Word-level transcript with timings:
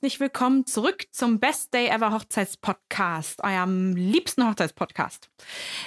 Herzlich 0.00 0.20
willkommen 0.20 0.64
zurück 0.64 1.06
zum 1.10 1.40
Best 1.40 1.74
Day 1.74 1.88
Ever 1.88 2.12
Hochzeitspodcast, 2.12 3.42
eurem 3.42 3.96
liebsten 3.96 4.46
Hochzeitspodcast. 4.48 5.28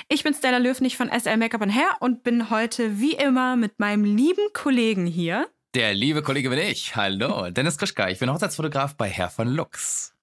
Ich 0.09 0.23
bin 0.25 0.33
Stella 0.33 0.57
Löfnig 0.57 0.97
von 0.97 1.09
SL 1.09 1.37
Makeup 1.37 1.61
and 1.61 1.73
Hair 1.73 1.95
und 2.01 2.21
bin 2.21 2.49
heute 2.49 2.99
wie 2.99 3.13
immer 3.13 3.55
mit 3.55 3.79
meinem 3.79 4.03
lieben 4.03 4.49
Kollegen 4.51 5.05
hier. 5.05 5.49
Der 5.75 5.93
liebe 5.93 6.21
Kollege 6.23 6.49
bin 6.49 6.59
ich. 6.59 6.93
Hallo, 6.97 7.51
Dennis 7.51 7.77
Krischka. 7.77 8.09
Ich 8.09 8.19
bin 8.19 8.29
Hochzeitsfotograf 8.29 8.97
bei 8.97 9.07
Herr 9.07 9.29
von 9.29 9.47
Lux. 9.47 10.13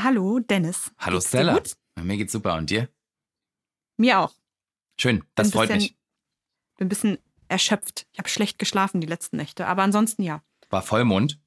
Hallo, 0.00 0.38
Dennis. 0.38 0.90
Hallo, 0.96 1.18
Geht's 1.18 1.28
Stella. 1.28 1.60
Mir 2.00 2.16
geht's 2.16 2.32
super. 2.32 2.54
Und 2.54 2.70
dir? 2.70 2.88
Mir 3.98 4.20
auch. 4.20 4.32
Schön, 4.98 5.22
das 5.34 5.50
freut 5.50 5.68
bisschen- 5.68 5.82
mich. 5.82 5.98
Bin 6.78 6.86
ein 6.86 6.88
bisschen 6.88 7.18
erschöpft. 7.48 8.06
Ich 8.12 8.18
habe 8.18 8.30
schlecht 8.30 8.58
geschlafen 8.58 9.02
die 9.02 9.06
letzten 9.06 9.36
Nächte, 9.36 9.66
aber 9.66 9.82
ansonsten 9.82 10.22
ja. 10.22 10.42
War 10.70 10.80
Vollmond. 10.80 11.38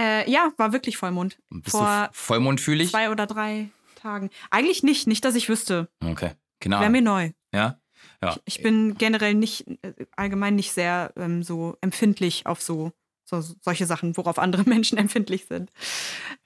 Äh, 0.00 0.30
ja, 0.30 0.52
war 0.56 0.72
wirklich 0.72 0.96
Vollmond. 0.96 1.38
Bist 1.50 1.70
Vor 1.76 1.86
du 1.86 2.08
vollmondfühlig? 2.12 2.90
zwei 2.90 3.10
oder 3.10 3.26
drei 3.26 3.68
Tagen. 3.96 4.30
Eigentlich 4.50 4.82
nicht, 4.82 5.06
nicht, 5.06 5.24
dass 5.24 5.34
ich 5.34 5.48
wüsste. 5.48 5.88
Okay, 6.04 6.32
genau. 6.60 6.80
Wäre 6.80 6.90
mir 6.90 7.02
neu. 7.02 7.30
Ja? 7.52 7.80
Ja. 8.22 8.36
Ich 8.44 8.62
bin 8.62 8.94
generell 8.96 9.34
nicht, 9.34 9.66
äh, 9.82 9.92
allgemein 10.16 10.54
nicht 10.54 10.72
sehr 10.72 11.12
ähm, 11.16 11.42
so 11.42 11.76
empfindlich 11.80 12.46
auf 12.46 12.62
so, 12.62 12.92
so 13.24 13.42
solche 13.60 13.86
Sachen, 13.86 14.16
worauf 14.16 14.38
andere 14.38 14.62
Menschen 14.68 14.98
empfindlich 14.98 15.46
sind. 15.46 15.70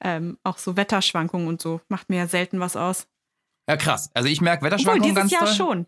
Ähm, 0.00 0.38
auch 0.44 0.58
so 0.58 0.76
Wetterschwankungen 0.76 1.46
und 1.48 1.60
so 1.60 1.80
macht 1.88 2.08
mir 2.08 2.26
selten 2.28 2.58
was 2.60 2.76
aus. 2.76 3.06
ja, 3.68 3.76
krass. 3.76 4.10
Also 4.14 4.28
ich 4.28 4.40
merke 4.40 4.64
Obwohl, 4.64 4.70
Wetterschwankungen 4.72 5.02
dieses 5.14 5.16
ganz 5.18 5.32
Jahr 5.32 5.44
doll. 5.44 5.54
schon. 5.54 5.86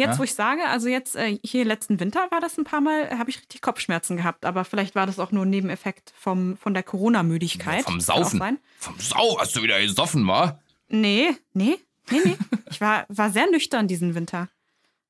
Jetzt, 0.00 0.12
Ja? 0.14 0.18
wo 0.18 0.22
ich 0.24 0.34
sage, 0.34 0.64
also 0.66 0.88
jetzt 0.88 1.14
äh, 1.16 1.38
hier 1.44 1.64
letzten 1.64 2.00
Winter 2.00 2.26
war 2.30 2.40
das 2.40 2.56
ein 2.58 2.64
paar 2.64 2.80
Mal, 2.80 3.02
äh, 3.12 3.16
habe 3.18 3.30
ich 3.30 3.38
richtig 3.38 3.60
Kopfschmerzen 3.60 4.16
gehabt. 4.16 4.44
Aber 4.44 4.64
vielleicht 4.64 4.94
war 4.94 5.06
das 5.06 5.18
auch 5.18 5.30
nur 5.30 5.44
ein 5.44 5.50
Nebeneffekt 5.50 6.12
vom, 6.18 6.56
von 6.56 6.74
der 6.74 6.82
Corona-Müdigkeit. 6.82 7.78
Ja, 7.80 7.84
vom 7.84 8.00
Saufen. 8.00 8.58
Vom 8.78 8.98
Sau 8.98 9.38
hast 9.38 9.54
du 9.56 9.62
wieder 9.62 9.80
gesoffen, 9.80 10.26
wa? 10.26 10.60
Nee, 10.88 11.30
nee, 11.52 11.78
nee, 12.10 12.20
nee. 12.24 12.36
ich 12.70 12.80
war, 12.80 13.04
war 13.08 13.30
sehr 13.30 13.48
nüchtern 13.50 13.86
diesen 13.88 14.14
Winter. 14.14 14.48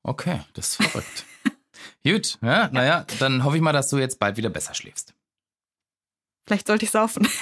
Okay, 0.03 0.41
das 0.53 0.69
ist 0.69 0.75
verrückt. 0.89 1.25
Gut, 2.03 2.37
ja, 2.41 2.69
naja, 2.71 3.05
dann 3.19 3.43
hoffe 3.43 3.55
ich 3.55 3.61
mal, 3.61 3.71
dass 3.73 3.89
du 3.89 3.97
jetzt 3.97 4.19
bald 4.19 4.37
wieder 4.37 4.49
besser 4.49 4.73
schläfst. 4.73 5.13
Vielleicht 6.45 6.67
sollte 6.67 6.85
ich 6.85 6.91
saufen. 6.91 7.27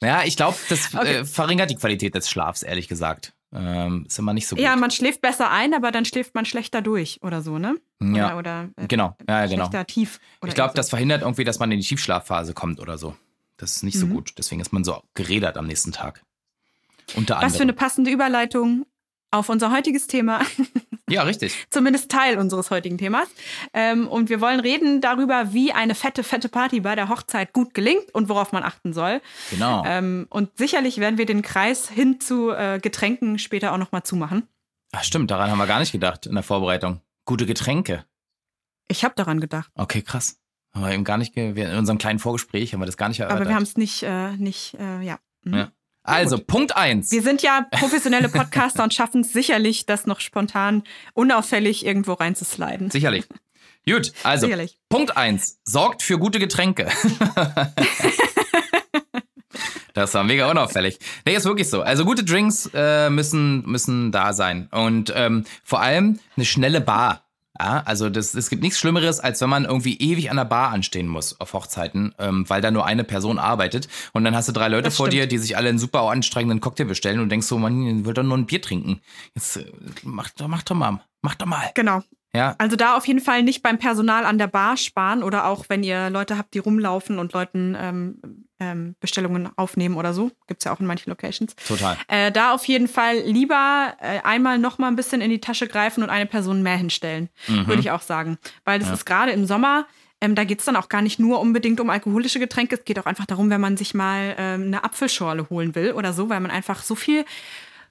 Naja, 0.00 0.24
ich 0.24 0.36
glaube, 0.36 0.58
das 0.68 0.92
Okay. 0.96 1.18
äh, 1.18 1.24
verringert 1.24 1.70
die 1.70 1.76
Qualität 1.76 2.16
des 2.16 2.28
Schlafs, 2.28 2.64
ehrlich 2.64 2.88
gesagt. 2.88 3.34
Ähm, 3.54 4.04
ist 4.08 4.18
immer 4.18 4.32
nicht 4.32 4.46
so 4.48 4.56
gut. 4.56 4.64
Ja, 4.64 4.74
man 4.76 4.90
schläft 4.90 5.20
besser 5.20 5.50
ein, 5.50 5.74
aber 5.74 5.90
dann 5.90 6.04
schläft 6.04 6.34
man 6.34 6.44
schlechter 6.46 6.80
durch 6.80 7.18
oder 7.22 7.42
so, 7.42 7.58
ne? 7.58 7.76
Ja, 8.00 8.36
Oder, 8.36 8.38
oder 8.38 8.68
äh, 8.76 8.86
genau. 8.88 9.16
Ja, 9.28 9.44
genau. 9.46 9.64
schlechter 9.66 9.86
tief. 9.86 10.20
Ich 10.46 10.54
glaube, 10.54 10.68
irgendwie 10.70 10.76
das 10.76 10.88
verhindert 10.90 11.22
irgendwie, 11.22 11.44
dass 11.44 11.58
man 11.58 11.70
in 11.70 11.78
die 11.80 11.86
Tiefschlafphase 11.86 12.54
kommt 12.54 12.80
oder 12.80 12.96
so. 12.98 13.14
Das 13.58 13.76
ist 13.76 13.82
nicht 13.82 13.98
so 13.98 14.06
Mhm. 14.06 14.14
gut. 14.14 14.32
Deswegen 14.38 14.60
ist 14.60 14.72
man 14.72 14.84
so 14.84 15.02
gerädert 15.14 15.56
am 15.58 15.66
nächsten 15.66 15.92
Tag. 15.92 16.22
Unter 17.14 17.36
so. 17.36 17.42
Was 17.42 17.52
für 17.56 17.62
eine 17.62 17.72
anderem. 17.72 17.76
passende 17.76 18.10
Überleitung 18.10 18.86
auf 19.32 19.48
unser 19.48 19.72
heutiges 19.72 20.06
Thema, 20.06 20.40
ja, 21.08 21.22
richtig. 21.22 21.66
zumindest 21.70 22.10
Teil 22.10 22.38
unseres 22.38 22.70
heutigen 22.70 22.98
Themas. 22.98 23.28
Ähm, 23.72 24.06
und 24.06 24.28
wir 24.28 24.40
wollen 24.40 24.60
reden 24.60 25.00
darüber, 25.00 25.52
wie 25.52 25.72
eine 25.72 25.94
fette, 25.94 26.22
fette 26.22 26.48
Party 26.48 26.80
bei 26.80 26.94
der 26.94 27.08
Hochzeit 27.08 27.52
gut 27.52 27.74
gelingt 27.74 28.14
und 28.14 28.28
worauf 28.28 28.52
man 28.52 28.62
achten 28.62 28.92
soll. 28.92 29.20
Genau. 29.50 29.82
Ähm, 29.84 30.26
und 30.30 30.50
sicherlich 30.56 30.98
werden 30.98 31.18
wir 31.18 31.26
den 31.26 31.42
Kreis 31.42 31.88
hin 31.88 32.20
zu 32.20 32.50
äh, 32.50 32.78
Getränken 32.80 33.38
später 33.38 33.72
auch 33.72 33.78
nochmal 33.78 34.04
zumachen. 34.04 34.46
Ach, 34.92 35.02
stimmt, 35.02 35.30
daran 35.30 35.50
haben 35.50 35.58
wir 35.58 35.66
gar 35.66 35.80
nicht 35.80 35.92
gedacht 35.92 36.26
in 36.26 36.34
der 36.34 36.44
Vorbereitung. 36.44 37.00
Gute 37.24 37.46
Getränke. 37.46 38.04
Ich 38.88 39.04
habe 39.04 39.14
daran 39.16 39.40
gedacht, 39.40 39.70
Okay, 39.74 40.02
krass. 40.02 40.38
Haben 40.74 40.84
wir 40.84 40.92
eben 40.92 41.04
gar 41.04 41.18
nicht, 41.18 41.36
in 41.36 41.76
unserem 41.76 41.98
kleinen 41.98 42.18
Vorgespräch 42.18 42.72
haben 42.72 42.80
wir 42.80 42.86
das 42.86 42.96
gar 42.96 43.08
nicht 43.08 43.20
erörtert. 43.20 43.40
aber 43.40 43.48
wir 43.48 43.54
haben 43.56 43.62
es 43.62 43.76
nicht, 43.76 44.02
äh, 44.02 44.36
nicht, 44.36 44.74
äh, 44.78 45.02
ja. 45.02 45.18
Mhm. 45.44 45.54
Ja. 45.54 45.72
Also, 46.04 46.38
Punkt 46.38 46.76
eins. 46.76 47.12
Wir 47.12 47.22
sind 47.22 47.42
ja 47.42 47.66
professionelle 47.70 48.28
Podcaster 48.28 48.82
und 48.82 48.92
schaffen 48.92 49.20
es 49.20 49.32
sicherlich, 49.32 49.86
das 49.86 50.06
noch 50.06 50.20
spontan, 50.20 50.82
unauffällig 51.14 51.86
irgendwo 51.86 52.14
reinzusliden. 52.14 52.90
Sicherlich. 52.90 53.24
Gut, 53.86 54.12
also, 54.22 54.46
Sicherlich. 54.46 54.78
Punkt 54.88 55.16
eins 55.16 55.58
Sorgt 55.64 56.02
für 56.02 56.18
gute 56.18 56.38
Getränke. 56.38 56.88
Das 59.94 60.14
war 60.14 60.24
mega 60.24 60.50
unauffällig. 60.50 60.98
Nee, 61.26 61.34
ist 61.34 61.44
wirklich 61.44 61.68
so. 61.68 61.82
Also 61.82 62.04
gute 62.04 62.24
Drinks 62.24 62.70
äh, 62.72 63.10
müssen, 63.10 63.62
müssen 63.66 64.10
da 64.10 64.32
sein. 64.32 64.68
Und 64.70 65.12
ähm, 65.14 65.44
vor 65.64 65.80
allem 65.80 66.18
eine 66.36 66.46
schnelle 66.46 66.80
Bar. 66.80 67.21
Ja, 67.60 67.82
also 67.84 68.08
das, 68.08 68.34
es 68.34 68.48
gibt 68.48 68.62
nichts 68.62 68.78
Schlimmeres, 68.78 69.20
als 69.20 69.40
wenn 69.42 69.50
man 69.50 69.64
irgendwie 69.64 69.98
ewig 69.98 70.30
an 70.30 70.36
der 70.38 70.46
Bar 70.46 70.70
anstehen 70.70 71.06
muss 71.06 71.38
auf 71.38 71.52
Hochzeiten, 71.52 72.14
ähm, 72.18 72.48
weil 72.48 72.62
da 72.62 72.70
nur 72.70 72.86
eine 72.86 73.04
Person 73.04 73.38
arbeitet. 73.38 73.88
Und 74.12 74.24
dann 74.24 74.34
hast 74.34 74.48
du 74.48 74.52
drei 74.52 74.68
Leute 74.68 74.84
Das 74.84 74.96
vor 74.96 75.06
stimmt. 75.08 75.22
dir, 75.22 75.26
die 75.26 75.38
sich 75.38 75.56
alle 75.56 75.68
einen 75.68 75.78
super 75.78 76.02
anstrengenden 76.10 76.60
Cocktail 76.60 76.86
bestellen 76.86 77.20
und 77.20 77.28
denkst 77.28 77.46
so, 77.46 77.58
man, 77.58 78.04
will 78.06 78.14
doch 78.14 78.22
nur 78.22 78.38
ein 78.38 78.46
Bier 78.46 78.62
trinken. 78.62 79.00
Jetzt 79.34 79.56
äh, 79.58 79.70
mach, 80.02 80.30
mach 80.48 80.62
doch 80.62 80.74
mal. 80.76 81.00
Mach 81.20 81.34
doch 81.34 81.46
mal. 81.46 81.70
Genau. 81.74 82.02
Ja, 82.34 82.54
Also 82.58 82.76
da 82.76 82.96
auf 82.96 83.06
jeden 83.06 83.20
Fall 83.20 83.42
nicht 83.42 83.62
beim 83.62 83.78
Personal 83.78 84.24
an 84.24 84.38
der 84.38 84.46
Bar 84.46 84.78
sparen 84.78 85.22
oder 85.22 85.44
auch 85.46 85.66
wenn 85.68 85.82
ihr 85.82 86.08
Leute 86.08 86.38
habt, 86.38 86.54
die 86.54 86.60
rumlaufen 86.60 87.18
und 87.18 87.34
Leuten 87.34 87.76
ähm, 87.78 88.46
ähm, 88.58 88.94
Bestellungen 89.00 89.50
aufnehmen 89.56 89.96
oder 89.96 90.14
so. 90.14 90.30
Gibt's 90.46 90.64
ja 90.64 90.72
auch 90.72 90.80
in 90.80 90.86
manchen 90.86 91.10
Locations. 91.10 91.54
total. 91.68 91.96
Äh, 92.08 92.32
da 92.32 92.54
auf 92.54 92.64
jeden 92.64 92.88
Fall 92.88 93.18
lieber 93.18 93.94
äh, 94.00 94.20
einmal 94.24 94.58
noch 94.58 94.78
mal 94.78 94.88
ein 94.88 94.96
bisschen 94.96 95.20
in 95.20 95.28
die 95.30 95.40
Tasche 95.40 95.66
greifen 95.68 96.02
und 96.02 96.08
eine 96.08 96.24
Person 96.26 96.62
mehr 96.62 96.76
hinstellen, 96.78 97.28
Mhm. 97.48 97.66
würde 97.66 97.80
ich 97.80 97.90
auch 97.90 98.02
sagen. 98.02 98.38
Weil 98.64 98.78
das 98.78 98.88
ist 98.90 99.04
gerade 99.04 99.32
im 99.32 99.44
Sommer, 99.44 99.86
ähm, 100.22 100.34
da 100.34 100.44
geht's 100.44 100.64
dann 100.64 100.76
auch 100.76 100.88
gar 100.88 101.02
nicht 101.02 101.18
nur 101.18 101.38
unbedingt 101.40 101.80
um 101.80 101.90
alkoholische 101.90 102.38
Getränke. 102.38 102.76
Es 102.76 102.84
geht 102.84 102.98
auch 102.98 103.06
einfach 103.06 103.26
darum, 103.26 103.50
wenn 103.50 103.60
man 103.60 103.76
sich 103.76 103.92
mal 103.92 104.34
ähm, 104.38 104.62
eine 104.68 104.84
Apfelschorle 104.84 105.50
holen 105.50 105.74
will 105.74 105.92
oder 105.92 106.12
so, 106.14 106.30
weil 106.30 106.40
man 106.40 106.50
einfach 106.52 106.82
so 106.82 106.94
viel 106.94 107.24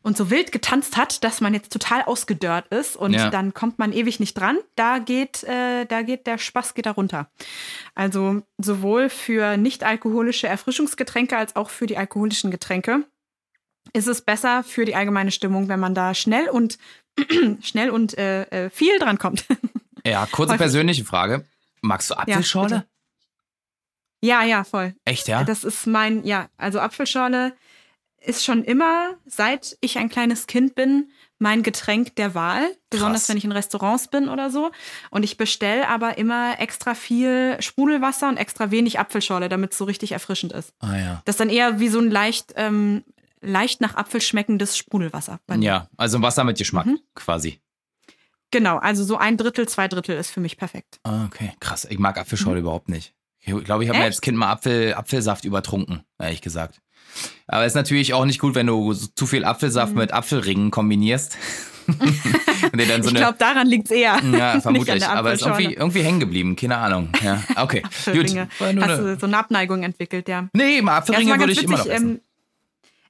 und 0.04 0.18
so 0.18 0.30
wild 0.32 0.52
getanzt 0.52 0.98
hat, 0.98 1.24
dass 1.24 1.42
man 1.42 1.54
jetzt 1.54 1.72
total 1.72 2.02
ausgedörrt 2.04 2.68
ist 2.70 2.96
und 2.96 3.14
Ja. 3.14 3.30
dann 3.30 3.54
kommt 3.54 3.78
man 3.80 3.94
ewig 3.94 4.20
nicht 4.20 4.34
dran. 4.34 4.58
Da 4.76 4.98
geht, 5.00 5.44
äh, 5.44 5.86
da 5.86 6.02
geht 6.02 6.26
der 6.28 6.38
Spaß 6.38 6.74
geht 6.74 6.86
da 6.88 6.92
runter. 6.92 7.30
Also 7.96 8.42
sowohl 8.58 9.10
für 9.10 9.58
nicht 9.58 9.84
alkoholische 9.84 10.48
Erfrischungsgetränke 10.48 11.38
als 11.38 11.56
auch 11.56 11.70
für 11.70 11.86
die 11.88 11.98
alkoholischen 11.98 12.50
Getränke 12.52 13.06
ist 13.94 14.08
es 14.08 14.22
besser 14.22 14.64
für 14.64 14.86
die 14.86 14.96
allgemeine 14.96 15.32
Stimmung, 15.32 15.68
wenn 15.68 15.80
man 15.80 15.94
da 15.96 16.14
schnell 16.14 16.50
und 16.50 16.78
schnell 17.62 17.90
und 17.90 18.18
äh, 18.18 18.44
äh, 18.44 18.70
viel 18.70 18.98
dran 19.00 19.18
kommt. 19.20 19.46
Ja, 20.04 20.26
kurze 20.26 20.54
Häufig. 20.54 20.62
persönliche 20.62 21.06
Frage. 21.06 21.46
Magst 21.82 22.10
du 22.10 22.16
Apfelschorle? 22.16 22.70
bitte. 22.80 22.88
ja, 24.24 24.44
ja, 24.44 24.64
voll. 24.64 24.96
Echt, 25.06 25.28
ja? 25.28 25.44
Das 25.44 25.64
ist 25.64 25.86
mein, 25.86 26.24
ja, 26.26 26.50
also 26.58 26.80
Apfelschorle 26.80 27.54
ist 28.24 28.46
schon 28.46 28.64
immer, 28.64 29.16
seit 29.26 29.78
ich 29.82 29.98
ein 29.98 30.10
kleines 30.10 30.46
Kind 30.48 30.76
bin, 30.76 31.10
mein 31.40 31.64
Getränk 31.64 32.16
der 32.18 32.36
Wahl. 32.36 32.64
Besonders 32.92 33.22
Krass. 33.24 33.30
wenn 33.30 33.38
ich 33.38 33.44
in 33.46 33.52
Restaurants 33.52 34.08
bin 34.10 34.30
oder 34.30 34.52
so. 34.52 34.70
Und 35.10 35.24
ich 35.24 35.38
bestelle 35.38 35.88
aber 35.90 36.18
immer 36.20 36.60
extra 36.60 36.94
viel 36.94 37.58
Sprudelwasser 37.60 38.30
und 38.30 38.38
extra 38.38 38.70
wenig 38.70 39.00
Apfelschorle, 39.00 39.50
damit 39.50 39.72
es 39.72 39.78
so 39.80 39.86
richtig 39.86 40.12
erfrischend 40.12 40.54
ist. 40.54 40.74
ah 40.80 40.96
ja. 40.98 41.22
Das 41.26 41.34
ist 41.34 41.40
dann 41.40 41.50
eher 41.50 41.80
wie 41.80 41.88
so 41.90 42.00
ein 42.00 42.12
leicht, 42.12 42.54
ähm, 42.58 43.04
leicht 43.42 43.82
nach 43.82 43.96
Apfel 43.96 44.22
schmeckendes 44.22 44.78
Sprudelwasser. 44.78 45.40
bei 45.48 45.58
mir. 45.58 45.66
Ja, 45.66 45.88
also 45.98 46.22
Wasser 46.22 46.44
mit 46.44 46.60
Geschmack 46.60 46.86
Mhm. 46.86 47.00
quasi. 47.16 47.60
Genau, 48.52 48.78
also 48.78 49.04
so 49.04 49.18
ein 49.18 49.38
Drittel, 49.38 49.68
zwei 49.68 49.88
Drittel 49.88 50.18
ist 50.18 50.30
für 50.30 50.42
mich 50.42 50.58
perfekt. 50.58 51.00
Ah, 51.04 51.26
okay, 51.26 51.54
krass. 51.60 51.88
Ich 51.90 51.98
mag 52.00 52.18
Apfelschorle 52.20 52.60
überhaupt 52.60 52.90
nicht. 52.90 53.14
Ich 53.40 53.52
glaube, 53.64 53.84
ich 53.84 53.90
habe 53.90 53.98
Mhm. 54.00 54.06
Als 54.06 54.22
Kind 54.22 54.38
mal 54.38 54.52
Apfel, 54.52 54.94
Apfelsaft 54.94 55.46
übertrunken, 55.46 56.04
ehrlich 56.20 56.42
gesagt. 56.42 56.82
Aber 57.48 57.66
ist 57.66 57.76
natürlich 57.76 58.14
auch 58.14 58.26
nicht 58.26 58.40
gut, 58.40 58.56
wenn 58.56 58.68
du 58.68 58.94
zu 58.94 59.28
viel 59.28 59.44
Apfelsaft 59.44 59.96
mit 59.96 60.14
Apfelringen 60.14 60.72
kombinierst. 60.72 61.38
So 61.88 61.98
Mhm. 62.78 63.04
ich 63.08 63.16
glaube, 63.16 63.38
daran 63.40 63.68
liegt 63.68 63.86
es 63.86 63.92
eher. 63.92 64.20
ja, 64.32 64.62
vermutlich. 64.62 65.06
Aber 65.06 65.34
ist 65.34 65.42
irgendwie, 65.42 65.74
irgendwie 65.74 66.02
hängen 66.02 66.20
geblieben, 66.20 66.56
keine 66.56 66.78
Ahnung. 66.78 67.10
Ja, 67.24 67.42
okay. 67.58 67.82
Gut. 67.82 67.88
Apfelringe. 67.88 68.48
Hast 68.82 69.00
du 69.00 69.18
so 69.20 69.26
eine 69.26 69.38
Abneigung 69.38 69.84
entwickelt, 69.84 70.30
ja. 70.30 70.48
Nee, 70.54 70.82
mal 70.82 70.98
Apfelringe 70.98 71.38
würde 71.40 71.52
ich 71.52 71.64
immer 71.64 71.80
noch 71.80 71.86
essen. 71.88 72.10
ähm, 72.12 72.22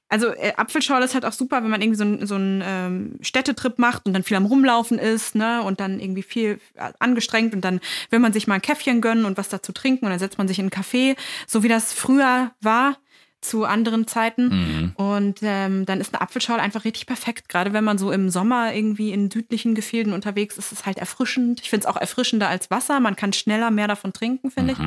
also 0.08 0.28
äh, 0.28 0.52
Apfelschorle 0.56 1.04
ist 1.04 1.14
halt 1.14 1.24
auch 1.24 1.32
super, 1.32 1.62
wenn 1.62 1.70
man 1.70 1.80
irgendwie 1.80 1.96
so 1.98 2.04
einen 2.04 2.26
so 2.26 2.34
einen, 2.34 2.62
ähm, 2.64 3.18
Städtetrip 3.20 3.78
macht 3.78 4.06
und 4.06 4.12
dann 4.12 4.22
viel 4.22 4.36
am 4.36 4.46
Rumlaufen 4.46 4.98
ist, 4.98 5.34
ne, 5.34 5.62
und 5.62 5.80
dann 5.80 6.00
irgendwie 6.00 6.22
viel 6.22 6.58
äh, 6.74 6.92
angestrengt 6.98 7.54
und 7.54 7.62
dann 7.64 7.80
will 8.10 8.18
man 8.18 8.32
sich 8.32 8.46
mal 8.46 8.56
ein 8.56 8.62
Käffchen 8.62 9.00
gönnen 9.00 9.24
und 9.24 9.38
was 9.38 9.48
dazu 9.48 9.72
trinken 9.72 10.04
und 10.04 10.10
dann 10.10 10.18
setzt 10.18 10.36
man 10.38 10.48
sich 10.48 10.58
in 10.58 10.64
einen 10.70 10.70
Café, 10.70 11.16
so 11.46 11.62
wie 11.62 11.68
das 11.68 11.92
früher 11.92 12.50
war 12.60 12.96
zu 13.42 13.64
anderen 13.64 14.06
Zeiten. 14.06 14.48
Mhm. 14.48 14.92
Und 14.94 15.40
ähm, 15.42 15.84
dann 15.84 16.00
ist 16.00 16.14
eine 16.14 16.22
Apfelschorle 16.22 16.62
einfach 16.62 16.84
richtig 16.84 17.06
perfekt. 17.06 17.48
Gerade 17.48 17.72
wenn 17.72 17.84
man 17.84 17.98
so 17.98 18.10
im 18.10 18.30
Sommer 18.30 18.72
irgendwie 18.72 19.12
in 19.12 19.30
südlichen 19.30 19.74
Gefilden 19.74 20.12
unterwegs 20.12 20.56
ist, 20.56 20.72
ist 20.72 20.80
es 20.80 20.86
halt 20.86 20.98
erfrischend. 20.98 21.60
Ich 21.60 21.68
finde 21.68 21.86
es 21.86 21.92
auch 21.92 22.00
erfrischender 22.00 22.48
als 22.48 22.70
Wasser. 22.70 23.00
Man 23.00 23.16
kann 23.16 23.32
schneller 23.32 23.70
mehr 23.70 23.88
davon 23.88 24.12
trinken, 24.12 24.50
finde 24.50 24.72
ich. 24.72 24.78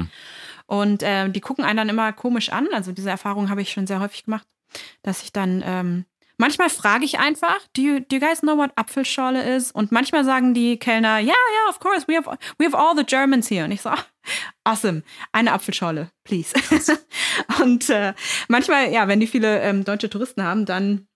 Und 0.67 1.03
ähm, 1.03 1.33
die 1.33 1.41
gucken 1.41 1.63
einen 1.63 1.77
dann 1.77 1.89
immer 1.89 2.11
komisch 2.13 2.49
an. 2.49 2.67
Also 2.73 2.91
diese 2.91 3.09
Erfahrung 3.09 3.49
habe 3.49 3.61
ich 3.61 3.71
schon 3.71 3.87
sehr 3.87 3.99
häufig 3.99 4.23
gemacht, 4.25 4.47
dass 5.03 5.21
ich 5.21 5.31
dann 5.31 5.61
ähm, 5.63 6.05
manchmal 6.37 6.69
frage 6.69 7.05
ich 7.05 7.19
einfach, 7.19 7.59
do 7.75 7.81
you, 7.81 7.99
do 7.99 8.15
you 8.15 8.19
guys 8.19 8.41
know 8.41 8.57
what 8.57 8.71
Apfelschorle 8.75 9.41
is? 9.55 9.71
Und 9.71 9.91
manchmal 9.91 10.23
sagen 10.23 10.53
die 10.53 10.77
Kellner, 10.77 11.19
ja, 11.19 11.33
ja, 11.33 11.69
of 11.69 11.79
course, 11.79 12.07
we 12.07 12.15
have, 12.15 12.37
we 12.57 12.65
have 12.65 12.77
all 12.77 12.95
the 12.95 13.05
Germans 13.05 13.49
here. 13.49 13.65
Und 13.65 13.71
ich 13.71 13.81
so, 13.81 13.89
ah, 13.89 14.05
awesome, 14.63 15.03
eine 15.31 15.51
Apfelschorle, 15.51 16.09
please. 16.23 16.53
Und 17.61 17.89
äh, 17.89 18.13
manchmal, 18.47 18.91
ja, 18.91 19.07
wenn 19.07 19.19
die 19.19 19.27
viele 19.27 19.61
ähm, 19.61 19.83
deutsche 19.83 20.09
Touristen 20.09 20.43
haben, 20.43 20.65
dann 20.65 21.07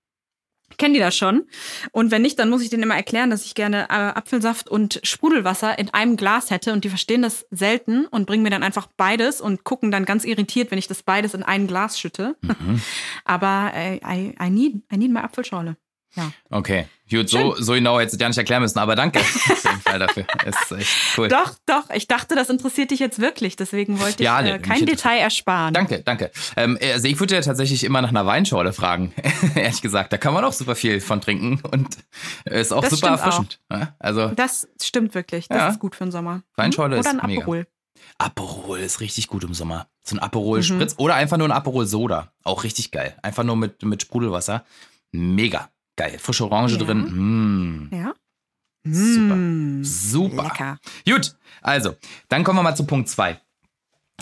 kennen 0.78 0.94
die 0.94 1.00
das 1.00 1.16
schon. 1.16 1.48
Und 1.92 2.12
wenn 2.12 2.22
nicht, 2.22 2.40
dann 2.40 2.50
muss 2.50 2.62
ich 2.62 2.70
denen 2.70 2.84
immer 2.84 2.96
erklären, 2.96 3.30
dass 3.30 3.46
ich 3.46 3.56
gerne 3.56 3.84
äh, 3.90 3.94
Apfelsaft 3.94 4.70
und 4.70 5.00
Sprudelwasser 5.04 5.78
in 5.80 5.94
einem 5.94 6.16
Glas 6.18 6.52
hätte. 6.52 6.74
Und 6.74 6.84
die 6.84 6.90
verstehen 6.90 7.22
das 7.22 7.46
selten 7.52 8.06
und 8.06 8.26
bringen 8.26 8.44
mir 8.44 8.50
dann 8.50 8.64
einfach 8.64 8.88
beides 8.98 9.42
und 9.42 9.64
gucken 9.64 9.92
dann 9.92 10.06
ganz 10.06 10.26
irritiert, 10.26 10.72
wenn 10.72 10.80
ich 10.80 10.88
das 10.88 11.04
beides 11.04 11.34
in 11.34 11.44
ein 11.44 11.68
Glas 11.68 12.00
schütte. 12.00 12.36
Mhm. 12.42 12.82
Aber 13.26 13.72
äh, 13.74 13.98
I, 13.98 14.36
I, 14.42 14.50
need, 14.50 14.84
I 14.92 14.98
need 14.98 15.12
my 15.12 15.20
Apfelschorle. 15.20 15.78
Ja. 16.16 16.32
Okay. 16.50 16.88
Gut, 17.10 17.30
so, 17.30 17.56
so 17.56 17.74
genau 17.74 18.00
hättest 18.00 18.16
du 18.16 18.18
dir 18.20 18.28
nicht 18.28 18.38
erklären 18.38 18.62
müssen, 18.62 18.78
aber 18.78 18.96
danke 18.96 19.20
auf 19.22 19.64
jeden 19.64 19.82
Fall 19.82 20.00
dafür. 20.00 20.26
Ist 20.46 20.72
echt 20.72 20.90
cool. 21.18 21.28
Doch, 21.28 21.56
doch. 21.66 21.90
Ich 21.92 22.08
dachte, 22.08 22.36
das 22.36 22.50
interessiert 22.50 22.92
dich 22.92 23.00
jetzt 23.00 23.20
wirklich. 23.20 23.56
Deswegen 23.56 24.00
wollte 24.00 24.22
ich 24.22 24.26
ja, 24.26 24.42
nee, 24.42 24.52
äh, 24.52 24.60
kein 24.60 24.86
Detail 24.86 25.18
ersparen. 25.18 25.74
Danke, 25.74 26.02
danke. 26.02 26.32
Ähm, 26.56 26.78
also 26.82 27.08
ich 27.08 27.20
würde 27.20 27.36
ja 27.36 27.42
tatsächlich 27.42 27.84
immer 27.84 28.02
nach 28.02 28.10
einer 28.10 28.26
Weinschorle 28.26 28.74
fragen. 28.74 29.14
Ehrlich 29.56 29.82
gesagt, 29.82 30.14
da 30.14 30.18
kann 30.18 30.34
man 30.34 30.44
auch 30.44 30.54
super 30.54 30.76
viel 30.76 31.02
von 31.02 31.20
trinken 31.20 31.62
und 31.72 31.98
ist 32.46 32.72
auch 32.72 32.82
das 32.82 32.92
super 32.92 33.10
erfrischend. 33.10 33.60
Auch. 33.70 33.88
Also, 33.98 34.28
das 34.30 34.68
stimmt 34.82 35.16
wirklich. 35.16 35.48
Das 35.48 35.58
ja. 35.58 35.70
ist 35.70 35.80
gut 35.80 35.96
für 35.96 36.06
den 36.06 36.12
Sommer. 36.12 36.44
Weinschorle 36.58 36.96
hm? 36.96 37.02
ist 37.02 37.08
Oder 37.08 37.24
ein 37.24 37.38
Aperol. 37.38 37.58
Mega. 37.58 37.70
Aperol 38.18 38.80
ist 38.80 39.00
richtig 39.00 39.28
gut 39.28 39.44
im 39.44 39.54
Sommer. 39.54 39.88
So 40.04 40.16
ein 40.16 40.20
Aperol-Spritz 40.20 40.94
mhm. 40.94 41.04
oder 41.04 41.16
einfach 41.16 41.38
nur 41.38 41.48
ein 41.48 41.52
Aperol-Soda. 41.52 42.32
Auch 42.44 42.64
richtig 42.64 42.92
geil. 42.92 43.16
Einfach 43.22 43.44
nur 43.44 43.56
mit, 43.56 43.84
mit 43.84 44.02
Sprudelwasser. 44.02 44.64
Mega. 45.12 45.70
Geil. 46.00 46.18
Frische 46.18 46.46
Orange 46.46 46.78
ja. 46.78 46.78
drin. 46.78 47.90
Mm. 47.90 47.90
Ja. 47.94 48.14
Super. 48.86 49.36
Mm. 49.36 49.84
Super. 49.84 50.44
Lecker. 50.44 50.78
Gut. 51.06 51.36
Also, 51.62 51.98
dann 52.30 52.46
kommen 52.46 52.58
wir 52.58 52.64
mal 52.64 52.76
zu 52.76 52.86
Punkt 52.86 53.10
2 53.10 53.38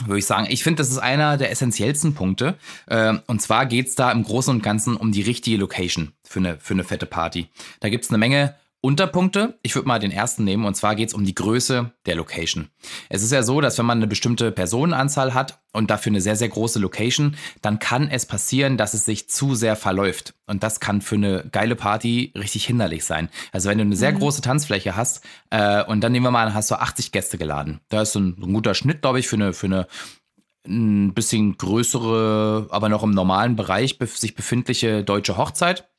würde 0.06 0.20
ich 0.20 0.26
sagen. 0.28 0.46
Ich 0.50 0.64
finde, 0.64 0.78
das 0.78 0.92
ist 0.92 1.00
einer 1.00 1.38
der 1.38 1.50
essentiellsten 1.50 2.14
Punkte. 2.14 2.56
Ähm, 2.88 3.22
und 3.26 3.42
zwar 3.42 3.66
geht 3.66 3.88
es 3.88 3.96
da 3.96 4.12
im 4.12 4.24
Großen 4.24 4.54
und 4.54 4.62
Ganzen 4.62 4.96
um 4.96 5.12
die 5.12 5.24
richtige 5.24 5.58
Location 5.58 6.14
für 6.24 6.38
eine, 6.40 6.60
für 6.60 6.76
eine 6.76 6.84
fette 6.84 7.08
Party. 7.08 7.50
Da 7.80 7.90
gibt 7.90 8.04
es 8.04 8.12
eine 8.12 8.20
Menge 8.20 8.56
Unterpunkte. 8.88 9.60
Ich 9.64 9.76
würde 9.76 9.86
mal 9.86 10.00
den 10.00 10.12
ersten 10.12 10.46
nehmen 10.46 10.64
und 10.64 10.76
zwar 10.76 10.96
geht 10.96 11.10
es 11.10 11.14
um 11.14 11.26
die 11.26 11.36
Größe 11.36 11.92
der 12.06 12.16
Location. 12.16 12.70
Es 13.10 13.22
ist 13.22 13.34
ja 13.34 13.44
so, 13.44 13.60
dass 13.60 13.78
wenn 13.78 13.86
man 13.86 13.98
eine 13.98 14.08
bestimmte 14.08 14.50
Personenanzahl 14.50 15.34
hat 15.34 15.60
und 15.74 15.92
dafür 15.92 16.12
eine 16.14 16.22
sehr, 16.22 16.38
sehr 16.38 16.48
große 16.48 16.80
Location, 16.80 17.36
dann 17.62 17.80
kann 17.80 18.08
es 18.08 18.26
passieren, 18.26 18.78
dass 18.78 18.94
es 18.94 19.04
sich 19.04 19.30
zu 19.30 19.56
sehr 19.56 19.76
verläuft. 19.76 20.36
Und 20.46 20.64
das 20.64 20.80
kann 20.80 21.02
für 21.02 21.16
eine 21.16 21.44
geile 21.52 21.76
Party 21.76 22.32
richtig 22.34 22.66
hinderlich 22.66 23.04
sein. 23.04 23.28
Also 23.52 23.68
wenn 23.68 23.78
du 23.78 23.82
eine 23.82 23.98
sehr 23.98 24.14
mhm. 24.14 24.20
große 24.20 24.42
Tanzfläche 24.42 24.96
hast 24.96 25.22
äh, 25.50 25.84
und 25.84 26.00
dann 26.00 26.14
nehmen 26.14 26.26
wir 26.26 26.32
mal 26.32 26.48
an, 26.48 26.54
hast 26.54 26.72
du 26.72 26.76
80 26.76 27.12
Gäste 27.12 27.38
geladen. 27.38 27.82
Da 27.90 28.04
ist 28.04 28.14
so 28.14 28.22
ein, 28.22 28.38
ein 28.42 28.54
guter 28.54 28.74
Schnitt, 28.74 29.02
glaube 29.02 29.20
ich, 29.20 29.28
für 29.28 29.36
eine, 29.36 29.52
für 29.52 29.68
eine 29.68 29.88
ein 30.66 31.14
bisschen 31.14 31.58
größere, 31.58 32.68
aber 32.70 32.88
noch 32.88 33.04
im 33.04 33.12
normalen 33.12 33.58
Bereich 33.58 33.98
sich 34.16 34.34
befindliche 34.34 35.04
deutsche 35.04 35.36
Hochzeit 35.36 35.90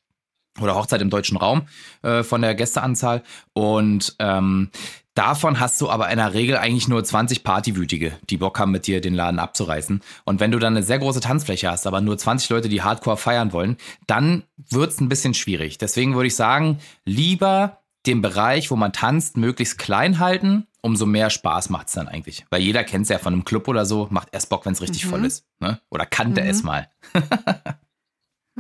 oder 0.63 0.75
Hochzeit 0.75 1.01
im 1.01 1.11
deutschen 1.11 1.37
Raum 1.37 1.63
äh, 2.03 2.23
von 2.23 2.43
der 2.43 2.55
Gästeanzahl. 2.55 3.23
Und 3.53 4.17
ähm, 4.19 4.71
davon 5.15 5.61
hast 5.61 5.81
du 5.81 5.91
aber 5.91 6.11
in 6.11 6.19
der 6.19 6.35
Regel 6.35 6.57
eigentlich 6.57 6.89
nur 6.89 7.03
20 7.03 7.45
Partywütige, 7.45 8.13
die 8.31 8.37
Bock 8.37 8.59
haben, 8.59 8.71
mit 8.71 8.87
dir 8.87 9.01
den 9.01 9.15
Laden 9.15 9.39
abzureißen. 9.39 10.01
Und 10.25 10.41
wenn 10.41 10.53
du 10.53 10.59
dann 10.59 10.77
eine 10.77 10.85
sehr 10.85 10.99
große 10.99 11.21
Tanzfläche 11.21 11.71
hast, 11.71 11.87
aber 11.87 12.01
nur 12.01 12.17
20 12.17 12.49
Leute, 12.51 12.69
die 12.69 12.83
Hardcore 12.83 13.17
feiern 13.17 13.53
wollen, 13.53 13.77
dann 14.07 14.45
wird's 14.57 15.01
ein 15.01 15.09
bisschen 15.09 15.35
schwierig. 15.35 15.79
Deswegen 15.79 16.15
würde 16.15 16.29
ich 16.29 16.37
sagen, 16.37 16.79
lieber 17.05 17.79
den 18.07 18.23
Bereich, 18.23 18.71
wo 18.71 18.77
man 18.77 18.93
tanzt, 18.93 19.37
möglichst 19.37 19.79
klein 19.79 20.19
halten, 20.19 20.67
umso 20.81 21.07
mehr 21.07 21.31
Spaß 21.31 21.71
macht's 21.71 21.93
dann 21.93 22.09
eigentlich. 22.09 22.47
Weil 22.51 22.63
jeder 22.63 22.85
kennt's 22.85 23.09
ja 23.09 23.19
von 23.19 23.33
einem 23.33 23.45
Club 23.45 23.69
oder 23.69 23.85
so, 23.85 24.09
macht 24.11 24.29
erst 24.33 24.49
Bock, 24.49 24.67
wenn's 24.67 24.81
richtig 24.81 25.05
mhm. 25.05 25.11
voll 25.11 25.25
ist. 25.25 25.45
Ne? 25.61 25.81
Oder 25.91 26.07
kannte 26.07 26.43
mhm. 26.43 26.49
es 26.49 26.63
mal. 26.63 26.89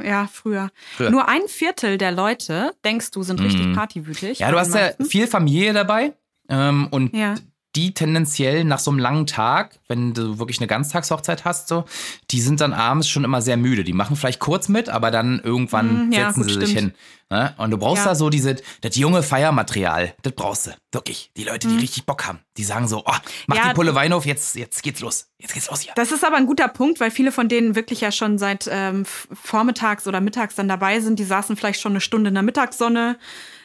Ja, 0.04 0.28
früher. 0.30 0.70
früher. 0.96 1.10
Nur 1.10 1.28
ein 1.28 1.42
Viertel 1.48 1.98
der 1.98 2.12
Leute, 2.12 2.72
denkst 2.84 3.10
du, 3.10 3.22
sind 3.22 3.40
richtig 3.40 3.66
mm. 3.66 3.74
partywütig. 3.74 4.38
Ja, 4.40 4.50
du 4.50 4.58
hast 4.58 4.74
ja 4.74 4.92
viel 5.04 5.26
Familie 5.26 5.72
dabei. 5.72 6.14
Ähm, 6.48 6.88
und 6.90 7.14
ja 7.14 7.34
die 7.78 7.94
tendenziell 7.94 8.64
nach 8.64 8.80
so 8.80 8.90
einem 8.90 8.98
langen 8.98 9.26
Tag, 9.28 9.78
wenn 9.86 10.12
du 10.12 10.40
wirklich 10.40 10.58
eine 10.58 10.66
Ganztagshochzeit 10.66 11.44
hast, 11.44 11.68
so, 11.68 11.84
die 12.32 12.40
sind 12.40 12.60
dann 12.60 12.72
abends 12.72 13.08
schon 13.08 13.22
immer 13.22 13.40
sehr 13.40 13.56
müde. 13.56 13.84
Die 13.84 13.92
machen 13.92 14.16
vielleicht 14.16 14.40
kurz 14.40 14.68
mit, 14.68 14.88
aber 14.88 15.12
dann 15.12 15.38
irgendwann 15.38 16.08
mm, 16.08 16.12
ja, 16.12 16.26
setzen 16.26 16.40
gut, 16.40 16.44
sie 16.44 16.50
stimmt. 16.54 16.66
sich 16.66 16.76
hin. 16.76 16.94
Ne? 17.30 17.54
Und 17.56 17.70
du 17.70 17.78
brauchst 17.78 18.04
ja. 18.04 18.10
da 18.10 18.14
so 18.16 18.30
diese, 18.30 18.56
das 18.80 18.96
junge 18.96 19.22
Feiermaterial, 19.22 20.12
das 20.22 20.32
brauchst 20.32 20.66
du. 20.66 20.70
Wirklich. 20.90 21.30
Die 21.36 21.44
Leute, 21.44 21.68
die 21.68 21.74
mm. 21.74 21.78
richtig 21.78 22.04
Bock 22.04 22.26
haben. 22.26 22.40
Die 22.56 22.64
sagen 22.64 22.88
so, 22.88 23.04
oh, 23.06 23.12
mach 23.46 23.56
ja, 23.56 23.68
die 23.68 23.74
Pulle 23.74 23.94
Wein 23.94 24.12
auf, 24.12 24.26
jetzt, 24.26 24.56
jetzt 24.56 24.82
geht's 24.82 25.00
los. 25.00 25.28
Jetzt 25.38 25.54
geht's 25.54 25.70
los 25.70 25.82
hier. 25.82 25.92
Das 25.94 26.10
ist 26.10 26.24
aber 26.24 26.36
ein 26.36 26.46
guter 26.46 26.66
Punkt, 26.66 26.98
weil 26.98 27.12
viele 27.12 27.30
von 27.30 27.48
denen 27.48 27.76
wirklich 27.76 28.00
ja 28.00 28.10
schon 28.10 28.38
seit 28.38 28.68
ähm, 28.72 29.04
vormittags 29.04 30.08
oder 30.08 30.20
mittags 30.20 30.56
dann 30.56 30.66
dabei 30.66 30.98
sind. 30.98 31.20
Die 31.20 31.24
saßen 31.24 31.54
vielleicht 31.54 31.80
schon 31.80 31.92
eine 31.92 32.00
Stunde 32.00 32.28
in 32.28 32.34
der 32.34 32.42
Mittagssonne. 32.42 33.18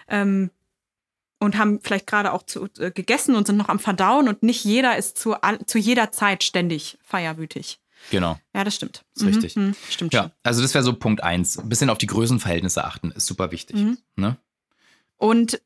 Ähm, 0.08 0.52
und 1.44 1.58
haben 1.58 1.80
vielleicht 1.82 2.08
gerade 2.08 2.32
auch 2.32 2.44
zu, 2.44 2.68
äh, 2.80 2.92
gegessen 2.92 3.36
und 3.36 3.48
sind 3.48 3.58
noch 3.58 3.70
am 3.70 3.80
Verdauen 3.80 4.28
und 4.28 4.44
nicht 4.44 4.64
jeder 4.64 4.98
ist 4.98 5.18
zu, 5.18 5.36
zu 5.66 5.78
jeder 5.78 6.12
Zeit 6.12 6.44
ständig 6.44 6.98
feierwütig. 7.04 7.80
Genau. 8.12 8.40
Ja, 8.54 8.64
das 8.64 8.76
stimmt. 8.76 9.04
Das 9.14 9.24
ist 9.24 9.28
mhm, 9.28 9.34
richtig. 9.34 9.56
Mhm, 9.56 9.76
stimmt 9.90 10.14
ja, 10.14 10.24
schon. 10.24 10.32
also 10.44 10.62
das 10.62 10.74
wäre 10.74 10.84
so 10.84 10.94
Punkt 10.94 11.22
eins. 11.22 11.60
Ein 11.60 11.70
bisschen 11.70 11.90
auf 11.90 11.98
die 11.98 12.08
Größenverhältnisse 12.08 12.84
achten, 12.84 13.12
ist 13.12 13.28
super 13.28 13.52
wichtig. 13.52 13.76
Mhm. 13.76 13.98
Ne? 14.16 14.38
Und 15.18 15.62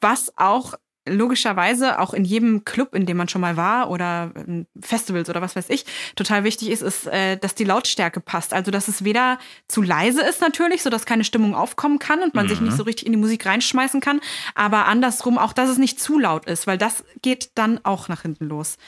was 0.00 0.32
auch 0.36 0.74
logischerweise 1.06 1.98
auch 1.98 2.14
in 2.14 2.24
jedem 2.24 2.64
Club, 2.64 2.94
in 2.94 3.06
dem 3.06 3.16
man 3.16 3.28
schon 3.28 3.40
mal 3.40 3.56
war 3.56 3.90
oder 3.90 4.32
Festivals 4.80 5.28
oder 5.28 5.42
was 5.42 5.54
weiß 5.54 5.68
ich, 5.68 5.84
total 6.16 6.44
wichtig 6.44 6.70
ist, 6.70 6.82
ist, 6.82 7.06
äh, 7.06 7.36
dass 7.36 7.54
die 7.54 7.64
Lautstärke 7.64 8.20
passt. 8.20 8.54
Also, 8.54 8.70
dass 8.70 8.88
es 8.88 9.04
weder 9.04 9.38
zu 9.68 9.82
leise 9.82 10.22
ist 10.22 10.40
natürlich, 10.40 10.82
so 10.82 10.90
dass 10.90 11.06
keine 11.06 11.24
Stimmung 11.24 11.54
aufkommen 11.54 11.98
kann 11.98 12.22
und 12.22 12.34
man 12.34 12.46
mhm. 12.46 12.50
sich 12.50 12.60
nicht 12.60 12.76
so 12.76 12.84
richtig 12.84 13.06
in 13.06 13.12
die 13.12 13.18
Musik 13.18 13.44
reinschmeißen 13.46 14.00
kann, 14.00 14.20
aber 14.54 14.86
andersrum 14.86 15.38
auch, 15.38 15.52
dass 15.52 15.68
es 15.68 15.78
nicht 15.78 16.00
zu 16.00 16.18
laut 16.18 16.46
ist, 16.46 16.66
weil 16.66 16.78
das 16.78 17.04
geht 17.22 17.50
dann 17.54 17.80
auch 17.84 18.08
nach 18.08 18.22
hinten 18.22 18.46
los. 18.46 18.78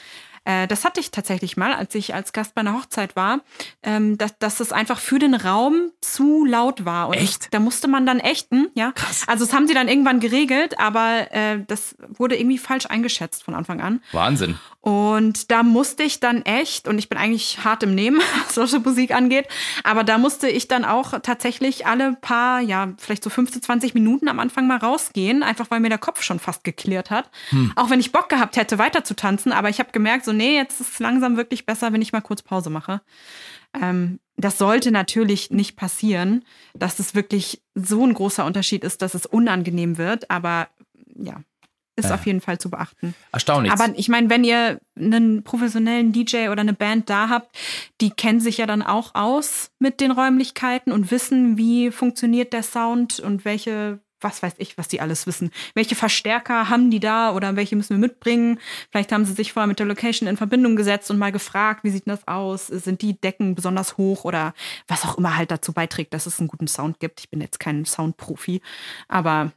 Äh, 0.47 0.65
das 0.67 0.85
hatte 0.85 1.01
ich 1.01 1.11
tatsächlich 1.11 1.57
mal, 1.57 1.73
als 1.73 1.93
ich 1.93 2.13
als 2.13 2.31
Gast 2.31 2.55
bei 2.55 2.61
einer 2.61 2.73
Hochzeit 2.73 3.17
war, 3.17 3.41
ähm, 3.83 4.17
dass, 4.17 4.37
dass 4.39 4.61
es 4.61 4.71
einfach 4.71 4.99
für 4.99 5.19
den 5.19 5.33
Raum 5.33 5.91
zu 5.99 6.45
laut 6.45 6.85
war. 6.85 7.09
Und 7.09 7.15
echt? 7.15 7.53
Da 7.53 7.59
musste 7.59 7.89
man 7.89 8.05
dann 8.05 8.19
echten, 8.19 8.69
ja. 8.73 8.93
Krass. 8.93 9.23
Also 9.27 9.43
das 9.43 9.53
haben 9.53 9.67
sie 9.67 9.73
dann 9.73 9.89
irgendwann 9.89 10.21
geregelt, 10.21 10.79
aber 10.79 11.27
äh, 11.31 11.59
das 11.67 11.95
wurde 11.99 12.37
irgendwie 12.37 12.57
falsch 12.57 12.85
eingeschätzt 12.85 13.43
von 13.43 13.55
Anfang 13.55 13.81
an. 13.81 14.01
Wahnsinn. 14.13 14.57
Und 14.87 15.51
da 15.51 15.63
musste 15.63 16.03
ich 16.03 16.21
dann 16.21 16.43
echt, 16.43 16.87
und 16.87 16.97
ich 16.97 17.09
bin 17.09 17.17
eigentlich 17.17 17.65
hart 17.65 17.83
im 17.83 17.93
Nehmen, 17.93 18.21
was 18.45 18.55
solche 18.55 18.79
Musik 18.79 19.13
angeht, 19.13 19.45
aber 19.83 20.05
da 20.05 20.17
musste 20.17 20.47
ich 20.47 20.69
dann 20.69 20.85
auch 20.85 21.19
tatsächlich 21.19 21.85
alle 21.85 22.15
paar, 22.21 22.61
ja, 22.61 22.93
vielleicht 22.97 23.21
so 23.21 23.29
15, 23.29 23.61
20 23.63 23.93
Minuten 23.95 24.29
am 24.29 24.39
Anfang 24.39 24.65
mal 24.65 24.77
rausgehen, 24.77 25.43
einfach 25.43 25.69
weil 25.71 25.81
mir 25.81 25.89
der 25.89 25.97
Kopf 25.97 26.23
schon 26.23 26.39
fast 26.39 26.63
geklärt 26.63 27.11
hat. 27.11 27.29
Hm. 27.49 27.73
Auch 27.75 27.89
wenn 27.89 27.99
ich 27.99 28.13
Bock 28.13 28.29
gehabt 28.29 28.55
hätte, 28.55 28.77
weiter 28.77 29.03
zu 29.03 29.13
tanzen, 29.13 29.51
aber 29.51 29.67
ich 29.67 29.79
habe 29.79 29.91
gemerkt, 29.91 30.23
so, 30.23 30.31
nee, 30.31 30.55
jetzt 30.55 30.79
ist 30.79 30.93
es 30.93 30.99
langsam 30.99 31.35
wirklich 31.35 31.65
besser, 31.65 31.91
wenn 31.91 32.01
ich 32.01 32.13
mal 32.13 32.21
kurz 32.21 32.41
Pause 32.41 32.69
mache. 32.69 33.01
Ähm, 33.73 34.21
das 34.37 34.57
sollte 34.57 34.91
natürlich 34.91 35.51
nicht 35.51 35.75
passieren, 35.75 36.45
dass 36.73 36.99
es 36.99 37.13
wirklich 37.13 37.61
so 37.75 38.05
ein 38.05 38.13
großer 38.13 38.45
Unterschied 38.45 38.85
ist, 38.85 39.01
dass 39.01 39.15
es 39.15 39.25
unangenehm 39.25 39.97
wird, 39.97 40.31
aber 40.31 40.69
ja, 41.13 41.41
ist 41.97 42.09
ja. 42.09 42.15
auf 42.15 42.25
jeden 42.25 42.41
Fall 42.41 42.59
zu 42.59 42.69
beachten. 42.69 43.13
Erstaunlich. 43.31 43.71
Aber 43.71 43.89
ich 43.97 44.07
meine, 44.07 44.29
wenn 44.29 44.43
ihr 44.43 44.79
einen 44.97 45.43
professionellen 45.43 46.13
DJ 46.13 46.49
oder 46.49 46.61
eine 46.61 46.73
Band 46.73 47.09
da 47.09 47.29
habt, 47.29 47.57
die 47.99 48.11
kennen 48.11 48.39
sich 48.39 48.57
ja 48.59 48.65
dann 48.65 48.81
auch 48.81 49.15
aus 49.15 49.71
mit 49.79 49.99
den 49.99 50.11
Räumlichkeiten 50.11 50.91
und 50.91 51.11
wissen, 51.11 51.57
wie 51.57 51.91
funktioniert 51.91 52.53
der 52.53 52.63
Sound 52.63 53.19
und 53.19 53.43
welche 53.45 53.99
was 54.21 54.41
weiß 54.41 54.53
ich, 54.57 54.77
was 54.77 54.87
die 54.87 55.01
alles 55.01 55.27
wissen. 55.27 55.51
Welche 55.75 55.95
Verstärker 55.95 56.69
haben 56.69 56.89
die 56.89 56.99
da 56.99 57.33
oder 57.33 57.55
welche 57.55 57.75
müssen 57.75 57.91
wir 57.91 57.99
mitbringen? 57.99 58.59
Vielleicht 58.89 59.11
haben 59.11 59.25
sie 59.25 59.33
sich 59.33 59.53
vorher 59.53 59.67
mit 59.67 59.79
der 59.79 59.85
Location 59.85 60.27
in 60.27 60.37
Verbindung 60.37 60.75
gesetzt 60.75 61.11
und 61.11 61.19
mal 61.19 61.31
gefragt, 61.31 61.83
wie 61.83 61.91
sieht 61.91 62.07
das 62.07 62.27
aus? 62.27 62.67
Sind 62.67 63.01
die 63.01 63.19
Decken 63.19 63.55
besonders 63.55 63.97
hoch 63.97 64.25
oder 64.25 64.53
was 64.87 65.05
auch 65.05 65.17
immer 65.17 65.37
halt 65.37 65.51
dazu 65.51 65.73
beiträgt, 65.73 66.13
dass 66.13 66.25
es 66.25 66.39
einen 66.39 66.47
guten 66.47 66.67
Sound 66.67 66.99
gibt. 66.99 67.19
Ich 67.19 67.29
bin 67.29 67.41
jetzt 67.41 67.59
kein 67.59 67.85
Soundprofi, 67.85 68.61
aber 69.07 69.51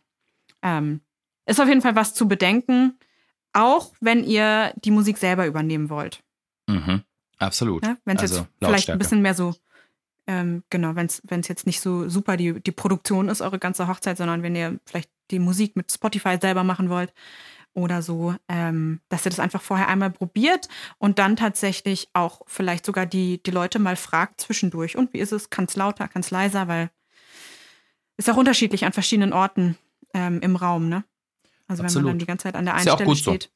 ähm, 0.63 1.01
ist 1.47 1.61
auf 1.61 1.69
jeden 1.69 1.83
Fall 1.83 1.97
was 1.97 2.15
zu 2.15 2.29
bedenken, 2.29 2.99
auch 3.53 3.93
wenn 4.01 4.25
ihr 4.25 4.73
die 4.85 4.91
Musik 4.91 5.19
selber 5.19 5.47
übernehmen 5.47 5.91
wollt. 5.91 6.23
Mhm, 6.69 7.03
absolut. 7.39 7.85
Ja, 7.85 7.97
wenn 8.05 8.17
es 8.17 8.23
also, 8.23 8.37
jetzt 8.39 8.49
vielleicht 8.61 8.91
ein 8.91 8.99
bisschen 8.99 9.23
mehr 9.23 9.35
so 9.35 9.55
ähm, 10.31 10.63
genau, 10.71 10.95
wenn 10.95 11.07
es 11.07 11.49
jetzt 11.49 11.67
nicht 11.67 11.81
so 11.81 12.09
super 12.09 12.37
die, 12.37 12.61
die 12.61 12.71
Produktion 12.71 13.29
ist, 13.29 13.41
eure 13.41 13.59
ganze 13.59 13.89
Hochzeit, 13.89 14.17
sondern 14.17 14.45
wenn 14.45 14.55
ihr 14.55 14.79
vielleicht 14.87 15.11
die 15.33 15.41
Musik 15.41 15.75
mit 15.75 15.91
Spotify 15.91 16.39
selber 16.41 16.63
machen 16.63 16.89
wollt 16.89 17.13
oder 17.73 18.01
so, 18.01 18.37
ähm, 18.49 19.01
dass 19.09 19.27
ihr 19.27 19.31
das 19.31 19.41
einfach 19.41 19.61
vorher 19.61 19.89
einmal 19.89 20.11
probiert 20.11 20.69
und 20.99 21.19
dann 21.19 21.35
tatsächlich 21.35 22.11
auch 22.13 22.43
vielleicht 22.47 22.87
sogar 22.87 23.07
die, 23.07 23.43
die 23.43 23.51
Leute 23.51 23.81
mal 23.81 23.97
fragt 23.97 24.41
zwischendurch. 24.41 24.97
Und 24.97 25.13
wie 25.13 25.19
ist 25.19 25.33
es? 25.33 25.51
Kann 25.51 25.65
es 25.65 25.75
lauter, 25.75 26.07
kann 26.07 26.21
es 26.21 26.31
leiser? 26.31 26.69
Weil 26.69 26.91
ist 28.17 28.31
auch 28.31 28.37
unterschiedlich 28.37 28.85
an 28.85 28.93
verschiedenen 28.93 29.33
Orten 29.33 29.77
ähm, 30.15 30.41
im 30.43 30.55
Raum, 30.55 30.89
ne? 30.89 31.03
Also 31.71 31.83
Absolut. 31.83 31.95
wenn 31.95 32.03
man 32.03 32.13
dann 32.13 32.19
die 32.19 32.27
ganze 32.27 32.43
Zeit 32.45 32.55
an 32.57 32.65
der 32.65 32.75
einen 32.75 32.81
ist 32.81 32.87
ja 32.87 32.95
Stelle 32.95 33.07
auch 33.07 33.11
gut 33.11 33.19
steht. 33.19 33.51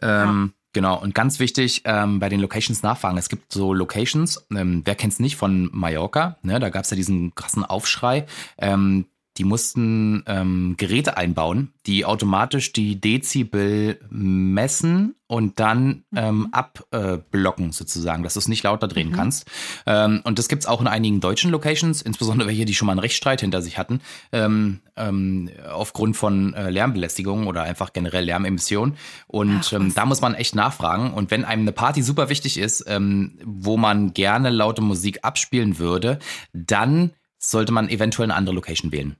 So. 0.00 0.06
Ähm, 0.06 0.52
Genau, 0.74 1.00
und 1.00 1.14
ganz 1.14 1.40
wichtig, 1.40 1.82
ähm, 1.86 2.20
bei 2.20 2.28
den 2.28 2.40
Locations 2.40 2.82
nachfragen. 2.82 3.16
Es 3.16 3.30
gibt 3.30 3.52
so 3.52 3.72
Locations, 3.72 4.46
ähm, 4.54 4.82
wer 4.84 4.94
kennt 4.94 5.14
es 5.14 5.18
nicht, 5.18 5.36
von 5.36 5.70
Mallorca, 5.72 6.36
ne? 6.42 6.60
da 6.60 6.68
gab 6.68 6.84
es 6.84 6.90
ja 6.90 6.96
diesen 6.96 7.34
krassen 7.34 7.64
Aufschrei. 7.64 8.26
Ähm, 8.58 9.06
die 9.38 9.44
mussten 9.44 10.24
ähm, 10.26 10.74
Geräte 10.76 11.16
einbauen, 11.16 11.72
die 11.86 12.04
automatisch 12.04 12.72
die 12.72 13.00
Dezibel 13.00 14.00
messen 14.10 15.14
und 15.28 15.60
dann 15.60 16.04
ähm, 16.16 16.38
mhm. 16.38 16.48
abblocken 16.52 17.70
sozusagen, 17.70 18.22
dass 18.22 18.34
du 18.34 18.40
es 18.40 18.48
nicht 18.48 18.64
lauter 18.64 18.88
drehen 18.88 19.10
mhm. 19.10 19.14
kannst. 19.14 19.48
Ähm, 19.86 20.22
und 20.24 20.38
das 20.38 20.48
gibt 20.48 20.62
es 20.62 20.68
auch 20.68 20.80
in 20.80 20.86
einigen 20.86 21.20
deutschen 21.20 21.50
Locations, 21.50 22.02
insbesondere 22.02 22.48
welche, 22.48 22.64
die 22.64 22.74
schon 22.74 22.86
mal 22.86 22.92
einen 22.92 23.00
Rechtsstreit 23.00 23.42
hinter 23.42 23.62
sich 23.62 23.78
hatten, 23.78 24.00
ähm, 24.32 24.80
ähm, 24.96 25.50
aufgrund 25.70 26.16
von 26.16 26.54
äh, 26.54 26.70
Lärmbelästigung 26.70 27.46
oder 27.46 27.62
einfach 27.62 27.92
generell 27.92 28.24
Lärmemissionen. 28.24 28.96
Und 29.26 29.60
Ach, 29.66 29.72
ähm, 29.74 29.94
da 29.94 30.06
muss 30.06 30.20
man 30.20 30.34
echt 30.34 30.54
nachfragen. 30.54 31.12
Und 31.12 31.30
wenn 31.30 31.44
einem 31.44 31.62
eine 31.62 31.72
Party 31.72 32.02
super 32.02 32.28
wichtig 32.28 32.58
ist, 32.58 32.84
ähm, 32.88 33.38
wo 33.44 33.76
man 33.76 34.14
gerne 34.14 34.50
laute 34.50 34.80
Musik 34.80 35.20
abspielen 35.22 35.78
würde, 35.78 36.18
dann 36.52 37.12
sollte 37.38 37.72
man 37.72 37.88
eventuell 37.88 38.26
eine 38.26 38.34
andere 38.34 38.54
Location 38.54 38.92
wählen. 38.92 39.16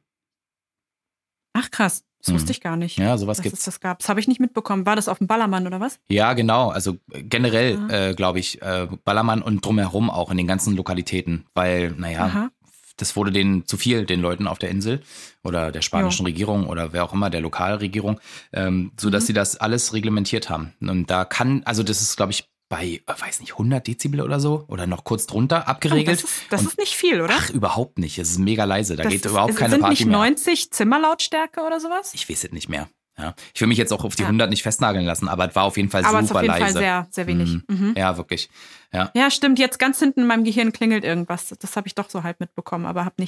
Ach 1.59 1.71
krass, 1.71 2.05
das 2.19 2.29
hm. 2.29 2.35
wusste 2.35 2.53
ich 2.53 2.61
gar 2.61 2.77
nicht. 2.77 2.99
Ja, 2.99 3.19
sowas 3.19 3.43
gibt 3.43 3.57
es. 3.57 3.65
Das 3.65 3.81
gab. 3.81 3.99
Das 3.99 4.09
habe 4.09 4.21
ich 4.21 4.29
nicht 4.29 4.41
mitbekommen. 4.41 4.87
War 4.87 4.95
das 4.95 5.09
auf 5.09 5.19
dem 5.19 5.27
Ballermann 5.27 5.67
oder 5.67 5.81
was? 5.81 5.99
Ja, 6.09 6.33
genau. 6.35 6.69
Also 6.69 6.97
generell, 7.09 7.79
ah. 7.88 8.09
äh, 8.09 8.15
glaube 8.15 8.38
ich, 8.38 8.62
äh, 8.62 8.87
Ballermann 9.05 9.43
und 9.43 9.65
drumherum 9.65 10.09
auch 10.09 10.31
in 10.31 10.37
den 10.37 10.47
ganzen 10.47 10.77
Lokalitäten. 10.77 11.47
Weil, 11.55 11.91
naja, 11.91 12.25
Aha. 12.27 12.50
das 12.97 13.17
wurde 13.17 13.33
denen 13.33 13.67
zu 13.67 13.77
viel, 13.77 14.07
den 14.07 14.21
Leuten 14.21 14.47
auf 14.47 14.59
der 14.59 14.71
Insel 14.71 15.03
oder 15.43 15.73
der 15.73 15.83
spanischen 15.83 16.27
jo. 16.27 16.31
Regierung 16.31 16.69
oder 16.69 16.93
wer 16.93 17.05
auch 17.05 17.12
immer, 17.12 17.29
der 17.29 17.41
Lokalregierung, 17.41 18.21
ähm, 18.53 18.93
sodass 18.99 19.25
mhm. 19.25 19.27
sie 19.27 19.33
das 19.33 19.57
alles 19.57 19.93
reglementiert 19.93 20.49
haben. 20.49 20.75
Und 20.81 21.11
da 21.11 21.25
kann, 21.25 21.62
also 21.65 21.83
das 21.83 22.03
ist, 22.03 22.17
glaube 22.17 22.33
ich, 22.33 22.48
bei, 22.69 23.03
äh, 23.07 23.21
weiß 23.21 23.41
nicht, 23.41 23.53
100 23.53 23.87
Dezibel 23.87 24.21
oder 24.21 24.41
so 24.41 24.65
oder 24.69 24.87
noch 24.87 25.05
kurz 25.05 25.27
drunter 25.27 25.69
abgeregelt. 25.69 26.21
Oh, 26.21 26.23
das, 26.23 26.31
ist, 26.31 26.43
das 26.51 26.63
ist, 26.63 26.79
nicht 26.79 26.95
viel, 26.95 27.21
oder? 27.21 27.35
Ach, 27.37 27.51
überhaupt 27.51 27.99
nicht. 27.99 28.19
Es 28.19 28.31
ist 28.31 28.39
mega 28.39 28.65
leise. 28.65 28.97
Da 28.97 29.05
das 29.05 29.13
geht 29.13 29.25
ist, 29.25 29.31
überhaupt 29.31 29.57
keine 29.57 29.73
sind 29.73 29.81
Party 29.81 30.05
nicht 30.05 30.13
90 30.13 30.71
Zimmerlautstärke 30.71 31.63
oder 31.63 31.81
sowas? 31.81 32.13
Ich 32.15 32.29
weiß 32.29 32.45
es 32.45 32.53
nicht 32.53 32.69
mehr. 32.69 32.89
Ja. 33.19 33.35
Ich 33.53 33.61
will 33.61 33.69
mich 33.69 33.79
jetzt 33.79 33.93
auch 33.93 34.05
auf 34.05 34.15
die 34.15 34.23
ja. 34.23 34.29
100 34.29 34.49
nicht 34.49 34.63
festnageln 34.63 35.05
lassen, 35.05 35.29
aber 35.29 35.49
es 35.49 35.57
war 35.57 35.65
auf 35.65 35.77
jeden 35.77 35.91
Fall 35.91 36.05
aber 36.05 36.23
super 36.23 36.43
leise. 36.43 36.53
Aber 36.53 36.53
auf 36.53 36.59
jeden 36.59 36.73
Fall 36.73 36.83
sehr, 36.83 37.07
sehr 37.11 37.27
wenig. 37.27 37.51
Mhm. 37.51 37.65
Mhm. 37.69 37.95
Ja, 37.97 38.17
wirklich. 38.17 38.49
Ja. 38.93 39.11
ja, 39.15 39.31
stimmt. 39.31 39.59
Jetzt 39.59 39.79
ganz 39.79 39.99
hinten 39.99 40.21
in 40.21 40.27
meinem 40.27 40.45
Gehirn 40.45 40.73
klingelt 40.73 41.05
irgendwas. 41.05 41.55
Das 41.59 41.77
habe 41.77 41.89
ich 41.89 41.95
doch 41.95 42.09
so 42.09 42.23
halb 42.23 42.39
mitbekommen, 42.39 42.87
aber 42.87 43.05
habe 43.05 43.23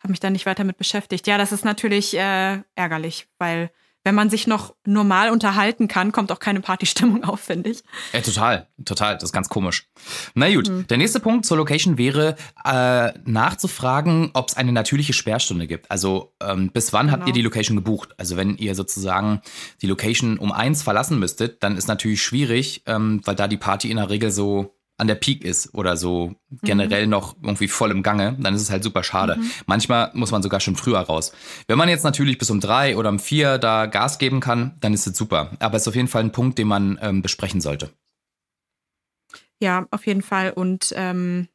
hab 0.00 0.10
mich 0.10 0.20
da 0.20 0.30
nicht 0.30 0.46
weiter 0.46 0.64
mit 0.64 0.76
beschäftigt. 0.76 1.26
Ja, 1.26 1.38
das 1.38 1.52
ist 1.52 1.64
natürlich 1.64 2.14
äh, 2.14 2.60
ärgerlich, 2.74 3.28
weil 3.38 3.70
wenn 4.04 4.14
man 4.14 4.30
sich 4.30 4.46
noch 4.46 4.74
normal 4.84 5.30
unterhalten 5.30 5.88
kann, 5.88 6.12
kommt 6.12 6.32
auch 6.32 6.38
keine 6.38 6.60
Partystimmung 6.60 7.24
auf, 7.28 7.40
finde 7.40 7.70
ich. 7.70 7.82
Ja, 8.12 8.20
total, 8.20 8.66
total. 8.84 9.14
Das 9.14 9.24
ist 9.24 9.32
ganz 9.32 9.48
komisch. 9.48 9.88
Na 10.34 10.52
gut, 10.52 10.68
mhm. 10.68 10.86
der 10.86 10.98
nächste 10.98 11.20
Punkt 11.20 11.44
zur 11.44 11.56
Location 11.56 11.98
wäre 11.98 12.36
äh, 12.64 13.12
nachzufragen, 13.24 14.30
ob 14.32 14.48
es 14.48 14.56
eine 14.56 14.72
natürliche 14.72 15.12
Sperrstunde 15.12 15.66
gibt. 15.66 15.90
Also 15.90 16.34
ähm, 16.40 16.70
bis 16.70 16.92
wann 16.92 17.06
genau. 17.06 17.18
habt 17.18 17.28
ihr 17.28 17.34
die 17.34 17.42
Location 17.42 17.76
gebucht? 17.76 18.14
Also 18.18 18.36
wenn 18.36 18.56
ihr 18.56 18.74
sozusagen 18.74 19.40
die 19.82 19.86
Location 19.86 20.38
um 20.38 20.52
eins 20.52 20.82
verlassen 20.82 21.18
müsstet, 21.18 21.62
dann 21.62 21.76
ist 21.76 21.88
natürlich 21.88 22.22
schwierig, 22.22 22.82
ähm, 22.86 23.20
weil 23.24 23.34
da 23.34 23.48
die 23.48 23.56
Party 23.56 23.90
in 23.90 23.96
der 23.96 24.10
Regel 24.10 24.30
so 24.30 24.77
an 24.98 25.06
der 25.06 25.14
Peak 25.14 25.44
ist 25.44 25.72
oder 25.74 25.96
so 25.96 26.34
generell 26.62 27.04
mhm. 27.04 27.10
noch 27.10 27.36
irgendwie 27.40 27.68
voll 27.68 27.90
im 27.90 28.02
Gange, 28.02 28.36
dann 28.38 28.54
ist 28.54 28.62
es 28.62 28.70
halt 28.70 28.82
super 28.82 29.02
schade. 29.02 29.36
Mhm. 29.36 29.50
Manchmal 29.66 30.10
muss 30.12 30.32
man 30.32 30.42
sogar 30.42 30.60
schon 30.60 30.76
früher 30.76 30.98
raus. 30.98 31.32
Wenn 31.68 31.78
man 31.78 31.88
jetzt 31.88 32.02
natürlich 32.02 32.36
bis 32.36 32.50
um 32.50 32.60
drei 32.60 32.96
oder 32.96 33.08
um 33.08 33.18
vier 33.18 33.58
da 33.58 33.86
Gas 33.86 34.18
geben 34.18 34.40
kann, 34.40 34.76
dann 34.80 34.92
ist 34.92 35.06
es 35.06 35.16
super. 35.16 35.52
Aber 35.60 35.76
es 35.76 35.82
ist 35.82 35.88
auf 35.88 35.96
jeden 35.96 36.08
Fall 36.08 36.24
ein 36.24 36.32
Punkt, 36.32 36.58
den 36.58 36.68
man 36.68 36.98
ähm, 37.00 37.22
besprechen 37.22 37.60
sollte. 37.60 37.90
Ja, 39.60 39.86
auf 39.90 40.06
jeden 40.06 40.22
Fall. 40.22 40.50
Und 40.50 40.92
ähm, 40.96 41.48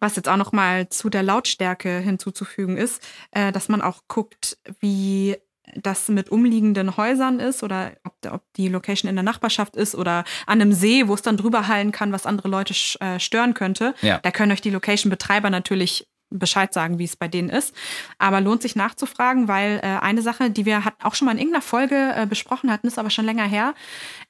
was 0.00 0.16
jetzt 0.16 0.28
auch 0.28 0.36
noch 0.36 0.52
mal 0.52 0.88
zu 0.88 1.10
der 1.10 1.22
Lautstärke 1.22 1.98
hinzuzufügen 1.98 2.76
ist, 2.76 3.06
äh, 3.32 3.52
dass 3.52 3.68
man 3.68 3.82
auch 3.82 4.02
guckt, 4.08 4.58
wie 4.80 5.36
das 5.76 6.08
mit 6.08 6.30
umliegenden 6.30 6.96
Häusern 6.96 7.40
ist 7.40 7.62
oder 7.62 7.92
ob, 8.04 8.14
ob, 8.32 8.42
die 8.56 8.68
Location 8.68 9.08
in 9.08 9.16
der 9.16 9.22
Nachbarschaft 9.22 9.76
ist 9.76 9.94
oder 9.94 10.24
an 10.46 10.60
einem 10.60 10.72
See, 10.72 11.08
wo 11.08 11.14
es 11.14 11.22
dann 11.22 11.36
drüber 11.36 11.68
hallen 11.68 11.92
kann, 11.92 12.12
was 12.12 12.26
andere 12.26 12.48
Leute 12.48 12.74
äh, 13.00 13.18
stören 13.18 13.54
könnte. 13.54 13.94
Ja. 14.02 14.18
Da 14.18 14.30
können 14.30 14.52
euch 14.52 14.60
die 14.60 14.70
Location-Betreiber 14.70 15.50
natürlich 15.50 16.06
Bescheid 16.30 16.72
sagen, 16.72 16.98
wie 16.98 17.04
es 17.04 17.16
bei 17.16 17.28
denen 17.28 17.50
ist. 17.50 17.74
Aber 18.18 18.40
lohnt 18.40 18.62
sich 18.62 18.76
nachzufragen, 18.76 19.48
weil 19.48 19.80
äh, 19.82 19.98
eine 20.00 20.22
Sache, 20.22 20.50
die 20.50 20.64
wir 20.64 20.84
hat, 20.84 20.94
auch 21.02 21.14
schon 21.14 21.26
mal 21.26 21.32
in 21.32 21.38
irgendeiner 21.38 21.62
Folge 21.62 22.12
äh, 22.16 22.26
besprochen 22.26 22.70
hatten, 22.70 22.86
ist 22.86 22.98
aber 22.98 23.10
schon 23.10 23.24
länger 23.24 23.46
her, 23.46 23.74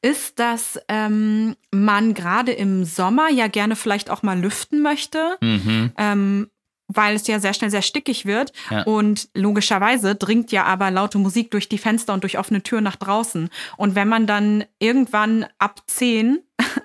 ist, 0.02 0.38
dass 0.38 0.80
ähm, 0.88 1.56
man 1.70 2.14
gerade 2.14 2.52
im 2.52 2.84
Sommer 2.84 3.30
ja 3.30 3.48
gerne 3.48 3.76
vielleicht 3.76 4.10
auch 4.10 4.22
mal 4.22 4.38
lüften 4.38 4.80
möchte. 4.82 5.36
Mhm. 5.40 5.92
Ähm, 5.96 6.50
weil 6.92 7.16
es 7.16 7.26
ja 7.26 7.38
sehr 7.38 7.54
schnell 7.54 7.70
sehr 7.70 7.82
stickig 7.82 8.26
wird. 8.26 8.52
Ja. 8.70 8.82
Und 8.82 9.28
logischerweise 9.34 10.14
dringt 10.14 10.52
ja 10.52 10.64
aber 10.64 10.90
laute 10.90 11.18
Musik 11.18 11.50
durch 11.50 11.68
die 11.68 11.78
Fenster 11.78 12.12
und 12.12 12.22
durch 12.22 12.38
offene 12.38 12.62
Türen 12.62 12.84
nach 12.84 12.96
draußen. 12.96 13.48
Und 13.76 13.94
wenn 13.94 14.08
man 14.08 14.26
dann 14.26 14.64
irgendwann 14.78 15.46
ab 15.58 15.82
10 15.86 16.40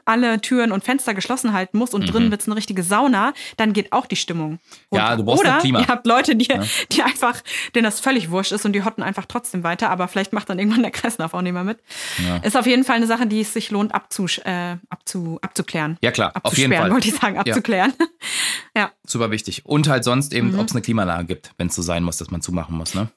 alle 0.05 0.41
Türen 0.41 0.72
und 0.72 0.84
Fenster 0.84 1.13
geschlossen 1.13 1.53
halten 1.53 1.77
muss 1.77 1.94
und 1.94 2.03
mhm. 2.03 2.08
drin 2.08 2.32
wird 2.32 2.41
es 2.41 2.48
eine 2.48 2.55
richtige 2.55 2.84
Sauna, 2.84 3.34
dann 3.58 3.74
geht 3.74 3.91
auch 3.91 4.05
die 4.05 4.15
Stimmung. 4.15 4.60
Runter. 4.91 5.05
Ja, 5.05 5.15
du 5.15 5.24
brauchst 5.24 5.41
Oder 5.41 5.58
Klima. 5.60 5.79
ihr 5.82 5.88
habt 5.88 6.05
Leute, 6.05 6.36
die, 6.36 6.46
ja. 6.46 6.63
die 6.91 7.01
einfach, 7.03 7.41
denen 7.75 7.86
das 7.86 8.00
völlig 8.00 8.32
wurscht 8.32 8.51
ist 8.51 8.65
und 8.65 8.74
die 8.74 8.84
hotten 8.84 9.03
einfach 9.03 9.25
trotzdem 9.25 9.63
weiter, 9.63 9.89
aber 9.89 10.08
vielleicht 10.08 10.34
macht 10.34 10.50
dann 10.50 10.60
irgendwann 10.60 10.82
der 10.82 10.91
Kreislauf 10.91 11.34
auch 11.34 11.41
nicht 11.41 11.53
mehr 11.53 11.63
mit. 11.63 11.79
Ja. 12.25 12.38
Ist 12.38 12.58
auf 12.58 12.65
jeden 12.65 12.84
Fall 12.84 12.98
eine 12.98 13.08
Sache, 13.08 13.27
die 13.27 13.41
es 13.41 13.53
sich 13.53 13.72
lohnt 13.72 13.94
abzus 13.94 14.38
äh, 14.39 14.77
abzu 14.89 15.39
abzuklären. 15.41 15.98
Ja 16.01 16.12
klar, 16.12 16.34
auf 16.44 16.58
jeden 16.58 16.74
Fall. 16.74 16.91
wollte 16.91 17.08
ich 17.08 17.15
sagen, 17.15 17.38
abzuklären. 17.38 17.94
Ja. 18.00 18.05
ja. 18.82 18.91
Super 19.05 19.32
wichtig. 19.32 19.65
Und 19.65 19.88
halt 19.88 20.03
sonst 20.03 20.34
eben, 20.34 20.51
mhm. 20.51 20.60
ob 20.60 20.67
es 20.67 20.74
eine 20.74 20.82
Klimaanlage 20.82 21.25
gibt, 21.25 21.51
wenn 21.58 21.67
es 21.67 21.75
so 21.75 21.82
sein 21.82 22.03
muss, 22.03 22.17
dass 22.17 22.32
man 22.32 22.41
zumachen 22.41 22.75
muss, 22.77 22.94
ne? 22.94 23.10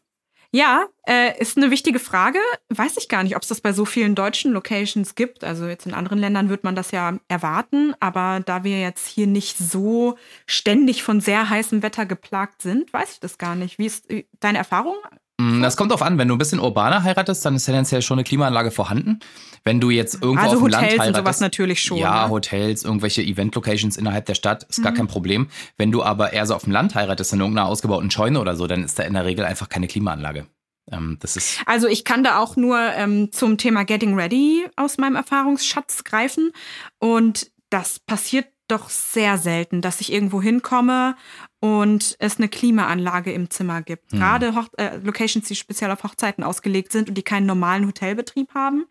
Ja, 0.50 0.87
äh, 1.07 1.38
ist 1.38 1.59
eine 1.59 1.71
wichtige 1.71 1.99
Frage. 1.99 2.38
Weiß 2.71 2.97
ich 2.97 3.09
gar 3.11 3.23
nicht, 3.23 3.37
ob 3.37 3.43
es 3.43 3.49
das 3.49 3.61
bei 3.61 3.75
so 3.75 3.85
vielen 3.85 4.14
deutschen 4.14 4.52
Locations 4.52 5.14
gibt. 5.14 5.45
Also 5.45 5.67
jetzt 5.67 5.87
in 5.87 5.93
anderen 5.93 6.19
Ländern 6.19 6.49
wird 6.49 6.64
man 6.64 6.75
das 6.75 6.90
ja 6.90 7.19
erwarten, 7.28 7.95
aber 8.00 8.40
da 8.45 8.64
wir 8.64 8.81
jetzt 8.81 9.07
hier 9.07 9.26
nicht 9.26 9.59
so 9.59 10.17
ständig 10.47 11.02
von 11.02 11.21
sehr 11.21 11.50
heißem 11.50 11.83
Wetter 11.83 12.07
geplagt 12.07 12.62
sind, 12.62 12.90
weiß 12.93 13.12
ich 13.12 13.21
das 13.21 13.37
gar 13.37 13.57
nicht. 13.57 13.78
Wie 13.78 13.87
ist 13.87 14.11
äh, 14.11 14.25
deine 14.40 14.57
Erfahrung? 14.57 14.97
Mm, 15.38 15.61
das 15.61 15.76
kommt 15.76 15.93
drauf 15.93 16.02
an, 16.02 16.17
wenn 16.17 16.28
du 16.28 16.35
ein 16.35 16.38
bisschen 16.38 16.61
urbaner 16.61 17.02
heiratest, 17.02 17.45
dann 17.45 17.55
ist 17.55 17.67
tendenziell 17.67 18.00
schon 18.00 18.19
eine 18.19 18.25
Klimaanlage 18.25 18.71
vorhanden. 18.71 19.21
Wenn 19.65 19.81
du 19.81 19.91
jetzt 19.91 20.23
irgendwo 20.23 20.43
also 20.43 20.57
auf 20.57 20.62
dem 20.62 20.65
Hotels 20.65 20.73
Land 20.73 20.93
heiratest, 20.93 21.09
und 21.09 21.17
sowas 21.17 21.41
natürlich 21.41 21.83
schon. 21.83 21.99
Ja, 21.99 22.25
ne? 22.25 22.31
Hotels, 22.31 22.85
irgendwelche 22.85 23.23
Event-Locations 23.23 23.97
innerhalb 23.97 24.27
der 24.27 24.35
Stadt, 24.35 24.65
ist 24.65 24.79
mhm. 24.79 24.83
gar 24.85 24.95
kein 24.95 25.07
Problem. 25.07 25.49
Wenn 25.77 25.93
du 25.93 26.03
aber 26.03 26.33
eher 26.33 26.47
so 26.47 26.55
auf 26.55 26.65
dem 26.65 26.73
Land 26.73 26.95
heiratest, 26.95 27.33
in 27.33 27.41
irgendeiner 27.41 27.69
ausgebauten 27.69 28.11
Scheune 28.11 28.41
oder 28.41 28.57
so, 28.57 28.67
dann 28.67 28.85
ist 28.85 28.99
da 28.99 29.03
in 29.03 29.15
der 29.15 29.25
Regel 29.25 29.45
einfach 29.45 29.69
keine 29.69 29.87
Klimaanlage. 29.87 30.47
Ähm, 30.91 31.19
das 31.21 31.37
ist 31.37 31.61
also 31.67 31.87
ich 31.87 32.05
kann 32.05 32.25
da 32.25 32.38
auch 32.38 32.57
nur 32.57 32.79
ähm, 32.79 33.33
zum 33.33 33.59
Thema 33.59 33.85
Getting 33.85 34.15
Ready 34.15 34.67
aus 34.77 34.99
meinem 34.99 35.17
Erfahrungsschatz 35.17 36.05
greifen. 36.05 36.53
Und 36.99 37.50
das 37.71 37.99
passiert 37.99 38.47
doch 38.69 38.91
sehr 38.91 39.38
selten, 39.38 39.81
dass 39.81 40.00
ich 40.00 40.12
irgendwo 40.12 40.43
hinkomme 40.43 41.17
und 41.61 42.17
es 42.19 42.37
eine 42.37 42.49
Klimaanlage 42.49 43.33
im 43.33 43.50
Zimmer 43.50 43.83
gibt. 43.83 44.12
Mhm. 44.12 44.19
Gerade 44.19 44.55
Hoch 44.55 44.69
äh, 44.77 44.99
Locations, 44.99 45.47
die 45.47 45.57
speziell 45.57 45.91
auf 45.91 46.05
Hochzeiten 46.05 46.45
ausgelegt 46.45 46.93
sind 46.93 47.09
und 47.09 47.15
die 47.17 47.23
keinen 47.23 47.47
normalen 47.47 47.87
Hotelbetrieb 47.87 48.55
haben 48.55 48.85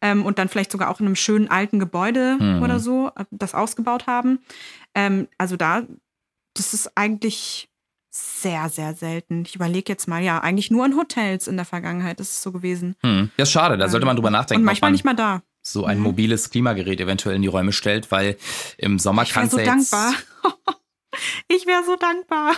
ähm, 0.00 0.24
und 0.24 0.38
dann 0.38 0.48
vielleicht 0.48 0.72
sogar 0.72 0.90
auch 0.90 1.00
in 1.00 1.06
einem 1.06 1.16
schönen 1.16 1.48
alten 1.48 1.78
Gebäude 1.78 2.36
mhm. 2.40 2.62
oder 2.62 2.80
so 2.80 3.10
äh, 3.16 3.24
das 3.30 3.54
ausgebaut 3.54 4.06
haben. 4.06 4.40
Ähm, 4.94 5.28
also 5.38 5.56
da, 5.56 5.82
das 6.54 6.74
ist 6.74 6.96
eigentlich 6.96 7.68
sehr, 8.10 8.68
sehr 8.68 8.94
selten. 8.94 9.44
Ich 9.46 9.54
überlege 9.54 9.92
jetzt 9.92 10.08
mal, 10.08 10.22
ja, 10.22 10.38
eigentlich 10.40 10.70
nur 10.70 10.84
in 10.84 10.96
Hotels 10.96 11.46
in 11.46 11.56
der 11.56 11.64
Vergangenheit 11.64 12.18
ist 12.20 12.30
es 12.30 12.42
so 12.42 12.50
gewesen. 12.50 12.96
Hm. 13.02 13.30
Das 13.36 13.48
ist 13.48 13.52
schade, 13.52 13.78
da 13.78 13.88
sollte 13.88 14.06
man 14.06 14.16
drüber 14.16 14.30
nachdenken. 14.30 14.62
Und 14.62 14.66
manchmal 14.66 14.90
nicht 14.90 15.04
mal 15.04 15.14
da. 15.14 15.42
So 15.62 15.84
ein 15.84 15.98
mhm. 15.98 16.04
mobiles 16.04 16.50
Klimagerät 16.50 17.00
eventuell 17.00 17.36
in 17.36 17.42
die 17.42 17.48
Räume 17.48 17.72
stellt, 17.72 18.10
weil 18.10 18.36
im 18.78 18.98
Sommer 18.98 19.26
kann 19.26 19.44
es 19.44 19.52
so 19.52 19.58
dankbar. 19.58 20.14
ich 21.48 21.66
wäre 21.66 21.84
so 21.84 21.96
dankbar, 21.96 22.54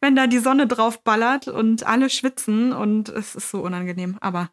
wenn 0.00 0.16
da 0.16 0.26
die 0.26 0.38
Sonne 0.38 0.66
drauf 0.66 1.04
ballert 1.04 1.48
und 1.48 1.86
alle 1.86 2.08
schwitzen 2.08 2.72
und 2.72 3.10
es 3.10 3.34
ist 3.34 3.50
so 3.50 3.60
unangenehm. 3.60 4.16
Aber 4.20 4.50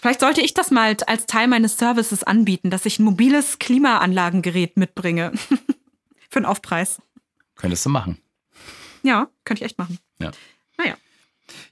vielleicht 0.00 0.20
sollte 0.20 0.40
ich 0.40 0.54
das 0.54 0.70
mal 0.70 0.96
als 1.06 1.26
Teil 1.26 1.48
meines 1.48 1.78
Services 1.78 2.22
anbieten, 2.22 2.70
dass 2.70 2.86
ich 2.86 2.98
ein 2.98 3.04
mobiles 3.04 3.58
Klimaanlagengerät 3.58 4.76
mitbringe. 4.76 5.32
Für 6.30 6.38
einen 6.38 6.46
Aufpreis. 6.46 7.00
Könntest 7.56 7.84
du 7.86 7.90
machen. 7.90 8.18
Ja, 9.02 9.28
könnte 9.44 9.62
ich 9.62 9.66
echt 9.66 9.78
machen. 9.78 9.98
Ja. 10.20 10.30
Naja. 10.76 10.96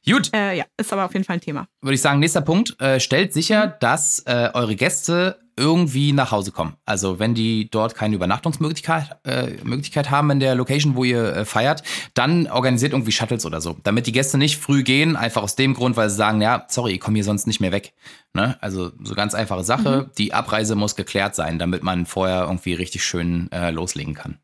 Gut. 0.09 0.33
Äh, 0.35 0.57
ja, 0.57 0.65
ist 0.77 0.93
aber 0.93 1.05
auf 1.05 1.13
jeden 1.13 1.25
Fall 1.25 1.35
ein 1.35 1.41
Thema. 1.41 1.69
Würde 1.81 1.95
ich 1.95 2.01
sagen, 2.01 2.21
nächster 2.21 2.41
Punkt. 2.41 2.81
Äh, 2.81 3.01
stellt 3.01 3.33
sicher, 3.33 3.67
dass 3.67 4.21
äh, 4.21 4.51
eure 4.55 4.77
Gäste 4.77 5.39
irgendwie 5.57 6.13
nach 6.13 6.33
Hause 6.33 6.53
kommen. 6.53 6.77
Also 6.85 7.19
wenn 7.19 7.35
die 7.35 7.71
dort 7.71 7.95
keine 7.95 8.15
Übernachtungsmöglichkeit 8.15 9.17
äh, 9.25 9.53
Möglichkeit 9.65 10.11
haben 10.11 10.31
in 10.31 10.41
der 10.41 10.55
Location, 10.55 10.97
wo 10.97 11.05
ihr 11.05 11.35
äh, 11.35 11.45
feiert, 11.45 11.83
dann 12.15 12.47
organisiert 12.47 12.93
irgendwie 12.93 13.13
Shuttles 13.13 13.47
oder 13.47 13.61
so, 13.61 13.77
damit 13.83 14.07
die 14.07 14.13
Gäste 14.13 14.37
nicht 14.37 14.59
früh 14.59 14.83
gehen, 14.83 15.17
einfach 15.17 15.43
aus 15.43 15.57
dem 15.57 15.75
Grund, 15.75 15.97
weil 15.97 16.11
sie 16.11 16.17
sagen, 16.17 16.43
ja, 16.43 16.67
sorry, 16.69 16.93
ich 16.93 17.01
komme 17.01 17.17
hier 17.17 17.25
sonst 17.25 17.47
nicht 17.47 17.61
mehr 17.61 17.73
weg. 17.73 17.95
Ne? 18.35 18.57
Also 18.61 18.93
so 19.03 19.15
ganz 19.15 19.35
einfache 19.35 19.65
Sache. 19.65 20.07
Mhm. 20.07 20.11
Die 20.19 20.35
Abreise 20.35 20.75
muss 20.75 20.95
geklärt 20.95 21.35
sein, 21.35 21.59
damit 21.59 21.83
man 21.83 22.05
vorher 22.05 22.43
irgendwie 22.43 22.75
richtig 22.75 23.05
schön 23.05 23.51
äh, 23.51 23.71
loslegen 23.71 24.15
kann. 24.15 24.39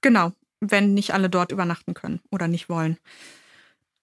Genau, 0.00 0.32
wenn 0.60 0.94
nicht 0.94 1.14
alle 1.14 1.28
dort 1.28 1.50
übernachten 1.50 1.94
können 1.94 2.20
oder 2.30 2.46
nicht 2.46 2.68
wollen. 2.68 2.98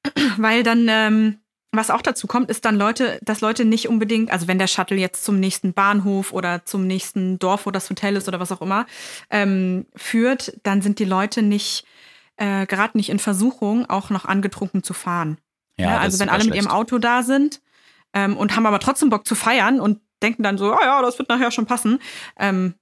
Weil 0.38 0.64
dann 0.64 0.88
ähm, 0.90 1.38
was 1.72 1.90
auch 1.90 2.02
dazu 2.02 2.28
kommt, 2.28 2.50
ist 2.50 2.66
dann 2.66 2.76
Leute, 2.76 3.20
dass 3.22 3.42
Leute 3.42 3.64
nicht 3.64 3.88
unbedingt, 3.88 4.32
also 4.32 4.48
wenn 4.48 4.60
der 4.60 4.68
Shuttle 4.68 4.98
jetzt 4.98 5.24
zum 5.24 5.40
nächsten 5.40 5.74
Bahnhof 5.74 6.34
oder 6.34 6.66
zum 6.66 6.86
nächsten 6.86 7.40
Dorf, 7.40 7.66
wo 7.66 7.72
das 7.72 7.90
Hotel 7.90 8.18
ist 8.18 8.28
oder 8.28 8.40
was 8.40 8.52
auch 8.52 8.62
immer, 8.62 8.86
ähm, 9.30 9.86
führt, 9.96 10.58
dann 10.64 10.82
sind 10.82 11.00
die 11.00 11.06
Leute 11.06 11.42
nicht, 11.42 11.86
äh, 12.36 12.66
gerade 12.66 12.98
nicht 12.98 13.10
in 13.10 13.20
Versuchung, 13.20 13.90
auch 13.90 14.10
noch 14.10 14.26
angetrunken 14.26 14.84
zu 14.84 14.94
fahren. 14.94 15.38
Ja, 15.78 15.92
ja 15.92 16.00
also 16.00 16.20
wenn 16.20 16.30
alle 16.30 16.42
schlecht. 16.42 16.56
mit 16.56 16.64
ihrem 16.64 16.72
Auto 16.72 16.98
da 16.98 17.24
sind 17.24 17.62
ähm, 18.14 18.36
und 18.36 18.56
haben 18.56 18.66
aber 18.66 18.80
trotzdem 18.80 19.10
Bock 19.10 19.26
zu 19.26 19.36
feiern 19.36 19.80
und 19.80 20.02
denken 20.22 20.44
dann 20.44 20.58
so, 20.58 20.74
ah 20.74 20.84
ja, 20.84 21.02
das 21.02 21.18
wird 21.20 21.30
nachher 21.30 21.52
schon 21.52 21.66
passen, 21.66 22.00
ähm, 22.38 22.76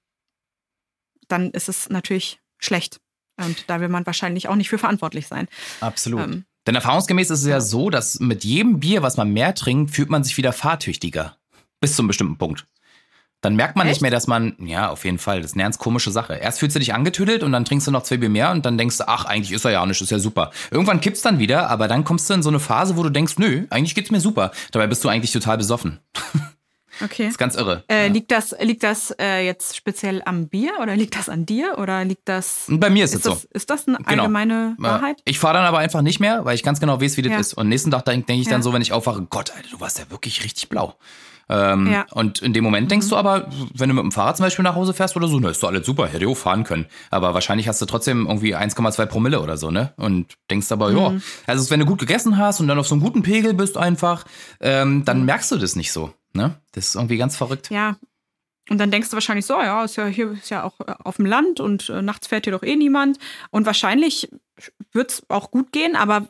dann 1.28 1.52
ist 1.52 1.70
es 1.70 1.90
natürlich 1.90 2.42
schlecht. 2.58 3.00
Und 3.38 3.70
da 3.70 3.80
will 3.80 3.88
man 3.88 4.06
wahrscheinlich 4.06 4.50
auch 4.50 4.56
nicht 4.56 4.68
für 4.68 4.78
verantwortlich 4.78 5.28
sein. 5.28 5.48
Absolut. 5.80 6.22
Ähm, 6.22 6.46
denn 6.70 6.76
erfahrungsgemäß 6.76 7.32
ist 7.32 7.42
es 7.42 7.48
ja 7.48 7.62
so, 7.62 7.90
dass 7.90 8.20
mit 8.20 8.44
jedem 8.44 8.80
Bier, 8.80 9.02
was 9.02 9.18
man 9.18 9.34
mehr 9.34 9.56
trinkt, 9.56 9.90
fühlt 9.90 10.12
man 10.12 10.24
sich 10.24 10.38
wieder 10.38 10.54
fahrtüchtiger. 10.54 11.36
Bis 11.82 11.96
zum 11.96 12.06
bestimmten 12.06 12.38
Punkt. 12.38 12.68
Dann 13.42 13.56
merkt 13.56 13.76
man 13.76 13.88
Echt? 13.88 13.96
nicht 13.96 14.02
mehr, 14.04 14.12
dass 14.12 14.28
man, 14.28 14.56
ja, 14.60 14.92
auf 14.92 15.04
jeden 15.04 15.18
Fall, 15.18 15.42
das 15.42 15.52
ist 15.52 15.56
eine 15.56 15.64
ganz 15.64 15.80
komische 15.80 16.12
Sache. 16.12 16.36
Erst 16.36 16.60
fühlst 16.60 16.76
du 16.76 16.80
dich 16.80 16.94
angetüdelt 16.94 17.42
und 17.42 17.54
dann 17.54 17.66
trinkst 17.66 17.88
du 17.88 17.92
noch 17.92 18.04
zwei 18.04 18.18
Bier 18.18 18.30
mehr 18.30 18.52
und 18.52 18.68
dann 18.68 18.78
denkst 18.78 19.00
du, 19.00 19.08
ach, 19.08 19.26
eigentlich 19.26 19.52
ist 19.52 19.66
er 19.66 19.72
ja 19.72 19.84
nicht, 19.84 20.00
ist 20.00 20.12
ja 20.12 20.20
super. 20.20 20.52
Irgendwann 20.70 21.02
kippt's 21.02 21.24
dann 21.24 21.40
wieder, 21.40 21.72
aber 21.72 21.88
dann 21.88 22.04
kommst 22.04 22.30
du 22.30 22.36
in 22.36 22.44
so 22.44 22.50
eine 22.50 22.60
Phase, 22.60 22.98
wo 22.98 23.02
du 23.02 23.10
denkst, 23.10 23.40
nö, 23.40 23.66
eigentlich 23.72 23.96
geht's 23.96 24.12
mir 24.12 24.22
super. 24.22 24.52
Dabei 24.72 24.86
bist 24.86 25.04
du 25.04 25.10
eigentlich 25.10 25.32
total 25.32 25.58
besoffen. 25.58 25.98
Okay. 27.04 27.24
Das 27.24 27.32
ist 27.32 27.38
ganz 27.38 27.56
irre. 27.56 27.84
Äh, 27.88 28.08
ja. 28.08 28.14
Liegt 28.14 28.32
das, 28.32 28.56
liegt 28.60 28.84
das 28.84 29.14
äh, 29.20 29.46
jetzt 29.46 29.76
speziell 29.76 30.22
am 30.26 30.48
Bier 30.48 30.74
oder 30.82 30.96
liegt 30.96 31.16
das 31.16 31.30
an 31.30 31.46
dir 31.46 31.78
oder 31.78 32.04
liegt 32.06 32.28
das. 32.28 32.66
Bei 32.68 32.90
mir 32.90 33.06
ist, 33.06 33.16
es 33.16 33.22
das, 33.22 33.42
so. 33.42 33.48
Ist 33.52 33.70
das 33.70 33.88
eine 33.88 33.98
genau. 33.98 34.24
allgemeine 34.24 34.76
Wahrheit? 34.78 35.22
Ich 35.26 35.40
fahre 35.40 35.56
dann 35.56 35.66
aber 35.66 35.80
einfach 35.80 36.02
nicht 36.02 36.20
mehr, 36.20 36.46
weil 36.46 36.56
ich 36.56 36.64
ganz 36.64 36.80
genau 36.80 37.02
weiß, 37.02 37.18
wie 37.18 37.22
das 37.22 37.32
ja. 37.32 37.40
ist. 37.40 37.54
Und 37.54 37.70
nächsten 37.70 37.92
Tag 37.92 38.06
denke 38.06 38.28
denk 38.28 38.42
ich 38.42 38.48
ja. 38.48 38.54
dann 38.54 38.64
so, 38.64 38.74
wenn 38.74 38.82
ich 38.82 38.94
aufwache, 38.94 39.26
Gott, 39.30 39.52
Alter, 39.56 39.70
du 39.70 39.80
warst 39.80 40.00
ja 40.00 40.10
wirklich 40.10 40.44
richtig 40.44 40.70
blau. 40.70 40.96
Ähm, 41.50 41.92
ja. 41.92 42.06
Und 42.12 42.42
in 42.42 42.54
dem 42.54 42.64
Moment 42.64 42.92
denkst 42.92 43.08
mhm. 43.08 43.10
du 43.10 43.16
aber, 43.18 43.50
wenn 43.74 43.90
du 43.90 43.96
mit 43.96 44.04
dem 44.04 44.12
Fahrrad 44.12 44.38
zum 44.38 44.46
Beispiel 44.46 44.64
nach 44.64 44.76
Hause 44.76 44.94
fährst 44.94 45.16
oder 45.16 45.28
so, 45.28 45.40
na, 45.40 45.50
ist 45.50 45.64
doch 45.64 45.70
alles 45.70 45.86
super, 45.86 46.08
hätte 46.08 46.24
ich 46.24 46.30
auch 46.30 46.38
fahren 46.38 46.64
können. 46.64 46.86
Aber 47.10 47.34
wahrscheinlich 47.34 47.68
hast 47.68 47.82
du 47.82 47.86
trotzdem 47.86 48.28
irgendwie 48.28 48.56
1,2 48.56 49.06
Promille 49.08 49.42
oder 49.42 49.58
so, 49.58 49.72
ne? 49.72 49.94
Und 49.98 50.36
denkst 50.52 50.72
aber, 50.72 50.92
mhm. 50.92 50.98
ja, 50.98 51.14
also 51.48 51.70
wenn 51.72 51.80
du 51.80 51.88
gut 51.88 52.00
gegessen 52.00 52.38
hast 52.38 52.60
und 52.60 52.68
dann 52.68 52.78
auf 52.78 52.88
so 52.88 52.94
einem 52.94 53.04
guten 53.04 53.24
Pegel 53.24 53.56
bist 53.56 53.78
einfach, 53.78 54.26
ähm, 54.62 55.04
dann 55.06 55.20
mhm. 55.20 55.26
merkst 55.26 55.52
du 55.52 55.58
das 55.58 55.76
nicht 55.76 55.92
so. 55.92 56.14
Ne? 56.34 56.60
Das 56.72 56.88
ist 56.88 56.96
irgendwie 56.96 57.18
ganz 57.18 57.36
verrückt. 57.36 57.70
Ja. 57.70 57.98
Und 58.70 58.78
dann 58.78 58.92
denkst 58.92 59.10
du 59.10 59.14
wahrscheinlich 59.14 59.48
so, 59.48 59.54
ja, 59.56 59.84
ist 59.84 59.96
ja 59.96 60.06
hier 60.06 60.32
ist 60.32 60.50
ja 60.52 60.64
auch 60.64 60.80
äh, 60.82 60.94
auf 61.04 61.16
dem 61.16 61.26
Land 61.26 61.60
und 61.60 61.90
äh, 61.90 62.02
nachts 62.02 62.28
fährt 62.28 62.46
hier 62.46 62.54
doch 62.54 62.64
eh 62.64 62.76
niemand. 62.76 63.18
Und 63.50 63.66
wahrscheinlich 63.66 64.30
wird 64.92 65.12
es 65.12 65.24
auch 65.30 65.50
gut 65.50 65.72
gehen, 65.72 65.96
aber 65.96 66.28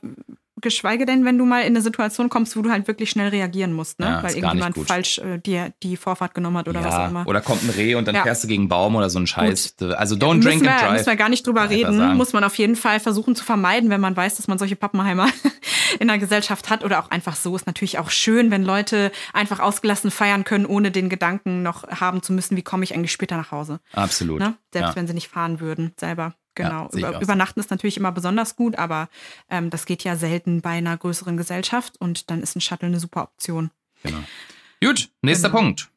geschweige 0.62 1.06
denn, 1.06 1.26
wenn 1.26 1.38
du 1.38 1.46
mal 1.46 1.62
in 1.62 1.68
eine 1.68 1.82
Situation 1.82 2.30
kommst, 2.30 2.56
wo 2.56 2.62
du 2.62 2.70
halt 2.70 2.88
wirklich 2.88 3.10
schnell 3.10 3.30
reagieren 3.30 3.74
musst, 3.74 4.00
ne? 4.00 4.06
Ja, 4.06 4.24
weil 4.24 4.36
irgendjemand 4.36 4.78
falsch 4.88 5.20
äh, 5.20 5.38
dir 5.40 5.74
die 5.84 5.98
Vorfahrt 5.98 6.34
genommen 6.34 6.58
hat 6.58 6.68
oder 6.68 6.82
ja, 6.82 6.88
was 6.88 6.96
auch 6.96 7.10
immer. 7.10 7.28
Oder 7.28 7.42
kommt 7.42 7.64
ein 7.64 7.70
Reh 7.70 7.96
und 7.96 8.08
dann 8.08 8.16
ja. 8.16 8.24
fährst 8.24 8.44
du 8.44 8.48
gegen 8.48 8.64
einen 8.64 8.70
Baum 8.70 8.96
oder 8.96 9.10
so 9.10 9.20
ein 9.20 9.28
Scheiß. 9.28 9.76
Gut. 9.78 9.94
Also 9.94 10.16
don't 10.16 10.44
drink 10.44 10.62
wir, 10.62 10.72
and 10.72 10.82
drive. 10.82 10.92
Müssen 10.94 11.06
wir 11.08 11.16
gar 11.16 11.30
nicht 11.30 11.46
drüber 11.46 11.70
reden. 11.70 12.16
Muss 12.18 12.34
man 12.34 12.44
auf 12.44 12.56
jeden 12.56 12.76
Fall 12.76 13.00
versuchen 13.00 13.36
zu 13.36 13.44
vermeiden, 13.44 13.90
wenn 13.90 14.02
man 14.02 14.16
weiß, 14.16 14.36
dass 14.36 14.48
man 14.48 14.58
solche 14.58 14.76
Pappenheimer 14.76 15.28
in 16.00 16.08
der 16.08 16.18
Gesellschaft 16.18 16.70
hat. 16.70 16.84
Oder 16.84 17.00
auch 17.00 17.12
einfach 17.12 17.36
so 17.36 17.56
ist 17.56 17.68
natürlich 17.68 18.00
auch 18.00 18.10
schön, 18.10 18.52
wenn 18.52 18.64
Leute 18.64 19.12
einfach 19.34 19.60
ausgelassen 19.60 20.12
feiern 20.12 20.44
können, 20.44 20.66
ohne 20.66 20.92
den 20.92 21.10
Gedanken 21.10 21.64
noch 21.64 21.88
haben 21.88 22.22
zu 22.22 22.34
müssen, 22.34 22.58
wie 22.58 22.64
komme 22.64 22.84
ich 22.84 22.94
eigentlich 22.94 23.12
später 23.12 23.38
nach 23.38 23.52
Hause. 23.52 23.80
Absolut. 23.94 24.40
Ne? 24.40 24.56
Selbst 24.74 24.96
wenn 24.96 25.08
sie 25.08 25.14
nicht 25.14 25.30
fahren 25.30 25.60
würden 25.60 25.94
selber. 26.00 26.34
Genau. 26.60 26.90
Ja, 26.94 27.10
Über, 27.10 27.22
übernachten 27.22 27.60
ist 27.62 27.72
natürlich 27.72 27.96
immer 27.96 28.12
besonders 28.12 28.58
gut, 28.58 28.78
aber 28.78 29.08
ähm, 29.50 29.70
das 29.70 29.86
geht 29.86 30.04
ja 30.04 30.18
selten 30.18 30.62
bei 30.62 30.72
einer 30.72 30.98
größeren 30.98 31.38
Gesellschaft 31.38 31.96
und 32.00 32.30
dann 32.30 32.42
ist 32.44 32.56
ein 32.56 32.62
Shuttle 32.62 32.88
eine 32.88 33.00
super 33.00 33.24
Option. 33.24 33.72
Genau. 34.04 34.20
Gut, 34.84 35.10
nächster 35.22 35.50
genau. 35.50 35.62
Punkt. 35.62 35.90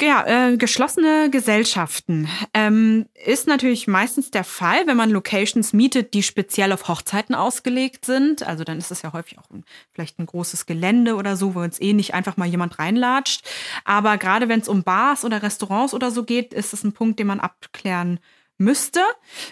Ja, 0.00 0.26
äh, 0.26 0.58
geschlossene 0.58 1.30
Gesellschaften 1.30 2.28
ähm, 2.52 3.06
ist 3.24 3.46
natürlich 3.46 3.86
meistens 3.86 4.30
der 4.30 4.44
Fall, 4.44 4.86
wenn 4.86 4.96
man 4.98 5.08
Locations 5.08 5.72
mietet, 5.72 6.12
die 6.12 6.22
speziell 6.22 6.70
auf 6.72 6.86
Hochzeiten 6.86 7.34
ausgelegt 7.34 8.04
sind. 8.04 8.42
Also 8.42 8.62
dann 8.62 8.76
ist 8.76 8.90
es 8.90 9.00
ja 9.00 9.14
häufig 9.14 9.38
auch 9.38 9.48
ein, 9.50 9.64
vielleicht 9.92 10.18
ein 10.18 10.26
großes 10.26 10.66
Gelände 10.66 11.14
oder 11.14 11.38
so, 11.38 11.54
wo 11.54 11.60
uns 11.60 11.80
eh 11.80 11.94
nicht 11.94 12.12
einfach 12.12 12.36
mal 12.36 12.46
jemand 12.46 12.78
reinlatscht. 12.78 13.42
Aber 13.86 14.18
gerade 14.18 14.50
wenn 14.50 14.60
es 14.60 14.68
um 14.68 14.82
Bars 14.82 15.24
oder 15.24 15.42
Restaurants 15.42 15.94
oder 15.94 16.10
so 16.10 16.24
geht, 16.24 16.52
ist 16.52 16.74
es 16.74 16.84
ein 16.84 16.92
Punkt, 16.92 17.18
den 17.18 17.28
man 17.28 17.40
abklären 17.40 18.20
müsste, 18.58 19.00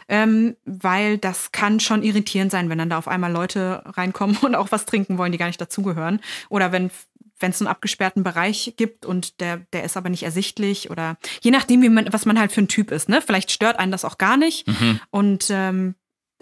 ähm, 0.09 0.57
weil 0.65 1.19
das 1.19 1.53
kann 1.53 1.81
schon 1.81 2.03
irritierend 2.03 2.51
sein, 2.51 2.71
wenn 2.71 2.79
dann 2.79 2.91
da 2.91 2.99
auf 2.99 3.09
einmal 3.09 3.33
Leute 3.33 3.83
reinkommen 3.85 4.37
und 4.43 4.55
auch 4.55 4.73
was 4.73 4.87
trinken 4.87 5.19
wollen, 5.19 5.33
die 5.33 5.39
gar 5.39 5.47
nicht 5.47 5.61
dazugehören. 5.61 6.21
Oder 6.49 6.73
wenn 6.73 6.91
wenn 7.41 7.51
es 7.51 7.61
einen 7.61 7.69
abgesperrten 7.69 8.23
Bereich 8.23 8.75
gibt 8.77 9.05
und 9.05 9.41
der, 9.41 9.59
der 9.73 9.85
ist 9.85 9.97
aber 9.97 10.09
nicht 10.09 10.23
ersichtlich 10.23 10.91
oder 10.91 11.19
je 11.43 11.51
nachdem, 11.51 11.83
wie 11.83 11.89
man, 11.89 12.13
was 12.13 12.27
man 12.27 12.39
halt 12.39 12.53
für 12.53 12.63
ein 12.63 12.69
Typ 12.69 12.93
ist, 12.93 13.09
ne? 13.09 13.21
Vielleicht 13.21 13.51
stört 13.51 13.79
einen 13.79 13.93
das 13.93 14.05
auch 14.05 14.19
gar 14.19 14.37
nicht. 14.37 14.67
Mhm. 14.69 15.01
Und 15.11 15.49
ähm, 15.51 15.95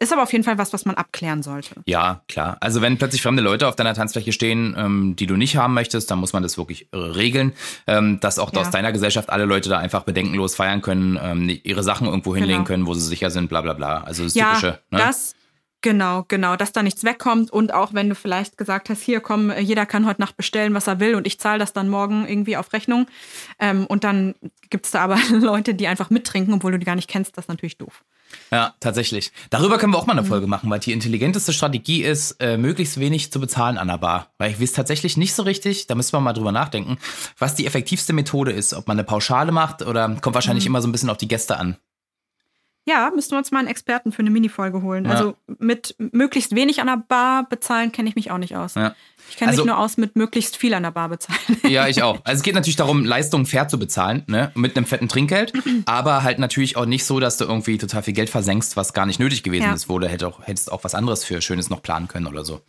ist 0.02 0.12
aber 0.12 0.22
auf 0.22 0.32
jeden 0.32 0.44
Fall 0.44 0.58
was, 0.58 0.72
was 0.72 0.84
man 0.84 0.96
abklären 0.96 1.42
sollte. 1.42 1.76
Ja, 1.86 2.22
klar. 2.28 2.56
Also 2.60 2.82
wenn 2.82 2.98
plötzlich 2.98 3.22
fremde 3.22 3.42
Leute 3.42 3.68
auf 3.68 3.76
deiner 3.76 3.94
Tanzfläche 3.94 4.32
stehen, 4.32 4.74
ähm, 4.76 5.16
die 5.16 5.26
du 5.26 5.36
nicht 5.36 5.56
haben 5.56 5.74
möchtest, 5.74 6.10
dann 6.10 6.18
muss 6.18 6.32
man 6.32 6.42
das 6.42 6.58
wirklich 6.58 6.88
äh, 6.92 6.96
regeln, 6.96 7.52
ähm, 7.86 8.20
dass 8.20 8.38
auch 8.38 8.52
ja. 8.52 8.60
aus 8.60 8.70
deiner 8.70 8.92
Gesellschaft 8.92 9.30
alle 9.30 9.44
Leute 9.44 9.68
da 9.68 9.78
einfach 9.78 10.02
bedenkenlos 10.02 10.54
feiern 10.54 10.82
können, 10.82 11.18
ähm, 11.22 11.58
ihre 11.62 11.82
Sachen 11.82 12.06
irgendwo 12.06 12.34
hinlegen 12.34 12.58
genau. 12.58 12.66
können, 12.66 12.86
wo 12.86 12.94
sie 12.94 13.06
sicher 13.06 13.30
sind, 13.30 13.48
bla 13.48 13.60
bla 13.60 13.72
bla. 13.72 14.02
Also 14.02 14.24
das 14.24 14.34
ja, 14.34 14.50
typische. 14.50 14.78
Ne? 14.90 14.98
Das 14.98 15.34
Genau, 15.82 16.24
genau, 16.28 16.54
dass 16.54 16.70
da 16.70 16.82
nichts 16.82 17.02
wegkommt 17.02 17.50
und 17.50 17.74
auch 17.74 17.92
wenn 17.92 18.08
du 18.08 18.14
vielleicht 18.14 18.56
gesagt 18.56 18.88
hast, 18.88 19.02
hier 19.02 19.20
komm, 19.20 19.52
jeder 19.58 19.84
kann 19.84 20.06
heute 20.06 20.20
Nacht 20.20 20.36
bestellen, 20.36 20.74
was 20.74 20.86
er 20.86 21.00
will 21.00 21.16
und 21.16 21.26
ich 21.26 21.40
zahle 21.40 21.58
das 21.58 21.72
dann 21.72 21.88
morgen 21.88 22.26
irgendwie 22.26 22.56
auf 22.56 22.72
Rechnung 22.72 23.06
ähm, 23.58 23.86
und 23.86 24.04
dann 24.04 24.36
gibt 24.70 24.86
es 24.86 24.92
da 24.92 25.00
aber 25.00 25.18
Leute, 25.30 25.74
die 25.74 25.88
einfach 25.88 26.08
mittrinken, 26.08 26.54
obwohl 26.54 26.72
du 26.72 26.78
die 26.78 26.86
gar 26.86 26.94
nicht 26.94 27.10
kennst, 27.10 27.36
das 27.36 27.46
ist 27.46 27.48
natürlich 27.48 27.78
doof. 27.78 28.04
Ja, 28.50 28.74
tatsächlich. 28.80 29.32
Darüber 29.50 29.76
können 29.76 29.92
wir 29.92 29.98
auch 29.98 30.06
mal 30.06 30.12
eine 30.12 30.22
mhm. 30.22 30.26
Folge 30.26 30.46
machen, 30.46 30.70
weil 30.70 30.78
die 30.78 30.92
intelligenteste 30.92 31.52
Strategie 31.52 32.02
ist, 32.02 32.36
äh, 32.40 32.56
möglichst 32.56 32.98
wenig 32.98 33.32
zu 33.32 33.40
bezahlen 33.40 33.76
an 33.76 33.88
der 33.88 33.98
Bar. 33.98 34.28
Weil 34.38 34.52
ich 34.52 34.60
weiß 34.60 34.72
tatsächlich 34.72 35.16
nicht 35.16 35.34
so 35.34 35.42
richtig, 35.42 35.86
da 35.86 35.94
müssen 35.94 36.12
wir 36.12 36.20
mal 36.20 36.32
drüber 36.32 36.52
nachdenken, 36.52 36.96
was 37.38 37.54
die 37.54 37.66
effektivste 37.66 38.12
Methode 38.12 38.52
ist. 38.52 38.72
Ob 38.72 38.88
man 38.88 38.98
eine 38.98 39.04
Pauschale 39.04 39.52
macht 39.52 39.82
oder 39.82 40.16
kommt 40.20 40.34
wahrscheinlich 40.34 40.64
mhm. 40.64 40.70
immer 40.70 40.82
so 40.82 40.88
ein 40.88 40.92
bisschen 40.92 41.10
auf 41.10 41.18
die 41.18 41.28
Gäste 41.28 41.58
an. 41.58 41.76
Ja, 42.84 43.12
müssten 43.14 43.32
wir 43.32 43.38
uns 43.38 43.52
mal 43.52 43.60
einen 43.60 43.68
Experten 43.68 44.10
für 44.10 44.20
eine 44.20 44.30
Minifolge 44.30 44.82
holen. 44.82 45.04
Ja. 45.04 45.12
Also 45.12 45.36
mit 45.58 45.94
möglichst 45.98 46.54
wenig 46.54 46.80
an 46.80 46.88
der 46.88 46.96
Bar 46.96 47.48
bezahlen 47.48 47.92
kenne 47.92 48.08
ich 48.08 48.16
mich 48.16 48.30
auch 48.32 48.38
nicht 48.38 48.56
aus. 48.56 48.74
Ja. 48.74 48.94
Ich 49.30 49.36
kenne 49.36 49.50
also, 49.50 49.62
mich 49.62 49.68
nur 49.68 49.78
aus 49.78 49.96
mit 49.98 50.16
möglichst 50.16 50.56
viel 50.56 50.74
an 50.74 50.82
der 50.82 50.90
Bar 50.90 51.08
bezahlen. 51.08 51.38
Ja, 51.68 51.86
ich 51.86 52.02
auch. 52.02 52.20
Also 52.24 52.40
es 52.40 52.42
geht 52.42 52.54
natürlich 52.54 52.76
darum, 52.76 53.04
Leistungen 53.04 53.46
fair 53.46 53.68
zu 53.68 53.78
bezahlen, 53.78 54.24
ne? 54.26 54.50
mit 54.54 54.76
einem 54.76 54.84
fetten 54.84 55.08
Trinkgeld, 55.08 55.52
aber 55.86 56.22
halt 56.22 56.38
natürlich 56.38 56.76
auch 56.76 56.84
nicht 56.84 57.04
so, 57.04 57.20
dass 57.20 57.36
du 57.36 57.44
irgendwie 57.44 57.78
total 57.78 58.02
viel 58.02 58.14
Geld 58.14 58.30
versenkst, 58.30 58.76
was 58.76 58.92
gar 58.92 59.06
nicht 59.06 59.20
nötig 59.20 59.42
gewesen 59.42 59.64
ja. 59.64 59.72
ist, 59.72 59.88
wo 59.88 59.98
du 59.98 60.08
hättest 60.08 60.24
auch, 60.24 60.46
hättest 60.46 60.72
auch 60.72 60.82
was 60.84 60.94
anderes 60.94 61.24
für 61.24 61.40
Schönes 61.40 61.70
noch 61.70 61.82
planen 61.82 62.08
können 62.08 62.26
oder 62.26 62.44
so. 62.44 62.62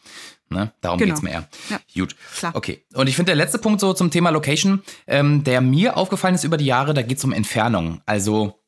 Ne? 0.49 0.71
Darum 0.81 0.99
genau. 0.99 1.13
geht's 1.13 1.23
mir 1.23 1.31
eher. 1.31 1.49
Ja. 1.69 1.79
Gut. 1.95 2.15
Klar. 2.37 2.55
Okay. 2.55 2.85
Und 2.93 3.07
ich 3.07 3.15
finde, 3.15 3.31
der 3.31 3.35
letzte 3.35 3.57
Punkt 3.57 3.81
so 3.81 3.93
zum 3.93 4.11
Thema 4.11 4.29
Location, 4.29 4.83
ähm, 5.07 5.43
der 5.43 5.59
mir 5.59 5.97
aufgefallen 5.97 6.35
ist 6.35 6.43
über 6.43 6.57
die 6.57 6.65
Jahre, 6.65 6.93
da 6.93 7.01
geht 7.01 7.17
es 7.17 7.23
um 7.23 7.33
Entfernung. 7.33 8.01
Also 8.05 8.62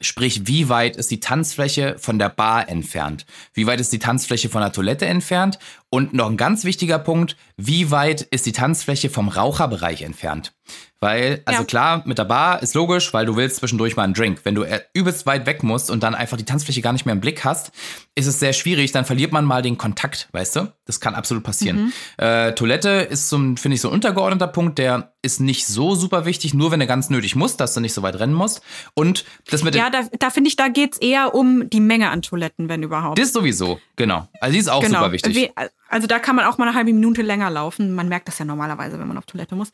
Sprich, 0.00 0.46
wie 0.46 0.68
weit 0.68 0.96
ist 0.96 1.10
die 1.10 1.20
Tanzfläche 1.20 1.96
von 1.98 2.18
der 2.18 2.28
Bar 2.28 2.68
entfernt? 2.68 3.26
Wie 3.54 3.66
weit 3.66 3.80
ist 3.80 3.92
die 3.92 3.98
Tanzfläche 3.98 4.48
von 4.48 4.60
der 4.60 4.72
Toilette 4.72 5.06
entfernt? 5.06 5.58
Und 5.88 6.12
noch 6.12 6.28
ein 6.28 6.36
ganz 6.36 6.64
wichtiger 6.64 6.98
Punkt, 6.98 7.36
wie 7.56 7.90
weit 7.90 8.22
ist 8.22 8.44
die 8.44 8.52
Tanzfläche 8.52 9.08
vom 9.08 9.28
Raucherbereich 9.28 10.02
entfernt? 10.02 10.52
Weil, 10.98 11.42
also 11.44 11.60
ja. 11.60 11.66
klar, 11.66 12.02
mit 12.06 12.16
der 12.16 12.24
Bar 12.24 12.62
ist 12.62 12.74
logisch, 12.74 13.12
weil 13.12 13.26
du 13.26 13.36
willst 13.36 13.56
zwischendurch 13.56 13.96
mal 13.96 14.04
einen 14.04 14.14
Drink. 14.14 14.40
Wenn 14.44 14.54
du 14.54 14.64
übelst 14.94 15.26
weit 15.26 15.44
weg 15.44 15.62
musst 15.62 15.90
und 15.90 16.02
dann 16.02 16.14
einfach 16.14 16.38
die 16.38 16.44
Tanzfläche 16.44 16.80
gar 16.80 16.94
nicht 16.94 17.04
mehr 17.04 17.12
im 17.12 17.20
Blick 17.20 17.44
hast, 17.44 17.70
ist 18.14 18.26
es 18.26 18.40
sehr 18.40 18.54
schwierig, 18.54 18.92
dann 18.92 19.04
verliert 19.04 19.30
man 19.30 19.44
mal 19.44 19.60
den 19.60 19.76
Kontakt, 19.76 20.28
weißt 20.32 20.56
du? 20.56 20.72
Das 20.86 20.98
kann 20.98 21.14
absolut 21.14 21.44
passieren. 21.44 21.76
Mhm. 21.76 21.92
Äh, 22.16 22.52
Toilette 22.52 22.88
ist 22.88 23.28
so, 23.28 23.36
finde 23.36 23.74
ich, 23.74 23.82
so 23.82 23.88
ein 23.88 23.94
untergeordneter 23.94 24.48
Punkt, 24.48 24.78
der 24.78 25.12
ist 25.20 25.38
nicht 25.38 25.66
so 25.66 25.94
super 25.94 26.24
wichtig, 26.24 26.54
nur 26.54 26.70
wenn 26.70 26.80
du 26.80 26.86
ganz 26.86 27.10
nötig 27.10 27.36
musst, 27.36 27.60
dass 27.60 27.74
du 27.74 27.80
nicht 27.80 27.92
so 27.92 28.02
weit 28.02 28.18
rennen 28.18 28.32
musst. 28.32 28.62
Und 28.94 29.26
das 29.50 29.62
mit 29.62 29.74
Ja, 29.74 29.90
da, 29.90 30.00
da 30.18 30.30
finde 30.30 30.48
ich, 30.48 30.56
da 30.56 30.68
geht 30.68 30.94
es 30.94 30.98
eher 30.98 31.34
um 31.34 31.68
die 31.68 31.80
Menge 31.80 32.08
an 32.08 32.22
Toiletten, 32.22 32.70
wenn 32.70 32.82
überhaupt. 32.82 33.18
Das 33.18 33.32
sowieso, 33.32 33.78
genau. 33.96 34.28
Also 34.40 34.54
die 34.54 34.60
ist 34.60 34.68
auch 34.68 34.82
genau. 34.82 35.00
super 35.00 35.12
wichtig. 35.12 35.36
Wie, 35.36 35.50
Also 35.88 36.06
da 36.06 36.18
kann 36.18 36.34
man 36.36 36.44
auch 36.46 36.58
mal 36.58 36.66
eine 36.66 36.76
halbe 36.76 36.92
Minute 36.92 37.22
länger 37.22 37.48
laufen. 37.50 37.94
Man 37.94 38.08
merkt 38.08 38.28
das 38.28 38.38
ja 38.38 38.44
normalerweise, 38.44 38.98
wenn 38.98 39.06
man 39.06 39.18
auf 39.18 39.26
Toilette 39.26 39.54
muss. 39.54 39.70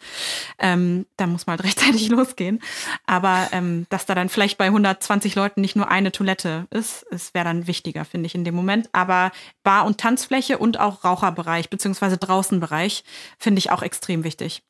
Ähm, 0.59 1.07
da 1.17 1.27
muss 1.27 1.47
man 1.47 1.57
halt 1.57 1.65
rechtzeitig 1.67 2.09
losgehen. 2.09 2.61
Aber 3.07 3.49
ähm, 3.53 3.87
dass 3.89 4.07
da 4.07 4.15
dann 4.15 4.29
vielleicht 4.29 4.59
bei 4.59 4.67
120 4.67 5.35
Leuten 5.35 5.61
nicht 5.61 5.77
nur 5.77 5.91
eine 5.91 6.13
Toilette 6.13 6.67
ist, 6.71 7.07
es 7.11 7.35
wäre 7.35 7.45
dann 7.45 7.67
wichtiger, 7.67 8.05
finde 8.05 8.27
ich, 8.27 8.35
in 8.35 8.45
dem 8.45 8.55
Moment. 8.55 8.89
Aber 8.93 9.33
Bar- 9.63 9.87
und 9.87 9.99
Tanzfläche 9.99 10.59
und 10.59 10.79
auch 10.79 11.05
Raucherbereich 11.05 11.71
beziehungsweise 11.71 12.19
Draußenbereich 12.19 13.05
finde 13.39 13.59
ich 13.59 13.71
auch 13.71 13.83
extrem 13.83 14.25
wichtig. 14.25 14.63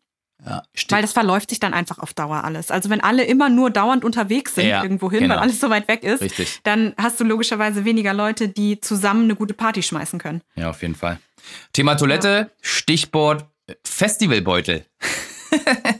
Ja, 0.44 0.62
weil 0.88 1.02
das 1.02 1.12
verläuft 1.12 1.50
sich 1.50 1.60
dann 1.60 1.72
einfach 1.72 2.00
auf 2.00 2.14
Dauer 2.14 2.42
alles. 2.42 2.72
Also 2.72 2.90
wenn 2.90 3.00
alle 3.00 3.22
immer 3.24 3.48
nur 3.48 3.70
dauernd 3.70 4.04
unterwegs 4.04 4.56
sind 4.56 4.66
Ja, 4.66 4.82
irgendwo 4.82 5.08
hin, 5.08 5.20
genau. 5.20 5.34
weil 5.34 5.40
alles 5.42 5.60
so 5.60 5.70
weit 5.70 5.86
weg 5.86 6.02
ist, 6.02 6.20
Richtig. 6.20 6.58
dann 6.64 6.94
hast 6.98 7.20
du 7.20 7.24
logischerweise 7.24 7.84
weniger 7.84 8.12
Leute, 8.12 8.48
die 8.48 8.80
zusammen 8.80 9.24
eine 9.24 9.36
gute 9.36 9.54
Party 9.54 9.84
schmeißen 9.84 10.18
können. 10.18 10.40
Ja, 10.56 10.70
auf 10.70 10.82
jeden 10.82 10.96
Fall. 10.96 11.20
Thema 11.72 11.94
Toilette, 11.96 12.50
Stichwort 12.60 13.46
äh, 13.66 13.74
Festivalbeutel. 13.84 14.84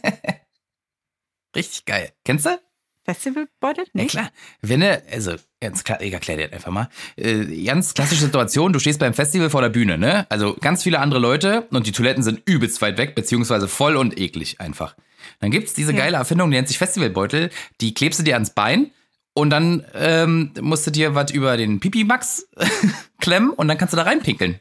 Richtig 1.57 1.85
geil. 1.85 2.11
Kennst 2.25 2.47
du? 2.47 2.59
Festivalbeutel? 3.05 3.85
Ja, 3.87 3.91
Nee. 3.95 4.07
klar. 4.07 4.31
Wenn 4.61 4.81
du, 4.81 5.03
also, 5.11 5.35
ganz 5.61 5.83
klar, 5.83 6.01
ich 6.01 6.13
erklär 6.13 6.37
dir 6.37 6.47
das 6.47 6.55
einfach 6.55 6.71
mal. 6.71 6.89
Äh, 7.17 7.65
ganz 7.65 7.95
klassische 7.95 8.23
Situation, 8.23 8.73
du 8.73 8.79
stehst 8.79 9.01
beim 9.01 9.13
Festival 9.13 9.51
vor 9.51 9.61
der 9.61 9.71
Bühne, 9.71 9.99
ne? 9.99 10.25
Also 10.31 10.55
ganz 10.61 10.85
viele 10.85 11.01
andere 11.01 11.19
Leute 11.21 11.67
und 11.71 11.87
die 11.87 11.93
Toiletten 11.93 12.23
sind 12.23 12.43
übelst 12.49 12.81
weit 12.81 12.99
weg, 12.99 13.15
beziehungsweise 13.17 13.67
voll 13.67 13.97
und 13.97 14.19
eklig 14.19 14.61
einfach. 14.61 14.97
Dann 15.41 15.51
gibt's 15.51 15.75
diese 15.75 15.93
Ja. 15.93 15.99
geile 15.99 16.17
Erfindung, 16.17 16.51
die 16.51 16.57
nennt 16.57 16.69
sich 16.69 16.79
Festivalbeutel, 16.79 17.51
die 17.81 17.93
klebst 17.93 18.21
du 18.21 18.25
dir 18.25 18.35
ans 18.35 18.51
Bein 18.51 18.93
und 19.35 19.51
dann 19.51 19.85
ähm, 19.95 20.53
musst 20.61 20.87
du 20.87 20.93
dir 20.93 21.15
was 21.17 21.33
über 21.33 21.57
den 21.57 21.81
Pipi-Max 21.81 22.49
klemmen 23.21 23.51
und 23.51 23.67
dann 23.67 23.79
kannst 23.79 23.93
du 23.93 23.97
da 23.97 24.05
reinpinkeln. 24.05 24.61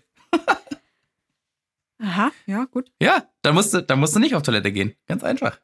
Aha, 2.01 2.31
ja, 2.47 2.65
gut. 2.65 2.91
Ja, 3.01 3.25
dann 3.43 3.53
musst 3.53 3.73
du, 3.73 3.81
dann 3.83 3.99
musst 3.99 4.15
du 4.15 4.19
nicht 4.19 4.35
auf 4.35 4.43
Toilette 4.43 4.71
gehen. 4.71 4.93
Ganz 5.07 5.23
einfach. 5.23 5.59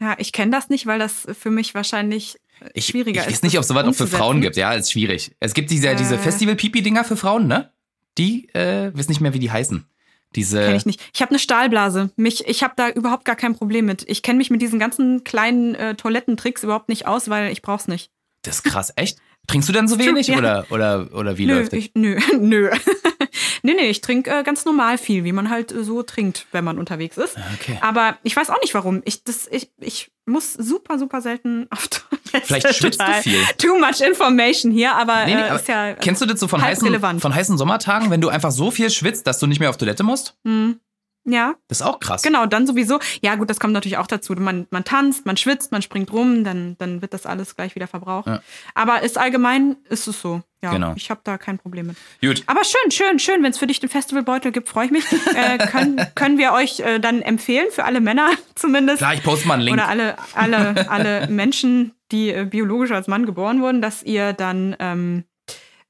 Ja, 0.00 0.16
ich 0.18 0.32
kenne 0.32 0.50
das 0.50 0.68
nicht, 0.68 0.86
weil 0.86 0.98
das 0.98 1.26
für 1.38 1.50
mich 1.50 1.74
wahrscheinlich 1.74 2.36
äh, 2.60 2.70
Ich, 2.74 2.86
schwieriger 2.86 3.20
ich 3.22 3.26
ist. 3.28 3.32
weiß 3.34 3.42
nicht, 3.44 3.56
ob 3.56 3.62
es 3.62 3.68
sowas 3.68 3.86
auch 3.86 3.94
für. 3.94 4.06
Frauen 4.08 4.40
gibt. 4.40 4.56
Ja, 4.56 4.72
ist 4.72 4.90
schwierig. 4.90 5.36
Es 5.40 5.54
gibt 5.54 5.70
diese, 5.70 5.94
diese 5.94 6.16
Äh. 6.16 6.18
Festival-Pipi-Dinger 6.18 7.04
für 7.04 7.16
Frauen, 7.16 7.46
ne? 7.46 7.70
Die, 8.18 8.48
äh, 8.54 8.90
weiß 8.96 9.08
nicht 9.08 9.20
mehr, 9.20 9.32
wie 9.34 9.38
die 9.38 9.50
heißen. 9.52 9.86
Diese. 10.34 10.60
Kenn 10.64 10.74
ich 10.74 10.86
nicht. 10.86 11.00
Ich 11.14 11.22
habe 11.22 11.30
eine 11.30 11.38
Stahlblase. 11.38 12.10
Mich, 12.16 12.46
ich 12.48 12.64
habe 12.64 12.74
da 12.76 12.88
überhaupt 12.90 13.24
gar 13.24 13.36
kein 13.36 13.54
Problem 13.54 13.86
mit. 13.86 14.04
Ich 14.08 14.22
kenne 14.22 14.38
mich 14.38 14.50
mit 14.50 14.60
diesen 14.60 14.80
ganzen 14.80 15.22
kleinen 15.22 15.76
äh, 15.76 15.94
Toilettentricks 15.94 16.64
überhaupt 16.64 16.88
nicht 16.88 17.06
aus, 17.06 17.28
weil 17.28 17.52
ich 17.52 17.62
brauch's 17.62 17.86
nicht. 17.86 18.10
Das 18.42 18.56
ist 18.56 18.62
krass, 18.64 18.92
echt? 18.96 19.18
Trinkst 19.46 19.68
du 19.68 19.72
denn 19.72 19.86
so 19.86 19.98
wenig 19.98 20.26
Ja. 20.26 20.38
oder, 20.38 20.66
oder, 20.70 21.08
oder 21.14 21.38
wie 21.38 21.46
nö, 21.46 21.54
läuft 21.58 21.72
das? 21.72 21.78
ich, 21.78 21.92
nö, 21.94 22.18
nö. 22.40 22.70
Nee, 23.64 23.74
nee, 23.74 23.88
ich 23.88 24.00
trinke 24.02 24.30
äh, 24.30 24.42
ganz 24.44 24.64
normal 24.64 24.98
viel, 24.98 25.24
wie 25.24 25.32
man 25.32 25.50
halt 25.50 25.72
äh, 25.72 25.82
so 25.82 26.02
trinkt, 26.02 26.46
wenn 26.52 26.64
man 26.64 26.78
unterwegs 26.78 27.16
ist. 27.16 27.36
Okay. 27.54 27.78
Aber 27.80 28.16
ich 28.22 28.36
weiß 28.36 28.50
auch 28.50 28.60
nicht 28.60 28.74
warum. 28.74 29.02
Ich, 29.04 29.24
das, 29.24 29.48
ich, 29.50 29.72
ich 29.78 30.12
muss 30.26 30.52
super, 30.52 30.98
super 30.98 31.20
selten 31.20 31.66
auf 31.70 31.88
Toilette. 31.88 32.46
Vielleicht 32.46 32.74
schwitzt 32.74 33.00
du 33.00 33.12
viel. 33.22 33.40
Too 33.58 33.78
much 33.78 34.00
information 34.06 34.70
hier, 34.70 34.94
aber, 34.94 35.24
Nee, 35.24 35.34
nee, 35.34 35.40
äh, 35.40 35.44
aber 35.48 35.60
ist 35.60 35.68
ja. 35.68 35.94
Kennst 35.94 36.20
du 36.22 36.26
das 36.26 36.38
so 36.38 36.46
von 36.46 36.62
heißen, 36.62 36.86
relevant. 36.86 37.22
von 37.22 37.34
heißen 37.34 37.56
Sommertagen, 37.58 38.10
wenn 38.10 38.20
du 38.20 38.28
einfach 38.28 38.50
so 38.50 38.70
viel 38.70 38.90
schwitzt, 38.90 39.26
dass 39.26 39.38
du 39.38 39.46
nicht 39.46 39.60
mehr 39.60 39.70
auf 39.70 39.78
Toilette 39.78 40.02
musst? 40.04 40.36
Hm, 40.44 40.78
ja, 41.24 41.54
Das 41.68 41.80
ist 41.80 41.86
auch 41.86 42.00
krass. 42.00 42.22
genau, 42.22 42.46
dann 42.46 42.66
sowieso. 42.66 42.98
Ja, 43.22 43.34
gut, 43.36 43.48
das 43.50 43.58
kommt 43.60 43.72
natürlich 43.72 43.98
auch 43.98 44.06
dazu. 44.06 44.34
Man, 44.34 44.66
man 44.70 44.84
tanzt, 44.84 45.24
man 45.26 45.36
schwitzt, 45.36 45.72
man 45.72 45.82
springt 45.82 46.12
rum, 46.12 46.44
dann, 46.44 46.76
dann 46.78 47.00
wird 47.02 47.14
das 47.14 47.24
alles 47.26 47.56
gleich 47.56 47.74
wieder 47.74 47.86
verbraucht. 47.86 48.26
Ja. 48.26 48.42
Aber 48.74 49.02
ist 49.02 49.16
allgemein, 49.18 49.76
ist 49.88 50.06
es 50.06 50.20
so. 50.20 50.42
Ja, 50.62 50.70
Genau. 50.72 50.92
ich 50.96 51.10
habe 51.10 51.20
da 51.24 51.36
kein 51.36 51.58
Problem 51.58 51.88
mit. 51.88 51.96
Gut. 52.22 52.42
Aber 52.46 52.62
schön, 52.64 52.90
schön, 52.90 53.18
schön. 53.18 53.42
Wenn 53.42 53.50
es 53.50 53.58
für 53.58 53.66
dich 53.66 53.80
den 53.80 53.90
Festivalbeutel 53.90 54.50
gibt, 54.52 54.68
freue 54.68 54.86
ich 54.86 54.90
mich. 54.92 55.04
äh, 55.34 55.58
können, 55.66 56.00
können 56.14 56.38
wir 56.38 56.52
euch 56.52 56.80
äh, 56.80 56.98
dann 57.00 57.20
empfehlen, 57.22 57.66
für 57.70 57.84
alle 57.84 58.00
Männer 58.00 58.30
zumindest. 58.54 58.98
Klar, 58.98 59.14
ich 59.14 59.22
poste 59.22 59.46
mal 59.48 59.54
einen 59.54 59.62
Link. 59.64 59.76
Oder 59.76 59.88
alle, 59.88 60.16
alle, 60.34 60.90
alle 60.90 61.26
Menschen, 61.28 61.92
die 62.12 62.30
äh, 62.30 62.44
biologisch 62.44 62.92
als 62.92 63.08
Mann 63.08 63.26
geboren 63.26 63.60
wurden, 63.60 63.82
dass 63.82 64.02
ihr 64.02 64.32
dann 64.32 64.74
ähm, 64.78 65.24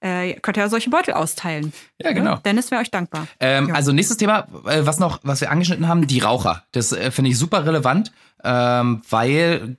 äh, 0.04 0.34
könnt 0.34 0.58
ihr 0.58 0.68
solche 0.68 0.90
Beutel 0.90 1.14
austeilen. 1.14 1.72
Ja, 1.98 2.12
genau. 2.12 2.36
Dennis 2.44 2.70
wäre 2.70 2.82
euch 2.82 2.90
dankbar. 2.90 3.26
Ähm, 3.40 3.68
Ja. 3.68 3.74
Also 3.74 3.92
nächstes 3.92 4.18
Thema, 4.18 4.46
äh, 4.66 4.84
was 4.84 4.98
noch, 4.98 5.20
was 5.22 5.40
wir 5.40 5.50
angeschnitten 5.50 5.88
haben, 5.88 6.06
die 6.06 6.18
Raucher. 6.18 6.64
Das 6.72 6.92
äh, 6.92 7.10
finde 7.10 7.30
ich 7.30 7.38
super 7.38 7.64
relevant, 7.64 8.12
ähm, 8.44 9.00
weil 9.08 9.78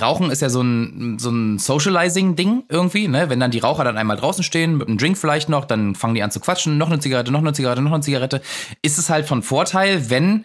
Rauchen 0.00 0.30
ist 0.32 0.42
ja 0.42 0.50
so 0.50 0.62
ein, 0.62 1.18
so 1.20 1.30
ein 1.30 1.58
Socializing-Ding 1.58 2.64
irgendwie, 2.68 3.06
ne? 3.06 3.30
Wenn 3.30 3.38
dann 3.38 3.52
die 3.52 3.60
Raucher 3.60 3.84
dann 3.84 3.96
einmal 3.96 4.16
draußen 4.16 4.42
stehen, 4.42 4.78
mit 4.78 4.88
einem 4.88 4.98
Drink 4.98 5.16
vielleicht 5.16 5.48
noch, 5.48 5.64
dann 5.64 5.94
fangen 5.94 6.16
die 6.16 6.22
an 6.24 6.32
zu 6.32 6.40
quatschen, 6.40 6.76
noch 6.76 6.90
eine 6.90 6.98
Zigarette, 6.98 7.30
noch 7.30 7.38
eine 7.40 7.52
Zigarette, 7.52 7.82
noch 7.82 7.92
eine 7.92 8.02
Zigarette. 8.02 8.42
Ist 8.82 8.98
es 8.98 9.10
halt 9.10 9.26
von 9.26 9.44
Vorteil, 9.44 10.10
wenn 10.10 10.44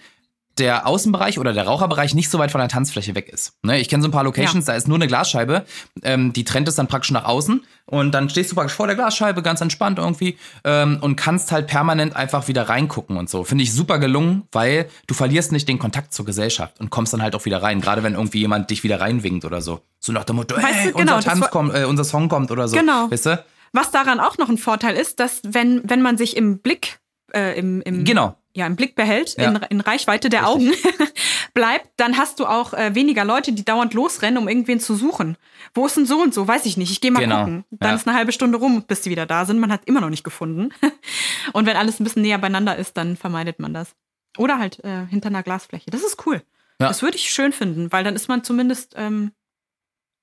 der 0.60 0.88
Außenbereich 0.88 1.40
oder 1.40 1.54
der 1.54 1.66
Raucherbereich 1.66 2.16
nicht 2.16 2.30
so 2.30 2.40
weit 2.40 2.52
von 2.52 2.60
der 2.60 2.70
Tanzfläche 2.70 3.16
weg 3.16 3.30
ist. 3.30 3.54
Ne, 3.64 3.80
ich 3.80 3.90
kenne 3.90 4.02
so 4.02 4.10
ein 4.10 4.12
paar 4.12 4.24
Locations, 4.24 4.66
da 4.66 4.74
ist 4.74 4.88
nur 4.88 4.98
eine 4.98 5.08
Glasscheibe, 5.08 5.66
ähm, 6.04 6.34
die 6.34 6.44
trennt 6.44 6.68
es 6.68 6.76
dann 6.76 6.88
praktisch 6.88 7.12
nach 7.12 7.26
außen 7.26 7.66
und 7.86 8.12
dann 8.12 8.30
stehst 8.30 8.52
du 8.52 8.56
praktisch 8.56 8.76
vor 8.76 8.88
der 8.88 8.96
Glasscheibe, 8.96 9.42
ganz 9.42 9.62
entspannt 9.62 9.98
irgendwie 10.00 10.38
ähm, 10.64 10.98
und 11.02 11.16
kannst 11.16 11.52
halt 11.52 11.68
permanent 11.68 12.16
einfach 12.16 12.48
wieder 12.48 12.70
reingucken 12.70 13.18
und 13.18 13.30
so. 13.30 13.44
Finde 13.44 13.64
ich 13.64 13.74
super 13.74 14.00
gelungen, 14.00 14.44
weil 14.52 14.90
du 15.08 15.14
verlierst 15.14 15.52
nicht 15.52 15.68
den 15.68 15.80
Kontakt 15.80 16.14
zur 16.14 16.26
Gesellschaft 16.26 16.80
und 16.80 16.90
kommst 16.90 17.14
dann 17.14 17.22
halt 17.22 17.36
auch 17.36 17.46
wieder 17.46 17.62
rein, 17.64 17.82
gerade 17.82 18.04
wenn 18.04 18.14
irgendwie 18.14 18.40
jemand 18.40 18.70
dich 18.70 18.84
wieder 18.84 19.00
reinwinkt 19.00 19.46
oder 19.46 19.62
so. 19.62 19.82
So 20.00 20.12
nach 20.12 20.26
dem 20.26 20.36
Motto, 20.36 20.56
Weißt 20.56 20.66
hey, 20.66 20.92
du, 20.92 20.98
genau, 20.98 21.16
unser 21.16 21.30
Tanz 21.30 21.50
kommt, 21.50 21.74
äh, 21.74 21.86
unser 21.86 22.04
Song 22.04 22.30
kommt 22.30 22.52
oder 22.52 22.68
so. 22.68 22.78
Genau. 22.78 23.10
Weißt 23.10 23.26
du? 23.26 23.44
Was 23.74 23.92
daran 23.92 24.20
auch 24.20 24.38
noch 24.38 24.50
ein 24.50 24.58
Vorteil 24.58 24.96
ist, 24.96 25.20
dass 25.20 25.42
wenn, 25.44 25.82
wenn 25.86 26.02
man 26.02 26.18
sich 26.18 26.38
im 26.38 26.60
Blick, 26.60 27.00
äh, 27.34 27.58
im, 27.58 27.82
im, 27.82 28.04
Genau. 28.04 28.36
Ja, 28.58 28.66
im 28.68 28.76
Blick 28.76 28.96
behält, 28.96 29.36
Ja. 29.38 29.50
in, 29.52 29.56
in 29.70 29.80
Reichweite 29.82 30.30
der 30.30 30.48
Augen 30.50 30.72
bleibt, 31.54 31.90
dann 31.98 32.18
hast 32.18 32.40
du 32.40 32.46
auch 32.46 32.74
äh, 32.74 32.96
weniger 32.96 33.24
Leute, 33.24 33.54
die 33.54 33.64
dauernd 33.64 33.94
losrennen, 33.94 34.38
um 34.42 34.48
irgendwen 34.48 34.80
zu 34.80 34.96
suchen. 34.96 35.38
Wo 35.74 35.86
ist 35.86 35.96
denn 35.96 36.06
so 36.06 36.20
und 36.22 36.34
so? 36.34 36.48
Weiß 36.48 36.66
ich 36.66 36.76
nicht. 36.78 36.92
Ich 36.92 37.00
gehe 37.02 37.12
mal 37.12 37.20
Genau. 37.22 37.40
gucken. 37.40 37.66
Dann 37.72 37.92
Ja. 37.92 37.96
ist 37.96 38.08
eine 38.08 38.18
halbe 38.18 38.32
Stunde 38.32 38.58
rum, 38.58 38.84
bis 38.84 39.02
die 39.02 39.10
wieder 39.12 39.26
da 39.26 39.46
sind. 39.46 39.60
Man 39.60 39.72
hat 39.72 39.82
immer 39.86 40.02
noch 40.02 40.10
nicht 40.10 40.24
gefunden. 40.24 40.70
und 41.54 41.66
wenn 41.66 41.78
alles 41.78 42.00
ein 42.00 42.04
bisschen 42.04 42.24
näher 42.24 42.38
beieinander 42.40 42.76
ist, 42.76 42.98
dann 42.98 43.16
vermeidet 43.16 43.60
man 43.60 43.74
das. 43.74 43.96
Oder 44.38 44.60
halt 44.60 44.84
äh, 44.84 45.06
hinter 45.08 45.28
einer 45.30 45.44
Glasfläche. 45.44 45.90
Das 45.92 46.02
ist 46.04 46.26
cool. 46.26 46.42
Ja. 46.82 46.88
Das 46.88 47.02
würde 47.02 47.18
ich 47.18 47.30
schön 47.32 47.52
finden, 47.54 47.92
weil 47.92 48.04
dann 48.04 48.16
ist 48.16 48.28
man 48.28 48.44
zumindest 48.44 48.94
ähm, 48.98 49.32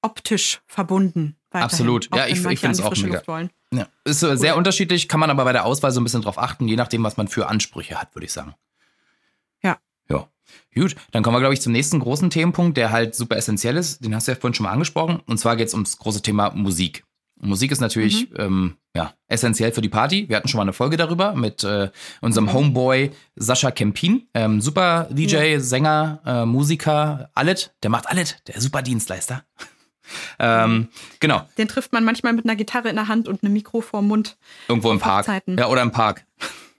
optisch 0.02 0.60
verbunden. 0.66 1.36
Weiterhin, 1.50 1.64
Absolut. 1.70 2.08
Ja, 2.14 2.26
ich- 2.26 2.44
ich 2.44 2.66
an 2.66 2.72
die 2.72 2.82
auch 2.82 2.96
mega. 2.96 3.22
Wollen. 3.26 3.50
Ja. 3.76 3.88
Ist 4.04 4.22
äh, 4.22 4.36
sehr 4.36 4.56
unterschiedlich, 4.56 5.08
kann 5.08 5.20
man 5.20 5.30
aber 5.30 5.44
bei 5.44 5.52
der 5.52 5.64
Auswahl 5.64 5.92
so 5.92 6.00
ein 6.00 6.04
bisschen 6.04 6.22
drauf 6.22 6.38
achten, 6.38 6.68
je 6.68 6.76
nachdem, 6.76 7.02
was 7.02 7.16
man 7.16 7.28
für 7.28 7.48
Ansprüche 7.48 8.00
hat, 8.00 8.14
würde 8.14 8.26
ich 8.26 8.32
sagen. 8.32 8.54
Ja. 9.62 9.78
Ja. 10.08 10.28
Gut, 10.74 10.94
dann 11.12 11.22
kommen 11.22 11.36
wir, 11.36 11.40
glaube 11.40 11.54
ich, 11.54 11.60
zum 11.60 11.72
nächsten 11.72 12.00
großen 12.00 12.30
Themenpunkt, 12.30 12.76
der 12.76 12.90
halt 12.90 13.14
super 13.14 13.36
essentiell 13.36 13.76
ist. 13.76 14.04
Den 14.04 14.14
hast 14.14 14.28
du 14.28 14.32
ja 14.32 14.38
vorhin 14.38 14.54
schon 14.54 14.64
mal 14.64 14.72
angesprochen. 14.72 15.20
Und 15.26 15.38
zwar 15.38 15.56
geht 15.56 15.68
es 15.68 15.74
ums 15.74 15.98
große 15.98 16.22
Thema 16.22 16.50
Musik. 16.50 17.04
Musik 17.40 17.72
ist 17.72 17.80
natürlich 17.80 18.28
ähm, 18.38 18.76
ja, 18.94 19.14
essentiell 19.28 19.72
für 19.72 19.80
die 19.80 19.88
Party. 19.88 20.28
Wir 20.28 20.36
hatten 20.36 20.48
schon 20.48 20.58
mal 20.58 20.62
eine 20.62 20.72
Folge 20.72 20.96
darüber 20.96 21.34
mit 21.34 21.64
äh, 21.64 21.90
unserem 22.20 22.52
Homeboy 22.52 23.10
Sascha 23.36 23.70
Kempin. 23.70 24.28
Ähm, 24.34 24.60
super 24.60 25.08
DJ, 25.10 25.58
Sänger, 25.58 26.20
äh, 26.24 26.46
Musiker, 26.46 27.30
alles. 27.34 27.72
Der 27.82 27.90
macht 27.90 28.08
alles. 28.08 28.36
Der 28.46 28.60
super 28.60 28.82
Dienstleister. 28.82 29.44
Ähm, 30.38 30.88
genau. 31.20 31.42
Den 31.58 31.68
trifft 31.68 31.92
man 31.92 32.04
manchmal 32.04 32.32
mit 32.32 32.44
einer 32.44 32.56
Gitarre 32.56 32.88
in 32.88 32.96
der 32.96 33.08
Hand 33.08 33.28
und 33.28 33.42
einem 33.42 33.52
Mikro 33.52 33.80
vorm 33.80 34.08
Mund. 34.08 34.36
Irgendwo 34.68 34.90
im 34.90 34.98
Park. 34.98 35.26
Hochzeiten. 35.26 35.58
Ja, 35.58 35.68
oder 35.68 35.82
im 35.82 35.90
Park. 35.90 36.24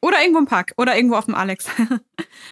Oder 0.02 0.22
irgendwo 0.22 0.40
im 0.40 0.46
Park. 0.46 0.74
Oder 0.78 0.96
irgendwo 0.96 1.16
auf 1.16 1.26
dem 1.26 1.36
Alex. 1.36 1.68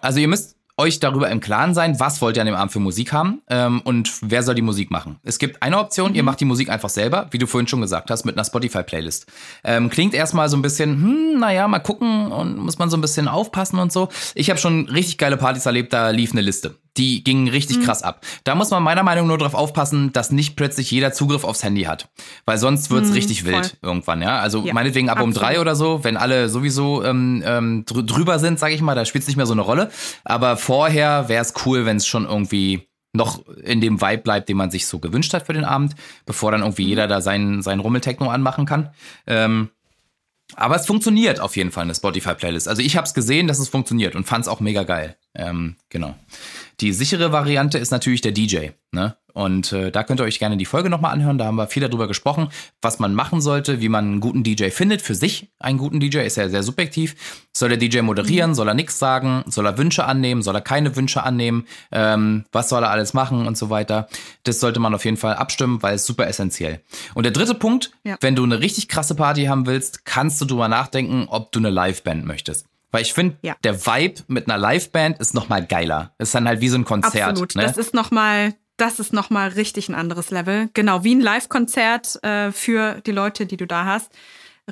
Also 0.00 0.18
ihr 0.18 0.28
müsst 0.28 0.56
euch 0.76 0.98
darüber 0.98 1.30
im 1.30 1.40
Klaren 1.40 1.72
sein, 1.74 2.00
was 2.00 2.20
wollt 2.20 2.36
ihr 2.36 2.42
an 2.42 2.46
dem 2.46 2.56
Abend 2.56 2.72
für 2.72 2.80
Musik 2.80 3.12
haben 3.12 3.42
ähm, 3.48 3.80
und 3.84 4.10
wer 4.22 4.42
soll 4.42 4.54
die 4.54 4.62
Musik 4.62 4.90
machen. 4.90 5.20
Es 5.22 5.38
gibt 5.38 5.62
eine 5.62 5.78
Option, 5.78 6.14
ihr 6.14 6.24
macht 6.24 6.40
die 6.40 6.44
Musik 6.44 6.68
einfach 6.68 6.88
selber, 6.88 7.28
wie 7.30 7.38
du 7.38 7.46
vorhin 7.46 7.68
schon 7.68 7.80
gesagt 7.80 8.10
hast, 8.10 8.24
mit 8.24 8.36
einer 8.36 8.44
Spotify-Playlist. 8.44 9.26
Ähm, 9.62 9.88
klingt 9.88 10.14
erstmal 10.14 10.48
so 10.48 10.56
ein 10.56 10.62
bisschen, 10.62 10.90
hm, 10.90 11.38
naja, 11.38 11.68
mal 11.68 11.78
gucken 11.78 12.32
und 12.32 12.58
muss 12.58 12.78
man 12.78 12.90
so 12.90 12.96
ein 12.96 13.00
bisschen 13.00 13.28
aufpassen 13.28 13.78
und 13.78 13.92
so. 13.92 14.08
Ich 14.34 14.50
habe 14.50 14.58
schon 14.58 14.88
richtig 14.88 15.18
geile 15.18 15.36
Partys 15.36 15.66
erlebt, 15.66 15.92
da 15.92 16.10
lief 16.10 16.32
eine 16.32 16.40
Liste. 16.40 16.74
Die 16.96 17.24
ging 17.24 17.48
richtig 17.48 17.82
krass 17.82 18.02
ab. 18.04 18.24
Da 18.44 18.54
muss 18.54 18.70
man 18.70 18.82
meiner 18.82 19.02
Meinung 19.02 19.24
nach 19.24 19.30
nur 19.30 19.38
darauf 19.38 19.54
aufpassen, 19.54 20.12
dass 20.12 20.30
nicht 20.30 20.54
plötzlich 20.54 20.90
jeder 20.92 21.12
Zugriff 21.12 21.42
aufs 21.42 21.64
Handy 21.64 21.82
hat. 21.82 22.08
Weil 22.44 22.56
sonst 22.58 22.90
wird's 22.90 23.12
richtig 23.14 23.42
voll. 23.42 23.52
wild 23.54 23.76
irgendwann, 23.82 24.22
ja. 24.22 24.38
Also 24.38 24.64
Ja, 24.64 24.72
meinetwegen 24.74 25.08
ab 25.08 25.20
um 25.20 25.30
absolut. 25.30 25.48
drei 25.48 25.60
oder 25.60 25.74
so, 25.74 26.04
wenn 26.04 26.16
alle 26.16 26.48
sowieso 26.48 27.02
ähm, 27.04 27.42
ähm, 27.44 27.84
drü- 27.84 28.06
drüber 28.06 28.38
sind, 28.38 28.60
sage 28.60 28.74
ich 28.74 28.80
mal, 28.80 28.94
da 28.94 29.04
spielt's 29.04 29.26
nicht 29.26 29.36
mehr 29.36 29.46
so 29.46 29.52
eine 29.54 29.62
Rolle. 29.62 29.90
Aber 30.24 30.56
vorher 30.56 31.28
wäre 31.28 31.42
es 31.42 31.52
cool, 31.66 31.84
wenn 31.84 31.96
es 31.96 32.06
schon 32.06 32.26
irgendwie 32.26 32.86
noch 33.12 33.46
in 33.64 33.80
dem 33.80 34.00
Vibe 34.00 34.22
bleibt, 34.22 34.48
den 34.48 34.56
man 34.56 34.70
sich 34.70 34.86
so 34.86 34.98
gewünscht 35.00 35.34
hat 35.34 35.46
für 35.46 35.52
den 35.52 35.64
Abend, 35.64 35.94
bevor 36.26 36.52
dann 36.52 36.60
irgendwie 36.62 36.84
jeder 36.84 37.06
da 37.08 37.20
seinen, 37.20 37.62
seinen 37.62 37.80
Rummeltechno 37.80 38.28
anmachen 38.30 38.66
kann. 38.66 38.90
Ähm, 39.26 39.70
aber 40.56 40.76
es 40.76 40.86
funktioniert 40.86 41.40
auf 41.40 41.56
jeden 41.56 41.70
Fall 41.72 41.84
eine 41.84 41.94
Spotify-Playlist. 41.94 42.68
Also 42.68 42.82
ich 42.82 42.96
habe 42.96 43.06
es 43.06 43.14
gesehen, 43.14 43.48
dass 43.48 43.58
es 43.58 43.68
funktioniert 43.68 44.14
und 44.14 44.26
fand 44.26 44.44
es 44.44 44.48
auch 44.48 44.60
mega 44.60 44.82
geil. 44.82 45.16
Ähm, 45.34 45.76
genau. 45.88 46.14
Die 46.80 46.92
sichere 46.92 47.32
Variante 47.32 47.78
ist 47.78 47.90
natürlich 47.90 48.20
der 48.20 48.32
DJ. 48.32 48.68
Ne? 48.92 49.16
Und 49.34 49.72
äh, 49.72 49.90
da 49.90 50.04
könnt 50.04 50.20
ihr 50.20 50.24
euch 50.24 50.38
gerne 50.38 50.56
die 50.56 50.64
Folge 50.64 50.88
nochmal 50.88 51.12
anhören. 51.12 51.38
Da 51.38 51.46
haben 51.46 51.56
wir 51.56 51.66
viel 51.66 51.82
darüber 51.82 52.06
gesprochen, 52.06 52.48
was 52.80 53.00
man 53.00 53.14
machen 53.14 53.40
sollte, 53.40 53.80
wie 53.80 53.88
man 53.88 54.04
einen 54.04 54.20
guten 54.20 54.44
DJ 54.44 54.68
findet. 54.70 55.02
Für 55.02 55.16
sich 55.16 55.50
einen 55.58 55.76
guten 55.76 55.98
DJ 55.98 56.18
ist 56.18 56.36
ja 56.36 56.48
sehr 56.48 56.62
subjektiv. 56.62 57.16
Soll 57.52 57.70
der 57.70 57.78
DJ 57.78 58.02
moderieren? 58.02 58.50
Mhm. 58.50 58.54
Soll 58.54 58.68
er 58.68 58.74
nichts 58.74 58.98
sagen? 58.98 59.42
Soll 59.48 59.66
er 59.66 59.76
Wünsche 59.76 60.04
annehmen? 60.04 60.42
Soll 60.42 60.54
er 60.54 60.60
keine 60.60 60.94
Wünsche 60.94 61.24
annehmen? 61.24 61.66
Ähm, 61.90 62.44
was 62.52 62.68
soll 62.68 62.84
er 62.84 62.90
alles 62.90 63.12
machen 63.12 63.48
und 63.48 63.58
so 63.58 63.70
weiter? 63.70 64.08
Das 64.44 64.60
sollte 64.60 64.78
man 64.78 64.94
auf 64.94 65.04
jeden 65.04 65.16
Fall 65.16 65.34
abstimmen, 65.34 65.82
weil 65.82 65.96
es 65.96 66.06
super 66.06 66.28
essentiell. 66.28 66.80
Und 67.14 67.24
der 67.24 67.32
dritte 67.32 67.54
Punkt, 67.54 67.90
ja. 68.04 68.16
wenn 68.20 68.36
du 68.36 68.44
eine 68.44 68.60
richtig 68.60 68.86
krasse 68.86 69.16
Party 69.16 69.46
haben 69.46 69.66
willst, 69.66 70.04
kannst 70.04 70.40
du 70.40 70.44
drüber 70.44 70.68
nachdenken, 70.68 71.26
ob 71.28 71.50
du 71.50 71.58
eine 71.58 71.70
Liveband 71.70 72.24
möchtest. 72.24 72.66
Weil 72.94 73.02
ich 73.02 73.12
finde, 73.12 73.36
ja. 73.42 73.56
der 73.64 73.84
Vibe 73.84 74.22
mit 74.28 74.48
einer 74.48 74.56
Liveband 74.56 75.18
ist 75.18 75.34
noch 75.34 75.48
mal 75.48 75.66
geiler. 75.66 76.14
Ist 76.18 76.32
dann 76.32 76.46
halt 76.46 76.60
wie 76.60 76.68
so 76.68 76.78
ein 76.78 76.84
Konzert. 76.84 77.30
Absolut. 77.30 77.56
Ne? 77.56 77.64
Das 77.64 77.76
ist 77.76 77.92
noch 77.92 78.12
mal 78.12 78.54
das 78.76 79.00
ist 79.00 79.12
nochmal 79.12 79.48
richtig 79.48 79.88
ein 79.88 79.96
anderes 79.96 80.30
Level. 80.30 80.68
Genau, 80.74 81.02
wie 81.02 81.16
ein 81.16 81.20
Live-Konzert 81.20 82.22
äh, 82.22 82.52
für 82.52 83.00
die 83.00 83.10
Leute, 83.10 83.46
die 83.46 83.56
du 83.56 83.66
da 83.66 83.84
hast. 83.84 84.12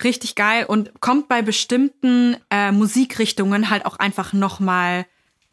Richtig 0.05 0.37
geil 0.37 0.67
und 0.67 1.01
kommt 1.01 1.27
bei 1.27 1.43
bestimmten 1.43 2.37
äh, 2.49 2.71
Musikrichtungen 2.71 3.71
halt 3.71 3.87
auch 3.87 3.97
einfach 3.97 4.33
nochmal 4.33 5.05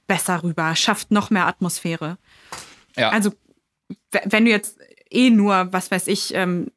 besser 0.06 0.44
rüber, 0.44 0.76
schafft 0.76 1.10
noch 1.10 1.32
mehr 1.32 1.48
Atmosphäre. 1.48 2.20
Ja. 2.96 3.10
Also, 3.10 3.32
wenn 4.26 4.46
du 4.46 4.52
jetzt 4.52 4.78
eh 5.10 5.32
nur, 5.32 5.74
was 5.74 5.90
weiß 5.90 6.06
ich, 6.06 6.36
ähm, 6.36 6.72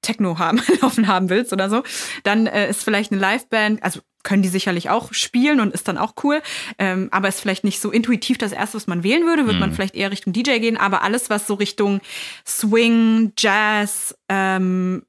Techno 0.00 0.38
haben, 0.38 0.62
laufen 0.80 1.06
haben 1.06 1.28
willst 1.28 1.52
oder 1.52 1.68
so, 1.68 1.82
dann 2.22 2.46
äh, 2.46 2.70
ist 2.70 2.82
vielleicht 2.82 3.12
eine 3.12 3.20
Liveband, 3.20 3.82
also 3.82 4.00
können 4.24 4.42
die 4.42 4.48
sicherlich 4.48 4.90
auch 4.90 5.12
spielen 5.12 5.60
und 5.60 5.72
ist 5.72 5.86
dann 5.86 5.98
auch 5.98 6.14
cool. 6.24 6.42
Ähm, 6.78 7.08
aber 7.12 7.28
ist 7.28 7.40
vielleicht 7.40 7.62
nicht 7.62 7.80
so 7.80 7.92
intuitiv 7.92 8.38
das 8.38 8.52
erste, 8.52 8.76
was 8.76 8.88
man 8.88 9.04
wählen 9.04 9.24
würde. 9.24 9.44
Würde 9.44 9.54
mhm. 9.54 9.60
man 9.60 9.72
vielleicht 9.72 9.94
eher 9.94 10.10
Richtung 10.10 10.32
DJ 10.32 10.58
gehen. 10.58 10.76
Aber 10.76 11.02
alles, 11.02 11.30
was 11.30 11.46
so 11.46 11.54
Richtung 11.54 12.00
Swing, 12.44 13.32
Jazz, 13.38 14.16
ähm, 14.28 15.04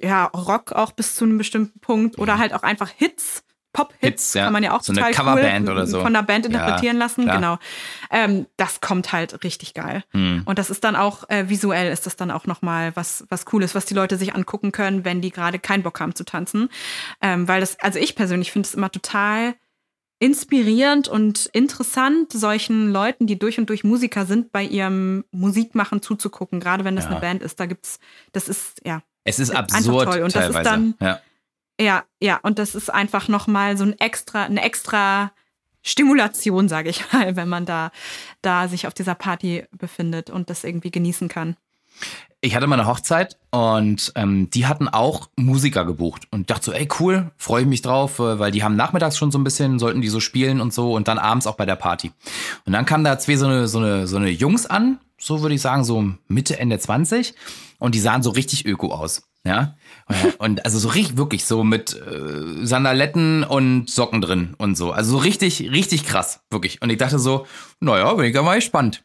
ja, 0.00 0.26
Rock 0.26 0.72
auch 0.72 0.92
bis 0.92 1.16
zu 1.16 1.24
einem 1.24 1.38
bestimmten 1.38 1.80
Punkt 1.80 2.18
oder 2.18 2.36
mhm. 2.36 2.38
halt 2.38 2.54
auch 2.54 2.62
einfach 2.62 2.90
Hits 2.96 3.42
Pop-Hits, 3.72 4.34
ja. 4.34 4.44
kann 4.44 4.52
man 4.52 4.62
ja 4.62 4.76
auch 4.76 4.82
so 4.82 4.92
total 4.92 5.08
eine 5.08 5.16
Coverband 5.16 5.68
cool 5.68 5.74
oder 5.74 5.86
so. 5.86 6.00
von 6.00 6.12
der 6.12 6.22
Band 6.22 6.46
interpretieren 6.46 6.96
ja, 6.96 7.04
lassen. 7.04 7.24
Klar. 7.24 7.36
Genau. 7.36 7.58
Ähm, 8.10 8.46
das 8.56 8.80
kommt 8.80 9.12
halt 9.12 9.42
richtig 9.44 9.72
geil. 9.74 10.04
Hm. 10.10 10.42
Und 10.44 10.58
das 10.58 10.68
ist 10.68 10.84
dann 10.84 10.94
auch 10.94 11.28
äh, 11.30 11.48
visuell 11.48 11.90
ist 11.90 12.06
das 12.06 12.16
dann 12.16 12.30
auch 12.30 12.46
nochmal 12.46 12.94
was 12.94 13.24
was 13.30 13.46
Cooles, 13.46 13.74
was 13.74 13.86
die 13.86 13.94
Leute 13.94 14.18
sich 14.18 14.34
angucken 14.34 14.72
können, 14.72 15.04
wenn 15.04 15.20
die 15.20 15.30
gerade 15.30 15.58
keinen 15.58 15.82
Bock 15.82 16.00
haben 16.00 16.14
zu 16.14 16.24
tanzen. 16.24 16.68
Ähm, 17.22 17.48
weil 17.48 17.60
das, 17.60 17.78
also 17.80 17.98
ich 17.98 18.14
persönlich 18.14 18.52
finde 18.52 18.66
es 18.66 18.74
immer 18.74 18.90
total 18.90 19.54
inspirierend 20.18 21.08
und 21.08 21.46
interessant, 21.46 22.32
solchen 22.32 22.92
Leuten, 22.92 23.26
die 23.26 23.38
durch 23.38 23.58
und 23.58 23.68
durch 23.70 23.82
Musiker 23.82 24.24
sind, 24.24 24.52
bei 24.52 24.62
ihrem 24.62 25.24
Musikmachen 25.32 26.00
zuzugucken, 26.00 26.60
gerade 26.60 26.84
wenn 26.84 26.94
das 26.94 27.06
ja. 27.06 27.12
eine 27.12 27.20
Band 27.20 27.42
ist. 27.42 27.58
Da 27.58 27.66
gibt's, 27.66 27.98
das 28.32 28.48
ist 28.48 28.80
ja. 28.84 29.02
Es 29.24 29.38
ist 29.38 29.50
absurd 29.50 30.12
toll. 30.12 30.22
Und 30.22 30.32
teilweise. 30.32 30.52
das 30.52 30.56
ist 30.58 30.66
dann, 30.66 30.94
ja 31.00 31.20
ja, 31.80 32.04
ja, 32.20 32.38
und 32.42 32.58
das 32.58 32.74
ist 32.74 32.90
einfach 32.90 33.28
nochmal 33.28 33.76
so 33.76 33.84
ein 33.84 33.98
extra, 33.98 34.44
eine 34.44 34.62
extra 34.62 35.32
Stimulation, 35.82 36.68
sage 36.68 36.90
ich 36.90 37.12
mal, 37.12 37.36
wenn 37.36 37.48
man 37.48 37.66
da, 37.66 37.90
da 38.40 38.68
sich 38.68 38.86
auf 38.86 38.94
dieser 38.94 39.14
Party 39.14 39.64
befindet 39.72 40.30
und 40.30 40.50
das 40.50 40.64
irgendwie 40.64 40.90
genießen 40.90 41.28
kann. 41.28 41.56
Ich 42.40 42.56
hatte 42.56 42.66
mal 42.66 42.80
eine 42.80 42.88
Hochzeit 42.88 43.36
und 43.50 44.12
ähm, 44.16 44.50
die 44.50 44.66
hatten 44.66 44.88
auch 44.88 45.28
Musiker 45.36 45.84
gebucht 45.84 46.26
und 46.32 46.50
dachte 46.50 46.64
so, 46.66 46.72
ey 46.72 46.88
cool, 46.98 47.30
freue 47.36 47.62
ich 47.62 47.68
mich 47.68 47.82
drauf, 47.82 48.18
äh, 48.18 48.38
weil 48.40 48.50
die 48.50 48.64
haben 48.64 48.74
nachmittags 48.74 49.16
schon 49.16 49.30
so 49.30 49.38
ein 49.38 49.44
bisschen, 49.44 49.78
sollten 49.78 50.00
die 50.00 50.08
so 50.08 50.18
spielen 50.18 50.60
und 50.60 50.74
so 50.74 50.94
und 50.94 51.06
dann 51.06 51.18
abends 51.18 51.46
auch 51.46 51.54
bei 51.54 51.66
der 51.66 51.76
Party. 51.76 52.10
Und 52.64 52.72
dann 52.72 52.84
kamen 52.84 53.04
da 53.04 53.18
zwei 53.18 53.36
so 53.36 53.46
eine, 53.46 53.68
so 53.68 53.78
eine, 53.78 54.08
so 54.08 54.16
eine 54.16 54.30
Jungs 54.30 54.66
an, 54.66 54.98
so 55.18 55.42
würde 55.42 55.54
ich 55.54 55.60
sagen, 55.60 55.84
so 55.84 56.04
Mitte, 56.26 56.58
Ende 56.58 56.80
20 56.80 57.34
und 57.78 57.94
die 57.94 58.00
sahen 58.00 58.24
so 58.24 58.30
richtig 58.30 58.66
öko 58.66 58.92
aus. 58.92 59.22
Ja. 59.44 59.76
Und 60.38 60.64
also 60.64 60.78
so 60.78 60.88
richtig, 60.88 61.16
wirklich 61.16 61.44
so 61.44 61.64
mit 61.64 61.94
äh, 61.94 62.64
Sandaletten 62.64 63.44
und 63.44 63.90
Socken 63.90 64.20
drin 64.20 64.54
und 64.58 64.76
so. 64.76 64.92
Also 64.92 65.12
so 65.12 65.18
richtig, 65.18 65.60
richtig 65.70 66.04
krass, 66.04 66.40
wirklich. 66.50 66.80
Und 66.80 66.90
ich 66.90 66.98
dachte 66.98 67.18
so, 67.18 67.46
naja, 67.80 68.12
bin 68.14 68.26
ich 68.26 68.34
mal 68.34 68.56
gespannt. 68.56 69.04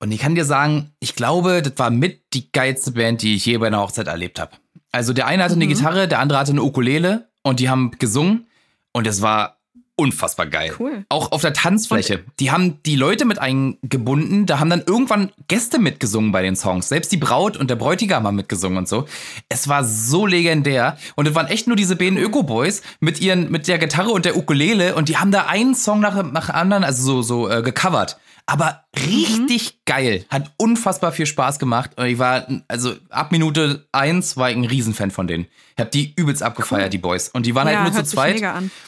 Und 0.00 0.12
ich 0.12 0.20
kann 0.20 0.34
dir 0.34 0.44
sagen, 0.44 0.92
ich 1.00 1.16
glaube, 1.16 1.60
das 1.60 1.74
war 1.76 1.90
mit 1.90 2.32
die 2.32 2.50
geilste 2.52 2.92
Band, 2.92 3.22
die 3.22 3.34
ich 3.34 3.44
je 3.46 3.58
bei 3.58 3.66
einer 3.66 3.80
Hochzeit 3.80 4.06
erlebt 4.06 4.38
habe. 4.38 4.52
Also 4.92 5.12
der 5.12 5.26
eine 5.26 5.42
hatte 5.42 5.54
eine 5.54 5.64
mhm. 5.64 5.70
Gitarre, 5.70 6.08
der 6.08 6.20
andere 6.20 6.38
hatte 6.38 6.52
eine 6.52 6.62
Ukulele 6.62 7.28
und 7.42 7.60
die 7.60 7.68
haben 7.68 7.90
gesungen 7.98 8.46
und 8.92 9.06
es 9.06 9.22
war 9.22 9.57
unfassbar 9.98 10.46
geil. 10.46 10.74
Cool. 10.78 11.04
Auch 11.08 11.32
auf 11.32 11.42
der 11.42 11.52
Tanzfläche. 11.52 12.18
Und 12.18 12.40
die 12.40 12.50
haben 12.50 12.82
die 12.84 12.96
Leute 12.96 13.24
mit 13.24 13.38
eingebunden. 13.38 14.46
Da 14.46 14.60
haben 14.60 14.70
dann 14.70 14.84
irgendwann 14.86 15.32
Gäste 15.48 15.78
mitgesungen 15.78 16.30
bei 16.30 16.42
den 16.42 16.56
Songs. 16.56 16.88
Selbst 16.88 17.10
die 17.10 17.16
Braut 17.16 17.56
und 17.56 17.68
der 17.68 17.76
Bräutigam 17.76 18.26
haben 18.26 18.36
mitgesungen 18.36 18.78
und 18.78 18.88
so. 18.88 19.06
Es 19.48 19.68
war 19.68 19.84
so 19.84 20.24
legendär. 20.24 20.96
Und 21.16 21.26
es 21.26 21.34
waren 21.34 21.48
echt 21.48 21.66
nur 21.66 21.76
diese 21.76 21.96
beiden 21.96 22.16
Öko-Boys 22.16 22.82
mit 23.00 23.20
ihren, 23.20 23.50
mit 23.50 23.66
der 23.66 23.78
Gitarre 23.78 24.10
und 24.10 24.24
der 24.24 24.36
Ukulele. 24.36 24.94
Und 24.94 25.08
die 25.08 25.16
haben 25.16 25.32
da 25.32 25.46
einen 25.46 25.74
Song 25.74 26.00
nach, 26.00 26.22
nach 26.32 26.48
anderen, 26.50 26.84
also 26.84 27.02
so, 27.02 27.22
so 27.22 27.50
äh, 27.50 27.62
gecovert. 27.62 28.18
Aber 28.50 28.84
richtig 28.96 29.74
mhm. 29.74 29.78
geil. 29.84 30.24
Hat 30.30 30.52
unfassbar 30.56 31.12
viel 31.12 31.26
Spaß 31.26 31.58
gemacht. 31.58 31.90
Und 31.96 32.06
ich 32.06 32.18
war, 32.18 32.46
also 32.66 32.94
ab 33.10 33.30
Minute 33.30 33.86
eins 33.92 34.38
war 34.38 34.50
ich 34.50 34.56
ein 34.56 34.64
Riesenfan 34.64 35.10
von 35.10 35.26
denen. 35.26 35.46
Ich 35.76 35.80
hab 35.80 35.90
die 35.90 36.14
übelst 36.16 36.42
abgefeiert, 36.42 36.84
cool. 36.84 36.90
die 36.90 36.98
Boys. 36.98 37.28
Und 37.28 37.44
die 37.44 37.54
waren 37.54 37.66
halt 37.66 37.74
ja, 37.74 37.82
halt 37.82 37.92
nur 37.92 38.04
zu 38.04 38.10
zweit. 38.10 38.42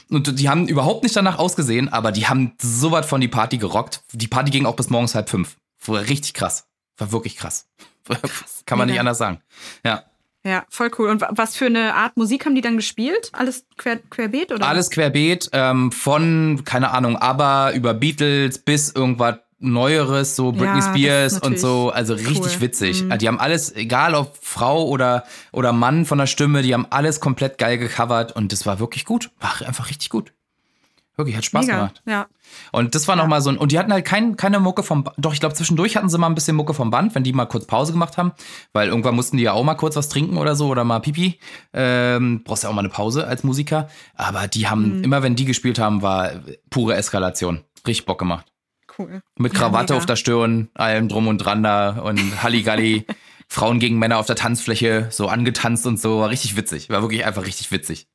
Und 0.08 0.40
die 0.40 0.48
haben 0.48 0.66
überhaupt 0.66 1.02
nicht 1.02 1.14
danach 1.14 1.38
ausgesehen, 1.38 1.90
aber 1.90 2.10
die 2.10 2.26
haben 2.26 2.54
so 2.58 2.90
was 2.90 3.04
von 3.04 3.20
die 3.20 3.28
Party 3.28 3.58
gerockt. 3.58 4.02
Die 4.12 4.28
Party 4.28 4.50
ging 4.50 4.64
auch 4.64 4.76
bis 4.76 4.88
morgens 4.88 5.14
halb 5.14 5.28
fünf. 5.28 5.58
War 5.84 6.00
richtig 6.08 6.32
krass. 6.32 6.66
War 6.96 7.12
wirklich 7.12 7.36
krass. 7.36 7.66
krass. 8.04 8.62
Kann 8.66 8.78
man 8.78 8.86
mega. 8.86 8.94
nicht 8.94 9.00
anders 9.00 9.18
sagen. 9.18 9.42
Ja. 9.84 10.04
Ja, 10.42 10.64
voll 10.70 10.90
cool. 10.98 11.10
Und 11.10 11.22
was 11.28 11.54
für 11.54 11.66
eine 11.66 11.94
Art 11.94 12.16
Musik 12.16 12.46
haben 12.46 12.54
die 12.54 12.62
dann 12.62 12.76
gespielt? 12.76 13.28
Alles 13.34 13.66
quer, 13.76 13.98
querbeet 13.98 14.52
oder? 14.52 14.66
Alles 14.66 14.88
querbeet, 14.88 15.50
ähm, 15.52 15.92
von, 15.92 16.62
keine 16.64 16.92
Ahnung, 16.92 17.18
ABBA 17.18 17.72
über 17.72 17.92
Beatles 17.92 18.56
bis 18.56 18.90
irgendwas 18.90 19.36
Neueres, 19.60 20.36
so 20.36 20.52
Britney 20.52 20.80
ja, 20.80 20.82
Spears 20.82 21.38
und 21.38 21.60
so, 21.60 21.90
also 21.90 22.14
richtig 22.14 22.54
cool. 22.56 22.60
witzig. 22.60 23.04
Mhm. 23.04 23.18
Die 23.18 23.28
haben 23.28 23.38
alles, 23.38 23.74
egal 23.74 24.14
ob 24.14 24.36
Frau 24.40 24.88
oder, 24.88 25.24
oder 25.52 25.72
Mann 25.72 26.06
von 26.06 26.16
der 26.16 26.26
Stimme, 26.26 26.62
die 26.62 26.72
haben 26.72 26.86
alles 26.88 27.20
komplett 27.20 27.58
geil 27.58 27.76
gecovert 27.76 28.32
und 28.32 28.52
das 28.52 28.64
war 28.64 28.80
wirklich 28.80 29.04
gut. 29.04 29.30
War 29.38 29.66
einfach 29.66 29.90
richtig 29.90 30.08
gut. 30.08 30.32
Wirklich, 31.16 31.36
hat 31.36 31.44
Spaß 31.44 31.66
Mega. 31.66 31.76
gemacht. 31.76 32.02
Ja. 32.06 32.26
Und 32.72 32.94
das 32.94 33.06
war 33.06 33.16
ja. 33.16 33.22
nochmal 33.22 33.42
so 33.42 33.50
ein, 33.50 33.58
und 33.58 33.72
die 33.72 33.78
hatten 33.78 33.92
halt 33.92 34.06
kein, 34.06 34.38
keine 34.38 34.60
Mucke 34.60 34.82
vom, 34.82 35.04
doch, 35.18 35.34
ich 35.34 35.40
glaube, 35.40 35.54
zwischendurch 35.54 35.94
hatten 35.94 36.08
sie 36.08 36.16
mal 36.16 36.28
ein 36.28 36.34
bisschen 36.34 36.56
Mucke 36.56 36.72
vom 36.72 36.90
Band, 36.90 37.14
wenn 37.14 37.22
die 37.22 37.34
mal 37.34 37.44
kurz 37.44 37.66
Pause 37.66 37.92
gemacht 37.92 38.16
haben, 38.16 38.32
weil 38.72 38.88
irgendwann 38.88 39.14
mussten 39.14 39.36
die 39.36 39.42
ja 39.42 39.52
auch 39.52 39.62
mal 39.62 39.74
kurz 39.74 39.94
was 39.96 40.08
trinken 40.08 40.38
oder 40.38 40.56
so 40.56 40.68
oder 40.68 40.84
mal 40.84 41.00
Pipi. 41.00 41.38
Ähm, 41.74 42.42
brauchst 42.44 42.62
ja 42.62 42.70
auch 42.70 42.74
mal 42.74 42.80
eine 42.80 42.88
Pause 42.88 43.26
als 43.26 43.44
Musiker. 43.44 43.90
Aber 44.14 44.48
die 44.48 44.68
haben, 44.68 44.98
mhm. 44.98 45.04
immer 45.04 45.22
wenn 45.22 45.36
die 45.36 45.44
gespielt 45.44 45.78
haben, 45.78 46.00
war 46.00 46.30
pure 46.70 46.94
Eskalation. 46.94 47.64
Richtig 47.86 48.06
Bock 48.06 48.18
gemacht 48.18 48.46
cool. 49.00 49.22
Mit 49.38 49.54
Krawatte 49.54 49.94
ja, 49.94 49.98
auf 49.98 50.06
der 50.06 50.16
Stirn, 50.16 50.68
allem 50.74 51.08
drum 51.08 51.26
und 51.26 51.38
dran 51.38 51.62
da 51.62 51.98
und 52.00 52.42
Halligalli. 52.42 53.06
Frauen 53.52 53.80
gegen 53.80 53.98
Männer 53.98 54.18
auf 54.18 54.26
der 54.26 54.36
Tanzfläche, 54.36 55.08
so 55.10 55.26
angetanzt 55.26 55.84
und 55.84 56.00
so. 56.00 56.20
War 56.20 56.30
richtig 56.30 56.56
witzig. 56.56 56.88
War 56.88 57.02
wirklich 57.02 57.24
einfach 57.24 57.44
richtig 57.44 57.72
witzig. 57.72 58.06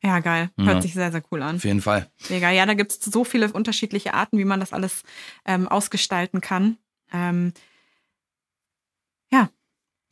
Ja, 0.00 0.20
geil. 0.20 0.50
Hört 0.56 0.76
ja. 0.76 0.82
sich 0.82 0.94
sehr, 0.94 1.10
sehr 1.10 1.22
cool 1.32 1.42
an. 1.42 1.56
Auf 1.56 1.64
jeden 1.64 1.80
Fall. 1.80 2.08
Mega. 2.28 2.50
Ja, 2.50 2.66
da 2.66 2.74
gibt 2.74 2.92
es 2.92 3.00
so 3.00 3.24
viele 3.24 3.50
unterschiedliche 3.52 4.14
Arten, 4.14 4.38
wie 4.38 4.44
man 4.44 4.60
das 4.60 4.72
alles 4.72 5.02
ähm, 5.44 5.66
ausgestalten 5.66 6.40
kann. 6.40 6.76
Ähm, 7.12 7.52
ja, 9.32 9.50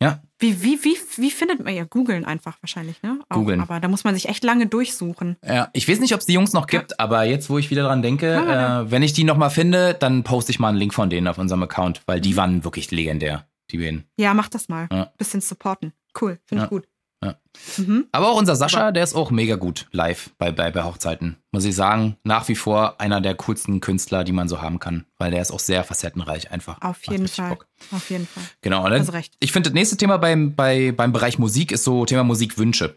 ja. 0.03 0.21
Wie, 0.43 0.61
wie, 0.61 0.83
wie, 0.83 0.97
wie 1.19 1.31
findet 1.31 1.63
man 1.65 1.73
ja? 1.73 1.85
Googeln 1.85 2.25
einfach 2.25 2.57
wahrscheinlich, 2.61 3.01
ne? 3.03 3.21
Auch, 3.29 3.37
Googeln. 3.37 3.61
Aber 3.61 3.79
da 3.79 3.87
muss 3.87 4.03
man 4.03 4.17
sich 4.17 4.29
echt 4.29 4.43
lange 4.43 4.67
durchsuchen. 4.67 5.37
Ja, 5.47 5.71
ich 5.73 5.89
weiß 5.89 6.01
nicht, 6.01 6.15
ob 6.15 6.21
es 6.21 6.27
die 6.27 6.33
Jungs 6.33 6.53
noch 6.53 6.67
gibt, 6.67 6.91
ja. 6.91 6.97
aber 6.99 7.23
jetzt, 7.23 7.49
wo 7.49 7.59
ich 7.59 7.71
wieder 7.71 7.85
dran 7.85 8.03
denke, 8.03 8.35
äh, 8.35 8.91
wenn 8.91 9.05
ich 9.05 9.13
die 9.13 9.23
nochmal 9.23 9.51
finde, 9.51 9.95
dann 9.95 10.25
poste 10.25 10.51
ich 10.51 10.59
mal 10.59 10.71
einen 10.71 10.79
Link 10.79 10.95
von 10.95 11.11
denen 11.11 11.29
auf 11.29 11.39
unserem 11.39 11.63
Account, 11.63 12.03
weil 12.07 12.21
die 12.21 12.37
waren 12.37 12.65
wirklich 12.65 12.91
legendär, 12.91 13.47
die 13.71 13.79
beiden. 13.79 14.05
Ja, 14.19 14.35
mach 14.35 14.49
das 14.49 14.69
mal. 14.69 14.89
Ja. 14.91 15.13
Bisschen 15.17 15.41
supporten. 15.41 15.93
Cool, 16.21 16.41
finde 16.45 16.63
ja. 16.63 16.65
ich 16.65 16.71
gut. 16.71 16.89
Ja. 17.23 17.37
Mhm. 17.77 18.07
Aber 18.11 18.31
auch 18.31 18.37
unser 18.37 18.57
Sascha, 18.57 18.91
der 18.91 19.05
ist 19.05 19.15
auch 19.15 19.31
mega 19.31 19.57
gut 19.57 19.87
live 19.93 20.31
bei, 20.39 20.51
bei, 20.51 20.71
bei 20.71 20.83
Hochzeiten. 20.83 21.37
Muss 21.53 21.65
ich 21.65 21.75
sagen, 21.75 22.17
nach 22.25 22.49
wie 22.49 22.57
vor 22.57 23.01
einer 23.01 23.21
der 23.21 23.35
coolsten 23.37 23.81
Künstler, 23.81 24.25
die 24.25 24.33
man 24.33 24.49
so 24.49 24.61
haben 24.61 24.81
kann, 24.81 25.05
weil 25.19 25.31
der 25.31 25.41
ist 25.41 25.53
auch 25.53 25.61
sehr 25.61 25.85
facettenreich 25.85 26.51
einfach. 26.51 26.81
Auf 26.81 27.07
jeden 27.07 27.29
Fall. 27.29 27.51
Bock. 27.51 27.67
Auf 27.93 28.11
jeden 28.11 28.27
Fall. 28.27 28.43
Genau. 28.63 28.83
Dann, 28.85 28.95
also 28.95 29.13
recht. 29.13 29.35
Ich 29.39 29.53
finde, 29.53 29.71
das 29.71 29.75
nächste 29.75 29.97
Thema 29.97 30.17
beim, 30.17 30.55
bei, 30.55 30.93
beim 30.93 31.13
Bereich 31.13 31.39
Musik 31.39 31.71
ist 31.71 31.85
so 31.85 32.05
Thema 32.05 32.25
Musikwünsche. 32.25 32.97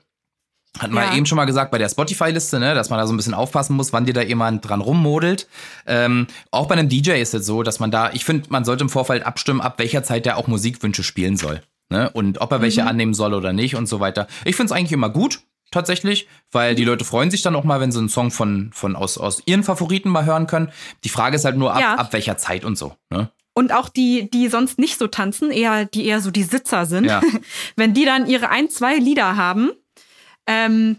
Hatten 0.79 0.93
wir 0.93 1.03
ja. 1.03 1.15
eben 1.15 1.25
schon 1.25 1.37
mal 1.37 1.45
gesagt 1.45 1.71
bei 1.71 1.77
der 1.77 1.87
Spotify-Liste, 1.87 2.59
ne, 2.59 2.75
dass 2.75 2.89
man 2.89 2.99
da 2.99 3.07
so 3.07 3.13
ein 3.13 3.17
bisschen 3.17 3.33
aufpassen 3.33 3.75
muss, 3.75 3.93
wann 3.93 4.05
dir 4.05 4.13
da 4.13 4.21
jemand 4.21 4.67
dran 4.67 4.81
rummodelt. 4.81 5.47
Ähm, 5.85 6.27
auch 6.51 6.67
bei 6.67 6.75
einem 6.75 6.89
DJ 6.89 7.11
ist 7.21 7.33
es 7.33 7.45
so, 7.45 7.63
dass 7.63 7.79
man 7.79 7.91
da, 7.91 8.11
ich 8.11 8.25
finde, 8.25 8.49
man 8.49 8.65
sollte 8.65 8.83
im 8.83 8.89
Vorfeld 8.89 9.25
abstimmen, 9.25 9.61
ab 9.61 9.79
welcher 9.79 10.03
Zeit 10.03 10.25
der 10.25 10.37
auch 10.37 10.47
Musikwünsche 10.47 11.03
spielen 11.03 11.37
soll. 11.37 11.61
Ne? 11.89 12.09
Und 12.11 12.41
ob 12.41 12.51
er 12.51 12.61
welche 12.61 12.81
mhm. 12.83 12.87
annehmen 12.87 13.13
soll 13.13 13.33
oder 13.33 13.53
nicht 13.53 13.75
und 13.75 13.87
so 13.87 13.99
weiter. 13.99 14.27
Ich 14.43 14.55
finde 14.55 14.73
es 14.73 14.77
eigentlich 14.77 14.91
immer 14.91 15.09
gut, 15.09 15.41
tatsächlich, 15.71 16.27
weil 16.51 16.75
die 16.75 16.83
Leute 16.83 17.05
freuen 17.05 17.31
sich 17.31 17.41
dann 17.41 17.55
auch 17.55 17.63
mal, 17.63 17.79
wenn 17.79 17.91
sie 17.91 17.99
einen 17.99 18.09
Song 18.09 18.31
von, 18.31 18.71
von 18.73 18.95
aus, 18.95 19.17
aus 19.17 19.43
ihren 19.45 19.63
Favoriten 19.63 20.09
mal 20.09 20.25
hören 20.25 20.47
können. 20.47 20.71
Die 21.03 21.09
Frage 21.09 21.35
ist 21.35 21.45
halt 21.45 21.57
nur 21.57 21.73
ab, 21.73 21.81
ja. 21.81 21.95
ab 21.95 22.13
welcher 22.13 22.37
Zeit 22.37 22.65
und 22.65 22.77
so. 22.77 22.95
Ne? 23.09 23.29
Und 23.53 23.71
auch 23.71 23.89
die, 23.89 24.29
die 24.29 24.47
sonst 24.47 24.79
nicht 24.79 24.97
so 24.97 25.07
tanzen, 25.07 25.51
eher, 25.51 25.85
die 25.85 26.05
eher 26.05 26.21
so 26.21 26.31
die 26.31 26.43
Sitzer 26.43 26.85
sind, 26.85 27.05
ja. 27.05 27.21
wenn 27.75 27.93
die 27.93 28.05
dann 28.05 28.27
ihre 28.27 28.49
ein, 28.49 28.69
zwei 28.69 28.97
Lieder 28.97 29.37
haben, 29.37 29.71
ähm, 30.47 30.97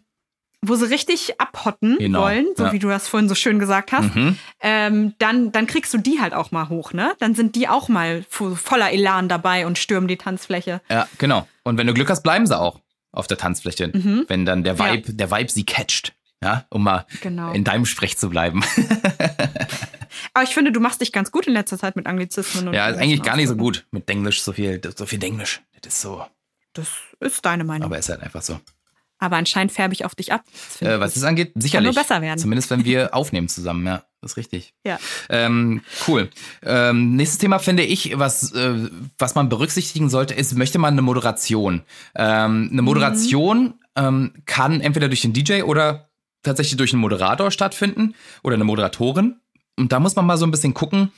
wo 0.63 0.75
sie 0.75 0.89
richtig 0.89 1.41
abhotten 1.41 1.99
genau. 1.99 2.23
wollen, 2.23 2.47
so 2.57 2.65
ja. 2.65 2.73
wie 2.73 2.79
du 2.79 2.89
das 2.89 3.09
vorhin 3.09 3.29
so 3.29 3.35
schön 3.35 3.59
gesagt 3.59 3.93
hast, 3.93 4.15
mhm. 4.15 4.39
ähm, 4.61 5.15
dann, 5.19 5.53
dann 5.53 5.67
kriegst 5.67 5.93
du 5.95 5.99
die 5.99 6.21
halt 6.21 6.35
auch 6.35 6.51
mal 6.51 6.69
hoch, 6.69 6.93
ne? 6.93 7.15
Dann 7.19 7.35
sind 7.35 7.55
die 7.55 7.69
auch 7.69 7.89
mal 7.89 8.25
voller 8.29 8.91
Elan 8.93 9.29
dabei 9.29 9.67
und 9.67 9.79
stürmen 9.79 10.09
die 10.09 10.17
Tanzfläche. 10.17 10.81
Ja, 10.89 11.09
genau. 11.19 11.47
Und 11.63 11.79
wenn 11.79 11.87
du 11.87 11.95
Glück 11.95 12.11
hast, 12.11 12.23
bleiben 12.23 12.47
sie 12.47 12.59
auch 12.59 12.81
auf 13.13 13.27
der 13.27 13.39
Tanzfläche, 13.39 13.89
mhm. 13.89 14.25
wenn 14.29 14.45
dann 14.45 14.65
der 14.65 14.79
Vibe, 14.79 15.09
ja. 15.09 15.15
der 15.15 15.31
Vibe 15.31 15.51
sie 15.51 15.65
catcht. 15.65 16.15
Ja, 16.43 16.67
um 16.69 16.85
mal 16.85 17.07
genau. 17.23 17.53
in 17.53 17.65
deinem 17.65 17.87
Sprech 17.87 18.19
zu 18.19 18.29
bleiben. 18.29 18.63
Aber 20.35 20.45
ich 20.45 20.53
finde, 20.53 20.71
du 20.71 20.81
machst 20.81 21.01
dich 21.01 21.11
ganz 21.11 21.31
gut 21.31 21.47
in 21.47 21.55
letzter 21.55 21.79
Zeit 21.79 21.97
mit 21.97 22.07
Anglizismen. 22.07 22.69
Und 22.69 22.75
ja, 22.75 22.89
ist 22.89 22.99
eigentlich 22.99 23.23
gar 23.23 23.37
nicht 23.37 23.49
so 23.49 23.57
gut 23.57 23.87
mit 23.91 24.09
Englisch, 24.11 24.43
so 24.43 24.53
viel, 24.53 24.81
so 24.95 25.07
viel 25.07 25.23
Englisch. 25.25 25.63
Das 25.81 25.95
ist 25.95 26.03
so. 26.03 26.27
Das 26.75 26.89
ist 27.21 27.45
deine 27.45 27.65
Meinung. 27.65 27.87
Aber 27.87 27.99
ist 27.99 28.11
halt 28.11 28.23
einfach 28.23 28.43
so. 28.43 28.61
Aber 29.27 29.39
anscheinend 29.39 29.73
färbe 29.73 29.93
ich 29.93 30.05
auf 30.05 30.15
dich 30.15 30.33
ab. 30.33 30.45
Äh, 30.79 31.01
was 31.01 31.15
das 31.15 31.25
angeht, 31.25 31.51
sicherlich. 31.57 31.73
Kann 31.73 31.95
nur 31.95 31.95
besser 31.95 32.23
werden. 32.23 32.39
Zumindest 32.39 32.71
wenn 32.71 32.85
wir 32.85 33.13
aufnehmen 33.13 33.49
zusammen, 33.49 33.85
ja. 33.85 34.05
Das 34.21 34.33
ist 34.33 34.37
richtig. 34.37 34.73
Ja. 34.85 35.01
Ähm, 35.29 35.83
cool. 36.07 36.31
Ähm, 36.63 37.17
nächstes 37.17 37.39
Thema 37.39 37.59
finde 37.59 37.83
ich, 37.83 38.17
was, 38.17 38.53
äh, 38.53 38.89
was 39.19 39.35
man 39.35 39.49
berücksichtigen 39.49 40.09
sollte, 40.09 40.35
ist, 40.35 40.57
möchte 40.57 40.79
man 40.79 40.95
eine 40.95 41.03
Moderation. 41.03 41.83
Ähm, 42.15 42.69
eine 42.71 42.83
Moderation 42.83 43.75
mhm. 43.99 44.33
kann 44.47 44.81
entweder 44.81 45.09
durch 45.09 45.23
den 45.23 45.33
DJ 45.33 45.63
oder 45.63 46.09
tatsächlich 46.45 46.77
durch 46.77 46.93
einen 46.93 47.03
Moderator 47.03 47.51
stattfinden 47.51 48.15
oder 48.45 48.55
eine 48.55 48.65
Moderatorin. 48.65 49.41
Und 49.77 49.91
da 49.91 49.99
muss 49.99 50.15
man 50.15 50.25
mal 50.25 50.39
so 50.39 50.47
ein 50.47 50.53
bisschen 50.53 50.73
gucken. 50.73 51.11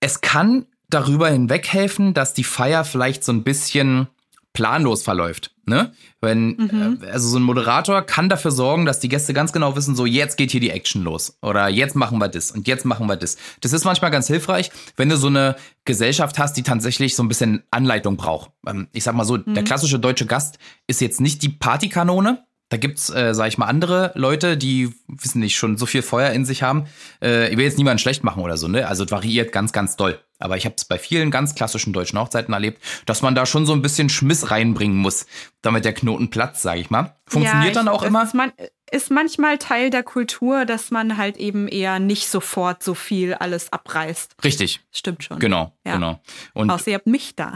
Es 0.00 0.22
kann 0.22 0.64
darüber 0.88 1.28
hinweg 1.28 1.68
helfen, 1.68 2.14
dass 2.14 2.32
die 2.32 2.44
Feier 2.44 2.84
vielleicht 2.84 3.22
so 3.22 3.32
ein 3.32 3.42
bisschen 3.42 4.08
planlos 4.54 5.02
verläuft. 5.02 5.50
Ne? 5.66 5.92
Wenn, 6.20 6.56
mhm. 6.56 6.98
Äh, 7.02 7.10
also 7.10 7.28
so 7.28 7.38
ein 7.38 7.42
Moderator 7.42 8.02
kann 8.02 8.28
dafür 8.28 8.50
sorgen, 8.50 8.86
dass 8.86 9.00
die 9.00 9.08
Gäste 9.08 9.34
ganz 9.34 9.52
genau 9.52 9.76
wissen, 9.76 9.94
so 9.94 10.06
jetzt 10.06 10.36
geht 10.36 10.52
hier 10.52 10.60
die 10.60 10.70
Action 10.70 11.02
los. 11.02 11.36
Oder 11.42 11.68
jetzt 11.68 11.96
machen 11.96 12.18
wir 12.18 12.28
das 12.28 12.52
und 12.52 12.66
jetzt 12.66 12.84
machen 12.84 13.06
wir 13.06 13.16
das. 13.16 13.36
Das 13.60 13.72
ist 13.72 13.84
manchmal 13.84 14.10
ganz 14.10 14.28
hilfreich, 14.28 14.70
wenn 14.96 15.08
du 15.08 15.16
so 15.16 15.26
eine 15.26 15.56
Gesellschaft 15.84 16.38
hast, 16.38 16.56
die 16.56 16.62
tatsächlich 16.62 17.16
so 17.16 17.22
ein 17.22 17.28
bisschen 17.28 17.64
Anleitung 17.70 18.16
braucht. 18.16 18.52
Ähm, 18.66 18.88
ich 18.92 19.04
sag 19.04 19.14
mal 19.14 19.24
so, 19.24 19.38
mhm. 19.38 19.54
der 19.54 19.64
klassische 19.64 19.98
deutsche 19.98 20.26
Gast 20.26 20.58
ist 20.86 21.00
jetzt 21.00 21.20
nicht 21.20 21.42
die 21.42 21.50
Partykanone, 21.50 22.44
da 22.74 22.78
gibt's, 22.78 23.08
äh, 23.08 23.34
sag 23.34 23.46
ich 23.46 23.56
mal, 23.56 23.66
andere 23.66 24.10
Leute, 24.16 24.56
die, 24.56 24.92
wissen 25.06 25.38
nicht, 25.38 25.56
schon 25.56 25.76
so 25.76 25.86
viel 25.86 26.02
Feuer 26.02 26.30
in 26.30 26.44
sich 26.44 26.64
haben. 26.64 26.86
Äh, 27.22 27.48
ich 27.50 27.56
will 27.56 27.64
jetzt 27.64 27.78
niemanden 27.78 28.00
schlecht 28.00 28.24
machen 28.24 28.42
oder 28.42 28.56
so, 28.56 28.66
ne? 28.66 28.88
Also 28.88 29.04
es 29.04 29.12
variiert 29.12 29.52
ganz, 29.52 29.72
ganz 29.72 29.94
doll. 29.96 30.18
Aber 30.40 30.56
ich 30.56 30.64
habe 30.64 30.74
es 30.76 30.84
bei 30.84 30.98
vielen 30.98 31.30
ganz 31.30 31.54
klassischen 31.54 31.92
deutschen 31.92 32.18
Hochzeiten 32.18 32.52
erlebt, 32.52 32.82
dass 33.06 33.22
man 33.22 33.36
da 33.36 33.46
schon 33.46 33.64
so 33.64 33.74
ein 33.74 33.80
bisschen 33.80 34.08
Schmiss 34.08 34.50
reinbringen 34.50 34.96
muss, 34.96 35.26
damit 35.62 35.84
der 35.84 35.92
Knoten 35.92 36.30
platzt, 36.30 36.62
sage 36.62 36.80
ich 36.80 36.90
mal. 36.90 37.14
Funktioniert 37.26 37.66
ja, 37.66 37.70
ich, 37.70 37.76
dann 37.76 37.86
auch 37.86 38.02
immer? 38.02 38.24
Ist, 38.24 38.34
man, 38.34 38.50
ist 38.90 39.12
manchmal 39.12 39.58
Teil 39.58 39.90
der 39.90 40.02
Kultur, 40.02 40.64
dass 40.64 40.90
man 40.90 41.16
halt 41.16 41.36
eben 41.36 41.68
eher 41.68 42.00
nicht 42.00 42.26
sofort 42.26 42.82
so 42.82 42.94
viel 42.94 43.34
alles 43.34 43.72
abreißt. 43.72 44.34
Richtig. 44.42 44.80
Stimmt 44.90 45.22
schon. 45.22 45.38
Genau, 45.38 45.72
ja. 45.86 45.94
genau. 45.94 46.20
Und 46.54 46.70
Außer 46.70 46.90
ihr 46.90 46.94
habt 46.96 47.06
mich 47.06 47.36
da. 47.36 47.54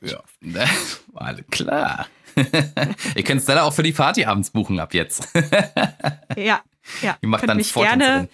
ja, 0.00 0.20
alles 1.14 1.44
klar. 1.50 2.06
Ihr 3.14 3.24
könnt 3.24 3.42
Stella 3.42 3.62
auch 3.62 3.72
für 3.72 3.82
die 3.82 3.92
Party 3.92 4.24
abends 4.24 4.50
buchen 4.50 4.78
ab 4.80 4.94
jetzt. 4.94 5.28
ja, 6.36 6.60
ja. 7.02 7.16
Die 7.22 7.26
macht 7.26 7.48
dann 7.48 7.56
mich 7.56 7.72
gerne, 7.72 8.28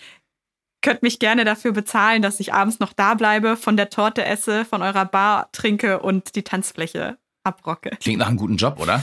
könnt 0.83 1.03
mich 1.03 1.19
gerne 1.19 1.45
dafür 1.45 1.73
bezahlen, 1.73 2.23
dass 2.23 2.41
ich 2.41 2.53
abends 2.55 2.81
noch 2.81 2.93
da 2.93 3.15
bleibe, 3.15 3.57
von 3.57 3.77
der 3.77 3.91
Torte 3.91 4.25
esse, 4.25 4.65
von 4.65 4.83
eurer 4.83 5.05
Bar 5.05 5.51
trinke 5.53 6.01
und 6.01 6.35
die 6.37 6.43
Tanzfläche 6.43 7.19
abrocke. 7.45 7.91
Klingt 8.01 8.19
nach 8.19 8.29
einem 8.29 8.37
guten 8.37 8.57
Job, 8.57 8.79
oder? 8.81 9.03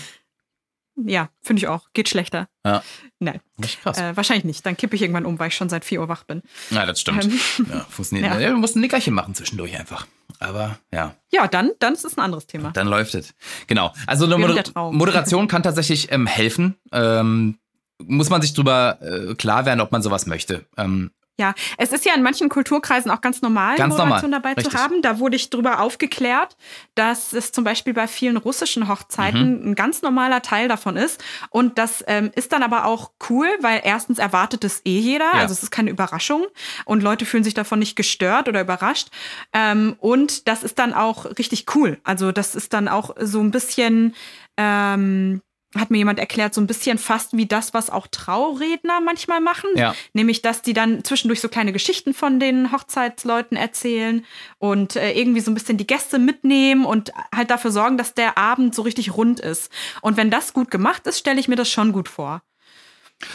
Ja, 1.05 1.29
finde 1.43 1.59
ich 1.59 1.67
auch. 1.67 1.89
Geht 1.93 2.09
schlechter. 2.09 2.47
Ja. 2.65 2.83
Nein. 3.19 3.39
Krass. 3.83 3.99
Äh, 3.99 4.17
wahrscheinlich 4.17 4.45
nicht. 4.45 4.65
Dann 4.65 4.75
kippe 4.75 4.95
ich 4.95 5.01
irgendwann 5.03 5.25
um, 5.25 5.37
weil 5.37 5.49
ich 5.49 5.55
schon 5.55 5.69
seit 5.69 5.85
4 5.85 6.01
Uhr 6.01 6.09
wach 6.09 6.23
bin. 6.23 6.41
Ja, 6.71 6.85
das 6.85 7.01
stimmt. 7.01 7.25
Ähm, 7.25 7.39
ja, 7.71 7.85
funktioniert. 7.89 8.27
Ja. 8.33 8.39
Ja, 8.39 8.49
du 8.49 8.57
musst 8.57 8.75
ein 8.75 8.81
Nickerchen 8.81 9.13
machen 9.13 9.35
zwischendurch 9.35 9.77
einfach. 9.77 10.07
Aber 10.39 10.77
ja. 10.91 11.15
Ja, 11.31 11.47
dann, 11.47 11.71
dann 11.79 11.93
ist 11.93 12.05
es 12.05 12.17
ein 12.17 12.21
anderes 12.21 12.47
Thema. 12.47 12.71
Dann 12.71 12.87
läuft 12.87 13.15
es. 13.15 13.33
Genau. 13.67 13.93
Also 14.05 14.25
eine 14.25 14.37
Moder 14.37 14.63
Moderation 14.91 15.47
kann 15.47 15.63
tatsächlich 15.63 16.11
ähm, 16.11 16.27
helfen. 16.27 16.75
Ähm, 16.91 17.57
muss 18.03 18.29
man 18.29 18.41
sich 18.41 18.53
drüber 18.53 18.99
äh, 19.01 19.35
klar 19.35 19.65
werden, 19.65 19.81
ob 19.81 19.91
man 19.91 20.01
sowas 20.01 20.27
möchte. 20.27 20.65
Ähm, 20.77 21.11
ja, 21.39 21.53
es 21.77 21.91
ist 21.91 22.03
ja 22.05 22.15
in 22.15 22.23
manchen 22.23 22.49
Kulturkreisen 22.49 23.11
auch 23.11 23.21
ganz 23.21 23.41
normal, 23.41 23.77
ganz 23.77 23.95
Moderation 23.95 24.31
normal. 24.31 24.41
dabei 24.41 24.53
Richtig. 24.53 24.73
zu 24.73 24.83
haben. 24.83 25.01
Da 25.03 25.19
wurde 25.19 25.35
ich 25.35 25.51
drüber 25.51 25.81
aufgeklärt, 25.81 26.57
dass 26.95 27.31
es 27.31 27.51
zum 27.51 27.63
Beispiel 27.63 27.93
bei 27.93 28.07
vielen 28.07 28.37
russischen 28.37 28.87
Hochzeiten 28.87 29.61
mhm. 29.61 29.69
ein 29.69 29.75
ganz 29.75 30.01
normaler 30.01 30.41
Teil 30.41 30.67
davon 30.67 30.97
ist. 30.97 31.23
Und 31.51 31.77
das 31.77 32.03
ähm, 32.07 32.31
ist 32.35 32.53
dann 32.53 32.63
aber 32.63 32.85
auch 32.85 33.11
cool, 33.29 33.47
weil 33.61 33.81
erstens 33.83 34.17
erwartet 34.17 34.63
es 34.63 34.81
eh 34.83 34.97
jeder, 34.97 35.25
ja. 35.25 35.41
also 35.41 35.53
es 35.53 35.61
ist 35.61 35.71
keine 35.71 35.91
Überraschung 35.91 36.47
und 36.85 37.03
Leute 37.03 37.25
fühlen 37.25 37.43
sich 37.43 37.53
davon 37.53 37.79
nicht 37.79 37.95
gestört 37.95 38.49
oder 38.49 38.61
überrascht. 38.61 39.09
Ähm, 39.53 39.95
und 39.99 40.47
das 40.47 40.63
ist 40.63 40.79
dann 40.79 40.93
auch 40.93 41.25
richtig 41.37 41.75
cool. 41.75 41.99
Also 42.03 42.31
das 42.31 42.55
ist 42.55 42.73
dann 42.73 42.87
auch 42.87 43.15
so 43.19 43.41
ein 43.41 43.51
bisschen 43.51 44.15
ähm, 44.57 45.41
hat 45.75 45.91
mir 45.91 45.97
jemand 45.97 46.19
erklärt, 46.19 46.53
so 46.53 46.61
ein 46.61 46.67
bisschen 46.67 46.97
fast 46.97 47.35
wie 47.35 47.45
das, 47.45 47.73
was 47.73 47.89
auch 47.89 48.07
Trauredner 48.07 49.01
manchmal 49.01 49.41
machen. 49.41 49.69
Ja. 49.75 49.95
Nämlich, 50.13 50.41
dass 50.41 50.61
die 50.61 50.73
dann 50.73 51.03
zwischendurch 51.03 51.41
so 51.41 51.49
kleine 51.49 51.73
Geschichten 51.73 52.13
von 52.13 52.39
den 52.39 52.71
Hochzeitsleuten 52.71 53.57
erzählen 53.57 54.25
und 54.59 54.95
äh, 54.95 55.11
irgendwie 55.11 55.41
so 55.41 55.51
ein 55.51 55.55
bisschen 55.55 55.77
die 55.77 55.87
Gäste 55.87 56.19
mitnehmen 56.19 56.85
und 56.85 57.11
halt 57.35 57.51
dafür 57.51 57.71
sorgen, 57.71 57.97
dass 57.97 58.13
der 58.13 58.37
Abend 58.37 58.73
so 58.75 58.81
richtig 58.81 59.15
rund 59.15 59.39
ist. 59.39 59.71
Und 60.01 60.15
wenn 60.15 60.31
das 60.31 60.53
gut 60.53 60.71
gemacht 60.71 61.05
ist, 61.05 61.19
stelle 61.19 61.39
ich 61.39 61.47
mir 61.47 61.57
das 61.57 61.69
schon 61.69 61.91
gut 61.91 62.07
vor. 62.07 62.41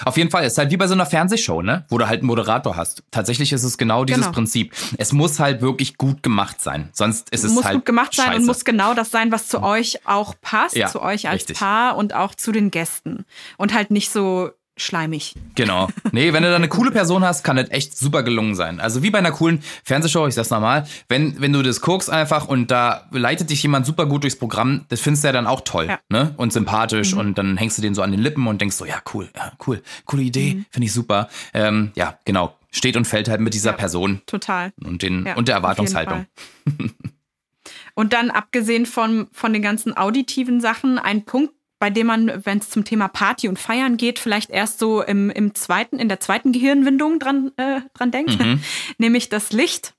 Auf 0.04 0.16
jeden 0.16 0.30
Fall, 0.30 0.44
es 0.44 0.52
ist 0.52 0.58
halt 0.58 0.70
wie 0.70 0.76
bei 0.76 0.86
so 0.86 0.94
einer 0.94 1.06
Fernsehshow, 1.06 1.60
ne? 1.60 1.84
Wo 1.88 1.98
du 1.98 2.06
halt 2.06 2.20
einen 2.20 2.28
Moderator 2.28 2.76
hast. 2.76 3.02
Tatsächlich 3.10 3.52
ist 3.52 3.64
es 3.64 3.78
genau 3.78 4.04
dieses 4.04 4.22
genau. 4.22 4.32
Prinzip. 4.32 4.72
Es 4.96 5.12
muss 5.12 5.40
halt 5.40 5.60
wirklich 5.60 5.96
gut 5.98 6.22
gemacht 6.22 6.60
sein. 6.60 6.90
Sonst 6.92 7.30
ist 7.30 7.44
es 7.44 7.52
muss 7.52 7.64
halt. 7.64 7.74
Muss 7.74 7.80
gut 7.80 7.86
gemacht 7.86 8.14
sein 8.14 8.26
scheiße. 8.26 8.40
und 8.40 8.46
muss 8.46 8.64
genau 8.64 8.94
das 8.94 9.10
sein, 9.10 9.32
was 9.32 9.48
zu 9.48 9.62
euch 9.62 10.06
auch 10.06 10.34
passt, 10.40 10.76
ja, 10.76 10.88
zu 10.88 11.02
euch 11.02 11.28
als 11.28 11.42
richtig. 11.42 11.58
Paar 11.58 11.96
und 11.96 12.14
auch 12.14 12.34
zu 12.34 12.52
den 12.52 12.70
Gästen. 12.70 13.24
Und 13.56 13.74
halt 13.74 13.90
nicht 13.90 14.10
so 14.10 14.50
schleimig. 14.82 15.34
Genau. 15.54 15.88
Nee, 16.12 16.32
wenn 16.32 16.42
du 16.42 16.50
da 16.50 16.56
eine 16.56 16.68
coole 16.68 16.90
Person 16.90 17.24
hast, 17.24 17.42
kann 17.42 17.56
das 17.56 17.70
echt 17.70 17.96
super 17.96 18.22
gelungen 18.22 18.54
sein. 18.54 18.80
Also 18.80 19.02
wie 19.02 19.10
bei 19.10 19.18
einer 19.18 19.32
coolen 19.32 19.62
Fernsehshow, 19.84 20.26
ich 20.26 20.34
sag's 20.34 20.50
nochmal, 20.50 20.86
wenn, 21.08 21.40
wenn 21.40 21.52
du 21.52 21.62
das 21.62 21.80
guckst 21.80 22.10
einfach 22.10 22.48
und 22.48 22.70
da 22.70 23.08
leitet 23.10 23.50
dich 23.50 23.62
jemand 23.62 23.86
super 23.86 24.06
gut 24.06 24.22
durchs 24.24 24.36
Programm, 24.36 24.84
das 24.88 25.00
findest 25.00 25.24
du 25.24 25.28
ja 25.28 25.32
dann 25.32 25.46
auch 25.46 25.62
toll, 25.62 25.86
ja. 25.88 25.98
ne? 26.08 26.34
Und 26.36 26.52
sympathisch 26.52 27.12
mhm. 27.14 27.20
und 27.20 27.38
dann 27.38 27.56
hängst 27.56 27.78
du 27.78 27.82
den 27.82 27.94
so 27.94 28.02
an 28.02 28.10
den 28.10 28.20
Lippen 28.20 28.46
und 28.46 28.60
denkst 28.60 28.76
so, 28.76 28.84
ja, 28.84 29.00
cool, 29.14 29.28
ja, 29.36 29.52
cool, 29.66 29.82
coole 30.04 30.22
Idee, 30.22 30.54
mhm. 30.54 30.66
finde 30.70 30.86
ich 30.86 30.92
super. 30.92 31.28
Ähm, 31.54 31.92
ja, 31.94 32.18
genau. 32.24 32.56
Steht 32.70 32.96
und 32.96 33.04
fällt 33.04 33.28
halt 33.28 33.40
mit 33.40 33.54
dieser 33.54 33.72
ja, 33.72 33.76
Person. 33.76 34.22
Total. 34.26 34.72
Und, 34.82 35.02
den, 35.02 35.26
und 35.26 35.48
der 35.48 35.56
Erwartungshaltung. 35.56 36.26
und 37.94 38.12
dann 38.14 38.30
abgesehen 38.30 38.86
von, 38.86 39.28
von 39.30 39.52
den 39.52 39.60
ganzen 39.60 39.94
auditiven 39.96 40.60
Sachen, 40.60 40.98
ein 40.98 41.24
Punkt, 41.24 41.52
bei 41.82 41.90
dem 41.90 42.06
man, 42.06 42.46
wenn 42.46 42.58
es 42.58 42.70
zum 42.70 42.84
Thema 42.84 43.08
Party 43.08 43.48
und 43.48 43.58
Feiern 43.58 43.96
geht, 43.96 44.20
vielleicht 44.20 44.50
erst 44.50 44.78
so 44.78 45.02
im, 45.02 45.30
im 45.30 45.52
zweiten, 45.56 45.98
in 45.98 46.08
der 46.08 46.20
zweiten 46.20 46.52
Gehirnwindung 46.52 47.18
dran, 47.18 47.50
äh, 47.56 47.80
dran 47.92 48.12
denkt, 48.12 48.38
mhm. 48.38 48.62
nämlich 48.98 49.30
das 49.30 49.50
Licht. 49.50 49.92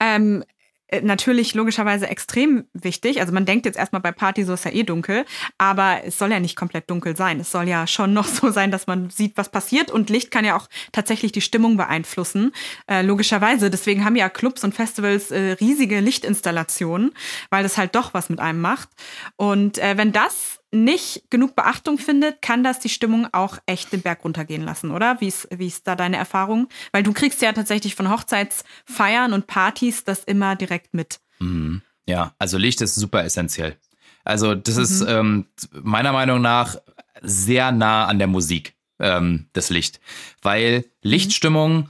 Ähm, 0.00 0.42
äh, 0.42 0.61
natürlich 1.00 1.54
logischerweise 1.54 2.06
extrem 2.08 2.64
wichtig. 2.72 3.20
Also 3.20 3.32
man 3.32 3.46
denkt 3.46 3.66
jetzt 3.66 3.78
erstmal 3.78 4.02
bei 4.02 4.12
Party, 4.12 4.44
so 4.44 4.52
ist 4.52 4.64
ja 4.64 4.72
eh 4.72 4.82
dunkel, 4.82 5.24
aber 5.58 6.00
es 6.04 6.18
soll 6.18 6.30
ja 6.30 6.40
nicht 6.40 6.56
komplett 6.56 6.90
dunkel 6.90 7.16
sein. 7.16 7.40
Es 7.40 7.50
soll 7.50 7.68
ja 7.68 7.86
schon 7.86 8.12
noch 8.12 8.26
so 8.26 8.50
sein, 8.50 8.70
dass 8.70 8.86
man 8.86 9.10
sieht, 9.10 9.36
was 9.36 9.48
passiert 9.50 9.90
und 9.90 10.10
Licht 10.10 10.30
kann 10.30 10.44
ja 10.44 10.56
auch 10.56 10.68
tatsächlich 10.92 11.32
die 11.32 11.40
Stimmung 11.40 11.76
beeinflussen. 11.76 12.52
Äh, 12.86 13.02
logischerweise. 13.02 13.70
Deswegen 13.70 14.04
haben 14.04 14.16
ja 14.16 14.28
Clubs 14.28 14.64
und 14.64 14.74
Festivals 14.74 15.30
äh, 15.30 15.52
riesige 15.52 16.00
Lichtinstallationen, 16.00 17.12
weil 17.50 17.62
das 17.62 17.78
halt 17.78 17.94
doch 17.94 18.14
was 18.14 18.28
mit 18.28 18.40
einem 18.40 18.60
macht. 18.60 18.88
Und 19.36 19.78
äh, 19.78 19.96
wenn 19.96 20.12
das 20.12 20.61
nicht 20.72 21.30
genug 21.30 21.54
Beachtung 21.54 21.98
findet, 21.98 22.40
kann 22.42 22.64
das 22.64 22.80
die 22.80 22.88
Stimmung 22.88 23.28
auch 23.32 23.58
echt 23.66 23.92
den 23.92 24.00
Berg 24.00 24.24
runtergehen 24.24 24.62
lassen, 24.62 24.90
oder? 24.90 25.20
Wie 25.20 25.28
ist, 25.28 25.46
wie 25.54 25.66
ist 25.66 25.86
da 25.86 25.94
deine 25.94 26.16
Erfahrung? 26.16 26.68
Weil 26.92 27.02
du 27.02 27.12
kriegst 27.12 27.42
ja 27.42 27.52
tatsächlich 27.52 27.94
von 27.94 28.10
Hochzeitsfeiern 28.10 29.34
und 29.34 29.46
Partys 29.46 30.04
das 30.04 30.24
immer 30.24 30.56
direkt 30.56 30.94
mit. 30.94 31.20
Mhm. 31.38 31.82
Ja, 32.06 32.34
also 32.38 32.58
Licht 32.58 32.80
ist 32.80 32.94
super 32.94 33.22
essentiell. 33.24 33.76
Also 34.24 34.54
das 34.54 34.76
mhm. 34.76 34.82
ist 34.82 35.00
ähm, 35.02 35.46
meiner 35.82 36.12
Meinung 36.12 36.40
nach 36.40 36.76
sehr 37.20 37.70
nah 37.70 38.06
an 38.06 38.18
der 38.18 38.28
Musik, 38.28 38.74
ähm, 38.98 39.48
das 39.52 39.70
Licht. 39.70 40.00
Weil 40.40 40.78
mhm. 40.78 40.84
Lichtstimmung 41.02 41.88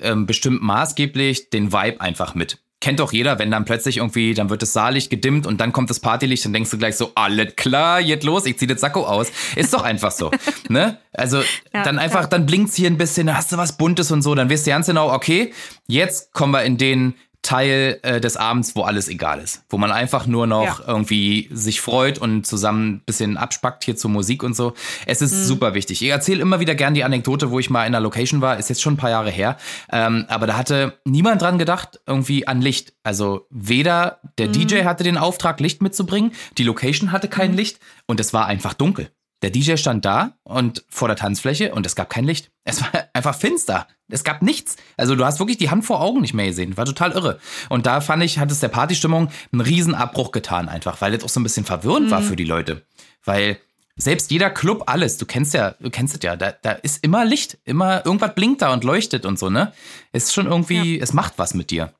ähm, 0.00 0.26
bestimmt 0.26 0.62
maßgeblich 0.62 1.50
den 1.50 1.72
Vibe 1.72 2.00
einfach 2.00 2.34
mit 2.34 2.58
kennt 2.80 2.98
doch 2.98 3.12
jeder, 3.12 3.38
wenn 3.38 3.50
dann 3.50 3.66
plötzlich 3.66 3.98
irgendwie, 3.98 4.32
dann 4.32 4.48
wird 4.48 4.62
das 4.62 4.72
Saallicht 4.72 5.10
gedimmt 5.10 5.46
und 5.46 5.60
dann 5.60 5.72
kommt 5.72 5.90
das 5.90 6.00
Partylicht 6.00 6.46
und 6.46 6.54
denkst 6.54 6.70
du 6.70 6.78
gleich 6.78 6.96
so, 6.96 7.12
alles 7.14 7.54
klar, 7.56 8.00
jetzt 8.00 8.24
los, 8.24 8.46
ich 8.46 8.58
zieh 8.58 8.66
das 8.66 8.80
Sakko 8.80 9.06
aus. 9.06 9.30
Ist 9.54 9.74
doch 9.74 9.82
einfach 9.82 10.10
so, 10.10 10.30
ne? 10.68 10.98
Also 11.12 11.42
ja, 11.74 11.82
dann 11.82 11.98
einfach, 11.98 12.22
ja. 12.22 12.26
dann 12.28 12.46
blinkt's 12.46 12.76
hier 12.76 12.88
ein 12.88 12.96
bisschen, 12.96 13.26
dann 13.26 13.36
hast 13.36 13.52
du 13.52 13.58
was 13.58 13.76
Buntes 13.76 14.10
und 14.10 14.22
so, 14.22 14.34
dann 14.34 14.48
weißt 14.50 14.66
du 14.66 14.70
ganz 14.70 14.86
genau, 14.86 15.12
okay, 15.12 15.52
jetzt 15.86 16.32
kommen 16.32 16.52
wir 16.52 16.62
in 16.62 16.78
den 16.78 17.14
Teil 17.42 17.98
äh, 18.02 18.20
des 18.20 18.36
Abends, 18.36 18.76
wo 18.76 18.82
alles 18.82 19.08
egal 19.08 19.40
ist. 19.40 19.64
Wo 19.70 19.78
man 19.78 19.90
einfach 19.90 20.26
nur 20.26 20.46
noch 20.46 20.80
ja. 20.80 20.84
irgendwie 20.86 21.48
sich 21.52 21.80
freut 21.80 22.18
und 22.18 22.46
zusammen 22.46 22.94
ein 22.94 23.00
bisschen 23.00 23.36
abspackt 23.38 23.84
hier 23.84 23.96
zur 23.96 24.10
Musik 24.10 24.42
und 24.42 24.54
so. 24.54 24.74
Es 25.06 25.22
ist 25.22 25.32
mhm. 25.32 25.44
super 25.44 25.74
wichtig. 25.74 26.02
Ich 26.02 26.08
erzähle 26.08 26.42
immer 26.42 26.60
wieder 26.60 26.74
gern 26.74 26.92
die 26.92 27.02
Anekdote, 27.02 27.50
wo 27.50 27.58
ich 27.58 27.70
mal 27.70 27.82
in 27.82 27.94
einer 27.94 28.00
Location 28.00 28.42
war, 28.42 28.58
ist 28.58 28.68
jetzt 28.68 28.82
schon 28.82 28.94
ein 28.94 28.98
paar 28.98 29.10
Jahre 29.10 29.30
her. 29.30 29.56
Ähm, 29.90 30.26
aber 30.28 30.46
da 30.46 30.56
hatte 30.56 30.98
niemand 31.04 31.40
dran 31.40 31.58
gedacht, 31.58 32.00
irgendwie 32.06 32.46
an 32.46 32.60
Licht. 32.60 32.92
Also 33.02 33.46
weder 33.50 34.20
der 34.38 34.48
mhm. 34.48 34.52
DJ 34.52 34.84
hatte 34.84 35.02
den 35.02 35.16
Auftrag, 35.16 35.60
Licht 35.60 35.80
mitzubringen, 35.80 36.32
die 36.58 36.64
Location 36.64 37.10
hatte 37.10 37.28
kein 37.28 37.52
mhm. 37.52 37.56
Licht 37.56 37.80
und 38.06 38.20
es 38.20 38.34
war 38.34 38.46
einfach 38.46 38.74
dunkel. 38.74 39.10
Der 39.42 39.50
DJ 39.50 39.76
stand 39.76 40.04
da 40.04 40.36
und 40.42 40.84
vor 40.88 41.08
der 41.08 41.16
Tanzfläche 41.16 41.74
und 41.74 41.86
es 41.86 41.96
gab 41.96 42.10
kein 42.10 42.24
Licht. 42.24 42.50
Es 42.64 42.82
war 42.82 42.90
einfach 43.14 43.34
finster. 43.34 43.86
Es 44.08 44.24
gab 44.24 44.42
nichts. 44.42 44.76
Also 44.96 45.14
du 45.14 45.24
hast 45.24 45.38
wirklich 45.38 45.58
die 45.58 45.70
Hand 45.70 45.84
vor 45.84 46.00
Augen 46.00 46.20
nicht 46.20 46.34
mehr 46.34 46.46
gesehen. 46.46 46.76
War 46.76 46.84
total 46.84 47.12
irre. 47.12 47.38
Und 47.68 47.86
da 47.86 48.00
fand 48.00 48.22
ich, 48.22 48.38
hat 48.38 48.50
es 48.50 48.60
der 48.60 48.68
Partystimmung 48.68 49.30
einen 49.52 49.60
riesen 49.60 49.94
Abbruch 49.94 50.32
getan 50.32 50.68
einfach, 50.68 51.00
weil 51.00 51.12
das 51.12 51.24
auch 51.24 51.28
so 51.28 51.40
ein 51.40 51.44
bisschen 51.44 51.64
verwirrend 51.64 52.08
mhm. 52.08 52.10
war 52.10 52.22
für 52.22 52.36
die 52.36 52.44
Leute. 52.44 52.82
Weil 53.24 53.58
selbst 53.96 54.30
jeder 54.30 54.50
Club, 54.50 54.84
alles, 54.86 55.16
du 55.16 55.26
kennst 55.26 55.54
ja, 55.54 55.74
du 55.80 55.90
kennst 55.90 56.14
es 56.14 56.20
ja, 56.22 56.36
da, 56.36 56.52
da 56.52 56.72
ist 56.72 57.04
immer 57.04 57.24
Licht, 57.24 57.58
immer 57.64 58.04
irgendwas 58.04 58.34
blinkt 58.34 58.62
da 58.62 58.72
und 58.72 58.84
leuchtet 58.84 59.26
und 59.26 59.38
so, 59.38 59.50
ne? 59.50 59.72
Ist 60.12 60.32
schon 60.32 60.46
irgendwie, 60.46 60.96
ja. 60.96 61.02
es 61.02 61.12
macht 61.12 61.34
was 61.36 61.54
mit 61.54 61.70
dir. 61.70 61.92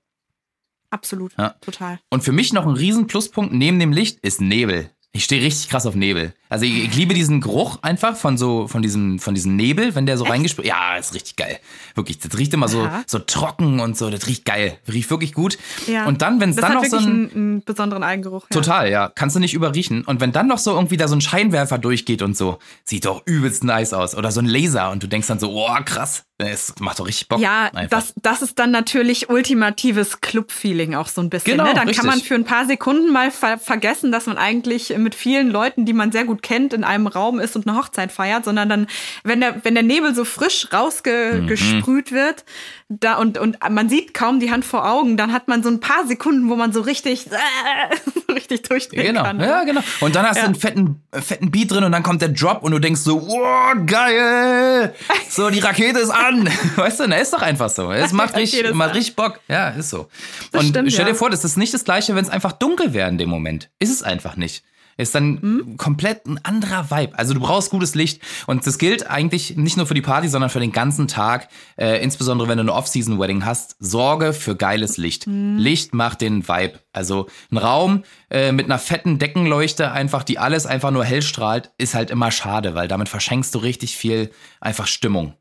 Absolut, 0.91 1.33
ja. 1.39 1.51
total. 1.61 2.01
Und 2.11 2.25
für 2.25 2.33
mich 2.33 2.53
noch 2.53 2.67
ein 2.67 2.75
riesen 2.75 3.07
Pluspunkt 3.07 3.53
neben 3.53 3.79
dem 3.79 3.93
Licht 3.93 4.19
ist 4.21 4.41
Nebel. 4.41 4.91
Ich 5.13 5.25
stehe 5.25 5.43
richtig 5.43 5.69
krass 5.69 5.87
auf 5.87 5.97
Nebel. 5.97 6.33
Also 6.49 6.65
ich, 6.65 6.85
ich, 6.85 6.95
liebe 6.95 7.15
diesen 7.15 7.41
Geruch 7.41 7.79
einfach 7.83 8.15
von 8.15 8.39
so 8.39 8.69
von 8.69 8.81
diesem 8.81 9.19
von 9.19 9.35
diesem 9.35 9.57
Nebel, 9.57 9.97
wenn 9.97 10.07
der 10.07 10.17
so 10.17 10.25
reingesprüht. 10.25 10.67
Ja, 10.67 10.97
ist 10.97 11.15
richtig 11.15 11.35
geil. 11.35 11.59
Wirklich, 11.97 12.21
das 12.21 12.39
riecht 12.39 12.55
immer 12.55 12.69
so 12.69 12.89
so 13.07 13.19
trocken 13.19 13.81
und 13.81 13.97
so. 13.97 14.09
Das 14.09 14.29
riecht 14.29 14.45
geil. 14.45 14.79
Riecht 14.87 15.11
wirklich 15.11 15.33
gut. 15.33 15.59
Ja. 15.89 16.07
Und 16.07 16.23
dann, 16.23 16.41
wenn 16.41 16.51
es 16.51 16.57
dann 16.57 16.75
noch 16.75 16.85
so 16.85 16.99
einen, 16.99 17.33
einen 17.33 17.65
besonderen 17.65 18.05
Eigengeruch. 18.05 18.47
Ja. 18.51 18.55
Total, 18.55 18.89
ja, 18.89 19.09
kannst 19.09 19.35
du 19.35 19.41
nicht 19.41 19.55
überriechen. 19.55 20.05
Und 20.05 20.21
wenn 20.21 20.31
dann 20.31 20.47
noch 20.47 20.59
so 20.59 20.75
irgendwie 20.75 20.97
da 20.97 21.09
so 21.09 21.17
ein 21.17 21.21
Scheinwerfer 21.21 21.79
durchgeht 21.79 22.23
und 22.23 22.37
so, 22.37 22.61
sieht 22.85 23.05
doch 23.05 23.27
übelst 23.27 23.65
nice 23.65 23.93
aus. 23.93 24.15
Oder 24.15 24.31
so 24.31 24.41
ein 24.41 24.47
Laser 24.47 24.93
und 24.93 25.03
du 25.03 25.09
denkst 25.09 25.27
dann 25.27 25.41
so, 25.41 25.51
oh 25.51 25.77
krass, 25.85 26.25
es 26.41 26.75
macht 26.81 26.99
doch 26.99 27.07
richtig 27.07 27.29
Bock. 27.29 27.41
Ja, 27.41 27.71
das, 27.89 28.15
das 28.21 28.43
ist 28.43 28.59
dann 28.59 28.71
natürlich 28.71 29.29
ultimatives 29.29 30.21
Club-Feeling 30.21 30.95
auch 30.95 31.09
so 31.09 31.21
ein 31.21 31.31
bisschen. 31.31 31.53
Genau, 31.53 31.65
ne? 31.65 31.75
Dann 31.75 31.89
richtig. 31.89 31.99
kann 31.99 32.07
man 32.07 32.21
für 32.21 32.35
ein 32.35 32.45
paar 32.45 32.67
Sekunden 32.67 33.13
mal 33.13 33.31
ver 33.31 33.59
vergessen, 33.59 34.13
dass 34.13 34.27
man 34.27 34.39
eigentlich 34.39 34.97
mit 34.97 35.15
vielen 35.15 35.51
Leuten, 35.51 35.85
die 35.85 35.93
man 35.93 36.13
sehr 36.13 36.25
gut 36.25 36.43
kennt, 36.43 36.73
in 36.73 36.85
einem 36.85 37.07
Raum 37.07 37.39
ist 37.39 37.57
und 37.57 37.67
eine 37.67 37.77
Hochzeit 37.77 38.13
feiert, 38.13 38.45
sondern 38.45 38.69
dann, 38.69 38.87
wenn 39.25 39.41
der, 39.41 39.65
wenn 39.65 39.75
der 39.75 39.83
Nebel 39.83 40.15
so 40.15 40.25
frisch 40.25 40.69
rausgesprüht 40.73 42.11
mhm. 42.11 42.15
wird, 42.15 42.45
da 42.89 43.17
und, 43.17 43.39
und 43.39 43.59
man 43.71 43.89
sieht 43.89 44.15
kaum 44.15 44.41
die 44.41 44.51
Hand 44.51 44.65
vor 44.65 44.89
Augen, 44.89 45.17
dann 45.17 45.33
hat 45.33 45.47
man 45.49 45.63
so 45.63 45.69
ein 45.69 45.81
paar 45.81 46.07
Sekunden, 46.07 46.49
wo 46.49 46.57
man 46.57 46.73
so 46.73 46.81
richtig, 46.81 47.27
äh, 47.31 48.33
richtig 48.33 48.63
durchdrehen 48.63 49.07
genau. 49.07 49.23
kann. 49.23 49.37
Ne? 49.37 49.47
Ja, 49.47 49.65
genau. 49.65 49.81
Und 50.01 50.17
dann 50.17 50.27
hast 50.27 50.37
ja. 50.37 50.43
du 50.43 50.47
einen 50.49 50.55
fetten, 50.57 51.03
fetten 51.13 51.51
Beat 51.51 51.71
drin 51.71 51.85
und 51.85 51.93
dann 51.93 52.03
kommt 52.03 52.23
der 52.23 52.31
Drop 52.31 52.63
und 52.63 52.73
du 52.73 52.79
denkst 52.79 53.03
so, 53.03 53.21
wow, 53.29 53.75
geil! 53.87 54.95
So, 55.29 55.51
die 55.51 55.61
Rakete 55.61 56.01
ist 56.01 56.11
an. 56.11 56.30
Weißt 56.77 57.01
du, 57.01 57.07
na, 57.07 57.17
ist 57.17 57.33
doch 57.33 57.43
einfach 57.43 57.71
so. 57.71 57.91
Es 57.93 58.13
macht 58.15 58.37
richtig, 58.37 58.73
macht 58.75 58.95
richtig 58.95 59.17
Bock. 59.17 59.41
Ja, 59.49 59.71
ist 59.71 59.91
so. 59.91 60.09
Das 60.53 60.63
und 60.63 60.71
stimmt, 60.71 60.93
stell 60.93 61.05
dir 61.05 61.13
ja. 61.13 61.17
vor, 61.17 61.31
das 61.31 61.45
ist 61.45 61.57
nicht 61.57 61.75
das 61.75 61.85
Gleiche, 61.85 62.15
wenn 62.15 62.25
es 62.25 62.31
einfach 62.31 62.53
dunkel 62.53 62.93
wäre 62.95 63.09
in 63.09 63.19
dem 63.19 63.29
Moment. 63.29 63.71
Ist 63.79 63.91
es 63.91 64.03
einfach 64.03 64.37
nicht 64.37 64.63
ist 65.01 65.15
dann 65.15 65.39
mhm. 65.41 65.77
komplett 65.77 66.27
ein 66.27 66.39
anderer 66.45 66.91
Vibe. 66.91 67.19
Also 67.19 67.35
du 67.35 67.41
brauchst 67.41 67.71
gutes 67.71 67.95
Licht 67.95 68.21
und 68.47 68.67
das 68.67 68.79
gilt 68.79 69.09
eigentlich 69.09 69.57
nicht 69.57 69.77
nur 69.77 69.87
für 69.87 69.95
die 69.95 70.03
Party, 70.03 70.29
sondern 70.29 70.51
für 70.51 70.61
den 70.61 70.73
ganzen 70.73 71.09
Tag. 71.09 71.49
Äh, 71.77 72.03
insbesondere 72.03 72.49
wenn 72.49 72.59
du 72.59 72.63
eine 72.63 72.73
Off-Season-Wedding 72.73 73.45
hast, 73.45 73.77
sorge 73.81 74.33
für 74.33 74.57
geiles 74.57 74.97
Licht. 74.97 75.27
Mhm. 75.27 75.59
Licht 75.59 75.95
macht 75.95 76.21
den 76.21 76.47
Vibe. 76.47 76.81
Also 76.93 77.27
ein 77.51 77.57
Raum 77.57 78.05
äh, 78.31 78.53
mit 78.53 78.67
einer 78.67 78.79
fetten 78.79 79.19
Deckenleuchte 79.19 79.91
einfach, 79.91 80.23
die 80.23 80.39
alles 80.39 80.67
einfach 80.67 80.91
nur 80.91 81.05
hell 81.05 81.23
strahlt, 81.23 81.73
ist 81.79 81.95
halt 81.95 82.11
immer 82.11 82.31
schade, 82.31 82.75
weil 82.75 82.89
damit 82.89 83.09
verschenkst 83.09 83.55
du 83.55 83.59
richtig 83.59 83.97
viel 83.97 84.31
einfach 84.61 84.87
Stimmung. 84.87 85.35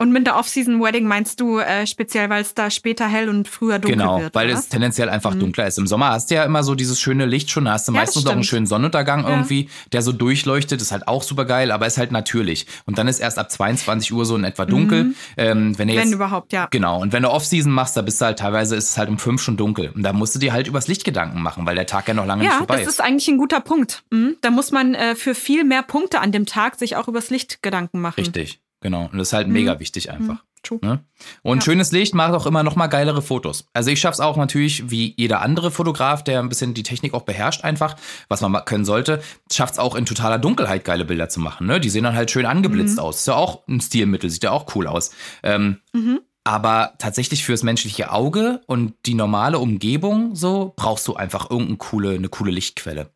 Und 0.00 0.12
mit 0.12 0.26
der 0.26 0.36
Off-Season-Wedding 0.36 1.06
meinst 1.06 1.40
du 1.40 1.58
äh, 1.58 1.86
speziell, 1.86 2.30
weil 2.30 2.40
es 2.40 2.54
da 2.54 2.70
später 2.70 3.06
hell 3.06 3.28
und 3.28 3.46
früher 3.46 3.78
dunkel 3.78 3.98
genau, 3.98 4.18
wird? 4.18 4.32
Genau, 4.32 4.42
weil 4.42 4.48
es 4.48 4.70
tendenziell 4.70 5.10
einfach 5.10 5.34
mhm. 5.34 5.40
dunkler 5.40 5.66
ist. 5.66 5.76
Im 5.76 5.86
Sommer 5.86 6.08
hast 6.08 6.30
du 6.30 6.36
ja 6.36 6.44
immer 6.44 6.62
so 6.62 6.74
dieses 6.74 6.98
schöne 6.98 7.26
Licht 7.26 7.50
schon, 7.50 7.66
da 7.66 7.72
hast 7.72 7.86
du 7.86 7.92
ja, 7.92 8.00
meistens 8.00 8.24
noch 8.24 8.32
einen 8.32 8.42
schönen 8.42 8.64
Sonnenuntergang 8.64 9.24
ja. 9.24 9.28
irgendwie, 9.28 9.68
der 9.92 10.00
so 10.00 10.12
durchleuchtet, 10.12 10.80
ist 10.80 10.90
halt 10.90 11.06
auch 11.06 11.22
super 11.22 11.44
geil, 11.44 11.70
aber 11.70 11.86
ist 11.86 11.98
halt 11.98 12.12
natürlich. 12.12 12.66
Und 12.86 12.96
dann 12.96 13.08
ist 13.08 13.18
erst 13.18 13.38
ab 13.38 13.50
22 13.50 14.10
Uhr 14.14 14.24
so 14.24 14.36
in 14.36 14.44
etwa 14.44 14.64
dunkel. 14.64 15.04
Mhm. 15.04 15.14
Ähm, 15.36 15.78
wenn, 15.78 15.90
jetzt, 15.90 16.02
wenn 16.02 16.12
überhaupt, 16.14 16.54
ja. 16.54 16.66
Genau, 16.70 17.02
und 17.02 17.12
wenn 17.12 17.22
du 17.22 17.28
Off-Season 17.28 17.70
machst, 17.70 17.94
da 17.94 18.00
bist 18.00 18.22
du 18.22 18.24
halt 18.24 18.38
teilweise, 18.38 18.76
ist 18.76 18.88
es 18.92 18.96
halt 18.96 19.10
um 19.10 19.18
fünf 19.18 19.42
schon 19.42 19.58
dunkel. 19.58 19.90
Und 19.94 20.02
da 20.02 20.14
musst 20.14 20.34
du 20.34 20.38
dir 20.38 20.54
halt 20.54 20.66
übers 20.66 20.88
Licht 20.88 21.04
Gedanken 21.04 21.42
machen, 21.42 21.66
weil 21.66 21.74
der 21.74 21.84
Tag 21.84 22.08
ja 22.08 22.14
noch 22.14 22.24
lange 22.24 22.42
ja, 22.42 22.48
nicht 22.48 22.56
vorbei 22.56 22.76
ist. 22.76 22.80
Ja, 22.80 22.86
das 22.86 22.94
ist 22.94 23.00
eigentlich 23.02 23.28
ein 23.28 23.36
guter 23.36 23.60
Punkt. 23.60 24.02
Mhm. 24.08 24.36
Da 24.40 24.50
muss 24.50 24.70
man 24.70 24.94
äh, 24.94 25.14
für 25.14 25.34
viel 25.34 25.64
mehr 25.64 25.82
Punkte 25.82 26.20
an 26.20 26.32
dem 26.32 26.46
Tag 26.46 26.76
sich 26.76 26.96
auch 26.96 27.06
übers 27.06 27.28
Licht 27.28 27.62
Gedanken 27.62 28.00
machen. 28.00 28.20
Richtig. 28.20 28.60
Genau, 28.80 29.04
und 29.04 29.18
das 29.18 29.28
ist 29.28 29.32
halt 29.32 29.48
mega 29.48 29.74
mhm. 29.74 29.80
wichtig 29.80 30.10
einfach. 30.10 30.42
Mhm. 30.70 30.78
Ne? 30.82 31.04
Und 31.42 31.58
ja. 31.58 31.64
schönes 31.64 31.92
Licht 31.92 32.14
macht 32.14 32.32
auch 32.32 32.46
immer 32.46 32.62
noch 32.62 32.76
mal 32.76 32.86
geilere 32.86 33.22
Fotos. 33.22 33.68
Also 33.72 33.90
ich 33.90 34.00
schaff's 34.00 34.20
auch 34.20 34.36
natürlich, 34.36 34.90
wie 34.90 35.14
jeder 35.16 35.42
andere 35.42 35.70
Fotograf, 35.70 36.22
der 36.24 36.38
ein 36.38 36.48
bisschen 36.48 36.74
die 36.74 36.82
Technik 36.82 37.14
auch 37.14 37.22
beherrscht 37.22 37.64
einfach, 37.64 37.96
was 38.28 38.40
man 38.40 38.64
können 38.64 38.84
sollte, 38.84 39.22
schafft's 39.50 39.78
auch 39.78 39.94
in 39.94 40.06
totaler 40.06 40.38
Dunkelheit 40.38 40.84
geile 40.84 41.04
Bilder 41.04 41.28
zu 41.28 41.40
machen. 41.40 41.66
Ne? 41.66 41.80
Die 41.80 41.90
sehen 41.90 42.04
dann 42.04 42.14
halt 42.14 42.30
schön 42.30 42.46
angeblitzt 42.46 42.96
mhm. 42.96 43.04
aus. 43.04 43.20
Ist 43.20 43.26
ja 43.26 43.34
auch 43.34 43.66
ein 43.68 43.80
Stilmittel, 43.80 44.30
sieht 44.30 44.44
ja 44.44 44.50
auch 44.50 44.74
cool 44.74 44.86
aus. 44.86 45.10
Ähm, 45.42 45.78
mhm. 45.92 46.20
Aber 46.44 46.94
tatsächlich 46.98 47.44
fürs 47.44 47.62
menschliche 47.62 48.12
Auge 48.12 48.62
und 48.66 48.94
die 49.04 49.14
normale 49.14 49.58
Umgebung 49.58 50.34
so 50.34 50.72
brauchst 50.74 51.06
du 51.06 51.14
einfach 51.14 51.50
irgendeine 51.50 51.78
coole, 51.78 52.10
eine 52.12 52.28
coole 52.28 52.50
Lichtquelle. 52.50 53.10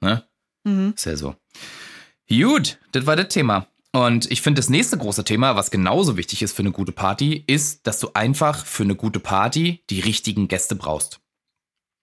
Ne? 0.00 0.24
Mhm. 0.64 0.94
Ist 0.96 1.06
ja 1.06 1.16
so. 1.16 1.36
Gut, 2.28 2.78
das 2.92 3.06
war 3.06 3.16
das 3.16 3.28
Thema. 3.28 3.66
Und 3.94 4.28
ich 4.32 4.42
finde, 4.42 4.58
das 4.58 4.68
nächste 4.68 4.98
große 4.98 5.22
Thema, 5.22 5.54
was 5.54 5.70
genauso 5.70 6.16
wichtig 6.16 6.42
ist 6.42 6.56
für 6.56 6.62
eine 6.62 6.72
gute 6.72 6.90
Party, 6.90 7.44
ist, 7.46 7.86
dass 7.86 8.00
du 8.00 8.08
einfach 8.12 8.66
für 8.66 8.82
eine 8.82 8.96
gute 8.96 9.20
Party 9.20 9.84
die 9.88 10.00
richtigen 10.00 10.48
Gäste 10.48 10.74
brauchst. 10.74 11.20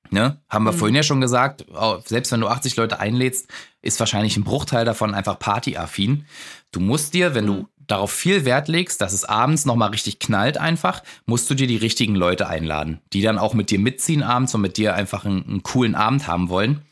Ne? 0.10 0.42
Haben 0.48 0.64
wir 0.64 0.72
mhm. 0.72 0.78
vorhin 0.78 0.96
ja 0.96 1.04
schon 1.04 1.20
gesagt, 1.20 1.66
selbst 2.06 2.32
wenn 2.32 2.40
du 2.40 2.48
80 2.48 2.78
Leute 2.78 3.02
einlädst, 3.02 3.50
ist 3.82 4.00
wahrscheinlich 4.00 4.38
ein 4.38 4.46
Bruchteil 4.46 4.86
davon 4.86 5.14
einfach 5.14 5.38
partyaffin. 5.38 6.26
Du 6.72 6.80
musst 6.80 7.14
dir, 7.14 7.36
wenn 7.36 7.44
mhm. 7.44 7.48
du 7.48 7.68
darauf 7.88 8.12
viel 8.14 8.46
Wert 8.46 8.70
legst, 8.70 9.02
dass 9.02 9.12
es 9.12 9.26
abends 9.26 9.66
nochmal 9.66 9.90
richtig 9.90 10.20
knallt 10.20 10.58
einfach, 10.58 11.04
musst 11.26 11.50
du 11.50 11.56
dir 11.56 11.68
die 11.68 11.76
richtigen 11.76 12.16
Leute 12.16 12.48
einladen, 12.48 13.02
die 13.12 13.22
dann 13.22 13.38
auch 13.38 13.54
mit 13.54 13.70
dir 13.70 13.80
mitziehen 13.80 14.24
abends 14.24 14.56
und 14.56 14.62
mit 14.62 14.78
dir 14.78 14.96
einfach 14.96 15.26
einen, 15.26 15.46
einen 15.46 15.64
coolen 15.64 15.96
Abend 15.96 16.26
haben 16.26 16.48
wollen. 16.48 16.84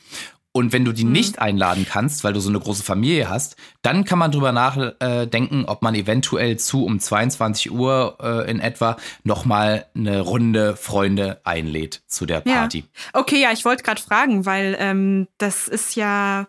Und 0.52 0.72
wenn 0.72 0.84
du 0.84 0.92
die 0.92 1.04
mhm. 1.04 1.12
nicht 1.12 1.38
einladen 1.38 1.86
kannst, 1.88 2.24
weil 2.24 2.32
du 2.32 2.40
so 2.40 2.48
eine 2.48 2.58
große 2.58 2.82
Familie 2.82 3.28
hast, 3.28 3.56
dann 3.82 4.04
kann 4.04 4.18
man 4.18 4.32
drüber 4.32 4.50
nachdenken, 4.50 5.64
ob 5.66 5.82
man 5.82 5.94
eventuell 5.94 6.56
zu 6.58 6.84
um 6.84 6.98
22 6.98 7.70
Uhr 7.70 8.18
äh, 8.20 8.50
in 8.50 8.58
etwa 8.58 8.96
nochmal 9.22 9.86
eine 9.94 10.20
Runde 10.20 10.76
Freunde 10.76 11.40
einlädt 11.44 12.02
zu 12.08 12.26
der 12.26 12.40
Party. 12.40 12.78
Ja. 12.78 13.20
Okay, 13.20 13.40
ja, 13.40 13.52
ich 13.52 13.64
wollte 13.64 13.84
gerade 13.84 14.02
fragen, 14.02 14.44
weil 14.44 14.76
ähm, 14.80 15.28
das 15.38 15.68
ist 15.68 15.94
ja 15.94 16.48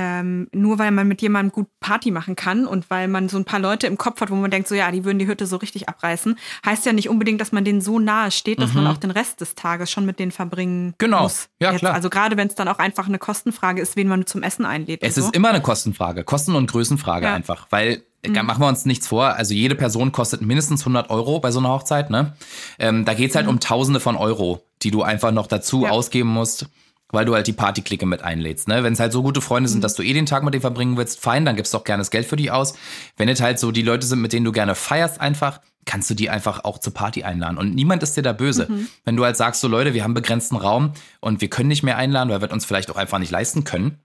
ähm, 0.00 0.46
nur 0.52 0.78
weil 0.78 0.92
man 0.92 1.08
mit 1.08 1.20
jemandem 1.22 1.50
gut 1.50 1.66
Party 1.80 2.12
machen 2.12 2.36
kann 2.36 2.68
und 2.68 2.88
weil 2.88 3.08
man 3.08 3.28
so 3.28 3.36
ein 3.36 3.44
paar 3.44 3.58
Leute 3.58 3.88
im 3.88 3.98
Kopf 3.98 4.20
hat, 4.20 4.30
wo 4.30 4.36
man 4.36 4.48
denkt, 4.48 4.68
so 4.68 4.76
ja, 4.76 4.92
die 4.92 5.04
würden 5.04 5.18
die 5.18 5.26
Hütte 5.26 5.44
so 5.44 5.56
richtig 5.56 5.88
abreißen, 5.88 6.38
heißt 6.64 6.86
ja 6.86 6.92
nicht 6.92 7.08
unbedingt, 7.08 7.40
dass 7.40 7.50
man 7.50 7.64
denen 7.64 7.80
so 7.80 7.98
nahe 7.98 8.30
steht, 8.30 8.62
dass 8.62 8.74
mhm. 8.74 8.84
man 8.84 8.92
auch 8.92 8.98
den 8.98 9.10
Rest 9.10 9.40
des 9.40 9.56
Tages 9.56 9.90
schon 9.90 10.06
mit 10.06 10.20
denen 10.20 10.30
verbringen 10.30 10.94
genau. 10.98 11.24
muss. 11.24 11.48
Ja, 11.60 11.72
Jetzt, 11.72 11.80
klar. 11.80 11.94
Also 11.94 12.10
gerade 12.10 12.36
wenn 12.36 12.46
es 12.46 12.54
dann 12.54 12.68
auch 12.68 12.78
einfach 12.78 13.08
eine 13.08 13.18
Kostenfrage 13.18 13.82
ist, 13.82 13.96
wen 13.96 14.06
man 14.06 14.24
zum 14.24 14.44
Essen 14.44 14.64
einlädt. 14.64 15.02
Es 15.02 15.16
so. 15.16 15.22
ist 15.22 15.34
immer 15.34 15.48
eine 15.48 15.62
Kostenfrage, 15.62 16.22
Kosten- 16.22 16.54
und 16.54 16.70
Größenfrage 16.70 17.26
ja. 17.26 17.34
einfach, 17.34 17.66
weil 17.70 18.04
äh, 18.22 18.28
mhm. 18.28 18.46
machen 18.46 18.62
wir 18.62 18.68
uns 18.68 18.84
nichts 18.84 19.08
vor. 19.08 19.34
Also 19.34 19.52
jede 19.52 19.74
Person 19.74 20.12
kostet 20.12 20.42
mindestens 20.42 20.82
100 20.82 21.10
Euro 21.10 21.40
bei 21.40 21.50
so 21.50 21.58
einer 21.58 21.70
Hochzeit. 21.70 22.08
Ne? 22.10 22.34
Ähm, 22.78 23.04
da 23.04 23.14
geht's 23.14 23.34
halt 23.34 23.46
mhm. 23.46 23.54
um 23.54 23.60
Tausende 23.60 23.98
von 23.98 24.14
Euro, 24.14 24.62
die 24.82 24.92
du 24.92 25.02
einfach 25.02 25.32
noch 25.32 25.48
dazu 25.48 25.82
ja. 25.82 25.90
ausgeben 25.90 26.28
musst 26.28 26.68
weil 27.10 27.24
du 27.24 27.34
halt 27.34 27.46
die 27.46 27.52
Partyklicke 27.52 28.06
mit 28.06 28.22
einlädst. 28.22 28.68
Ne? 28.68 28.84
Wenn 28.84 28.92
es 28.92 29.00
halt 29.00 29.12
so 29.12 29.22
gute 29.22 29.40
Freunde 29.40 29.68
sind, 29.68 29.78
mhm. 29.78 29.82
dass 29.82 29.94
du 29.94 30.02
eh 30.02 30.12
den 30.12 30.26
Tag 30.26 30.42
mit 30.42 30.54
denen 30.54 30.60
verbringen 30.60 30.96
willst, 30.96 31.20
fein, 31.20 31.44
dann 31.44 31.56
gibst 31.56 31.72
du 31.72 31.78
auch 31.78 31.84
gerne 31.84 32.00
das 32.00 32.10
Geld 32.10 32.26
für 32.26 32.36
die 32.36 32.50
aus. 32.50 32.74
Wenn 33.16 33.28
es 33.28 33.40
halt 33.40 33.58
so 33.58 33.72
die 33.72 33.82
Leute 33.82 34.06
sind, 34.06 34.20
mit 34.20 34.32
denen 34.32 34.44
du 34.44 34.52
gerne 34.52 34.74
feierst 34.74 35.20
einfach, 35.20 35.60
kannst 35.84 36.10
du 36.10 36.14
die 36.14 36.28
einfach 36.28 36.64
auch 36.64 36.78
zur 36.78 36.92
Party 36.92 37.24
einladen. 37.24 37.56
Und 37.56 37.74
niemand 37.74 38.02
ist 38.02 38.16
dir 38.16 38.22
da 38.22 38.32
böse. 38.32 38.66
Mhm. 38.68 38.88
Wenn 39.04 39.16
du 39.16 39.24
halt 39.24 39.36
sagst, 39.36 39.60
so 39.60 39.68
Leute, 39.68 39.94
wir 39.94 40.04
haben 40.04 40.14
begrenzten 40.14 40.56
Raum 40.56 40.92
und 41.20 41.40
wir 41.40 41.48
können 41.48 41.68
nicht 41.68 41.82
mehr 41.82 41.96
einladen, 41.96 42.28
weil 42.28 42.42
wir 42.42 42.52
uns 42.52 42.66
vielleicht 42.66 42.90
auch 42.90 42.96
einfach 42.96 43.18
nicht 43.18 43.30
leisten 43.30 43.64
können, 43.64 43.98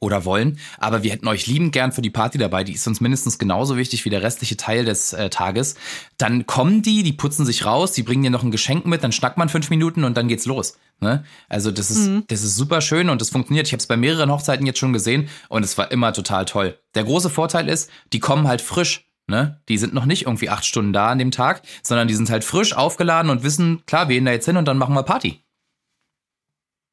oder 0.00 0.24
wollen. 0.24 0.58
Aber 0.78 1.02
wir 1.02 1.10
hätten 1.10 1.28
euch 1.28 1.46
liebend 1.46 1.72
gern 1.72 1.92
für 1.92 2.02
die 2.02 2.10
Party 2.10 2.38
dabei. 2.38 2.64
Die 2.64 2.72
ist 2.72 2.86
uns 2.86 3.00
mindestens 3.00 3.38
genauso 3.38 3.76
wichtig 3.76 4.04
wie 4.04 4.10
der 4.10 4.22
restliche 4.22 4.56
Teil 4.56 4.84
des 4.84 5.12
äh, 5.12 5.30
Tages. 5.30 5.74
Dann 6.18 6.46
kommen 6.46 6.82
die, 6.82 7.02
die 7.02 7.12
putzen 7.12 7.44
sich 7.44 7.64
raus, 7.64 7.92
die 7.92 8.02
bringen 8.02 8.22
dir 8.22 8.30
noch 8.30 8.42
ein 8.42 8.50
Geschenk 8.50 8.86
mit, 8.86 9.02
dann 9.02 9.12
schnackt 9.12 9.38
man 9.38 9.48
fünf 9.48 9.70
Minuten 9.70 10.04
und 10.04 10.16
dann 10.16 10.28
geht's 10.28 10.46
los. 10.46 10.78
Ne? 11.00 11.24
Also 11.48 11.70
das 11.70 11.90
ist, 11.90 12.08
mhm. 12.08 12.24
das 12.26 12.42
ist 12.42 12.56
super 12.56 12.80
schön 12.80 13.08
und 13.08 13.20
das 13.20 13.30
funktioniert. 13.30 13.66
Ich 13.66 13.72
habe 13.72 13.80
es 13.80 13.86
bei 13.86 13.96
mehreren 13.96 14.30
Hochzeiten 14.30 14.66
jetzt 14.66 14.78
schon 14.78 14.92
gesehen 14.92 15.28
und 15.48 15.64
es 15.64 15.78
war 15.78 15.92
immer 15.92 16.12
total 16.12 16.44
toll. 16.44 16.78
Der 16.94 17.04
große 17.04 17.30
Vorteil 17.30 17.68
ist, 17.68 17.90
die 18.12 18.18
kommen 18.18 18.48
halt 18.48 18.60
frisch. 18.60 19.06
ne? 19.28 19.60
Die 19.68 19.78
sind 19.78 19.94
noch 19.94 20.06
nicht 20.06 20.26
irgendwie 20.26 20.48
acht 20.48 20.64
Stunden 20.64 20.92
da 20.92 21.10
an 21.10 21.18
dem 21.18 21.30
Tag, 21.30 21.62
sondern 21.82 22.08
die 22.08 22.14
sind 22.14 22.30
halt 22.30 22.42
frisch 22.42 22.72
aufgeladen 22.74 23.30
und 23.30 23.44
wissen, 23.44 23.84
klar, 23.86 24.08
wir 24.08 24.16
gehen 24.16 24.24
da 24.24 24.32
jetzt 24.32 24.46
hin 24.46 24.56
und 24.56 24.66
dann 24.66 24.78
machen 24.78 24.94
wir 24.94 25.04
Party. 25.04 25.44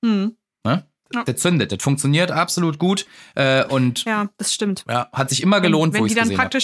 Hm. 0.03 0.35
Ne? 0.63 0.85
Ja. 1.13 1.23
Das 1.23 1.37
zündet, 1.37 1.71
das 1.71 1.81
funktioniert 1.81 2.31
absolut 2.31 2.77
gut 2.77 3.07
äh, 3.35 3.65
und 3.65 4.05
ja. 4.05 4.23
Ja, 4.23 4.29
das 4.37 4.53
stimmt. 4.53 4.85
hat 4.87 5.29
sich 5.29 5.41
immer 5.41 5.61
gelohnt, 5.61 5.93
wenn 5.93 6.01
wo 6.01 6.05
die 6.05 6.11
ich 6.11 6.15
dann 6.15 6.29
gesehen 6.29 6.39
habe. 6.39 6.57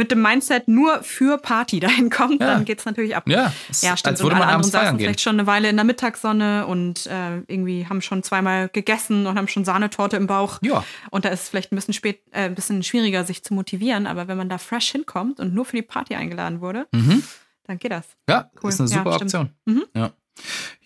Mit 0.00 0.10
dem 0.10 0.22
Mindset 0.22 0.66
nur 0.66 1.02
für 1.02 1.36
Party 1.36 1.78
dahin 1.80 2.08
kommt, 2.08 2.40
Ja. 2.40 2.54
dann 2.54 2.64
geht's 2.64 2.86
natürlich 2.86 3.14
ab. 3.14 3.24
Ja, 3.28 3.52
es, 3.68 3.82
Ja, 3.82 3.96
stimmt. 3.98 4.12
als 4.14 4.22
würde 4.22 4.32
und 4.34 4.38
man 4.38 4.48
alle 4.48 4.54
abends 4.54 4.68
anderen 4.68 4.86
saßen 4.86 4.96
gehen. 4.98 5.04
vielleicht 5.04 5.20
schon 5.20 5.38
eine 5.38 5.46
Weile 5.46 5.68
in 5.68 5.76
der 5.76 5.84
Mittagssonne 5.84 6.66
und 6.66 7.06
äh, 7.06 7.36
irgendwie 7.48 7.86
haben 7.86 8.00
schon 8.00 8.22
zweimal 8.22 8.70
gegessen 8.70 9.26
und 9.26 9.36
haben 9.36 9.46
schon 9.46 9.66
Sahnetorte 9.66 10.16
im 10.16 10.26
Bauch. 10.26 10.58
Ja. 10.62 10.82
Und 11.10 11.26
da 11.26 11.28
ist 11.28 11.42
es 11.42 11.48
vielleicht 11.50 11.70
ein 11.72 11.76
bisschen 11.76 11.92
spät, 11.92 12.22
äh, 12.32 12.44
ein 12.44 12.54
bisschen 12.54 12.82
schwieriger, 12.82 13.24
sich 13.24 13.44
zu 13.44 13.52
motivieren. 13.52 14.06
Aber 14.06 14.26
wenn 14.26 14.38
man 14.38 14.48
da 14.48 14.56
fresh 14.56 14.90
hinkommt 14.90 15.38
und 15.38 15.52
nur 15.54 15.66
für 15.66 15.76
die 15.76 15.82
Party 15.82 16.14
eingeladen 16.14 16.62
wurde, 16.62 16.86
Mhm. 16.92 17.22
dann 17.64 17.78
geht 17.78 17.92
das. 17.92 18.06
Ja, 18.28 18.50
Cool. 18.62 18.70
ist 18.70 18.80
eine 18.80 18.88
Ja, 18.88 18.96
super 18.96 19.12
stimmt. 19.12 19.34
Option. 19.34 19.50
Mhm. 19.66 19.84
Ja. 19.94 20.10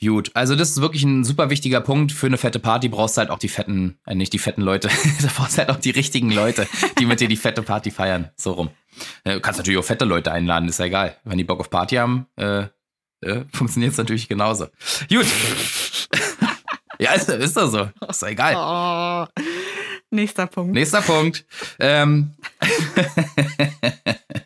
Gut, 0.00 0.30
also 0.34 0.54
das 0.56 0.70
ist 0.70 0.80
wirklich 0.80 1.04
ein 1.04 1.24
super 1.24 1.50
wichtiger 1.50 1.80
Punkt. 1.80 2.12
Für 2.12 2.26
eine 2.26 2.36
fette 2.36 2.58
Party 2.58 2.88
brauchst 2.88 3.16
du 3.16 3.20
halt 3.20 3.30
auch 3.30 3.38
die 3.38 3.48
fetten, 3.48 3.98
äh, 4.06 4.14
nicht 4.14 4.32
die 4.32 4.38
fetten 4.38 4.62
Leute, 4.62 4.88
du 5.20 5.26
brauchst 5.28 5.58
halt 5.58 5.70
auch 5.70 5.76
die 5.76 5.90
richtigen 5.90 6.30
Leute, 6.30 6.66
die 6.98 7.06
mit 7.06 7.20
dir 7.20 7.28
die 7.28 7.36
fette 7.36 7.62
Party 7.62 7.90
feiern. 7.90 8.30
So 8.36 8.52
rum. 8.52 8.70
Du 9.24 9.40
kannst 9.40 9.58
natürlich 9.58 9.78
auch 9.78 9.84
fette 9.84 10.04
Leute 10.04 10.30
einladen, 10.30 10.68
ist 10.68 10.78
ja 10.78 10.84
egal. 10.84 11.16
Wenn 11.24 11.38
die 11.38 11.44
Bock 11.44 11.58
auf 11.60 11.68
Party 11.70 11.96
haben, 11.96 12.26
äh, 12.36 12.66
äh, 13.22 13.44
funktioniert 13.52 13.92
es 13.92 13.98
natürlich 13.98 14.28
genauso. 14.28 14.66
Gut. 15.08 15.26
ja, 16.98 17.12
ist, 17.12 17.28
ist 17.28 17.56
doch 17.56 17.70
so. 17.70 17.88
Ist 18.08 18.22
doch 18.22 18.28
egal. 18.28 18.54
Oh. 18.56 19.42
Nächster 20.10 20.46
Punkt. 20.46 20.74
Nächster 20.74 21.02
Punkt. 21.02 21.44
Ähm. 21.80 22.34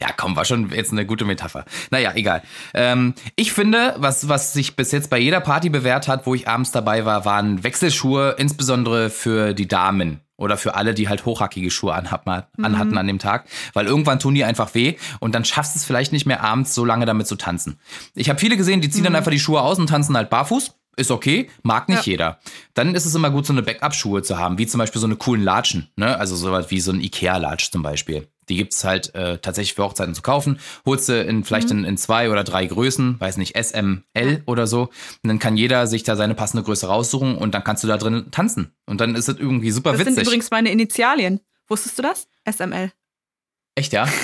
ja, 0.00 0.08
komm, 0.16 0.36
war 0.36 0.44
schon 0.44 0.70
jetzt 0.70 0.92
eine 0.92 1.06
gute 1.06 1.24
Metapher. 1.24 1.64
Naja, 1.90 2.12
egal. 2.14 2.42
Ähm, 2.74 3.14
ich 3.36 3.52
finde, 3.52 3.94
was, 3.98 4.28
was 4.28 4.52
sich 4.52 4.76
bis 4.76 4.92
jetzt 4.92 5.10
bei 5.10 5.18
jeder 5.18 5.40
Party 5.40 5.68
bewährt 5.68 6.08
hat, 6.08 6.26
wo 6.26 6.34
ich 6.34 6.48
abends 6.48 6.70
dabei 6.70 7.04
war, 7.04 7.24
waren 7.24 7.62
Wechselschuhe, 7.64 8.34
insbesondere 8.38 9.10
für 9.10 9.54
die 9.54 9.68
Damen. 9.68 10.20
Oder 10.36 10.56
für 10.56 10.76
alle, 10.76 10.94
die 10.94 11.08
halt 11.08 11.24
hochhackige 11.24 11.68
Schuhe 11.68 11.94
anhatten, 11.94 12.30
anhatten 12.62 12.96
an 12.96 13.08
dem 13.08 13.18
Tag. 13.18 13.46
Weil 13.72 13.86
irgendwann 13.86 14.20
tun 14.20 14.36
die 14.36 14.44
einfach 14.44 14.72
weh 14.72 14.94
und 15.18 15.34
dann 15.34 15.44
schaffst 15.44 15.74
du 15.74 15.78
es 15.80 15.84
vielleicht 15.84 16.12
nicht 16.12 16.26
mehr 16.26 16.44
abends 16.44 16.76
so 16.76 16.84
lange 16.84 17.06
damit 17.06 17.26
zu 17.26 17.34
tanzen. 17.34 17.80
Ich 18.14 18.28
habe 18.28 18.38
viele 18.38 18.56
gesehen, 18.56 18.80
die 18.80 18.88
ziehen 18.88 19.02
dann 19.02 19.16
einfach 19.16 19.32
die 19.32 19.40
Schuhe 19.40 19.60
aus 19.62 19.80
und 19.80 19.88
tanzen 19.88 20.16
halt 20.16 20.30
barfuß. 20.30 20.74
Ist 20.96 21.10
okay, 21.10 21.50
mag 21.64 21.88
nicht 21.88 22.06
Ja. 22.06 22.10
jeder. 22.12 22.38
Dann 22.74 22.94
ist 22.94 23.04
es 23.04 23.16
immer 23.16 23.30
gut, 23.30 23.46
so 23.46 23.52
eine 23.52 23.62
Backup-Schuhe 23.62 24.22
zu 24.22 24.38
haben, 24.38 24.58
wie 24.58 24.66
zum 24.68 24.78
Beispiel 24.78 25.00
so 25.00 25.08
eine 25.08 25.16
coolen 25.16 25.42
Latschen, 25.42 25.88
ne? 25.96 26.16
Also 26.18 26.36
sowas 26.36 26.70
wie 26.70 26.80
so 26.80 26.92
ein 26.92 27.00
Ikea-Latsch 27.00 27.70
zum 27.72 27.82
Beispiel. 27.82 28.28
Die 28.48 28.56
gibt's 28.56 28.84
halt 28.84 29.14
äh, 29.14 29.38
tatsächlich 29.38 29.74
für 29.74 29.84
Hochzeiten 29.84 30.14
zu 30.14 30.22
kaufen. 30.22 30.58
Holst 30.86 31.08
du 31.08 31.20
in, 31.22 31.44
vielleicht 31.44 31.70
in, 31.70 31.84
in 31.84 31.96
zwei 31.96 32.30
oder 32.30 32.44
drei 32.44 32.66
Größen, 32.66 33.20
weiß 33.20 33.36
nicht, 33.36 33.54
S, 33.56 33.72
M, 33.72 34.04
L 34.14 34.42
oder 34.46 34.66
so. 34.66 34.82
Und 35.22 35.28
dann 35.28 35.38
kann 35.38 35.56
jeder 35.56 35.86
sich 35.86 36.02
da 36.02 36.16
seine 36.16 36.34
passende 36.34 36.62
Größe 36.62 36.86
raussuchen 36.86 37.36
und 37.36 37.54
dann 37.54 37.64
kannst 37.64 37.84
du 37.84 37.88
da 37.88 37.96
drin 37.98 38.30
tanzen. 38.30 38.74
Und 38.86 39.00
dann 39.00 39.14
ist 39.14 39.28
es 39.28 39.36
irgendwie 39.38 39.70
super 39.70 39.92
Das 39.92 40.00
witzig. 40.00 40.14
sind 40.14 40.26
übrigens 40.26 40.50
meine 40.50 40.70
Initialien. 40.70 41.40
Wusstest 41.66 41.98
du 41.98 42.02
das? 42.02 42.28
SML. 42.50 42.92
Echt, 43.74 43.92
ja? 43.92 44.08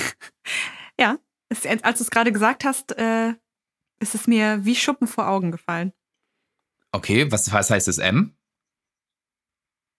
Ja. 0.99 1.17
Es, 1.49 1.65
als 1.65 1.99
du 1.99 2.03
es 2.05 2.09
gerade 2.09 2.31
gesagt 2.31 2.63
hast, 2.65 2.97
äh, 2.97 3.33
ist 3.99 4.15
es 4.15 4.27
mir 4.27 4.65
wie 4.65 4.75
Schuppen 4.75 5.07
vor 5.07 5.27
Augen 5.27 5.51
gefallen. 5.51 5.93
Okay, 6.91 7.31
was, 7.31 7.51
was 7.51 7.69
heißt 7.69 7.87
das 7.87 7.97
M? 7.97 8.35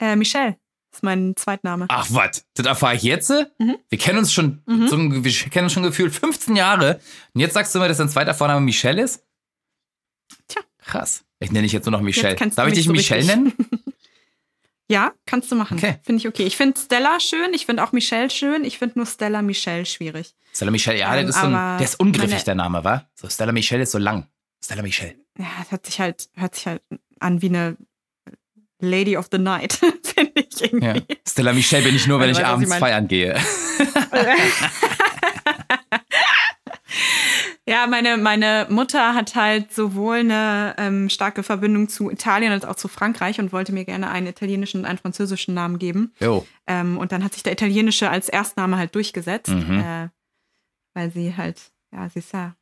Äh, 0.01 0.17
Michelle 0.17 0.57
ist 0.97 1.03
mein 1.03 1.35
Zweitname. 1.37 1.87
Ach, 1.89 2.07
was? 2.11 2.45
Das 2.55 2.67
erfahre 2.67 2.97
ich 2.97 3.03
jetzt? 3.03 3.31
Mhm. 3.59 3.77
Wir 3.89 3.99
kennen 3.99 4.19
uns 4.19 4.33
schon, 4.33 4.63
Mhm. 4.67 4.89
so, 4.89 4.99
wir 4.99 5.33
kennen 5.51 5.65
uns 5.65 5.73
schon 5.73 5.83
gefühlt 5.83 6.15
15 6.15 6.57
Jahre. 6.57 7.01
Und 7.35 7.41
jetzt 7.41 7.55
sagst 7.55 7.75
du 7.75 7.79
mir, 7.79 7.89
dass 7.89 7.99
dein 7.99 8.09
zweiter 8.09 8.35
Vorname 8.35 8.61
Michelle 8.61 9.03
ist? 9.03 9.23
Tja. 10.49 10.63
Krass. 10.79 11.25
Ich 11.39 11.53
nenne 11.53 11.63
dich 11.65 11.73
jetzt 11.73 11.85
nur 11.85 11.93
noch 11.93 12.01
Michelle. 12.01 12.35
Darf 12.35 12.69
ich 12.69 12.75
dich 12.75 12.85
so 12.87 12.93
Michelle 12.93 13.21
richtig. 13.21 13.37
nennen? 13.37 13.53
Ja, 14.89 15.13
kannst 15.27 15.51
du 15.51 15.57
machen. 15.57 15.79
Okay. 15.79 15.99
Finde 16.05 16.21
ich 16.21 16.29
okay. 16.29 16.45
Ich 16.45 16.57
finde 16.57 16.79
Stella 16.79 17.19
schön, 17.19 17.53
ich 17.55 17.67
finde 17.67 17.83
auch 17.83 17.91
Michelle 17.91 18.31
schön, 18.31 18.63
ich 18.65 18.79
finde 18.79 19.01
nur 19.01 19.07
Stella 19.07 19.43
Michelle 19.43 19.85
schwierig. 19.85 20.37
Stella 20.55 20.71
Michelle, 20.71 20.97
ja, 20.97 21.13
Ähm, 21.17 21.27
das 21.27 21.35
ist 21.35 21.41
so 21.43 21.49
ein, 21.49 21.53
der 21.79 21.81
ist 21.85 21.99
ungriffig, 21.99 22.31
meine- 22.31 22.45
der 22.45 22.55
Name, 22.55 22.85
wa? 22.85 23.11
So, 23.17 23.29
Stella 23.29 23.51
Michelle 23.51 23.83
ist 23.83 23.91
so 23.91 23.99
lang. 23.99 24.29
Stella 24.65 24.83
Michelle. 24.83 25.17
Ja, 25.39 25.47
es 25.61 25.73
hört 25.73 25.87
sich 25.87 25.99
halt, 26.01 26.29
hört 26.35 26.55
sich 26.55 26.67
halt 26.69 26.83
an 27.19 27.43
wie 27.43 27.49
eine 27.49 27.77
Lady 28.81 29.17
of 29.17 29.29
the 29.33 29.39
Night, 29.39 29.73
finde 30.03 30.33
ich 30.35 30.61
Ja. 30.61 30.67
irgendwie. 30.95 31.17
Stella 31.27 31.53
Michelle 31.53 31.85
bin 31.85 31.97
ich 31.97 32.07
nur, 32.07 32.21
wenn 32.21 32.31
Ich 32.31 32.39
ich 32.39 32.43
weiß, 32.43 32.47
was 32.49 32.53
abends 32.55 32.71
meint. 32.71 32.81
feiern 32.81 33.09
gehe. 33.09 33.35
Ja, 37.69 37.89
meine, 37.89 38.17
meine 38.17 38.67
Mutter 38.71 39.15
hat 39.15 39.35
halt 39.35 39.73
sowohl 39.75 40.19
eine 40.19 40.77
ähm, 40.79 41.09
starke 41.11 41.43
Verbindung 41.43 41.89
zu 41.89 42.11
Italien 42.11 42.53
als 42.53 42.65
auch 42.65 42.77
zu 42.77 42.87
Frankreich 42.87 43.41
und 43.41 43.53
wollte 43.53 43.73
mir 43.73 43.85
gerne 43.85 44.09
einen 44.09 44.29
italienischen 44.29 44.81
und 44.83 44.87
einen 44.87 44.99
französischen 44.99 45.53
Namen 45.55 45.81
geben. 45.81 46.13
Ähm, 46.69 46.97
und 46.97 47.11
dann 47.11 47.25
hat 47.25 47.35
sich 47.35 47.43
der 47.43 47.53
italienische 47.55 48.09
als 48.09 48.29
Erstname 48.29 48.77
halt 48.79 48.95
durchgesetzt, 48.95 49.49
Mhm. 49.51 49.81
äh, 49.81 50.09
weil 50.95 51.11
sie 51.11 51.37
halt, 51.37 51.61
ja, 51.93 52.09
sie 52.09 52.21
ist 52.21 52.33
ja. 52.33 52.55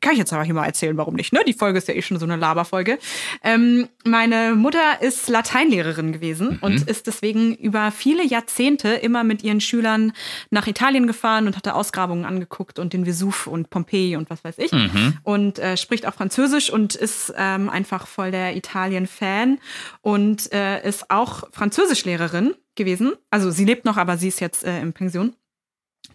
Kann 0.00 0.12
ich 0.14 0.18
jetzt 0.18 0.32
aber 0.32 0.42
hier 0.42 0.52
mal 0.52 0.66
erzählen, 0.66 0.96
warum 0.96 1.14
nicht, 1.14 1.32
ne? 1.32 1.40
Die 1.46 1.52
Folge 1.52 1.78
ist 1.78 1.86
ja 1.86 1.94
eh 1.94 2.02
schon 2.02 2.18
so 2.18 2.26
eine 2.26 2.34
Laberfolge. 2.34 2.98
Ähm, 3.44 3.88
meine 4.04 4.54
Mutter 4.56 5.00
ist 5.00 5.28
Lateinlehrerin 5.28 6.12
gewesen 6.12 6.48
Mhm. 6.54 6.58
und 6.60 6.88
ist 6.90 7.06
deswegen 7.06 7.54
über 7.54 7.92
viele 7.92 8.24
Jahrzehnte 8.26 8.88
immer 8.88 9.22
mit 9.22 9.44
ihren 9.44 9.60
Schülern 9.60 10.12
nach 10.50 10.66
Italien 10.66 11.06
gefahren 11.06 11.46
und 11.46 11.56
hatte 11.56 11.74
Ausgrabungen 11.74 12.24
angeguckt 12.24 12.80
und 12.80 12.92
den 12.94 13.06
Vesuv 13.06 13.46
und 13.46 13.70
Pompeji 13.70 14.16
und 14.16 14.28
was 14.28 14.42
weiß 14.42 14.58
ich 14.58 14.72
Mhm. 14.72 15.18
und 15.22 15.58
äh, 15.60 15.76
spricht 15.76 16.06
auch 16.06 16.14
Französisch 16.14 16.68
und 16.70 16.96
ist 16.96 17.32
ähm, 17.36 17.68
einfach 17.70 18.08
voll 18.08 18.32
der 18.32 18.56
Italien-Fan 18.56 19.58
und 20.02 20.52
äh, 20.52 20.86
ist 20.86 21.10
auch 21.12 21.44
Französischlehrerin 21.52 22.54
gewesen. 22.74 23.12
Also 23.30 23.50
sie 23.52 23.64
lebt 23.64 23.84
noch, 23.84 23.96
aber 23.96 24.16
sie 24.16 24.28
ist 24.28 24.40
jetzt 24.40 24.64
äh, 24.64 24.80
in 24.80 24.92
Pension. 24.92 25.34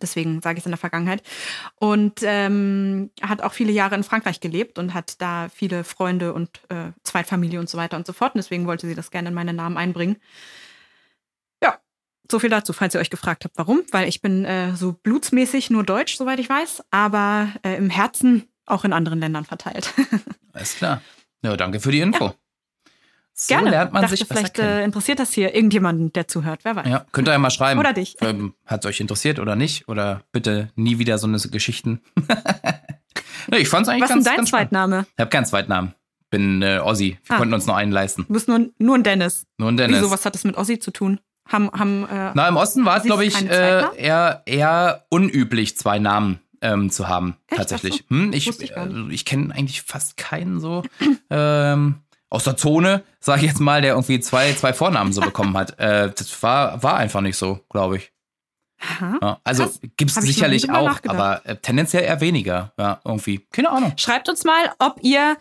Deswegen 0.01 0.41
sage 0.41 0.57
ich 0.57 0.61
es 0.61 0.65
in 0.65 0.71
der 0.71 0.77
Vergangenheit. 0.77 1.23
Und 1.75 2.21
ähm, 2.23 3.11
hat 3.21 3.41
auch 3.41 3.53
viele 3.53 3.71
Jahre 3.71 3.95
in 3.95 4.03
Frankreich 4.03 4.39
gelebt 4.39 4.79
und 4.79 4.93
hat 4.93 5.21
da 5.21 5.49
viele 5.49 5.83
Freunde 5.83 6.33
und 6.33 6.61
äh, 6.69 6.91
Zweitfamilie 7.03 7.59
und 7.59 7.69
so 7.69 7.77
weiter 7.77 7.97
und 7.97 8.05
so 8.05 8.13
fort. 8.13 8.35
Und 8.35 8.39
deswegen 8.39 8.67
wollte 8.67 8.87
sie 8.87 8.95
das 8.95 9.11
gerne 9.11 9.29
in 9.29 9.33
meinen 9.33 9.55
Namen 9.55 9.77
einbringen. 9.77 10.17
Ja, 11.63 11.79
so 12.29 12.39
viel 12.39 12.49
dazu, 12.49 12.73
falls 12.73 12.95
ihr 12.95 13.01
euch 13.01 13.09
gefragt 13.09 13.45
habt, 13.45 13.57
warum. 13.57 13.81
Weil 13.91 14.07
ich 14.07 14.21
bin 14.21 14.45
äh, 14.45 14.75
so 14.75 14.93
blutsmäßig 14.93 15.69
nur 15.69 15.83
deutsch, 15.83 16.17
soweit 16.17 16.39
ich 16.39 16.49
weiß, 16.49 16.83
aber 16.91 17.49
äh, 17.63 17.75
im 17.75 17.89
Herzen 17.89 18.47
auch 18.65 18.85
in 18.85 18.93
anderen 18.93 19.19
Ländern 19.19 19.45
verteilt. 19.45 19.93
Alles 20.53 20.75
klar. 20.75 21.01
Ja, 21.43 21.57
danke 21.57 21.79
für 21.79 21.91
die 21.91 21.99
Info. 21.99 22.33
So 23.43 23.55
Gerne. 23.55 23.71
lernt 23.71 23.91
man 23.91 24.03
Dachte, 24.03 24.17
sich 24.17 24.27
vielleicht 24.27 24.53
kennen. 24.53 24.67
äh, 24.69 24.83
interessiert 24.83 25.17
das 25.17 25.33
hier 25.33 25.55
irgendjemanden, 25.55 26.13
der 26.13 26.27
zuhört. 26.27 26.59
Wer 26.61 26.75
weiß. 26.75 26.87
Ja, 26.87 27.05
könnt 27.11 27.27
ihr 27.27 27.31
ja 27.31 27.39
mal 27.39 27.49
schreiben. 27.49 27.79
Oder 27.79 27.91
dich. 27.91 28.15
Ähm, 28.21 28.53
Hat 28.67 28.85
es 28.85 28.89
euch 28.89 28.99
interessiert 28.99 29.39
oder 29.39 29.55
nicht? 29.55 29.87
Oder 29.89 30.21
bitte 30.31 30.69
nie 30.75 30.99
wieder 30.99 31.17
so 31.17 31.25
eine 31.25 31.39
Geschichten. 31.39 32.01
nee, 33.49 33.57
ich 33.57 33.67
fand's 33.67 33.89
eigentlich 33.89 34.03
Was 34.03 34.09
ist 34.11 34.15
ganz, 34.15 34.23
denn 34.25 34.31
dein 34.31 34.35
ganz 34.37 34.49
spannend. 34.49 34.69
Zweitname? 34.69 35.05
Ich 35.15 35.19
habe 35.19 35.29
keinen 35.31 35.45
Zweitnamen. 35.45 35.95
Bin 36.29 36.61
äh, 36.61 36.77
Ossi. 36.83 37.17
Wir 37.25 37.35
Ah. 37.35 37.37
konnten 37.39 37.53
uns 37.55 37.65
nur 37.65 37.75
einen 37.75 37.91
leisten. 37.91 38.25
Du 38.27 38.33
bist 38.33 38.47
nur, 38.47 38.69
nur 38.77 38.95
ein 38.95 39.01
Dennis. 39.03 39.47
Nur 39.57 39.69
ein 39.69 39.77
Dennis. 39.77 39.97
Wieso, 39.97 40.11
was 40.11 40.23
hat 40.23 40.35
das 40.35 40.43
mit 40.43 40.55
Ossi 40.55 40.77
zu 40.77 40.91
tun? 40.91 41.19
Haben, 41.49 41.71
haben, 41.71 42.03
äh, 42.09 42.31
Na, 42.35 42.47
im 42.47 42.57
Osten 42.57 42.85
war 42.85 42.93
es, 42.97 42.99
Ossis 43.01 43.07
glaube 43.07 43.25
ich, 43.25 43.33
keine 43.33 43.49
äh, 43.49 43.53
Zweitnamen? 43.55 43.97
eher, 43.97 44.41
eher 44.45 45.05
unüblich, 45.09 45.75
zwei 45.77 45.97
Namen 45.97 46.39
ähm, 46.61 46.91
zu 46.91 47.07
haben. 47.07 47.37
Echt? 47.47 47.57
Tatsächlich. 47.57 48.03
Ach. 48.05 48.09
Hm, 48.11 48.33
ich 48.33 48.47
Wusste 48.47 48.63
ich 48.63 48.75
gar 48.75 48.83
also 48.83 49.09
ich 49.09 49.25
kenne 49.25 49.51
eigentlich 49.55 49.81
fast 49.81 50.15
keinen 50.15 50.59
so. 50.59 50.83
ähm, 51.31 51.95
aus 52.31 52.45
der 52.45 52.57
Zone, 52.57 53.03
sage 53.19 53.41
ich 53.41 53.47
jetzt 53.51 53.59
mal, 53.59 53.81
der 53.81 53.91
irgendwie 53.91 54.19
zwei, 54.19 54.51
zwei 54.53 54.73
Vornamen 54.73 55.13
so 55.13 55.21
bekommen 55.31 55.55
hat. 55.55 55.77
Äh, 55.79 56.11
das 56.15 56.41
war, 56.41 56.81
war 56.81 56.95
einfach 56.97 57.21
nicht 57.21 57.37
so, 57.37 57.59
glaube 57.69 57.97
ich. 57.97 58.11
aha. 58.79 59.19
Ja, 59.21 59.39
also 59.43 59.69
ich 59.81 59.91
noch 60.15 60.21
sicherlich 60.23 60.71
auch, 60.71 60.97
aber 61.07 61.45
äh, 61.45 61.57
tendenziell 61.57 62.03
eher 62.03 62.19
weniger. 62.21 62.73
Ja, 62.79 62.99
irgendwie. 63.05 63.45
Keine 63.51 63.69
Ahnung. 63.69 63.93
Schreibt 63.97 64.27
uns 64.29 64.43
mal, 64.43 64.71
ob 64.79 64.97
ihr 65.03 65.37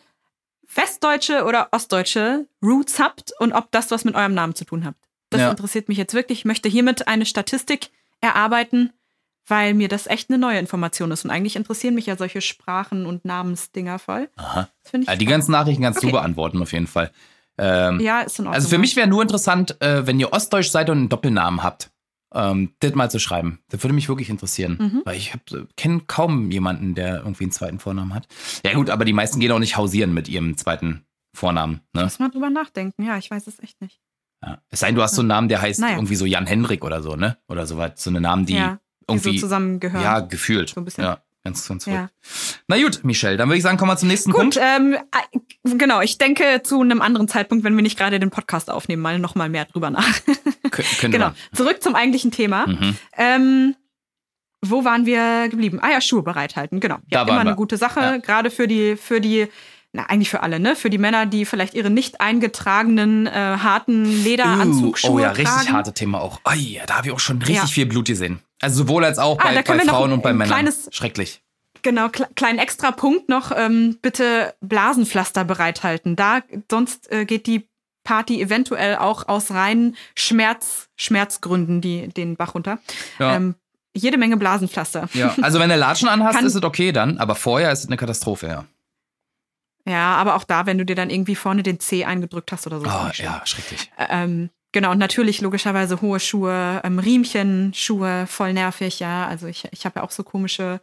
westdeutsche 0.75 1.45
oder 1.45 1.69
ostdeutsche 1.73 2.47
Roots 2.63 2.99
habt 2.99 3.33
und 3.39 3.53
ob 3.53 3.71
das 3.73 3.91
was 3.91 4.05
mit 4.05 4.15
eurem 4.15 4.35
Namen 4.35 4.55
zu 4.55 4.65
tun 4.65 4.85
habt. 4.85 4.99
Das 5.31 5.41
Ja. 5.41 5.51
interessiert 5.51 5.89
mich 5.89 5.99
jetzt 5.99 6.15
wirklich. 6.15 6.41
Ich 6.41 6.45
möchte 6.45 6.69
hiermit 6.69 7.09
eine 7.09 7.25
Statistik 7.27 7.91
erarbeiten, 8.21 8.93
weil 9.47 9.75
mir 9.75 9.89
das 9.89 10.07
echt 10.07 10.31
eine 10.31 10.39
neue 10.39 10.59
Information 10.59 11.11
ist. 11.11 11.25
Und 11.25 11.31
eigentlich 11.31 11.57
interessieren 11.57 11.95
mich 11.95 12.07
ja 12.07 12.17
solche 12.17 12.41
Sprachen 12.41 13.07
und 13.07 13.25
Namensdinger 13.25 13.99
voll. 13.99 14.29
Aha. 14.37 14.69
Ja, 14.93 15.17
die 15.17 15.25
ganzen 15.25 15.53
Nachrichten 15.53 15.83
kannst 15.83 16.03
du 16.03 16.07
Okay. 16.09 16.17
beantworten, 16.17 16.61
auf 16.63 16.73
jeden 16.73 16.87
Fall. 16.87 17.11
Ähm, 17.59 18.01
ja, 18.01 18.21
ist 18.21 18.39
in 18.39 18.47
Ordnung. 18.47 18.55
Also 18.55 18.69
für 18.69 18.79
mich 18.79 18.97
wäre 18.97 19.07
nur 19.09 19.23
interessant, 19.23 19.81
äh, 19.83 20.07
wenn 20.07 20.19
ihr 20.21 20.33
Ostdeutsch 20.33 20.71
seid 20.71 20.89
und 20.89 20.99
einen 20.99 21.09
Doppelnamen 21.09 21.63
habt, 21.63 21.91
ähm, 22.33 22.75
das 22.81 22.95
mal 22.95 23.11
zu 23.11 23.19
schreiben. 23.19 23.59
Das 23.69 23.83
würde 23.83 23.93
mich 23.95 24.09
wirklich 24.09 24.31
interessieren. 24.31 24.79
Mhm. 24.81 25.03
Weil 25.05 25.17
ich 25.17 25.35
äh, 25.35 25.65
kenne 25.77 26.01
kaum 26.07 26.51
jemanden, 26.51 26.95
der 26.95 27.19
irgendwie 27.19 27.45
einen 27.45 27.53
zweiten 27.53 27.81
Vornamen 27.81 28.15
hat. 28.15 28.29
Ja 28.65 28.73
gut, 28.75 28.89
aber 28.89 29.05
die 29.05 29.13
meisten 29.13 29.41
gehen 29.41 29.53
auch 29.53 29.59
nicht 29.59 29.77
hausieren 29.77 30.15
mit 30.15 30.29
ihrem 30.29 30.57
zweiten 30.57 31.05
Vornamen. 31.35 31.81
Ne? 31.93 32.05
Muss 32.05 32.19
mal 32.19 32.31
drüber 32.31 32.51
nachdenken. 32.51 33.03
Ja, 33.05 33.19
ich 33.19 33.31
weiß 33.31 33.47
es 33.47 33.59
echt 33.61 33.81
nicht. 33.81 34.01
Ja. 34.43 34.63
Es 34.71 34.81
sei 34.81 34.87
denn, 34.87 34.97
du 34.97 35.03
hast 35.03 35.15
so 35.17 35.21
einen 35.21 35.29
Namen, 35.29 35.49
der 35.49 35.61
heißt 35.61 35.81
Naja. 35.81 35.97
irgendwie 35.97 36.17
so 36.17 36.25
Jan 36.25 36.47
Hendrik 36.47 36.83
oder 36.85 37.03
so, 37.03 37.15
ne? 37.15 37.37
Oder 37.49 37.67
so 37.67 37.77
was. 37.77 38.03
So 38.03 38.09
eine 38.11 38.21
Namen, 38.23 38.47
die 38.47 38.55
Ja. 38.55 38.79
Irgendwie. 39.11 39.33
Die 39.33 39.39
so 39.39 39.47
zusammengehören. 39.47 40.03
Ja, 40.03 40.21
gefühlt. 40.21 40.71
So 40.71 40.81
ein 40.81 40.85
bisschen. 40.85 41.05
Ja, 41.05 41.19
ganz, 41.45 41.67
ganz 41.69 41.87
ja. 41.87 42.09
Na 42.69 42.81
gut, 42.83 43.01
Michelle, 43.05 43.37
dann 43.37 43.49
würde 43.49 43.57
ich 43.59 43.63
sagen, 43.63 43.77
kommen 43.79 43.91
wir 43.91 43.97
zum 43.97 44.09
nächsten 44.09 44.31
Gut, 44.33 44.41
Punkt. 44.41 44.59
ähm, 44.61 44.95
äh, 44.95 45.39
genau, 45.77 46.01
ich 46.01 46.19
denke 46.19 46.63
zu 46.63 46.81
einem 46.81 47.03
anderen 47.03 47.29
Zeitpunkt, 47.29 47.65
wenn 47.65 47.75
wir 47.77 47.83
nicht 47.83 47.99
gerade 47.99 48.19
den 48.21 48.31
Podcast 48.31 48.71
aufnehmen, 48.71 49.03
mal 49.03 49.19
noch 49.19 49.35
mal 49.35 49.49
mehr 49.49 49.65
drüber 49.67 49.91
nach. 49.91 50.07
Kö- 50.71 51.01
können 51.01 51.13
genau. 51.13 51.33
wir. 51.51 51.57
Zurück 51.57 51.83
zum 51.83 51.95
eigentlichen 51.95 52.31
Thema. 52.31 52.67
Mhm. 52.67 52.97
Ähm, 53.17 53.77
wo 54.63 54.85
waren 54.85 55.07
wir 55.07 55.49
geblieben? 55.49 55.79
Ah 55.81 55.91
ja, 55.91 56.01
Schuhe 56.03 56.23
bereithalten, 56.23 56.81
genau. 56.81 56.97
Da 57.09 57.21
Ja, 57.21 57.21
waren 57.21 57.29
immer 57.31 57.41
eine 57.41 57.55
gute 57.57 57.79
Sache, 57.79 58.01
Ja. 58.01 58.17
gerade 58.19 58.51
für 58.51 58.69
die, 58.69 58.97
für 58.97 59.21
die, 59.21 59.49
na 59.93 60.05
eigentlich 60.07 60.31
für 60.31 60.43
alle, 60.43 60.61
ne? 60.61 60.77
Für 60.77 60.91
die 60.91 60.99
Männer, 60.99 61.27
die 61.27 61.45
vielleicht 61.45 61.75
ihre 61.75 61.91
nicht 61.91 62.21
eingetragenen, 62.21 63.27
äh, 63.27 63.31
harten 63.33 64.05
Lederanzugsschuhe 64.05 65.11
oh 65.13 65.19
ja, 65.19 65.31
richtig 65.31 65.55
tragen. 65.55 65.73
harte 65.73 65.93
Thema 65.95 66.21
auch. 66.21 66.41
Oh 66.45 66.53
ja, 66.55 66.87
da 66.87 66.97
habe 66.99 67.09
ich 67.09 67.13
auch 67.13 67.21
schon 67.21 67.39
richtig 67.39 67.57
Ja. 67.57 67.67
viel 67.67 67.87
Blut 67.87 68.07
gesehen. 68.07 68.41
Also 68.61 68.85
sowohl 68.85 69.05
als 69.05 69.19
auch 69.19 69.39
Ah, 69.41 69.53
bei, 69.53 69.63
bei 69.63 69.79
Frauen 69.81 70.13
und 70.13 70.23
bei 70.23 70.33
Männern. 70.33 70.49
kleines- 70.49 70.89
Schrecklich. 70.93 71.43
Genau, 71.83 72.09
kle 72.11 72.29
kleinen 72.37 72.59
extra 72.59 72.91
Punkt 72.91 73.29
noch, 73.31 73.53
ähm, 73.57 73.99
bitte 74.03 74.55
Blasenpflaster 74.61 75.45
bereithalten. 75.45 76.15
Da, 76.15 76.41
sonst 76.71 77.11
äh, 77.11 77.25
geht 77.25 77.47
die 77.47 77.67
Party 78.05 78.41
eventuell 78.43 78.97
auch 78.97 79.29
aus 79.29 79.51
reinen 79.51 79.97
Schmerz, 80.15 80.89
Schmerzgründen 80.97 81.81
die, 81.81 82.09
den 82.09 82.37
Bach 82.37 82.55
runter. 82.55 82.79
Ja. 83.19 83.37
Ähm, 83.37 83.55
jede 83.97 84.19
Menge 84.19 84.37
Blasenpflaster. 84.37 85.09
Ja, 85.15 85.35
also 85.43 85.59
wenn 85.59 85.69
du 85.71 85.77
Latschen 85.77 86.09
anhast, 86.09 86.41
ist 86.43 86.55
es 86.55 86.63
okay 86.63 86.93
dann, 86.93 87.19
aber 87.19 87.35
vorher 87.35 87.73
ist 87.73 87.81
es 87.81 87.87
eine 87.87 87.97
Katastrophe, 87.97 88.47
ja. 88.47 88.65
Ja, 89.91 90.15
aber 90.17 90.37
auch 90.37 90.45
da, 90.45 90.67
wenn 90.67 90.79
du 90.79 90.85
dir 90.85 90.95
dann 90.95 91.11
irgendwie 91.11 91.35
vorne 91.35 91.63
den 91.65 91.81
C 91.81 92.05
eingedrückt 92.05 92.53
hast 92.53 92.67
oder 92.67 92.79
so. 92.79 92.87
Oh, 92.87 93.11
ja, 93.15 93.43
schrecklich. 93.45 93.91
Ähm, 93.99 94.51
genau, 94.71 94.93
und 94.93 94.99
natürlich 94.99 95.41
logischerweise 95.41 96.01
hohe 96.01 96.21
Schuhe, 96.21 96.81
ähm, 96.85 97.01
Riemchen, 97.01 97.73
Schuhe, 97.75 98.27
voll 98.29 98.53
nervig, 98.53 99.01
ja. 99.01 99.27
Also 99.27 99.49
ich, 99.49 99.67
ich 99.73 99.85
habe 99.85 99.99
ja 100.01 100.05
auch 100.05 100.13
so 100.13 100.23
komische 100.23 100.81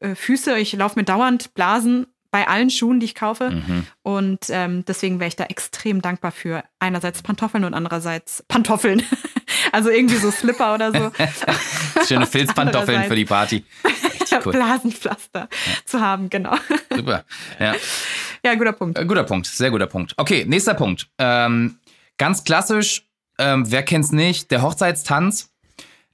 äh, 0.00 0.14
Füße. 0.14 0.58
Ich 0.58 0.74
laufe 0.74 0.98
mir 0.98 1.04
dauernd 1.04 1.54
Blasen 1.54 2.06
bei 2.30 2.46
allen 2.46 2.70
Schuhen, 2.70 3.00
die 3.00 3.06
ich 3.06 3.14
kaufe. 3.14 3.50
Mhm. 3.50 3.86
Und 4.02 4.46
ähm, 4.50 4.84
deswegen 4.84 5.20
wäre 5.20 5.28
ich 5.28 5.36
da 5.36 5.44
extrem 5.44 6.02
dankbar 6.02 6.32
für 6.32 6.62
einerseits 6.78 7.22
Pantoffeln 7.22 7.64
und 7.64 7.74
andererseits 7.74 8.44
Pantoffeln. 8.46 9.02
also 9.72 9.90
irgendwie 9.90 10.16
so 10.16 10.30
Slipper 10.30 10.74
oder 10.74 10.92
so. 10.92 11.10
Schöne 12.06 12.26
Filzpantoffeln 12.28 13.04
für 13.04 13.16
die 13.16 13.24
Party. 13.24 13.64
cool. 14.44 14.52
Blasenpflaster 14.52 15.48
zu 15.84 16.00
haben, 16.00 16.30
genau. 16.30 16.54
Super. 16.94 17.24
Ja. 17.58 17.74
Ja, 18.44 18.54
guter 18.54 18.72
Punkt. 18.72 18.98
Äh, 18.98 19.04
Guter 19.04 19.24
Punkt, 19.24 19.46
sehr 19.46 19.70
guter 19.70 19.86
Punkt. 19.86 20.14
Okay, 20.16 20.44
nächster 20.46 20.74
Punkt. 20.74 21.08
Ähm, 21.18 21.78
ganz 22.18 22.44
klassisch, 22.44 23.06
ähm, 23.38 23.70
wer 23.70 23.82
kennt's 23.82 24.12
nicht, 24.12 24.50
der 24.50 24.62
Hochzeitstanz. 24.62 25.50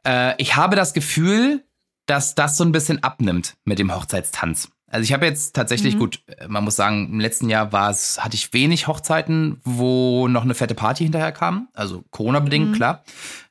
Äh, 0.07 0.35
ich 0.39 0.57
habe 0.57 0.77
das 0.77 0.93
Gefühl, 0.93 1.65
dass 2.07 2.35
das 2.35 2.57
so 2.57 2.65
ein 2.65 2.73
bisschen 2.73 3.03
abnimmt 3.03 3.57
mit 3.65 3.79
dem 3.79 3.95
Hochzeitstanz. 3.95 4.71
Also 4.89 5.03
ich 5.03 5.13
habe 5.13 5.27
jetzt 5.27 5.57
tatsächlich, 5.57 5.99
gut, 5.99 6.21
äh, 6.27 6.47
man 6.47 6.63
muss 6.63 6.77
sagen, 6.77 7.09
im 7.11 7.21
letzten 7.21 7.49
Jahr 7.49 7.73
war 7.73 7.91
es, 7.91 8.23
hatte 8.23 8.37
ich 8.37 8.53
wenig 8.53 8.87
Hochzeiten, 8.87 9.61
wo 9.65 10.29
noch 10.29 10.45
eine 10.45 10.55
fette 10.55 10.77
Party 10.77 11.03
hinterher 11.03 11.33
kam. 11.33 11.69
Also 11.75 12.05
Corona-bedingt, 12.11 12.77
klar. 12.77 13.03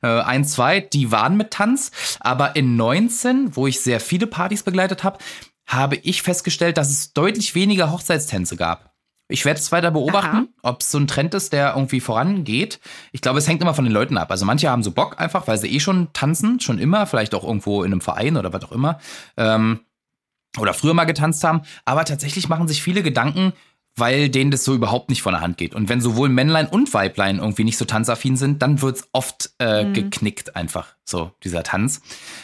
Äh, 0.02 0.06
ein, 0.20 0.44
zwei, 0.46 0.80
die 0.80 1.12
waren 1.12 1.36
mit 1.36 1.50
Tanz. 1.50 1.90
Aber 2.20 2.56
in 2.56 2.76
19, 2.76 3.54
wo 3.54 3.66
ich 3.66 3.80
sehr 3.80 4.00
viele 4.00 4.26
Partys 4.26 4.62
begleitet 4.62 5.04
habe, 5.04 5.18
habe 5.66 5.96
ich 5.96 6.22
festgestellt, 6.22 6.78
dass 6.78 6.90
es 6.90 7.12
deutlich 7.12 7.54
weniger 7.54 7.90
Hochzeitstänze 7.90 8.56
gab. 8.56 8.94
Ich 9.28 9.44
werde 9.44 9.58
es 9.58 9.72
weiter 9.72 9.90
beobachten, 9.90 10.48
ob 10.62 10.82
es 10.82 10.90
so 10.92 10.98
ein 10.98 11.08
Trend 11.08 11.34
ist, 11.34 11.52
der 11.52 11.74
irgendwie 11.74 11.98
vorangeht. 11.98 12.78
Ich 13.10 13.20
glaube, 13.20 13.40
es 13.40 13.48
hängt 13.48 13.60
immer 13.60 13.74
von 13.74 13.84
den 13.84 13.92
Leuten 13.92 14.18
ab. 14.18 14.30
Also 14.30 14.44
manche 14.44 14.70
haben 14.70 14.84
so 14.84 14.92
Bock 14.92 15.20
einfach, 15.20 15.48
weil 15.48 15.58
sie 15.58 15.66
eh 15.66 15.80
schon 15.80 16.12
tanzen, 16.12 16.60
schon 16.60 16.78
immer, 16.78 17.06
vielleicht 17.06 17.34
auch 17.34 17.42
irgendwo 17.42 17.82
in 17.82 17.92
einem 17.92 18.00
Verein 18.00 18.36
oder 18.36 18.52
was 18.52 18.62
auch 18.62 18.70
immer. 18.70 19.00
Ähm, 19.36 19.80
oder 20.58 20.74
früher 20.74 20.94
mal 20.94 21.04
getanzt 21.04 21.42
haben. 21.42 21.62
Aber 21.84 22.04
tatsächlich 22.04 22.48
machen 22.48 22.68
sich 22.68 22.82
viele 22.82 23.02
Gedanken, 23.02 23.52
weil 23.96 24.28
denen 24.28 24.52
das 24.52 24.64
so 24.64 24.74
überhaupt 24.74 25.08
nicht 25.08 25.22
von 25.22 25.32
der 25.32 25.40
Hand 25.40 25.56
geht. 25.56 25.74
Und 25.74 25.88
wenn 25.88 26.00
sowohl 26.00 26.28
Männlein 26.28 26.68
und 26.68 26.94
Weiblein 26.94 27.38
irgendwie 27.38 27.64
nicht 27.64 27.78
so 27.78 27.84
tanzaffin 27.84 28.36
sind, 28.36 28.62
dann 28.62 28.80
wird's 28.80 29.08
oft 29.12 29.50
äh, 29.58 29.90
geknickt 29.90 30.54
einfach, 30.54 30.94
so 31.04 31.32
dieser 31.42 31.64
Tanz. 31.64 32.00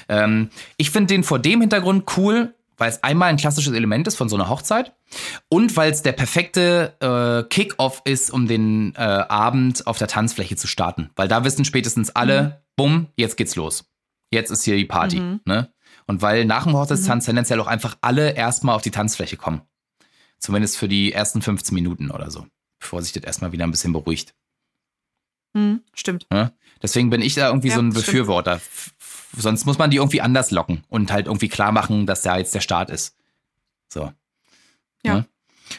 Ähm, 0.09 0.51
ich 0.79 0.91
finde 0.91 1.15
den 1.15 1.23
vor 1.23 1.39
dem 1.39 1.61
Hintergrund 1.61 2.11
cool, 2.17 2.55
weil 2.83 2.91
es 2.91 3.01
einmal 3.05 3.29
ein 3.29 3.37
klassisches 3.37 3.73
Element 3.75 4.09
ist 4.09 4.17
von 4.17 4.29
so 4.29 4.35
einer 4.35 4.49
Hochzeit 4.49 4.93
und 5.49 5.77
weil 5.77 5.93
es 5.93 6.03
der 6.03 6.11
perfekte 6.11 6.97
äh, 6.99 7.49
Kick-off 7.49 8.03
ist, 8.05 8.31
um 8.33 8.49
den 8.49 8.93
äh, 8.97 8.99
Abend 8.99 9.87
auf 9.87 9.99
der 9.99 10.09
Tanzfläche 10.09 10.57
zu 10.57 10.67
starten. 10.67 11.11
Weil 11.15 11.29
da 11.29 11.45
wissen 11.45 11.65
spätestens 11.65 12.11
alle, 12.11 12.65
bumm, 12.75 13.07
jetzt 13.17 13.37
geht's 13.37 13.55
los. 13.55 13.85
Jetzt 14.33 14.51
ist 14.51 14.65
hier 14.65 14.77
die 14.77 14.85
Party. 14.85 15.21
Ne? 15.45 15.73
Und 16.09 16.23
weil 16.23 16.45
nach 16.45 16.65
dem 16.65 16.73
Hochzeitstanz 16.73 17.27
tendenziell 17.27 17.61
auch 17.61 17.69
einfach 17.69 17.99
alle 18.01 18.33
erstmal 18.33 18.75
auf 18.75 18.83
die 18.83 18.91
Tanzfläche 18.91 19.37
kommen. 19.37 19.63
Zumindest 20.41 20.77
für 20.77 20.89
die 20.89 21.13
ersten 21.13 21.41
15 21.41 21.73
Minuten 21.77 22.11
oder 22.11 22.33
so. 22.33 22.49
Bevor 22.81 23.01
sich 23.01 23.13
das 23.13 23.23
erstmal 23.23 23.53
wieder 23.53 23.63
ein 23.65 23.71
bisschen 23.71 23.93
beruhigt. 23.93 24.35
Hm, 25.57 25.83
stimmt. 25.95 26.27
Ne? 26.31 26.53
Deswegen 26.83 27.11
bin 27.11 27.23
ich 27.23 27.35
da 27.35 27.47
irgendwie 27.47 27.69
Ja, 27.69 27.75
so 27.77 27.81
ein 27.83 27.93
stimmt. 27.93 28.07
Befürworter. 28.07 28.55
F- 28.55 28.93
Sonst 29.37 29.65
muss 29.65 29.79
man 29.79 29.91
die 29.91 29.97
irgendwie 29.97 30.21
anders 30.21 30.51
locken 30.51 30.85
und 30.89 31.13
halt 31.13 31.27
irgendwie 31.27 31.49
klar 31.49 31.73
machen, 31.73 32.07
dass 32.07 32.23
da 32.23 32.39
jetzt 32.39 32.55
der 32.55 32.61
Start 32.61 32.91
ist. 32.91 33.17
So. 33.89 34.13
Ja. 35.05 35.15
Ne? 35.15 35.27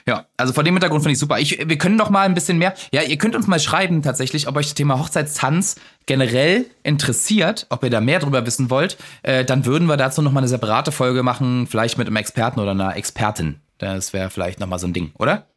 Ja, 0.08 0.26
also 0.38 0.54
vor 0.54 0.64
dem 0.64 0.74
Hintergrund 0.74 1.04
finde 1.04 1.14
ich 1.14 1.20
super. 1.20 1.40
Ich, 1.40 1.68
wir 1.68 1.78
können 1.78 1.98
doch 1.98 2.10
mal 2.10 2.26
ein 2.26 2.34
bisschen 2.34 2.58
mehr. 2.58 2.74
Ja, 2.92 3.04
ihr 3.04 3.18
könnt 3.18 3.36
uns 3.36 3.48
mal 3.48 3.60
schreiben 3.60 4.02
tatsächlich, 4.02 4.48
ob 4.48 4.56
euch 4.56 4.68
das 4.68 4.74
Thema 4.74 5.00
Hochzeitstanz 5.00 5.76
generell 6.06 6.66
interessiert, 6.84 7.68
ob 7.70 7.84
ihr 7.84 7.90
da 7.90 8.02
mehr 8.02 8.20
drüber 8.20 8.46
wissen 8.46 8.70
wollt. 8.70 8.98
Äh, 9.22 9.46
dann 9.46 9.66
würden 9.66 9.88
wir 9.88 9.98
dazu 9.98 10.22
noch 10.22 10.32
mal 10.32 10.40
eine 10.40 10.48
separate 10.48 10.92
Folge 10.92 11.22
machen, 11.22 11.68
vielleicht 11.68 11.98
mit 11.98 12.08
einem 12.08 12.16
Experten 12.16 12.60
oder 12.60 12.72
einer 12.72 12.96
Expertin. 12.96 13.60
Das 13.78 14.14
wäre 14.14 14.30
vielleicht 14.30 14.60
noch 14.60 14.68
mal 14.68 14.80
so 14.80 14.88
ein 14.88 14.94
Ding, 14.94 15.12
oder? 15.18 15.48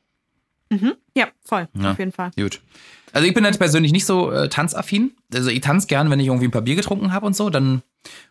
Ja, 1.15 1.29
voll. 1.45 1.69
Ja. 1.75 1.93
Auf 1.93 1.99
jeden 1.99 2.13
Fall. 2.13 2.31
Gut. 2.37 2.61
Also 3.13 3.27
ich 3.27 3.35
bin 3.35 3.45
jetzt 3.45 3.59
persönlich 3.59 3.93
nicht 3.93 4.05
so 4.05 4.31
äh, 4.31 4.49
tanzaffin. 4.49 5.13
Also 5.33 5.49
ich 5.49 5.61
tanze 5.61 5.87
gern, 5.87 6.11
wenn 6.11 6.21
ich 6.21 6.27
irgendwie 6.27 6.49
ein 6.49 6.51
paar 6.51 6.63
Bier 6.63 6.77
getrunken 6.77 7.13
habe 7.13 7.25
und 7.25 7.35
so, 7.35 7.49
dann 7.49 7.83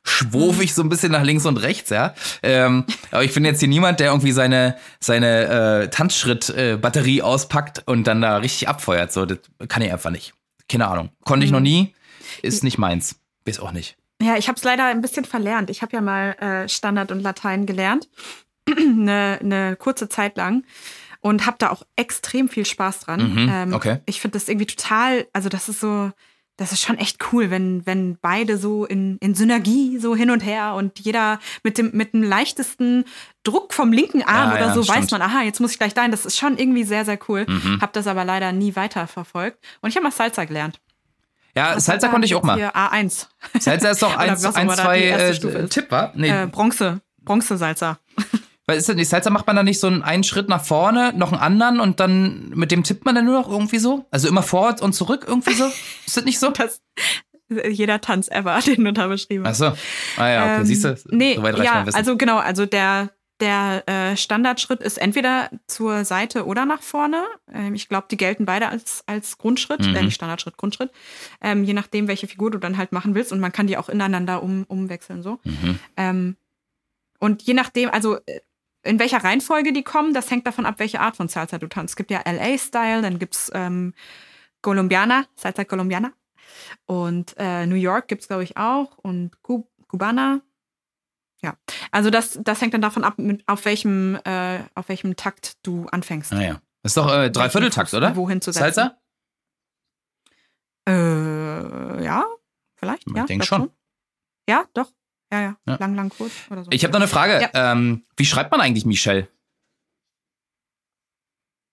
schwurf 0.04 0.62
ich 0.62 0.74
so 0.74 0.84
ein 0.84 0.90
bisschen 0.90 1.12
nach 1.12 1.24
links 1.24 1.46
und 1.46 1.58
rechts, 1.58 1.90
ja. 1.90 2.14
Ähm, 2.44 2.86
aber 3.10 3.24
ich 3.24 3.34
bin 3.34 3.46
jetzt 3.46 3.60
hier 3.60 3.68
niemand, 3.68 4.00
der 4.00 4.12
irgendwie 4.12 4.32
seine, 4.32 4.76
seine 5.00 5.84
äh, 5.84 5.90
Tanzschritt-Batterie 5.90 7.22
auspackt 7.22 7.84
und 7.88 8.06
dann 8.06 8.22
da 8.22 8.38
richtig 8.38 8.68
abfeuert. 8.68 9.12
So, 9.12 9.26
das 9.26 9.40
kann 9.68 9.82
ich 9.82 9.92
einfach 9.92 10.12
nicht. 10.12 10.34
Keine 10.70 10.88
Ahnung. 10.88 11.10
Konnte 11.24 11.46
ich 11.46 11.52
noch 11.52 11.60
nie. 11.62 11.94
Ist 12.42 12.64
nicht 12.64 12.78
meins. 12.78 13.16
Bis 13.44 13.60
auch 13.60 13.72
nicht. 13.72 13.98
Ja, 14.22 14.38
ich 14.38 14.48
habe 14.48 14.58
es 14.58 14.64
leider 14.64 14.86
ein 14.86 15.02
bisschen 15.02 15.26
verlernt. 15.26 15.70
Ich 15.70 15.82
habe 15.82 15.94
ja 15.94 16.02
mal 16.02 16.32
äh, 16.34 16.70
Standard 16.70 17.12
und 17.12 17.22
Latein 17.22 17.66
gelernt, 17.66 18.08
eine, 18.70 19.40
eine 19.44 19.76
kurze 19.76 20.10
Zeit 20.10 20.38
lang 20.38 20.64
und 21.26 21.48
habe 21.48 21.56
da 21.58 21.72
auch 21.72 21.82
extrem 21.96 22.50
viel 22.50 22.68
Spaß 22.68 23.00
dran. 23.00 23.32
Mhm, 23.34 23.50
ähm, 23.52 23.74
okay. 23.74 23.98
Ich 24.06 24.22
finde 24.22 24.38
das 24.38 24.48
irgendwie 24.48 24.68
total, 24.68 25.26
also 25.34 25.50
das 25.50 25.70
ist 25.70 25.80
so, 25.80 26.12
das 26.56 26.72
ist 26.72 26.82
schon 26.84 27.00
echt 27.00 27.18
cool, 27.34 27.50
wenn, 27.50 27.84
wenn 27.88 28.20
beide 28.22 28.60
so 28.60 28.86
in, 28.86 29.18
in 29.18 29.34
Synergie 29.34 29.98
so 29.98 30.16
hin 30.16 30.30
und 30.30 30.42
her 30.42 30.76
und 30.76 31.00
jeder 31.00 31.40
mit 31.64 31.80
dem, 31.80 31.90
mit 31.94 32.14
dem 32.14 32.22
leichtesten 32.22 33.06
Druck 33.44 33.74
vom 33.74 33.92
linken 33.92 34.22
Arm 34.22 34.52
Ja, 34.52 34.56
oder 34.56 34.66
ja, 34.68 34.74
so 34.76 34.84
stimmt. 34.84 35.00
weiß 35.00 35.12
man, 35.12 35.24
aha, 35.24 35.42
jetzt 35.42 35.60
muss 35.60 35.72
ich 35.72 35.80
gleich 35.80 35.96
dahin. 35.96 36.12
Das 36.12 36.28
ist 36.28 36.38
schon 36.38 36.60
irgendwie 36.60 36.84
sehr, 36.84 37.06
sehr 37.06 37.18
cool. 37.28 37.48
Mhm. 37.50 37.82
Hab 37.82 37.92
das 37.94 38.06
aber 38.06 38.24
leider 38.24 38.52
nie 38.52 38.76
weiter 38.76 39.08
verfolgt. 39.08 39.58
Und 39.82 39.90
ich 39.90 39.96
habe 39.96 40.04
mal 40.04 40.12
Salsa 40.12 40.46
gelernt. 40.46 40.80
Ja, 41.58 41.80
Salsa 41.80 42.10
konnte 42.10 42.28
ich 42.28 42.36
auch 42.36 42.44
mal. 42.44 42.56
Hier 42.58 42.76
A1. 42.76 43.26
Salsa 43.60 43.90
ist 43.90 44.04
doch 44.04 44.10
Oder 44.14 44.20
eins, 44.20 44.44
was 44.44 44.54
auch 44.54 44.60
ein, 44.60 44.68
immer 44.68 44.76
da 44.76 44.84
zwei 44.84 45.00
die 45.00 45.06
erste 45.06 45.28
äh, 45.30 45.34
Stufe 45.34 45.58
ist. 45.58 45.74
Tipp, 45.74 45.88
wa? 45.90 46.12
Nee, 46.14 46.30
Äh, 46.30 46.46
Bronze. 46.46 47.02
Bronze-Salsa. 47.24 47.98
Weil 48.68 48.78
ist 48.78 48.90
das 48.90 48.96
nicht, 48.96 49.10
Salsa 49.10 49.30
macht 49.30 49.46
man 49.46 49.56
da 49.56 49.62
nicht 49.64 49.80
so 49.80 49.88
einen, 49.88 50.02
einen 50.02 50.24
Schritt 50.24 50.50
nach 50.50 50.64
vorne, 50.66 51.14
noch 51.16 51.32
einen 51.32 51.42
anderen 51.42 51.80
und 51.80 52.00
dann 52.00 52.50
mit 52.50 52.72
dem 52.72 52.84
tippt 52.84 53.06
man 53.06 53.14
dann 53.14 53.26
nur 53.26 53.40
noch 53.40 53.50
irgendwie 53.50 53.78
so? 53.78 54.06
Also 54.10 54.28
immer 54.28 54.42
vorwärts 54.44 54.82
und 54.82 54.94
zurück 54.94 55.26
irgendwie 55.28 55.54
so? 55.54 55.66
Ist 56.08 56.18
das 56.18 56.26
nicht 56.26 56.40
so? 56.40 56.50
Das, 56.50 56.82
jeder 57.70 58.02
Tanz 58.02 58.28
ever, 58.30 58.60
den 58.66 58.84
du 58.84 58.92
da 58.94 59.06
beschrieben 59.08 59.44
Ach 59.46 59.50
hast. 59.50 59.60
so. 59.60 59.66
Ah 60.18 60.28
ja, 60.30 60.44
okay, 60.46 60.56
Ähm, 60.62 60.66
siehst 60.66 60.84
du? 60.84 60.96
Nee, 61.10 61.38
reicht 61.38 61.60
ja, 61.60 61.86
also 61.94 62.18
genau, 62.18 62.38
also 62.38 62.66
der, 62.66 63.12
der 63.40 63.84
äh, 63.88 64.18
Standardschritt 64.18 64.82
ist 64.82 64.98
entweder 64.98 65.52
zur 65.68 66.04
Seite 66.04 66.46
oder 66.48 66.66
nach 66.66 66.82
vorne. 66.82 67.24
Ähm, 67.54 67.76
ich 67.76 67.88
glaube, 67.88 68.08
die 68.10 68.18
gelten 68.18 68.46
beide 68.46 68.70
als, 68.70 69.04
als 69.06 69.38
Grundschritt, 69.38 69.86
Mhm. 69.86 69.96
äh, 69.96 70.02
nicht 70.04 70.16
Standardschritt, 70.16 70.58
Grundschritt. 70.58 70.90
Ähm, 71.40 71.64
je 71.66 71.74
nachdem, 71.74 72.08
welche 72.08 72.28
Figur 72.28 72.50
du 72.50 72.58
dann 72.58 72.78
halt 72.78 72.94
machen 72.94 73.14
willst. 73.14 73.32
Und 73.32 73.42
man 73.42 73.52
kann 73.52 73.68
die 73.68 73.78
auch 73.78 73.90
ineinander 73.90 74.42
um, 74.42 74.64
umwechseln 74.68 75.22
so. 75.22 75.38
Mhm. 75.44 75.80
Ähm, 75.98 76.36
und 77.20 77.44
je 77.44 77.54
nachdem, 77.54 77.90
also 77.92 78.16
äh, 78.26 78.40
in 78.86 79.00
welcher 79.00 79.24
Reihenfolge 79.24 79.74
die 79.74 79.84
kommen, 79.84 80.14
das 80.14 80.30
hängt 80.32 80.48
davon 80.48 80.66
ab, 80.66 80.76
welche 80.78 81.00
Art 81.00 81.16
von 81.16 81.28
Salsa 81.28 81.58
du 81.58 81.68
tanzt. 81.68 81.94
Es 81.94 81.96
gibt 81.96 82.12
ja 82.12 82.22
LA-Style, 82.26 83.02
dann 83.02 83.20
gibt's 83.20 83.52
ähm, 83.54 83.94
Colombiana, 84.62 85.26
Salsa 85.36 85.64
Colombiana. 85.64 86.14
Und 86.86 87.36
äh, 87.38 87.66
New 87.66 87.76
York 87.76 88.08
gibt's 88.08 88.28
glaube 88.28 88.44
ich, 88.44 88.58
auch. 88.58 88.98
Und 88.98 89.42
Cu 89.42 89.68
Cubana. 89.88 90.42
Ja, 91.42 91.58
also 91.92 92.10
das, 92.10 92.40
das 92.42 92.62
hängt 92.62 92.74
dann 92.74 92.82
davon 92.82 93.04
ab, 93.04 93.18
mit, 93.18 93.44
auf, 93.48 93.66
welchem, 93.66 94.18
äh, 94.24 94.60
auf 94.74 94.90
welchem 94.90 95.16
Takt 95.16 95.58
du 95.64 95.86
anfängst. 95.88 96.34
Ah 96.34 96.42
ja. 96.42 96.62
Ist 96.84 96.98
doch 96.98 97.12
äh, 97.12 97.30
Dreivierteltakt, 97.30 97.94
oder? 97.94 98.16
Wohin 98.16 98.42
zu 98.42 98.52
setzen. 98.52 98.74
Salsa? 98.74 98.98
Äh, 100.88 102.04
ja, 102.04 102.26
vielleicht. 102.76 103.08
Ich 103.08 103.16
ja, 103.16 103.26
denk 103.26 103.42
doch 103.42 103.48
schon. 103.48 103.72
Ja, 104.48 104.66
doch. 104.74 104.92
Ja, 105.32 105.42
ja. 105.42 105.58
ja. 105.68 105.76
Lang, 105.78 105.96
lang, 105.96 106.10
kurz 106.10 106.34
oder 106.50 106.64
so. 106.64 106.72
Ich 106.72 106.84
habe 106.84 106.92
noch 106.94 107.00
eine 107.00 107.08
Frage. 107.08 107.42
Ja. 107.42 107.72
Ähm, 107.72 108.04
wie 108.16 108.26
schreibt 108.26 108.52
man 108.52 108.62
eigentlich 108.62 108.86
Michelle? 108.86 109.28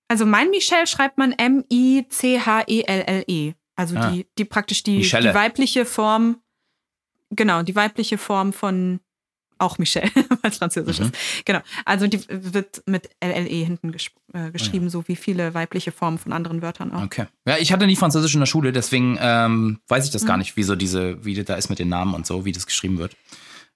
Also 0.09 0.27
mein 0.27 0.51
Michelle 0.51 0.87
schreibt 0.87 1.19
man 1.19 1.33
M-I-C-H-E-L-L-E. 1.33 3.25
-E. 3.51 3.55
Also 3.75 3.97
ah. 3.97 4.11
die, 4.11 4.27
die 4.37 4.45
praktisch 4.45 4.83
die, 4.83 5.01
die 5.01 5.35
weibliche 5.35 5.87
Form, 5.87 6.43
genau, 7.31 7.63
die 7.63 7.75
weibliche 7.75 8.19
Form 8.19 8.53
von 8.53 9.01
auch 9.63 9.79
Michelle, 9.79 10.11
weil 10.15 10.51
es 10.51 10.59
französisch 10.59 11.01
mhm. 11.01 11.07
ist. 11.07 11.45
Genau. 11.45 11.61
Also 11.85 12.07
die 12.07 12.21
wird 12.29 12.83
mit 12.87 13.11
LLE 13.23 13.65
hinten 13.65 13.93
gesch 13.93 14.11
äh, 14.35 14.51
geschrieben, 14.51 14.85
ja. 14.85 14.91
so 14.91 15.09
wie 15.09 15.17
viele 15.17 15.55
weibliche 15.55 15.93
Formen 15.93 16.19
von 16.19 16.33
anderen 16.33 16.63
Wörtern 16.63 16.93
auch. 16.93 17.03
Okay. 17.03 17.27
Ja, 17.47 17.57
ich 17.59 17.73
hatte 17.73 17.87
nie 17.87 17.97
Französisch 17.97 18.35
in 18.35 18.41
der 18.41 18.47
Schule, 18.47 18.73
deswegen 18.73 19.19
ähm, 19.21 19.81
weiß 19.89 20.05
ich 20.05 20.11
das 20.11 20.23
mhm. 20.23 20.27
gar 20.27 20.37
nicht, 20.37 20.57
wie 20.57 20.63
so 20.63 20.77
diese, 20.77 21.25
wie 21.25 21.35
das 21.35 21.45
da 21.47 21.55
ist 21.55 21.71
mit 21.71 21.79
den 21.79 21.89
Namen 21.89 22.15
und 22.15 22.27
so, 22.27 22.45
wie 22.45 22.53
das 22.53 22.67
geschrieben 22.67 22.99
wird. 22.99 23.17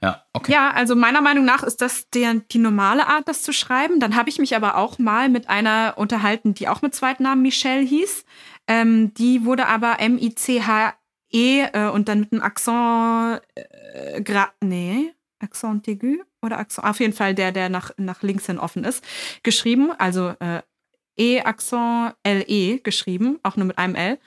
Ja, 0.03 0.25
okay. 0.35 0.53
Ja, 0.53 0.73
also 0.73 0.95
meiner 0.95 1.23
Meinung 1.23 1.45
nach 1.45 1.63
ist 1.63 1.81
das 1.81 2.11
der, 2.11 2.35
die 2.35 2.59
normale 2.59 3.07
Art, 3.07 3.29
das 3.29 3.43
zu 3.43 3.53
schreiben. 3.53 3.99
Dann 3.99 4.15
habe 4.15 4.29
ich 4.29 4.39
mich 4.39 4.55
aber 4.55 4.77
auch 4.77 4.99
mal 4.99 5.29
mit 5.29 5.49
einer 5.49 5.95
unterhalten, 5.97 6.53
die 6.53 6.69
auch 6.69 6.83
mit 6.83 6.95
Zweitnamen 6.95 7.43
Michelle 7.43 7.83
hieß. 7.83 8.25
Ähm, 8.69 9.15
die 9.15 9.45
wurde 9.45 9.67
aber 9.67 9.99
M-I-C-H-E 10.01 11.61
äh, 11.73 11.89
und 11.89 12.09
dann 12.09 12.21
mit 12.21 12.33
einem 12.33 12.43
Akzent, 12.43 13.41
äh, 13.55 14.21
gra 14.21 14.51
nee, 14.63 15.15
Accent 15.39 15.89
aigu 15.89 16.23
oder 16.43 16.59
Accent, 16.59 16.87
auf 16.87 17.01
jeden 17.01 17.13
Fall 17.13 17.35
der, 17.35 17.53
der 17.53 17.69
nach, 17.69 17.91
nach 17.97 18.23
links 18.23 18.47
hin 18.47 18.59
offen 18.59 18.85
ist, 18.85 19.05
geschrieben. 19.43 19.93
Also 19.99 20.35
äh, 20.41 20.63
E-Accent 21.17 22.15
L-E 22.23 22.79
geschrieben, 22.79 23.39
auch 23.43 23.57
nur 23.57 23.67
mit 23.67 23.79
einem 23.79 23.95
L. 23.95 24.19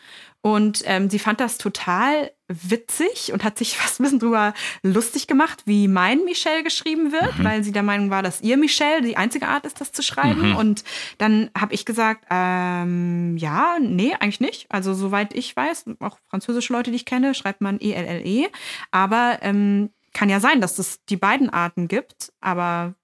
Und 0.42 0.84
ähm, 0.86 1.10
sie 1.10 1.20
fand 1.20 1.42
das 1.42 1.58
total 1.58 2.32
witzig 2.48 3.34
und 3.34 3.44
hat 3.44 3.58
sich 3.58 3.78
fast 3.78 4.00
ein 4.00 4.04
bisschen 4.04 4.20
drüber 4.20 4.54
lustig 4.84 5.28
gemacht, 5.28 5.64
wie 5.66 5.88
mein 5.88 6.24
Michelle 6.24 6.64
geschrieben 6.64 7.12
wird, 7.12 7.38
mhm. 7.38 7.44
weil 7.44 7.64
sie 7.64 7.72
der 7.74 7.84
Meinung 7.84 8.10
war, 8.10 8.24
dass 8.24 8.42
ihr 8.42 8.58
Michelle 8.58 9.02
die 9.02 9.18
einzige 9.18 9.48
Art 9.48 9.66
ist, 9.66 9.82
das 9.82 9.92
zu 9.92 10.02
schreiben. 10.02 10.52
Mhm. 10.52 10.56
Und 10.56 10.84
dann 11.18 11.52
habe 11.58 11.74
ich 11.74 11.86
gesagt, 11.86 12.26
ähm, 12.30 13.36
ja, 13.38 13.78
nee, 13.80 14.14
eigentlich 14.14 14.40
nicht. 14.40 14.68
Also 14.70 14.94
soweit 14.94 15.34
ich 15.36 15.56
weiß, 15.56 15.86
auch 16.00 16.18
französische 16.30 16.74
Leute, 16.74 16.92
die 16.92 16.98
ich 16.98 17.06
kenne, 17.06 17.34
schreibt 17.34 17.62
man 17.62 17.80
E-L-L-E. 17.80 18.46
-E. 18.46 18.50
Aber 18.92 19.40
ähm, 19.42 19.90
kann 20.14 20.30
ja 20.30 20.40
sein, 20.40 20.62
dass 20.62 20.80
es 20.80 21.04
die 21.06 21.18
beiden 21.18 21.50
Arten 21.50 21.88
gibt, 21.88 22.32
aber 22.42 22.96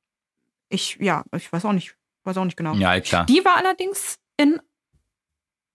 ich, 0.69 0.97
ja, 0.99 1.23
ich 1.35 1.51
weiß 1.51 1.65
auch 1.65 1.73
nicht, 1.73 1.95
weiß 2.23 2.37
auch 2.37 2.45
nicht 2.45 2.57
genau. 2.57 2.73
Ja, 2.75 2.99
klar. 2.99 3.25
Die 3.25 3.43
war 3.45 3.57
allerdings 3.57 4.19
in 4.37 4.59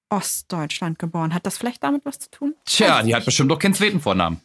Ostdeutschland 0.09 0.99
geboren. 0.99 1.33
Hat 1.35 1.47
das 1.47 1.57
vielleicht 1.57 1.83
damit 1.83 2.05
was 2.05 2.19
zu 2.19 2.31
tun? 2.31 2.55
Tja, 2.65 3.03
die 3.03 3.15
hat 3.15 3.25
bestimmt 3.25 3.51
doch 3.51 3.59
keinen 3.59 3.75
zweiten 3.75 4.01
Vornamen. 4.01 4.41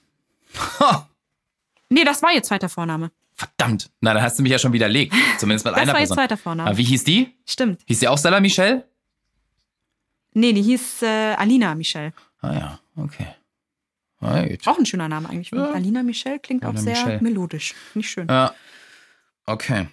nee, 1.90 2.04
das 2.04 2.22
war 2.22 2.32
ihr 2.34 2.44
zweiter 2.44 2.70
Vorname. 2.70 3.12
Verdammt. 3.34 3.92
Na, 4.00 4.14
dann 4.14 4.24
hast 4.24 4.40
du 4.40 4.44
mich 4.44 4.52
ja 4.52 4.60
schon 4.60 4.72
widerlegt. 4.74 5.14
Zumindest 5.40 5.66
mit 5.66 5.74
das 5.74 5.82
einer 5.82 5.92
war 5.94 6.00
Person. 6.00 6.16
ihr 6.16 6.22
zweiter 6.22 6.38
Vorname. 6.38 6.70
Aber 6.70 6.78
wie 6.78 6.84
hieß 6.84 7.04
die? 7.04 7.34
Stimmt. 7.46 7.82
Hieß 7.86 8.00
die 8.00 8.08
auch 8.08 8.18
Stella 8.18 8.40
Michelle? 8.40 8.88
Nee, 10.34 10.54
die 10.54 10.62
hieß 10.62 11.02
äh, 11.02 11.34
Alina 11.36 11.76
Michelle. 11.76 12.14
Ah 12.42 12.54
ja, 12.54 12.80
okay. 12.96 13.28
Right. 14.26 14.68
Auch 14.68 14.78
ein 14.78 14.86
schöner 14.86 15.08
Name 15.08 15.30
eigentlich. 15.30 15.52
Ja. 15.52 15.72
Alina 15.72 16.04
Michelle 16.04 16.40
klingt 16.40 16.64
Alina 16.64 16.80
auch 16.80 16.84
sehr 16.84 16.94
Michelle. 16.94 17.22
melodisch. 17.22 17.74
Nicht 17.94 18.10
schön. 18.10 18.28
Ja. 18.28 18.54
Okay. 19.46 19.88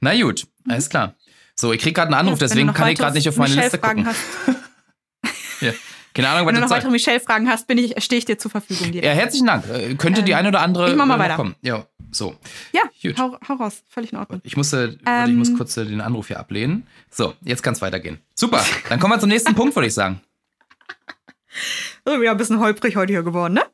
Na 0.00 0.20
gut, 0.20 0.46
mhm. 0.64 0.72
alles 0.72 0.88
klar. 0.88 1.14
So, 1.54 1.72
ich 1.72 1.80
krieg 1.80 1.94
gerade 1.94 2.08
einen 2.08 2.26
Anruf, 2.26 2.40
ja, 2.40 2.48
deswegen 2.48 2.72
kann 2.74 2.88
ich 2.88 2.98
gerade 2.98 3.14
nicht 3.14 3.28
auf 3.28 3.36
meine 3.36 3.54
Liste 3.54 3.78
gucken. 3.78 4.06
ja. 5.60 5.72
Keine 6.16 6.28
Ahnung, 6.30 6.46
was 6.46 6.54
Wenn 6.54 6.54
du 6.54 6.60
noch 6.62 6.70
weitere 6.70 6.90
Michelle-Fragen 6.90 7.46
hast, 7.46 7.66
bin 7.66 7.76
ich, 7.76 8.02
stehe 8.02 8.18
ich 8.18 8.24
dir 8.24 8.38
zur 8.38 8.50
Verfügung. 8.50 8.90
Direkt. 8.90 9.04
Ja, 9.04 9.12
herzlichen 9.12 9.46
Dank. 9.46 9.68
Äh, 9.68 9.94
könnte 9.96 10.20
ähm, 10.20 10.24
die 10.24 10.34
eine 10.34 10.48
oder 10.48 10.62
andere. 10.62 10.88
Ich 10.88 10.96
mach 10.96 11.04
mal 11.04 11.18
weiter. 11.18 11.36
Kommen. 11.36 11.56
Ja, 11.60 11.86
so. 12.10 12.34
Ja, 12.72 12.80
hau, 13.18 13.36
hau, 13.46 13.54
raus. 13.54 13.82
Völlig 13.90 14.14
in 14.14 14.18
Ordnung. 14.18 14.40
Ich, 14.42 14.56
musste, 14.56 14.98
ähm, 15.04 15.28
ich 15.28 15.36
muss 15.36 15.54
kurz 15.54 15.74
den 15.74 16.00
Anruf 16.00 16.28
hier 16.28 16.40
ablehnen. 16.40 16.86
So, 17.10 17.34
jetzt 17.42 17.62
kann 17.62 17.74
es 17.74 17.82
weitergehen. 17.82 18.18
Super. 18.34 18.64
Dann 18.88 18.98
kommen 18.98 19.12
wir 19.12 19.20
zum 19.20 19.28
nächsten 19.28 19.54
Punkt, 19.54 19.76
würde 19.76 19.88
ich 19.88 19.94
sagen. 19.94 20.22
So, 22.06 22.20
wieder 22.20 22.30
ein 22.30 22.36
bisschen 22.36 22.60
holprig 22.60 22.94
heute 22.94 23.12
hier 23.12 23.24
geworden, 23.24 23.54
ne? 23.54 23.64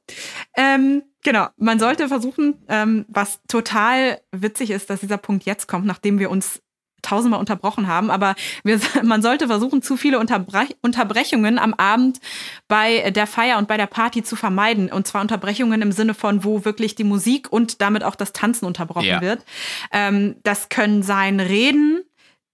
Ähm, 0.57 1.03
genau, 1.23 1.49
man 1.59 1.79
sollte 1.79 2.09
versuchen, 2.09 2.55
ähm, 2.69 3.05
was 3.09 3.41
total 3.47 4.23
witzig 4.33 4.71
ist, 4.71 4.89
dass 4.89 5.01
dieser 5.01 5.19
Punkt 5.19 5.45
jetzt 5.45 5.69
kommt, 5.69 5.85
nachdem 5.85 6.19
wir 6.19 6.31
uns 6.31 6.63
tausendmal 7.03 7.41
unterbrochen 7.41 7.89
haben, 7.89 8.11
aber 8.11 8.35
wir, 8.65 8.81
man 9.03 9.21
sollte 9.21 9.49
versuchen, 9.49 9.83
zu 9.83 9.99
viele 9.99 10.19
Unterbrech 10.19 10.77
Unterbrechungen 10.81 11.59
am 11.59 11.75
Abend 11.75 12.21
bei 12.69 13.11
der 13.11 13.27
Feier 13.27 13.59
und 13.59 13.69
bei 13.69 13.77
der 13.77 13.87
Party 13.87 14.23
zu 14.23 14.35
vermeiden. 14.35 14.91
Und 14.91 15.07
zwar 15.07 15.21
Unterbrechungen 15.21 15.83
im 15.83 15.93
Sinne 15.93 16.15
von, 16.15 16.43
wo 16.43 16.65
wirklich 16.65 16.95
die 16.95 17.05
Musik 17.05 17.53
und 17.53 17.83
damit 17.83 18.03
auch 18.03 18.15
das 18.15 18.33
Tanzen 18.33 18.65
unterbrochen 18.65 19.09
ja. 19.09 19.21
wird. 19.21 19.45
Ähm, 19.93 20.37
das 20.43 20.71
können 20.71 21.03
sein 21.03 21.39
Reden, 21.39 22.03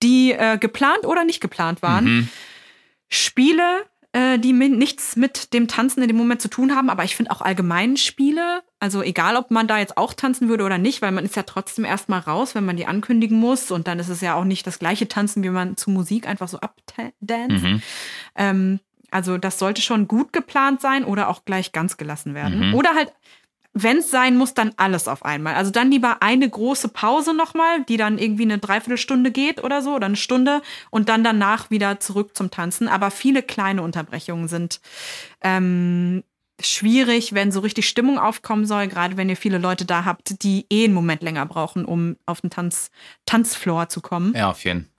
die 0.02 0.32
äh, 0.32 0.58
geplant 0.58 1.04
oder 1.04 1.24
nicht 1.24 1.40
geplant 1.40 1.82
waren. 1.82 2.04
Mhm. 2.04 2.28
Spiele, 3.10 3.84
äh, 4.12 4.38
die 4.38 4.52
nichts 4.52 5.16
mit 5.16 5.52
dem 5.52 5.68
Tanzen 5.68 6.00
in 6.02 6.08
dem 6.08 6.16
Moment 6.16 6.40
zu 6.40 6.48
tun 6.48 6.74
haben, 6.74 6.88
aber 6.88 7.04
ich 7.04 7.14
finde 7.14 7.30
auch 7.30 7.42
allgemein 7.42 7.96
Spiele, 7.96 8.62
also 8.80 9.02
egal, 9.02 9.36
ob 9.36 9.50
man 9.50 9.68
da 9.68 9.78
jetzt 9.78 9.96
auch 9.98 10.14
tanzen 10.14 10.48
würde 10.48 10.64
oder 10.64 10.78
nicht, 10.78 11.02
weil 11.02 11.12
man 11.12 11.24
ist 11.24 11.36
ja 11.36 11.42
trotzdem 11.42 11.84
erstmal 11.84 12.20
raus, 12.20 12.54
wenn 12.54 12.64
man 12.64 12.76
die 12.76 12.86
ankündigen 12.86 13.38
muss 13.38 13.70
und 13.70 13.86
dann 13.86 13.98
ist 13.98 14.08
es 14.08 14.20
ja 14.20 14.34
auch 14.34 14.44
nicht 14.44 14.66
das 14.66 14.78
gleiche 14.78 15.08
Tanzen, 15.08 15.42
wie 15.42 15.50
man 15.50 15.76
zu 15.76 15.90
Musik 15.90 16.26
einfach 16.26 16.48
so 16.48 16.58
abdanzt. 16.60 17.64
Mhm. 17.64 17.82
Ähm, 18.34 18.80
also 19.10 19.38
das 19.38 19.58
sollte 19.58 19.82
schon 19.82 20.08
gut 20.08 20.32
geplant 20.32 20.80
sein 20.80 21.04
oder 21.04 21.28
auch 21.28 21.44
gleich 21.44 21.72
ganz 21.72 21.96
gelassen 21.96 22.34
werden. 22.34 22.68
Mhm. 22.68 22.74
Oder 22.74 22.94
halt 22.94 23.12
wenn 23.82 23.98
es 23.98 24.10
sein 24.10 24.36
muss, 24.36 24.54
dann 24.54 24.72
alles 24.76 25.08
auf 25.08 25.24
einmal. 25.24 25.54
Also 25.54 25.70
dann 25.70 25.90
lieber 25.90 26.22
eine 26.22 26.48
große 26.48 26.88
Pause 26.88 27.34
nochmal, 27.34 27.84
die 27.84 27.96
dann 27.96 28.18
irgendwie 28.18 28.44
eine 28.44 28.58
Dreiviertelstunde 28.58 29.30
geht 29.30 29.62
oder 29.62 29.82
so 29.82 29.94
oder 29.94 30.06
eine 30.06 30.16
Stunde 30.16 30.62
und 30.90 31.08
dann 31.08 31.24
danach 31.24 31.70
wieder 31.70 32.00
zurück 32.00 32.36
zum 32.36 32.50
Tanzen. 32.50 32.88
Aber 32.88 33.10
viele 33.10 33.42
kleine 33.42 33.82
Unterbrechungen 33.82 34.48
sind 34.48 34.80
ähm, 35.42 36.22
schwierig, 36.60 37.34
wenn 37.34 37.52
so 37.52 37.60
richtig 37.60 37.88
Stimmung 37.88 38.18
aufkommen 38.18 38.66
soll, 38.66 38.88
gerade 38.88 39.16
wenn 39.16 39.28
ihr 39.28 39.36
viele 39.36 39.58
Leute 39.58 39.84
da 39.84 40.04
habt, 40.04 40.42
die 40.42 40.66
eh 40.70 40.84
einen 40.84 40.94
Moment 40.94 41.22
länger 41.22 41.46
brauchen, 41.46 41.84
um 41.84 42.16
auf 42.26 42.40
den 42.40 42.50
Tanz, 42.50 42.90
Tanzfloor 43.26 43.88
zu 43.88 44.00
kommen. 44.00 44.34
Ja, 44.34 44.50
auf 44.50 44.64
jeden 44.64 44.82
Fall. 44.82 44.90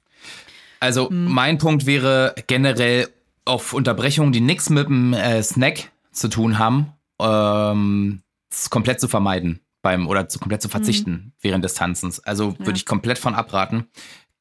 Also 0.79 1.09
hm. 1.09 1.25
mein 1.25 1.57
Punkt 1.57 1.85
wäre 1.85 2.35
generell 2.47 3.09
auf 3.45 3.73
Unterbrechungen, 3.73 4.31
die 4.31 4.41
nichts 4.41 4.69
mit 4.69 4.87
dem 4.87 5.13
äh, 5.13 5.41
Snack 5.43 5.91
zu 6.11 6.29
tun 6.29 6.57
haben, 6.57 6.93
ähm, 7.19 8.21
komplett 8.69 8.99
zu 8.99 9.07
vermeiden 9.07 9.61
beim 9.81 10.07
oder 10.07 10.27
zu, 10.27 10.39
komplett 10.39 10.61
zu 10.61 10.69
verzichten 10.69 11.11
mhm. 11.11 11.31
während 11.41 11.63
des 11.63 11.73
Tanzens. 11.73 12.19
Also 12.19 12.55
ja. 12.59 12.65
würde 12.65 12.77
ich 12.77 12.85
komplett 12.85 13.17
von 13.17 13.35
abraten. 13.35 13.87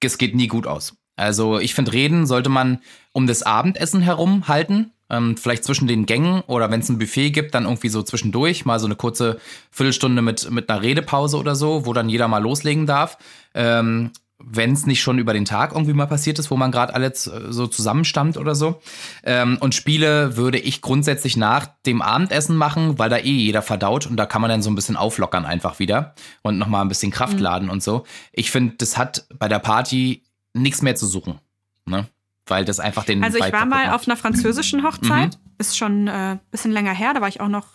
Es 0.01 0.19
geht 0.19 0.35
nie 0.35 0.49
gut 0.49 0.67
aus. 0.67 0.97
Also 1.17 1.59
ich 1.59 1.75
finde, 1.75 1.93
Reden 1.93 2.27
sollte 2.27 2.49
man 2.49 2.81
um 3.13 3.27
das 3.27 3.43
Abendessen 3.43 4.01
herum 4.01 4.47
halten. 4.49 4.93
Ähm, 5.11 5.37
vielleicht 5.37 5.65
zwischen 5.65 5.89
den 5.89 6.05
Gängen 6.05 6.43
oder 6.43 6.71
wenn 6.71 6.81
es 6.81 6.89
ein 6.91 6.99
Buffet 6.99 7.31
gibt, 7.31 7.55
dann 7.55 7.65
irgendwie 7.65 7.89
so 7.89 8.03
zwischendurch 8.03 8.67
mal 8.67 8.79
so 8.79 8.87
eine 8.87 8.95
kurze 8.95 9.41
Viertelstunde 9.71 10.21
mit, 10.21 10.51
mit 10.51 10.69
einer 10.69 10.83
Redepause 10.83 11.39
oder 11.39 11.57
so, 11.57 11.87
wo 11.87 11.95
dann 11.95 12.11
jeder 12.11 12.29
mal 12.29 12.43
loslegen 12.43 12.87
darf. 12.87 13.17
Ähm, 13.55 14.11
wenn 14.39 14.73
es 14.73 14.87
nicht 14.87 15.03
schon 15.03 15.19
über 15.19 15.33
den 15.33 15.45
Tag 15.45 15.73
irgendwie 15.73 15.93
mal 15.93 16.07
passiert 16.07 16.39
ist, 16.39 16.51
wo 16.51 16.57
man 16.57 16.71
gerade 16.71 16.95
alles 16.95 17.27
äh, 17.27 17.47
so 17.49 17.67
zusammenstammt 17.67 18.37
oder 18.37 18.55
so. 18.55 18.81
Ähm, 19.25 19.59
und 19.61 19.75
Spiele 19.75 20.37
würde 20.37 20.59
ich 20.59 20.81
grundsätzlich 20.81 21.37
nach 21.37 21.67
dem 21.87 22.03
Abendessen 22.03 22.57
machen, 22.57 22.99
weil 22.99 23.11
da 23.11 23.17
eh 23.17 23.23
jeder 23.23 23.63
verdaut 23.63 24.07
und 24.07 24.17
da 24.17 24.27
kann 24.27 24.41
man 24.41 24.49
dann 24.49 24.63
so 24.63 24.71
ein 24.71 24.77
bisschen 24.77 24.97
auflockern 24.97 25.45
einfach 25.45 25.81
wieder 25.81 26.15
und 26.43 26.57
nochmal 26.59 26.83
ein 26.83 26.89
bisschen 26.89 27.11
Kraft 27.11 27.35
mhm. 27.35 27.43
laden 27.43 27.71
und 27.71 27.83
so. 27.83 28.05
Ich 28.33 28.51
finde, 28.51 28.77
das 28.79 28.97
hat 28.97 29.27
bei 29.39 29.49
der 29.49 29.59
Party 29.59 30.23
nichts 30.55 30.83
mehr 30.83 30.95
zu 30.95 31.07
suchen. 31.07 31.41
Ne? 31.85 32.07
Weil 32.47 32.65
das 32.65 32.79
einfach 32.79 33.05
den. 33.05 33.25
Also 33.25 33.39
ich 33.39 33.53
war 33.53 33.67
mal 33.67 33.91
auf 33.91 34.07
einer 34.07 34.17
französischen 34.17 34.85
Hochzeit, 34.85 35.37
mhm. 35.37 35.53
ist 35.59 35.77
schon 35.77 36.09
ein 36.09 36.37
äh, 36.37 36.39
bisschen 36.53 36.71
länger 36.71 36.93
her, 36.93 37.13
da 37.13 37.21
war 37.21 37.29
ich 37.29 37.41
auch 37.41 37.49
noch 37.49 37.67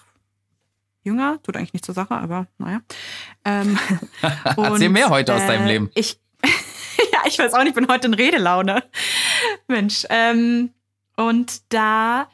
jünger, 1.04 1.40
tut 1.44 1.58
eigentlich 1.58 1.74
nicht 1.74 1.86
zur 1.86 1.94
Sache, 1.94 2.16
aber 2.16 2.48
naja. 2.58 2.82
Ähm, 3.44 3.78
Erzähl 4.56 4.90
mehr 4.90 5.10
heute 5.10 5.34
äh, 5.34 5.36
aus 5.36 5.46
deinem 5.46 5.68
Leben. 5.68 5.90
Ich 5.94 6.23
ja, 7.12 7.20
ich 7.26 7.38
weiß 7.40 7.54
auch 7.54 7.60
nicht, 7.60 7.70
ich 7.70 7.76
bin 7.76 7.88
heute 7.88 8.08
in 8.08 8.14
Redelaune. 8.14 8.84
Mensch. 9.68 10.06
Ähm, 10.10 10.72
und 11.16 11.62
da 11.74 12.28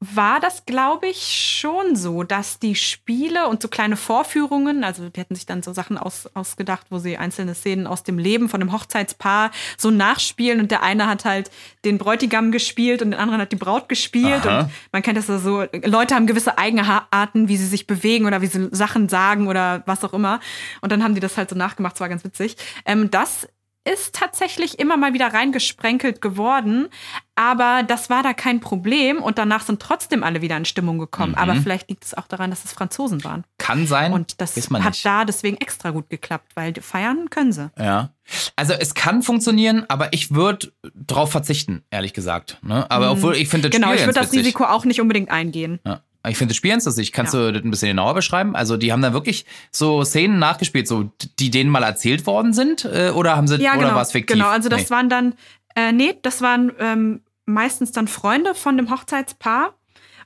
war 0.00 0.40
das, 0.40 0.66
glaube 0.66 1.08
ich, 1.08 1.16
schon 1.60 1.96
so, 1.96 2.22
dass 2.22 2.58
die 2.58 2.74
Spiele 2.74 3.48
und 3.48 3.62
so 3.62 3.68
kleine 3.68 3.96
Vorführungen, 3.96 4.84
also 4.84 5.08
die 5.08 5.18
hätten 5.18 5.34
sich 5.34 5.46
dann 5.46 5.62
so 5.62 5.72
Sachen 5.72 5.96
aus, 5.96 6.28
ausgedacht, 6.34 6.88
wo 6.90 6.98
sie 6.98 7.16
einzelne 7.16 7.54
Szenen 7.54 7.86
aus 7.86 8.02
dem 8.02 8.18
Leben 8.18 8.50
von 8.50 8.60
einem 8.60 8.72
Hochzeitspaar 8.72 9.50
so 9.78 9.90
nachspielen 9.90 10.60
und 10.60 10.70
der 10.70 10.82
eine 10.82 11.06
hat 11.06 11.24
halt 11.24 11.50
den 11.86 11.96
Bräutigam 11.96 12.52
gespielt 12.52 13.00
und 13.00 13.12
der 13.12 13.20
andere 13.20 13.38
hat 13.38 13.52
die 13.52 13.56
Braut 13.56 13.88
gespielt 13.88 14.46
Aha. 14.46 14.60
und 14.60 14.70
man 14.92 15.00
kennt 15.00 15.16
das 15.16 15.28
so, 15.42 15.64
Leute 15.84 16.14
haben 16.14 16.26
gewisse 16.26 16.58
Eigenarten, 16.58 17.48
wie 17.48 17.56
sie 17.56 17.66
sich 17.66 17.86
bewegen 17.86 18.26
oder 18.26 18.42
wie 18.42 18.48
sie 18.48 18.68
Sachen 18.72 19.08
sagen 19.08 19.48
oder 19.48 19.82
was 19.86 20.04
auch 20.04 20.12
immer 20.12 20.40
und 20.82 20.92
dann 20.92 21.02
haben 21.02 21.14
die 21.14 21.20
das 21.20 21.38
halt 21.38 21.48
so 21.48 21.56
nachgemacht, 21.56 21.94
das 21.94 22.00
war 22.00 22.10
ganz 22.10 22.22
witzig. 22.22 22.56
Ähm, 22.84 23.10
das 23.10 23.48
ist 23.86 24.14
tatsächlich 24.14 24.78
immer 24.78 24.96
mal 24.96 25.14
wieder 25.14 25.32
reingesprenkelt 25.32 26.20
geworden, 26.20 26.88
aber 27.36 27.82
das 27.86 28.10
war 28.10 28.22
da 28.22 28.32
kein 28.32 28.60
Problem 28.60 29.22
und 29.22 29.38
danach 29.38 29.62
sind 29.62 29.80
trotzdem 29.80 30.24
alle 30.24 30.42
wieder 30.42 30.56
in 30.56 30.64
Stimmung 30.64 30.98
gekommen. 30.98 31.32
Mhm. 31.32 31.38
Aber 31.38 31.54
vielleicht 31.56 31.88
liegt 31.88 32.04
es 32.04 32.14
auch 32.14 32.26
daran, 32.26 32.50
dass 32.50 32.64
es 32.64 32.72
Franzosen 32.72 33.22
waren. 33.24 33.44
Kann 33.58 33.86
sein. 33.86 34.12
Und 34.12 34.40
das 34.40 34.56
hat 34.56 34.82
nicht. 34.84 35.04
da 35.04 35.24
deswegen 35.24 35.58
extra 35.58 35.90
gut 35.90 36.08
geklappt, 36.08 36.52
weil 36.54 36.74
feiern 36.80 37.30
können 37.30 37.52
sie. 37.52 37.70
Ja. 37.78 38.10
Also 38.56 38.72
es 38.72 38.94
kann 38.94 39.22
funktionieren, 39.22 39.84
aber 39.88 40.12
ich 40.12 40.34
würde 40.34 40.72
drauf 40.94 41.30
verzichten, 41.30 41.84
ehrlich 41.90 42.12
gesagt. 42.12 42.58
Ne? 42.62 42.90
Aber 42.90 43.06
mhm. 43.06 43.12
obwohl 43.18 43.36
ich 43.36 43.48
finde 43.48 43.70
Genau, 43.70 43.92
ich 43.92 44.00
würde 44.00 44.18
das 44.18 44.32
Risiko 44.32 44.64
auch 44.64 44.84
nicht 44.84 45.00
unbedingt 45.00 45.30
eingehen. 45.30 45.78
Ja. 45.84 46.00
Ich 46.28 46.36
finde 46.36 46.52
das 46.52 46.56
Spiel 46.56 46.70
ganz 46.70 46.84
lustig. 46.84 47.12
Kannst 47.12 47.34
ja. 47.34 47.40
du 47.40 47.52
das 47.52 47.62
ein 47.62 47.70
bisschen 47.70 47.88
genauer 47.88 48.14
beschreiben? 48.14 48.56
Also, 48.56 48.76
die 48.76 48.92
haben 48.92 49.02
da 49.02 49.12
wirklich 49.12 49.46
so 49.70 50.04
Szenen 50.04 50.38
nachgespielt, 50.38 50.88
so 50.88 51.10
die 51.38 51.50
denen 51.50 51.70
mal 51.70 51.82
erzählt 51.82 52.26
worden 52.26 52.52
sind? 52.52 52.84
Äh, 52.84 53.10
oder 53.10 53.36
haben 53.36 53.46
sie 53.46 53.56
ja, 53.56 53.74
genau, 53.74 53.86
oder 53.86 53.94
war 53.94 54.02
es 54.02 54.12
fiktiv? 54.12 54.36
Genau, 54.36 54.48
also 54.48 54.68
das 54.68 54.82
nee. 54.82 54.90
waren 54.90 55.08
dann, 55.08 55.34
äh, 55.74 55.92
nee, 55.92 56.14
das 56.22 56.42
waren 56.42 56.72
ähm, 56.78 57.20
meistens 57.44 57.92
dann 57.92 58.08
Freunde 58.08 58.54
von 58.54 58.76
dem 58.76 58.90
Hochzeitspaar. 58.90 59.74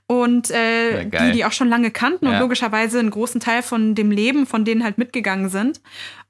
Und 0.07 0.51
äh, 0.51 1.05
ja, 1.05 1.27
die, 1.27 1.33
die 1.33 1.45
auch 1.45 1.53
schon 1.53 1.69
lange 1.69 1.93
kannten 1.93 2.27
und 2.27 2.37
logischerweise 2.41 2.99
einen 2.99 3.11
großen 3.11 3.41
Teil 3.41 3.63
von 3.63 3.95
dem 3.95 4.11
Leben 4.11 4.45
von 4.45 4.65
denen 4.65 4.83
halt 4.83 4.99
mitgegangen 4.99 5.51
sind. 5.51 5.81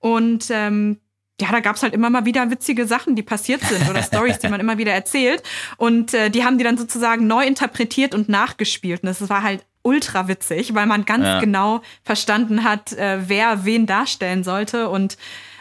Und 0.00 0.48
ähm, 0.50 0.98
ja, 1.40 1.50
da 1.50 1.60
gab's 1.60 1.82
halt 1.82 1.94
immer 1.94 2.10
mal 2.10 2.24
wieder 2.24 2.50
witzige 2.50 2.86
Sachen, 2.86 3.16
die 3.16 3.22
passiert 3.22 3.62
sind 3.62 3.88
oder 3.88 4.02
Stories, 4.04 4.38
die 4.38 4.48
man 4.48 4.60
immer 4.60 4.78
wieder 4.78 4.92
erzählt. 4.92 5.42
Und 5.76 6.14
äh, 6.14 6.30
die 6.30 6.44
haben 6.44 6.58
die 6.58 6.64
dann 6.64 6.76
sozusagen 6.76 7.26
neu 7.26 7.44
interpretiert 7.44 8.14
und 8.14 8.28
nachgespielt. 8.28 9.02
Und 9.02 9.06
das 9.06 9.28
war 9.28 9.42
halt 9.42 9.64
ultra 9.82 10.28
witzig, 10.28 10.74
weil 10.74 10.86
man 10.86 11.04
ganz 11.04 11.24
ja. 11.24 11.40
genau 11.40 11.82
verstanden 12.02 12.64
hat, 12.64 12.92
äh, 12.92 13.18
wer 13.28 13.64
wen 13.64 13.86
darstellen 13.86 14.44
sollte 14.44 14.88
und 14.88 15.16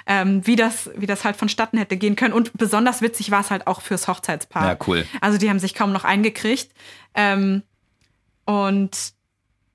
ähm, 0.06 0.46
wie, 0.46 0.56
das, 0.56 0.90
wie 0.96 1.06
das 1.06 1.24
halt 1.24 1.38
vonstatten 1.38 1.78
hätte 1.78 1.96
gehen 1.96 2.16
können. 2.16 2.34
Und 2.34 2.52
besonders 2.58 3.02
witzig 3.02 3.32
war 3.32 3.42
es 3.42 3.52
halt 3.52 3.68
auch 3.68 3.82
fürs 3.82 4.08
Hochzeitspaar. 4.08 4.66
Ja, 4.66 4.78
cool. 4.88 5.06
Also 5.22 5.38
die 5.38 5.50
haben 5.50 5.60
sich 5.60 5.76
kaum 5.76 5.94
noch 5.94 6.04
eingekriegt. 6.04 6.72
Ähm, 7.14 7.64
und 8.46 9.14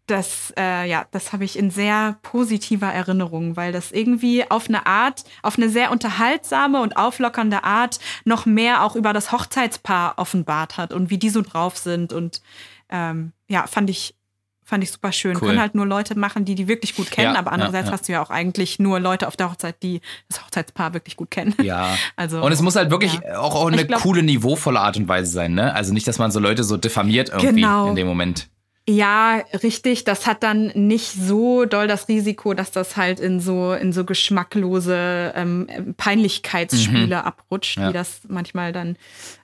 das, 0.07 0.53
äh, 0.59 0.89
ja, 0.89 1.07
das 1.13 1.33
habe 1.33 1.45
ich 1.45 1.59
in 1.59 1.71
sehr 1.71 2.17
positiver 2.23 2.89
Erinnerung, 2.93 3.57
weil 3.57 3.73
das 3.73 3.91
irgendwie 3.91 4.51
auf 4.51 4.69
eine 4.69 4.87
Art, 4.87 5.25
auf 5.43 5.57
eine 5.57 5.71
sehr 5.71 5.91
unterhaltsame 5.91 6.83
und 6.83 6.97
auflockernde 6.97 7.65
Art 7.65 7.99
noch 8.25 8.45
mehr 8.45 8.85
auch 8.85 8.97
über 8.97 9.13
das 9.13 9.33
Hochzeitspaar 9.33 10.15
offenbart 10.19 10.77
hat 10.77 10.93
und 10.93 11.09
wie 11.09 11.19
die 11.19 11.31
so 11.31 11.41
drauf 11.41 11.79
sind. 11.79 12.13
Und 12.13 12.43
ähm, 12.91 13.33
ja, 13.49 13.67
fand 13.67 13.89
ich, 13.89 14.15
fand 14.63 14.85
ich 14.85 14.93
super 14.93 15.11
schön. 15.11 15.37
Cool. 15.37 15.49
Können 15.49 15.61
halt 15.61 15.75
nur 15.75 15.87
Leute 15.87 16.19
machen, 16.19 16.45
die 16.45 16.55
die 16.55 16.69
wirklich 16.69 16.97
gut 16.97 17.11
kennen, 17.11 17.33
ja, 17.33 17.39
aber 17.39 17.53
andererseits 17.53 17.87
ja, 17.87 17.91
ja. 17.91 17.93
hast 17.93 18.09
du 18.09 18.13
ja 18.13 18.23
auch 18.23 18.31
eigentlich 18.31 18.79
nur 18.79 19.01
Leute 19.01 19.27
auf 19.27 19.37
der 19.37 19.51
Hochzeit, 19.51 19.83
die 19.83 20.03
das 20.29 20.45
Hochzeitspaar 20.45 20.93
wirklich 20.93 21.17
gut 21.17 21.31
kennen. 21.31 21.55
Ja. 21.63 21.97
Also, 22.17 22.43
und 22.43 22.53
es 22.53 22.63
muss 22.63 22.77
halt 22.77 22.91
wirklich 22.91 23.19
auch, 23.35 23.55
auch 23.55 23.67
eine 23.67 23.87
glaub, 23.87 24.03
coole, 24.03 24.23
niveauvolle 24.23 24.79
Art 24.79 24.97
und 24.97 25.09
Weise 25.09 25.33
sein, 25.33 25.55
ne? 25.55 25.75
Also 25.75 25.93
nicht, 25.93 26.07
dass 26.07 26.19
man 26.19 26.31
so 26.31 26.39
Leute 26.39 26.63
so 26.63 26.77
diffamiert 26.77 27.31
irgendwie 27.31 27.63
genau. 27.63 27.89
in 27.89 27.97
dem 27.97 28.07
Moment. 28.07 28.49
Ja, 28.87 29.43
richtig. 29.63 30.05
Das 30.05 30.27
hat 30.27 30.43
dann 30.43 30.67
nicht 30.75 31.13
so 31.13 31.65
doll 31.65 31.89
das 31.89 32.09
Risiko, 32.09 32.53
dass 32.53 32.71
das 32.71 32.99
halt 32.99 33.19
in 33.19 33.41
so 33.41 33.73
in 33.73 33.95
so 33.95 34.05
geschmacklose 34.05 35.33
ähm, 35.35 35.95
Peinlichkeitsspiele 35.97 37.07
mhm. 37.07 37.13
abrutscht, 37.13 37.79
ja. 37.79 37.89
wie 37.89 37.93
das 37.95 38.21
manchmal 38.29 38.75
dann 38.75 38.97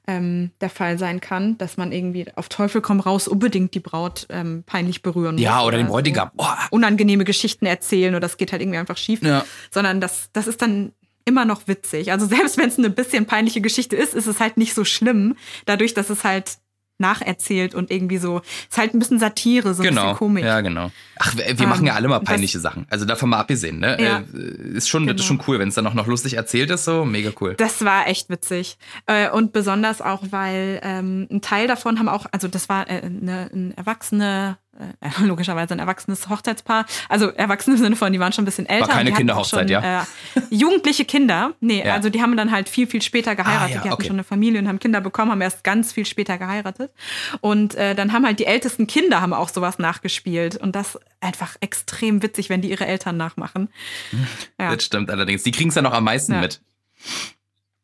ähm, 0.06 0.50
der 0.60 0.68
Fall 0.68 0.98
sein 0.98 1.20
kann, 1.20 1.56
dass 1.56 1.78
man 1.78 1.90
irgendwie 1.90 2.26
auf 2.36 2.50
Teufel 2.50 2.82
komm 2.82 3.00
raus 3.00 3.28
unbedingt 3.28 3.72
die 3.74 3.80
Braut 3.80 4.26
ähm, 4.28 4.62
peinlich 4.66 5.02
berühren 5.02 5.36
muss. 5.36 5.42
Ja, 5.42 5.60
oder, 5.60 5.68
oder 5.68 5.78
den 5.78 5.86
Bräutigam. 5.86 6.30
So 6.36 6.46
unangenehme 6.70 7.24
Geschichten 7.24 7.64
erzählen 7.64 8.14
oder 8.14 8.20
das 8.20 8.36
geht 8.36 8.52
halt 8.52 8.60
irgendwie 8.60 8.78
einfach 8.78 8.98
schief. 8.98 9.22
Ja. 9.22 9.46
Sondern 9.70 10.02
das, 10.02 10.28
das 10.34 10.48
ist 10.48 10.60
dann 10.60 10.92
immer 11.24 11.46
noch 11.46 11.66
witzig. 11.66 12.12
Also 12.12 12.26
selbst 12.26 12.58
wenn 12.58 12.68
es 12.68 12.76
eine 12.76 12.90
bisschen 12.90 13.24
peinliche 13.24 13.62
Geschichte 13.62 13.96
ist, 13.96 14.14
ist 14.14 14.26
es 14.26 14.38
halt 14.38 14.58
nicht 14.58 14.74
so 14.74 14.84
schlimm, 14.84 15.36
dadurch, 15.64 15.94
dass 15.94 16.10
es 16.10 16.24
halt 16.24 16.58
nacherzählt 17.00 17.74
und 17.74 17.90
irgendwie 17.90 18.18
so, 18.18 18.40
ist 18.68 18.78
halt 18.78 18.94
ein 18.94 18.98
bisschen 18.98 19.18
Satire, 19.18 19.74
so 19.74 19.82
ein 19.82 19.88
genau. 19.88 20.02
bisschen 20.02 20.16
Komik. 20.18 20.44
Ja, 20.44 20.60
genau. 20.60 20.90
Ach, 21.18 21.36
wir, 21.36 21.58
wir 21.58 21.66
machen 21.66 21.86
ja 21.86 21.94
alle 21.94 22.08
mal 22.08 22.20
peinliche 22.20 22.58
das, 22.58 22.62
Sachen. 22.62 22.86
Also 22.90 23.04
davon 23.04 23.30
mal 23.30 23.40
abgesehen, 23.40 23.78
ne? 23.78 23.96
Ja, 24.00 24.22
äh, 24.32 24.76
ist 24.76 24.88
schon, 24.88 25.02
genau. 25.02 25.14
das 25.14 25.22
ist 25.22 25.26
schon 25.26 25.42
cool, 25.46 25.58
wenn 25.58 25.68
es 25.68 25.74
dann 25.74 25.86
auch 25.86 25.94
noch 25.94 26.06
lustig 26.06 26.34
erzählt 26.34 26.70
ist, 26.70 26.84
so 26.84 27.04
mega 27.04 27.30
cool. 27.40 27.54
Das 27.56 27.84
war 27.84 28.06
echt 28.06 28.30
witzig. 28.30 28.78
Äh, 29.06 29.30
und 29.30 29.52
besonders 29.52 30.00
auch, 30.00 30.22
weil 30.30 30.80
ähm, 30.82 31.26
ein 31.30 31.40
Teil 31.40 31.66
davon 31.66 31.98
haben 31.98 32.08
auch, 32.08 32.26
also 32.32 32.48
das 32.48 32.68
war 32.68 32.88
äh, 32.88 33.02
eine, 33.02 33.50
eine 33.52 33.76
erwachsene 33.76 34.58
äh, 34.80 35.08
logischerweise 35.24 35.74
ein 35.74 35.78
erwachsenes 35.78 36.28
Hochzeitspaar. 36.28 36.86
Also 37.08 37.28
erwachsene 37.30 37.76
im 37.76 37.82
Sinne 37.82 37.96
von, 37.96 38.12
die 38.12 38.20
waren 38.20 38.32
schon 38.32 38.42
ein 38.42 38.46
bisschen 38.46 38.66
älter. 38.66 38.88
War 38.88 38.94
keine 38.96 39.12
Kinderhochzeit, 39.12 39.60
schon, 39.60 39.68
ja? 39.68 40.02
Äh, 40.02 40.40
jugendliche 40.50 41.04
Kinder. 41.04 41.52
Nee, 41.60 41.84
ja. 41.84 41.94
also 41.94 42.10
die 42.10 42.22
haben 42.22 42.36
dann 42.36 42.50
halt 42.50 42.68
viel, 42.68 42.86
viel 42.86 43.02
später 43.02 43.36
geheiratet. 43.36 43.62
Ah, 43.62 43.68
ja, 43.68 43.82
die 43.82 43.88
hatten 43.90 43.94
okay. 43.94 44.06
schon 44.06 44.16
eine 44.16 44.24
Familie 44.24 44.60
und 44.60 44.68
haben 44.68 44.78
Kinder 44.78 45.00
bekommen, 45.00 45.30
haben 45.30 45.40
erst 45.40 45.64
ganz 45.64 45.92
viel 45.92 46.06
später 46.06 46.38
geheiratet. 46.38 46.92
Und 47.40 47.74
äh, 47.74 47.94
dann 47.94 48.12
haben 48.12 48.24
halt 48.26 48.38
die 48.38 48.46
ältesten 48.46 48.86
Kinder 48.86 49.20
haben 49.20 49.32
auch 49.32 49.48
sowas 49.48 49.78
nachgespielt. 49.78 50.56
Und 50.56 50.74
das 50.74 50.98
einfach 51.20 51.56
extrem 51.60 52.22
witzig, 52.22 52.48
wenn 52.48 52.62
die 52.62 52.70
ihre 52.70 52.86
Eltern 52.86 53.16
nachmachen. 53.16 53.68
Ja. 54.58 54.74
Das 54.74 54.84
stimmt 54.84 55.10
allerdings. 55.10 55.42
Die 55.42 55.50
kriegen 55.50 55.68
es 55.68 55.74
dann 55.74 55.84
noch 55.84 55.92
am 55.92 56.04
meisten 56.04 56.38
mit. 56.40 56.60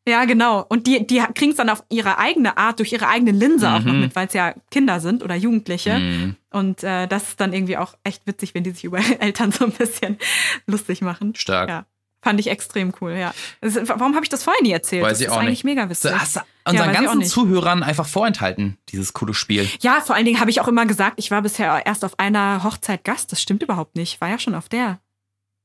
Ja, 0.07 0.23
genau. 0.23 0.65
Und 0.69 0.87
die, 0.87 1.05
die 1.05 1.21
kriegen 1.35 1.51
es 1.51 1.57
dann 1.57 1.69
auf 1.69 1.83
ihre 1.89 2.17
eigene 2.17 2.57
Art, 2.57 2.79
durch 2.79 2.93
ihre 2.93 3.07
eigene 3.09 3.31
Linse 3.31 3.67
mhm. 3.67 3.73
auch 3.73 3.79
noch 3.81 3.93
mhm. 3.93 4.01
mit, 4.01 4.15
weil 4.15 4.27
es 4.27 4.33
ja 4.33 4.53
Kinder 4.71 5.01
sind 5.01 5.21
oder 5.21 5.35
Jugendliche. 5.35 5.99
Mhm. 5.99 6.35
Und 6.49 6.83
äh, 6.83 7.07
das 7.07 7.29
ist 7.29 7.41
dann 7.41 7.51
irgendwie 7.51 7.77
auch 7.77 7.95
echt 8.03 8.25
witzig, 8.25 8.55
wenn 8.55 8.63
die 8.63 8.71
sich 8.71 8.85
über 8.85 8.99
Eltern 9.19 9.51
so 9.51 9.65
ein 9.65 9.71
bisschen 9.71 10.17
lustig 10.65 11.01
machen. 11.01 11.35
Stark. 11.35 11.69
Ja. 11.69 11.85
Fand 12.21 12.39
ich 12.39 12.47
extrem 12.47 12.93
cool, 12.99 13.11
ja. 13.11 13.33
Warum 13.61 14.15
habe 14.15 14.23
ich 14.23 14.29
das 14.29 14.43
vorher 14.43 14.61
nie 14.63 14.71
erzählt? 14.71 15.03
Weiß 15.03 15.11
das 15.11 15.21
ich 15.21 15.27
ist 15.27 15.33
auch 15.33 15.37
eigentlich 15.37 15.63
nicht. 15.63 15.75
mega 15.75 15.89
witzig. 15.89 16.11
Du 16.11 16.19
hast 16.19 16.41
unseren 16.65 16.93
ja, 16.93 17.01
ganzen 17.01 17.23
Zuhörern 17.23 17.83
einfach 17.83 18.07
vorenthalten, 18.07 18.77
dieses 18.89 19.13
coole 19.13 19.33
Spiel. 19.33 19.69
Ja, 19.81 20.01
vor 20.01 20.15
allen 20.15 20.25
Dingen 20.25 20.39
habe 20.39 20.49
ich 20.49 20.59
auch 20.59 20.67
immer 20.67 20.85
gesagt, 20.85 21.19
ich 21.19 21.31
war 21.31 21.41
bisher 21.41 21.85
erst 21.85 22.03
auf 22.03 22.17
einer 22.17 22.63
Hochzeit 22.63 23.03
Gast. 23.03 23.31
Das 23.31 23.41
stimmt 23.41 23.61
überhaupt 23.61 23.95
nicht. 23.95 24.15
Ich 24.15 24.21
war 24.21 24.29
ja 24.29 24.39
schon 24.39 24.55
auf 24.55 24.67
der. 24.67 24.99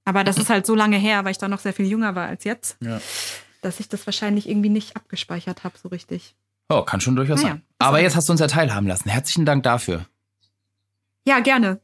Aber 0.04 0.24
das 0.24 0.36
ist 0.38 0.50
halt 0.50 0.66
so 0.66 0.74
lange 0.74 0.98
her, 0.98 1.24
weil 1.24 1.32
ich 1.32 1.38
da 1.38 1.48
noch 1.48 1.58
sehr 1.58 1.72
viel 1.72 1.86
jünger 1.86 2.14
war 2.14 2.26
als 2.26 2.44
jetzt. 2.44 2.76
Ja 2.80 3.00
dass 3.62 3.80
ich 3.80 3.88
das 3.88 4.06
wahrscheinlich 4.06 4.48
irgendwie 4.48 4.68
nicht 4.68 4.96
abgespeichert 4.96 5.64
habe, 5.64 5.78
so 5.82 5.88
richtig. 5.88 6.34
Oh, 6.68 6.82
kann 6.82 7.00
schon 7.00 7.16
durchaus 7.16 7.42
naja, 7.42 7.54
sein. 7.54 7.62
Aber 7.78 8.00
jetzt 8.00 8.16
hast 8.16 8.28
du 8.28 8.32
uns 8.32 8.40
ja 8.40 8.46
teilhaben 8.46 8.86
lassen. 8.86 9.08
Herzlichen 9.08 9.44
Dank 9.44 9.62
dafür. 9.62 10.06
Ja, 11.24 11.40
gerne. 11.40 11.80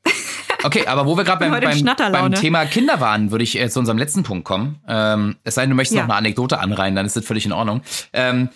Okay, 0.65 0.87
aber 0.87 1.07
wo 1.07 1.17
wir 1.17 1.25
gerade 1.25 1.39
beim, 1.51 1.61
beim, 1.61 2.13
beim, 2.13 2.33
Thema 2.35 2.65
Kinder 2.67 3.01
waren, 3.01 3.31
würde 3.31 3.45
ich 3.45 3.59
äh, 3.59 3.71
zu 3.71 3.79
unserem 3.79 3.99
letzten 3.99 4.25
Punkt 4.25 4.45
kommen. 4.45 4.81
Ähm, 4.89 5.37
es 5.45 5.55
sei 5.55 5.63
denn, 5.63 5.71
du 5.71 5.77
möchtest 5.77 5.97
ja. 5.97 6.03
noch 6.03 6.09
eine 6.09 6.19
Anekdote 6.19 6.59
anreihen, 6.59 6.97
dann 6.97 7.07
ist 7.07 7.17
das 7.17 7.25
völlig 7.25 7.47
in 7.47 7.53
Ordnung. 7.53 7.83
Ähm, 8.13 8.49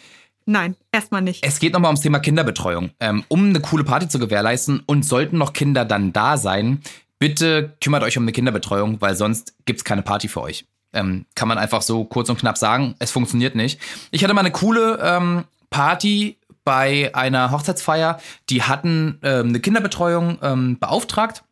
Nein, 0.45 0.75
erstmal 0.91 1.23
nicht. 1.23 1.47
Es 1.47 1.61
geht 1.61 1.73
nochmal 1.73 1.91
ums 1.91 2.01
Thema 2.01 2.19
Kinderbetreuung. 2.19 2.91
Ähm, 2.99 3.25
um 3.29 3.51
eine 3.51 3.61
coole 3.61 3.85
Party 3.85 4.09
zu 4.09 4.19
gewährleisten 4.19 4.83
und 4.87 5.05
sollten 5.05 5.39
noch 5.39 5.53
Kinder 5.53 5.85
dann 5.85 6.13
da 6.13 6.37
sein, 6.37 6.81
bitte 7.21 7.77
kümmert 7.81 8.03
euch 8.03 8.19
um 8.19 8.25
eine 8.25 8.33
Kinderbetreuung, 8.33 9.01
weil 9.01 9.15
sonst 9.15 9.55
gibt's 9.65 9.85
keine 9.85 10.03
Party 10.03 10.27
für 10.27 10.41
euch. 10.41 10.67
Ähm, 10.93 11.27
kann 11.35 11.49
man 11.49 11.59
einfach 11.59 11.83
so 11.83 12.05
kurz 12.05 12.29
und 12.29 12.39
knapp 12.39 12.59
sagen, 12.59 12.95
es 12.99 13.11
funktioniert 13.11 13.55
nicht. 13.55 13.81
Ich 14.11 14.23
hatte 14.23 14.35
mal 14.35 14.41
eine 14.41 14.51
coole 14.51 14.99
ähm, 15.03 15.45
Party 15.71 16.37
bei 16.65 17.11
einer 17.15 17.51
Hochzeitsfeier, 17.51 18.21
die 18.49 18.63
hatten 18.63 19.19
ähm, 19.23 19.49
eine 19.49 19.61
Kinderbetreuung 19.61 20.39
ähm, 20.43 20.79
beauftragt 20.79 21.43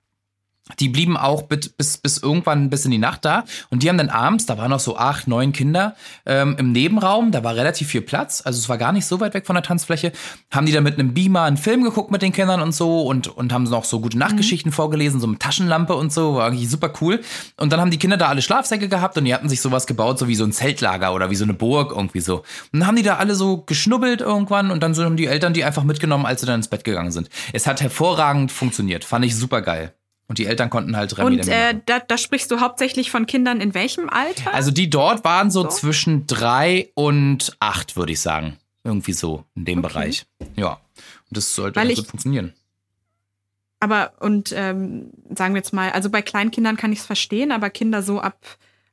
die 0.78 0.88
blieben 0.88 1.16
auch 1.16 1.42
bis, 1.42 1.98
bis, 1.98 2.18
irgendwann 2.18 2.70
bis 2.70 2.84
in 2.84 2.90
die 2.90 2.98
Nacht 2.98 3.24
da. 3.24 3.44
Und 3.70 3.82
die 3.82 3.88
haben 3.88 3.98
dann 3.98 4.10
abends, 4.10 4.46
da 4.46 4.58
waren 4.58 4.70
noch 4.70 4.80
so 4.80 4.96
acht, 4.96 5.28
neun 5.28 5.52
Kinder 5.52 5.96
ähm, 6.26 6.56
im 6.58 6.72
Nebenraum, 6.72 7.32
da 7.32 7.42
war 7.44 7.54
relativ 7.54 7.88
viel 7.88 8.02
Platz, 8.02 8.42
also 8.44 8.58
es 8.58 8.68
war 8.68 8.78
gar 8.78 8.92
nicht 8.92 9.06
so 9.06 9.20
weit 9.20 9.34
weg 9.34 9.46
von 9.46 9.54
der 9.54 9.62
Tanzfläche, 9.62 10.12
haben 10.50 10.66
die 10.66 10.72
dann 10.72 10.84
mit 10.84 10.98
einem 10.98 11.14
Beamer 11.14 11.42
einen 11.42 11.56
Film 11.56 11.82
geguckt 11.82 12.10
mit 12.10 12.22
den 12.22 12.32
Kindern 12.32 12.60
und 12.60 12.72
so 12.72 13.02
und, 13.02 13.28
und 13.28 13.52
haben 13.52 13.64
noch 13.64 13.84
so 13.84 14.00
gute 14.00 14.18
Nachtgeschichten 14.18 14.70
mhm. 14.70 14.74
vorgelesen, 14.74 15.20
so 15.20 15.26
mit 15.26 15.40
Taschenlampe 15.40 15.94
und 15.94 16.12
so, 16.12 16.36
war 16.36 16.46
eigentlich 16.46 16.68
super 16.68 16.92
cool. 17.00 17.20
Und 17.56 17.72
dann 17.72 17.80
haben 17.80 17.90
die 17.90 17.98
Kinder 17.98 18.16
da 18.16 18.28
alle 18.28 18.42
Schlafsäcke 18.42 18.88
gehabt 18.88 19.16
und 19.16 19.24
die 19.24 19.34
hatten 19.34 19.48
sich 19.48 19.60
sowas 19.60 19.86
gebaut, 19.86 20.18
so 20.18 20.28
wie 20.28 20.34
so 20.34 20.44
ein 20.44 20.52
Zeltlager 20.52 21.14
oder 21.14 21.30
wie 21.30 21.36
so 21.36 21.44
eine 21.44 21.54
Burg 21.54 21.92
irgendwie 21.92 22.20
so. 22.20 22.38
Und 22.72 22.80
dann 22.80 22.86
haben 22.86 22.96
die 22.96 23.02
da 23.02 23.16
alle 23.16 23.34
so 23.34 23.58
geschnubbelt 23.58 24.20
irgendwann 24.20 24.70
und 24.70 24.82
dann 24.82 24.94
so 24.94 25.04
haben 25.04 25.16
die 25.16 25.26
Eltern 25.26 25.54
die 25.54 25.64
einfach 25.64 25.84
mitgenommen, 25.84 26.26
als 26.26 26.40
sie 26.40 26.46
dann 26.46 26.56
ins 26.56 26.68
Bett 26.68 26.84
gegangen 26.84 27.10
sind. 27.10 27.28
Es 27.52 27.66
hat 27.66 27.80
hervorragend 27.80 28.52
funktioniert, 28.52 29.04
fand 29.04 29.24
ich 29.24 29.36
super 29.36 29.62
geil. 29.62 29.94
Und 30.30 30.38
die 30.38 30.46
Eltern 30.46 30.70
konnten 30.70 30.96
halt 30.96 31.18
Remi 31.18 31.40
Und 31.40 31.48
äh, 31.48 31.74
da, 31.86 31.98
da 31.98 32.16
sprichst 32.16 32.52
du 32.52 32.60
hauptsächlich 32.60 33.10
von 33.10 33.26
Kindern 33.26 33.60
in 33.60 33.74
welchem 33.74 34.08
Alter? 34.08 34.54
Also 34.54 34.70
die 34.70 34.88
dort 34.88 35.24
waren 35.24 35.50
so, 35.50 35.62
so? 35.62 35.68
zwischen 35.70 36.28
drei 36.28 36.88
und 36.94 37.56
acht, 37.58 37.96
würde 37.96 38.12
ich 38.12 38.20
sagen. 38.20 38.56
Irgendwie 38.84 39.12
so 39.12 39.42
in 39.56 39.64
dem 39.64 39.80
okay. 39.80 39.88
Bereich. 39.88 40.26
Ja. 40.54 40.74
Und 40.74 41.36
das 41.36 41.52
sollte 41.52 41.80
also 41.80 42.04
funktionieren. 42.04 42.54
Aber 43.80 44.12
und 44.20 44.52
ähm, 44.56 45.10
sagen 45.34 45.54
wir 45.54 45.58
jetzt 45.58 45.72
mal, 45.72 45.90
also 45.90 46.10
bei 46.10 46.22
Kleinkindern 46.22 46.76
kann 46.76 46.92
ich 46.92 47.00
es 47.00 47.06
verstehen, 47.06 47.50
aber 47.50 47.68
Kinder 47.68 48.00
so 48.00 48.20
ab 48.20 48.38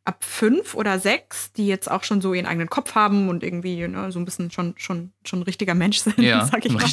ab 0.06 0.24
fünf 0.24 0.74
oder 0.74 1.00
sechs, 1.00 1.52
die 1.52 1.68
jetzt 1.68 1.92
auch 1.92 2.04
schon 2.04 2.22
so 2.22 2.34
ihren 2.34 2.46
eigenen 2.46 2.70
Kopf 2.70 2.96
haben 2.96 3.28
und 3.28 3.44
irgendwie 3.44 3.88
ne, 3.88 4.12
so 4.12 4.18
ein 4.18 4.26
bisschen 4.26 4.50
schon 4.50 4.74
schon 4.78 5.12
schon 5.24 5.40
ein 5.40 5.44
richtiger 5.44 5.76
Mensch 5.76 6.00
sind, 6.00 6.18
ja, 6.18 6.46
sag 6.52 6.66
ich 6.66 6.72
mal. 6.72 6.84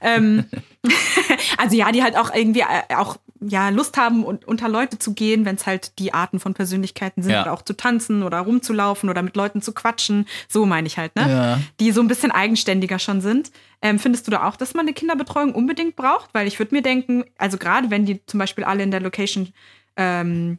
Ähm, 0.00 0.46
also 1.58 1.76
ja, 1.76 1.92
die 1.92 2.02
halt 2.02 2.16
auch 2.16 2.34
irgendwie 2.34 2.62
äh, 2.62 2.96
auch 2.96 3.18
ja 3.40 3.68
Lust 3.70 3.96
haben, 3.96 4.24
und 4.24 4.44
unter 4.46 4.68
Leute 4.68 4.98
zu 4.98 5.14
gehen, 5.14 5.44
wenn 5.44 5.56
es 5.56 5.66
halt 5.66 5.98
die 5.98 6.14
Arten 6.14 6.40
von 6.40 6.54
Persönlichkeiten 6.54 7.22
sind, 7.22 7.32
Ja. 7.32 7.42
oder 7.42 7.52
auch 7.52 7.62
zu 7.62 7.76
tanzen 7.76 8.22
oder 8.22 8.38
rumzulaufen 8.40 9.08
oder 9.10 9.22
mit 9.22 9.36
Leuten 9.36 9.62
zu 9.62 9.72
quatschen. 9.72 10.26
So 10.48 10.66
meine 10.66 10.86
ich 10.86 10.98
halt, 10.98 11.14
ne? 11.16 11.28
Ja. 11.30 11.60
Die 11.80 11.92
so 11.92 12.00
ein 12.00 12.08
bisschen 12.08 12.30
eigenständiger 12.30 12.98
schon 12.98 13.20
sind. 13.20 13.50
Ähm, 13.82 13.98
findest 13.98 14.26
du 14.26 14.30
da 14.30 14.44
auch, 14.48 14.56
dass 14.56 14.74
man 14.74 14.86
eine 14.86 14.94
Kinderbetreuung 14.94 15.54
unbedingt 15.54 15.96
braucht? 15.96 16.30
Weil 16.32 16.46
ich 16.46 16.58
würde 16.58 16.74
mir 16.74 16.82
denken, 16.82 17.24
also 17.38 17.58
gerade 17.58 17.90
wenn 17.90 18.06
die 18.06 18.24
zum 18.26 18.38
Beispiel 18.38 18.64
alle 18.64 18.82
in 18.82 18.90
der 18.90 19.00
Location 19.00 19.52
ähm, 19.96 20.58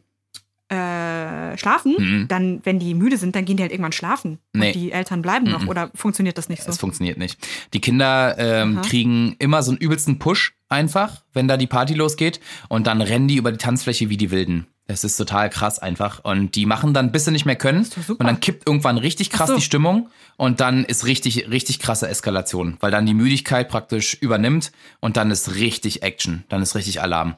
äh, 0.70 1.56
schlafen, 1.56 1.94
Mhm. 1.98 2.28
dann, 2.28 2.60
wenn 2.64 2.78
die 2.78 2.94
müde 2.94 3.16
sind, 3.16 3.34
dann 3.34 3.44
gehen 3.44 3.56
die 3.56 3.62
halt 3.62 3.72
irgendwann 3.72 3.92
schlafen. 3.92 4.38
Nee. 4.52 4.68
Und 4.68 4.74
die 4.74 4.92
Eltern 4.92 5.22
bleiben 5.22 5.50
noch. 5.50 5.66
Oder 5.66 5.90
funktioniert 5.94 6.36
das 6.38 6.48
nicht 6.48 6.62
so? 6.62 6.70
Es 6.70 6.78
funktioniert 6.78 7.18
nicht. 7.18 7.38
Die 7.72 7.80
Kinder 7.80 8.36
ähm, 8.38 8.82
kriegen 8.82 9.34
immer 9.38 9.62
so 9.62 9.70
einen 9.70 9.78
übelsten 9.80 10.18
Push 10.18 10.54
einfach, 10.68 11.24
wenn 11.32 11.48
da 11.48 11.56
die 11.56 11.66
Party 11.66 11.94
losgeht. 11.94 12.40
Und 12.68 12.86
dann 12.86 13.00
rennen 13.00 13.28
die 13.28 13.36
über 13.36 13.50
die 13.52 13.58
Tanzfläche 13.58 14.10
wie 14.10 14.16
die 14.16 14.30
Wilden. 14.30 14.66
Das 14.88 15.04
ist 15.04 15.18
total 15.18 15.50
krass 15.50 15.78
einfach. 15.78 16.24
Und 16.24 16.54
die 16.54 16.64
machen 16.64 16.94
dann, 16.94 17.12
bis 17.12 17.26
sie 17.26 17.30
nicht 17.30 17.44
mehr 17.44 17.56
können. 17.56 17.86
Und 18.08 18.24
dann 18.24 18.40
kippt 18.40 18.66
irgendwann 18.66 18.96
richtig 18.96 19.28
krass 19.28 19.48
so. 19.48 19.56
die 19.56 19.60
Stimmung. 19.60 20.08
Und 20.38 20.60
dann 20.60 20.82
ist 20.86 21.04
richtig, 21.04 21.50
richtig 21.50 21.78
krasse 21.78 22.08
Eskalation. 22.08 22.78
Weil 22.80 22.90
dann 22.90 23.04
die 23.04 23.12
Müdigkeit 23.12 23.68
praktisch 23.68 24.14
übernimmt. 24.14 24.72
Und 25.00 25.18
dann 25.18 25.30
ist 25.30 25.56
richtig 25.56 26.02
Action. 26.02 26.44
Dann 26.48 26.62
ist 26.62 26.74
richtig 26.74 27.02
Alarm. 27.02 27.36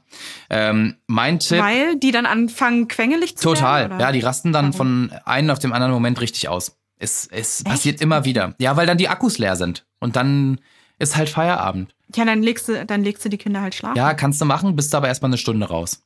Ähm, 0.48 0.94
mein 1.08 1.40
Tipp. 1.40 1.60
Weil 1.60 1.96
die 1.96 2.12
dann 2.12 2.24
anfangen, 2.24 2.86
quengelig 2.86 3.36
zu 3.36 3.48
Total. 3.48 3.90
werden? 3.90 4.00
Ja, 4.00 4.12
die 4.12 4.20
rasten 4.20 4.52
dann 4.52 4.72
von 4.72 5.12
einem 5.24 5.50
auf 5.50 5.58
dem 5.58 5.72
anderen 5.72 5.92
Moment 5.92 6.20
richtig 6.20 6.48
aus. 6.48 6.78
Es, 6.98 7.26
es 7.32 7.64
passiert 7.64 8.00
immer 8.00 8.24
wieder. 8.24 8.54
Ja, 8.60 8.76
weil 8.76 8.86
dann 8.86 8.96
die 8.96 9.08
Akkus 9.08 9.38
leer 9.38 9.56
sind. 9.56 9.86
Und 9.98 10.14
dann 10.14 10.60
ist 11.00 11.16
halt 11.16 11.28
Feierabend. 11.28 11.96
Ja, 12.14 12.24
dann 12.24 12.44
legst 12.44 12.68
du, 12.68 12.86
dann 12.86 13.02
legst 13.02 13.24
du 13.24 13.28
die 13.28 13.38
Kinder 13.38 13.60
halt 13.60 13.74
schlafen. 13.74 13.96
Ja, 13.96 14.14
kannst 14.14 14.40
du 14.40 14.44
machen, 14.44 14.76
bist 14.76 14.94
aber 14.94 15.08
erstmal 15.08 15.30
eine 15.30 15.38
Stunde 15.38 15.66
raus. 15.66 16.04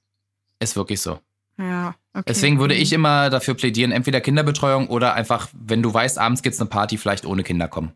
Ist 0.59 0.76
wirklich 0.76 1.03
so. 1.03 1.18
Ja, 1.59 1.94
okay. 2.12 2.24
Deswegen 2.28 2.59
würde 2.59 2.74
Mhm. 2.74 2.80
ich 2.80 2.92
immer 2.92 3.30
dafür 3.30 3.55
plädieren, 3.55 3.92
entweder 3.92 4.20
Kinderbetreuung 4.20 4.88
oder 4.88 5.14
einfach, 5.14 5.48
wenn 5.52 5.82
du 5.82 5.92
weißt, 5.94 6.18
abends 6.18 6.42
geht's 6.42 6.61
eine 6.61 6.68
Party, 6.68 6.98
vielleicht 6.98 7.26
ohne 7.26 7.42
Kinder 7.44 7.68
kommen. 7.68 7.92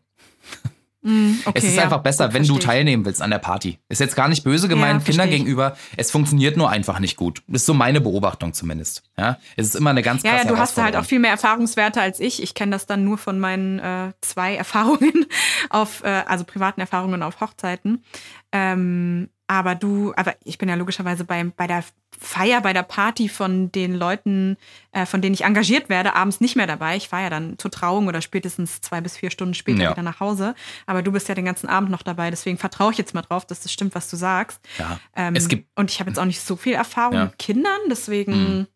Mhm, 1.01 1.39
okay, 1.45 1.57
es 1.59 1.63
ist 1.63 1.77
ja, 1.77 1.83
einfach 1.83 2.01
besser, 2.01 2.33
wenn 2.33 2.45
du 2.45 2.57
teilnehmen 2.59 3.05
willst 3.05 3.21
an 3.21 3.29
der 3.29 3.37
Party. 3.39 3.79
Ist 3.87 3.99
jetzt 4.01 4.17
gar 4.17 4.27
nicht 4.27 4.43
böse 4.43 4.67
gemeint 4.67 5.01
Ja, 5.01 5.05
Kindern 5.09 5.29
gegenüber. 5.29 5.77
Es 5.95 6.11
funktioniert 6.11 6.57
nur 6.57 6.69
einfach 6.69 6.99
nicht 6.99 7.15
gut. 7.15 7.41
Das 7.47 7.61
ist 7.61 7.67
so 7.67 7.73
meine 7.73 8.01
Beobachtung 8.01 8.53
zumindest. 8.53 9.03
Ja, 9.17 9.37
es 9.55 9.67
ist 9.67 9.75
immer 9.75 9.91
eine 9.91 10.01
ganz 10.01 10.23
Ja, 10.23 10.31
krasse 10.31 10.47
ja, 10.47 10.53
du 10.53 10.59
hast 10.59 10.77
halt 10.77 10.97
auch 10.97 11.05
viel 11.05 11.19
mehr 11.19 11.31
Erfahrungswerte 11.31 12.01
als 12.01 12.19
ich. 12.19 12.43
Ich 12.43 12.53
kenne 12.53 12.73
das 12.73 12.85
dann 12.85 13.05
nur 13.05 13.17
von 13.17 13.39
meinen 13.39 13.79
äh, 13.79 14.11
zwei 14.19 14.55
Erfahrungen 14.57 15.25
auf, 15.69 16.03
äh, 16.03 16.23
also 16.25 16.43
privaten 16.43 16.81
Erfahrungen 16.81 17.23
auf 17.23 17.39
Hochzeiten. 17.39 18.03
Ähm, 18.51 19.29
aber 19.47 19.75
du, 19.75 20.13
aber 20.17 20.35
ich 20.43 20.57
bin 20.57 20.67
ja 20.67 20.75
logischerweise 20.75 21.23
bei, 21.23 21.43
bei 21.45 21.65
der 21.65 21.83
Feier, 22.21 22.59
bei 22.61 22.73
der 22.73 22.83
Party 22.83 23.29
von 23.29 23.71
den 23.71 23.95
Leuten, 23.95 24.57
äh, 24.91 25.05
von 25.05 25.21
denen 25.21 25.33
ich 25.33 25.45
engagiert 25.45 25.87
werde, 25.87 26.15
abends 26.15 26.41
nicht 26.41 26.55
mehr 26.57 26.67
dabei. 26.67 26.97
Ich 26.97 27.07
fahre 27.09 27.23
ja 27.23 27.29
dann 27.29 27.57
zur 27.57 27.71
Trauung 27.71 28.07
oder 28.07 28.21
spätestens 28.21 28.81
zwei 28.81 28.99
bis 28.99 29.15
vier 29.17 29.31
Stunden 29.31 29.53
später 29.53 29.81
Ja. 29.83 29.91
wieder 29.91 30.03
nach 30.03 30.19
Hause. 30.19 30.53
Aber 30.85 31.01
du 31.01 31.11
bist 31.13 31.29
ja 31.29 31.35
den 31.35 31.45
ganzen 31.45 31.67
Abend 31.69 31.89
noch 31.91 32.03
dabei, 32.03 32.29
deswegen 32.29 32.57
vertraue 32.57 32.91
ich 32.91 32.97
jetzt 32.97 33.13
mal 33.13 33.21
drauf, 33.21 33.45
dass 33.45 33.61
das 33.61 33.71
stimmt, 33.71 33.95
was 33.95 34.09
du 34.09 34.17
sagst. 34.17 34.59
Ja. 34.77 34.99
Ähm, 35.15 35.35
Es 35.35 35.47
gibt- 35.47 35.69
und 35.75 35.89
ich 35.91 35.99
habe 36.01 36.09
jetzt 36.09 36.19
auch 36.19 36.25
nicht 36.25 36.41
so 36.41 36.55
viel 36.57 36.73
Erfahrung 36.73 37.13
Ja. 37.15 37.25
mit 37.25 37.39
Kindern, 37.39 37.79
deswegen, 37.89 38.67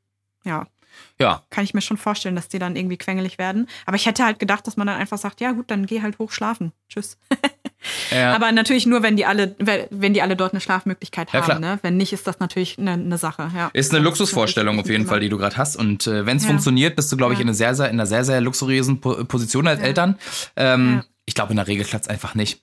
ja, 0.46 0.66
Ja, 1.20 1.42
kann 1.50 1.64
ich 1.64 1.74
mir 1.74 1.82
schon 1.82 1.98
vorstellen, 1.98 2.36
dass 2.36 2.50
die 2.50 2.60
dann 2.60 2.76
irgendwie 2.76 2.98
quengelig 2.98 3.40
werden. 3.40 3.68
Aber 3.88 3.96
ich 3.96 4.06
hätte 4.06 4.24
halt 4.24 4.38
gedacht, 4.38 4.68
dass 4.68 4.78
man 4.78 4.86
dann 4.86 4.98
einfach 5.00 5.18
sagt, 5.18 5.42
ja 5.42 5.52
gut, 5.52 5.72
dann 5.72 5.88
geh 5.88 6.04
halt 6.04 6.20
hoch 6.20 6.32
schlafen. 6.32 6.72
Tschüss. 6.88 7.18
ja. 8.12 8.34
Aber 8.34 8.52
natürlich 8.52 8.86
nur, 8.86 9.04
wenn 9.04 9.16
die 9.16 9.26
alle, 9.26 9.56
wenn 9.90 10.14
die 10.14 10.22
alle 10.22 10.36
dort 10.36 10.54
eine 10.54 10.62
Schlafmöglichkeit 10.62 11.32
Ja, 11.34 11.48
haben. 11.48 11.62
Ne? 11.62 11.80
Wenn 11.82 11.98
nicht, 11.98 12.14
ist 12.14 12.26
das 12.28 12.40
natürlich 12.40 12.78
eine, 12.80 12.94
eine 12.94 13.18
Sache. 13.18 13.50
Ja. 13.56 13.70
Ist 13.74 13.94
eine 13.94 14.04
Luxusvorstellung 14.04 14.80
auf 14.80 14.90
jeden. 14.90 15.06
Fall, 15.06 15.20
die 15.20 15.30
du 15.30 15.38
gerade 15.38 15.58
hast. 15.58 15.76
Und 15.76 16.08
äh, 16.08 16.26
wenn 16.26 16.38
es 16.38 16.46
funktioniert, 16.46 16.96
bist 16.96 17.12
du, 17.12 17.18
glaube 17.18 17.34
ich, 17.34 17.40
in, 17.40 17.48
einer 17.48 17.54
sehr, 17.54 17.76
sehr, 17.76 17.88
in 17.88 17.94
einer 17.94 18.06
sehr, 18.06 18.24
sehr 18.24 18.42
luxuriösen 18.42 19.02
Po- 19.02 19.24
Position 19.26 19.68
als. 19.68 19.82
Eltern. 19.82 20.18
Ähm. 20.56 21.04
Ich 21.26 21.36
glaube, 21.36 21.52
in 21.52 21.56
der 21.56 21.68
Regel 21.68 21.86
klappt 21.86 22.06
es 22.06 22.10
einfach 22.10 22.36
nicht. 22.36 22.62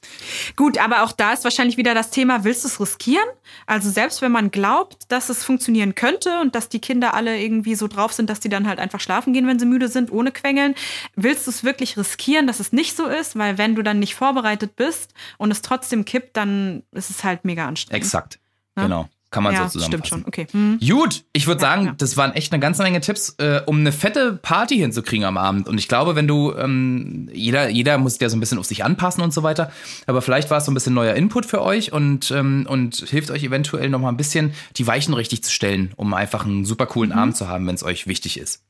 Gut, 0.54 0.76
aber 0.76 1.02
auch 1.02 1.12
da 1.12 1.32
ist 1.32 1.44
wahrscheinlich 1.44 1.78
wieder 1.78 1.94
das 1.94 2.10
Thema, 2.10 2.44
willst 2.44 2.64
du 2.64 2.68
es 2.68 2.78
riskieren? 2.78 3.24
Also 3.66 3.88
selbst 3.90 4.20
wenn 4.20 4.32
man 4.32 4.50
glaubt, 4.50 5.04
dass 5.08 5.30
es 5.30 5.42
funktionieren 5.42 5.94
könnte 5.94 6.40
und 6.40 6.54
dass 6.54 6.68
die 6.68 6.78
Kinder 6.78 7.14
alle 7.14 7.40
irgendwie 7.40 7.74
so 7.74 7.88
drauf 7.88 8.12
sind, 8.12 8.28
dass 8.28 8.38
die 8.38 8.50
dann 8.50 8.68
halt 8.68 8.78
einfach 8.78 9.00
schlafen 9.00 9.32
gehen, 9.32 9.46
wenn 9.46 9.58
sie 9.58 9.64
müde 9.64 9.88
sind, 9.88 10.12
ohne 10.12 10.30
Quengeln, 10.30 10.74
willst 11.16 11.46
du 11.46 11.50
es 11.50 11.64
wirklich 11.64 11.96
riskieren, 11.96 12.46
dass 12.46 12.60
es 12.60 12.70
nicht 12.70 12.96
so 12.96 13.06
ist? 13.06 13.38
Weil 13.38 13.56
wenn 13.56 13.76
du 13.76 13.82
dann 13.82 13.98
nicht 13.98 14.14
vorbereitet 14.14 14.76
bist 14.76 15.14
und 15.38 15.50
es 15.50 15.62
trotzdem 15.62 16.04
kippt, 16.04 16.36
dann 16.36 16.82
ist 16.92 17.08
es 17.08 17.24
halt 17.24 17.46
mega 17.46 17.66
anstrengend. 17.66 18.04
Exakt. 18.04 18.38
Ja. 18.76 18.82
Genau. 18.82 19.08
Kann 19.30 19.44
man 19.44 19.54
ja, 19.54 19.68
so 19.68 19.78
stimmt 19.78 20.06
zusammenfassen. 20.06 20.22
schon. 20.22 20.24
Okay. 20.26 20.46
Hm. 20.50 20.80
Gut, 20.80 21.24
ich 21.32 21.46
würde 21.46 21.62
Ja, 21.62 21.68
sagen, 21.70 21.86
ja. 21.86 21.94
das 21.96 22.16
waren 22.16 22.32
echt 22.32 22.52
eine 22.52 22.60
ganze 22.60 22.82
Menge 22.82 23.00
Tipps, 23.00 23.36
äh, 23.38 23.60
um 23.64 23.78
eine 23.78 23.92
fette 23.92 24.32
Party 24.42 24.76
hinzukriegen 24.76 25.24
am 25.24 25.36
Abend. 25.36 25.68
Und 25.68 25.78
ich 25.78 25.86
glaube, 25.86 26.16
wenn 26.16 26.26
du, 26.26 26.52
ähm, 26.54 27.28
jeder, 27.32 27.68
jeder 27.68 27.96
muss 27.98 28.18
ja 28.18 28.28
so 28.28 28.36
ein 28.36 28.40
bisschen 28.40 28.58
auf 28.58 28.66
sich 28.66 28.82
anpassen 28.84 29.22
und 29.22 29.32
so 29.32 29.44
weiter. 29.44 29.70
Aber 30.08 30.20
vielleicht 30.20 30.50
war 30.50 30.58
es 30.58 30.64
so 30.64 30.72
ein 30.72 30.74
bisschen 30.74 30.94
neuer 30.94 31.14
Input 31.14 31.46
für 31.46 31.62
euch 31.62 31.92
und, 31.92 32.32
ähm, 32.32 32.66
und 32.68 32.96
hilft 32.96 33.30
euch 33.30 33.44
eventuell 33.44 33.88
noch 33.88 34.00
mal 34.00 34.08
ein 34.08 34.16
bisschen 34.16 34.52
die 34.76 34.86
Weichen 34.86 35.14
richtig 35.14 35.44
zu 35.44 35.52
stellen, 35.52 35.92
um 35.94 36.12
einfach 36.12 36.44
einen 36.44 36.64
super 36.64 36.86
coolen 36.86 37.12
Abend 37.12 37.36
zu 37.36 37.46
haben, 37.46 37.66
wenn 37.68 37.76
es 37.76 37.84
euch 37.84 38.08
wichtig 38.08 38.36
ist. 38.38 38.62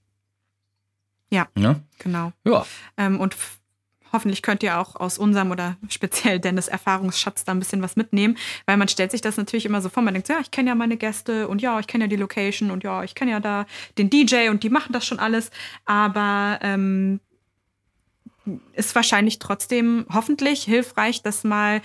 Mhm. 1.31 1.37
Ja. 1.37 1.49
Ne? 1.55 1.81
Genau. 2.01 2.33
Ja. 2.45 2.67
Ähm, 2.99 3.19
und 3.19 3.35
hoffentlich 4.13 4.43
könnt 4.43 4.63
ihr 4.63 4.79
auch 4.79 4.97
aus 4.97 5.19
unserem 5.19 5.51
oder 5.51 5.77
speziell 5.89 6.41
Dennis 6.41 6.69
Erfahrungsschatz 6.69 7.45
da 7.45 7.53
ein 7.53 7.59
bisschen 7.59 7.83
was 7.83 7.97
mitnehmen, 7.97 8.37
weil 8.67 8.77
man 8.77 8.89
stellt 8.89 9.11
sich 9.11 9.21
das 9.21 9.37
natürlich 9.37 9.67
immer 9.67 9.81
so 9.81 9.89
vor, 9.89 10.03
man 10.03 10.15
denkt, 10.15 10.29
ja, 10.29 10.41
ich 10.41 10.51
kenne 10.51 10.71
ja 10.71 10.75
meine 10.75 10.97
Gäste 10.97 11.49
und 11.49 11.63
ja, 11.63 11.79
ich 11.81 11.87
kenne 11.87 12.05
ja 12.05 12.09
die 12.09 12.17
Location 12.17 12.71
und 12.71 12.85
ja, 12.85 13.03
ich 13.03 13.15
kenne 13.15 13.33
ja 13.33 13.41
da 13.41 13.67
den 13.99 14.11
DJ 14.11 14.49
und 14.49 14.63
die 14.63 14.71
machen 14.71 14.93
das 14.93 15.07
schon 15.07 15.19
alles, 15.19 15.51
aber 15.85 16.59
ähm, 16.63 17.21
ist 18.73 18.95
wahrscheinlich 18.95 19.39
trotzdem 19.39 20.07
hoffentlich 20.13 20.65
hilfreich, 20.65 21.23
dass 21.23 21.45
mal, 21.45 21.83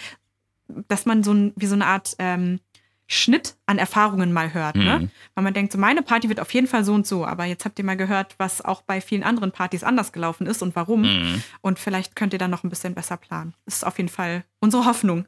dass 0.88 1.06
man 1.06 1.24
so 1.24 1.34
ein, 1.34 1.54
wie 1.56 1.68
so 1.68 1.76
eine 1.76 1.86
Art 1.86 2.16
ähm, 2.20 2.60
Schnitt 3.08 3.56
an 3.66 3.78
Erfahrungen 3.78 4.34
mal 4.34 4.53
hört. 4.53 4.76
Ne? 4.76 4.99
Mhm. 4.99 5.10
Weil 5.36 5.43
man 5.43 5.53
denkt, 5.53 5.72
so 5.72 5.78
meine 5.78 6.01
Party 6.01 6.28
wird 6.30 6.39
auf 6.39 6.53
jeden 6.53 6.68
Fall 6.68 6.84
so 6.84 6.93
und 6.93 7.06
so, 7.06 7.26
aber 7.26 7.45
jetzt 7.45 7.66
habt 7.66 7.78
ihr 7.78 7.86
mal 7.86 7.97
gehört, 7.97 8.36
was 8.38 8.64
auch 8.64 8.82
bei 8.82 8.99
vielen 8.99 9.24
anderen 9.24 9.51
Partys 9.51 9.84
anders 9.84 10.12
gelaufen 10.12 10.47
ist 10.47 10.62
und 10.64 10.76
warum. 10.76 11.01
Mhm. 11.01 11.43
Und 11.62 11.78
vielleicht 11.80 12.16
könnt 12.16 12.34
ihr 12.34 12.39
dann 12.39 12.51
noch 12.51 12.64
ein 12.64 12.70
bisschen 12.70 12.95
besser 12.95 13.18
planen. 13.18 13.53
Das 13.66 13.76
ist 13.76 13.84
auf 13.84 13.97
jeden 13.97 14.10
Fall 14.10 14.43
unsere 14.60 14.86
Hoffnung. 14.86 15.28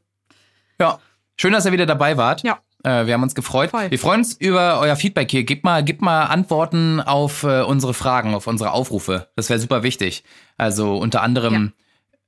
Ja. 0.79 0.99
Schön, 1.39 1.53
dass 1.53 1.65
ihr 1.65 1.71
wieder 1.71 1.85
dabei 1.85 2.17
wart. 2.17 2.41
Ja. 2.41 2.59
Äh, 2.83 3.05
wir 3.05 3.13
haben 3.13 3.21
uns 3.21 3.35
gefreut. 3.35 3.69
Voll. 3.69 3.91
Wir 3.91 3.99
freuen 3.99 4.21
uns 4.21 4.33
über 4.33 4.79
euer 4.79 4.95
Feedback 4.95 5.29
hier. 5.29 5.43
Gebt 5.43 5.63
mal, 5.63 5.83
gebt 5.83 6.01
mal 6.01 6.23
Antworten 6.23 6.99
auf 6.99 7.43
äh, 7.43 7.61
unsere 7.61 7.93
Fragen, 7.93 8.33
auf 8.33 8.47
unsere 8.47 8.71
Aufrufe. 8.71 9.29
Das 9.35 9.49
wäre 9.49 9.59
super 9.59 9.83
wichtig. 9.83 10.23
Also 10.57 10.97
unter 10.97 11.21
anderem 11.21 11.73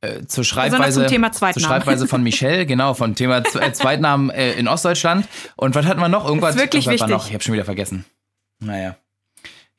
äh, 0.01 0.25
zur 0.25 0.43
Schreibweise, 0.43 1.01
zum 1.01 1.09
Thema 1.09 1.31
zur. 1.31 1.53
Schreibweise 1.53 2.07
von 2.07 2.23
Michelle, 2.23 2.65
genau, 2.65 2.93
von 2.93 3.15
Thema 3.15 3.43
Z 3.43 3.61
äh, 3.61 3.73
Zweitnamen 3.73 4.29
äh, 4.29 4.53
in 4.53 4.67
Ostdeutschland. 4.67 5.27
Und 5.55 5.75
was 5.75 5.85
hatten 5.85 5.99
wir 5.99 6.09
noch? 6.09 6.25
Irgendwas, 6.25 6.55
Ist 6.55 6.61
wirklich 6.61 6.87
wichtig. 6.87 7.09
noch. 7.09 7.27
Ich 7.27 7.33
habe 7.33 7.43
schon 7.43 7.53
wieder 7.53 7.65
vergessen. 7.65 8.05
Naja. 8.59 8.95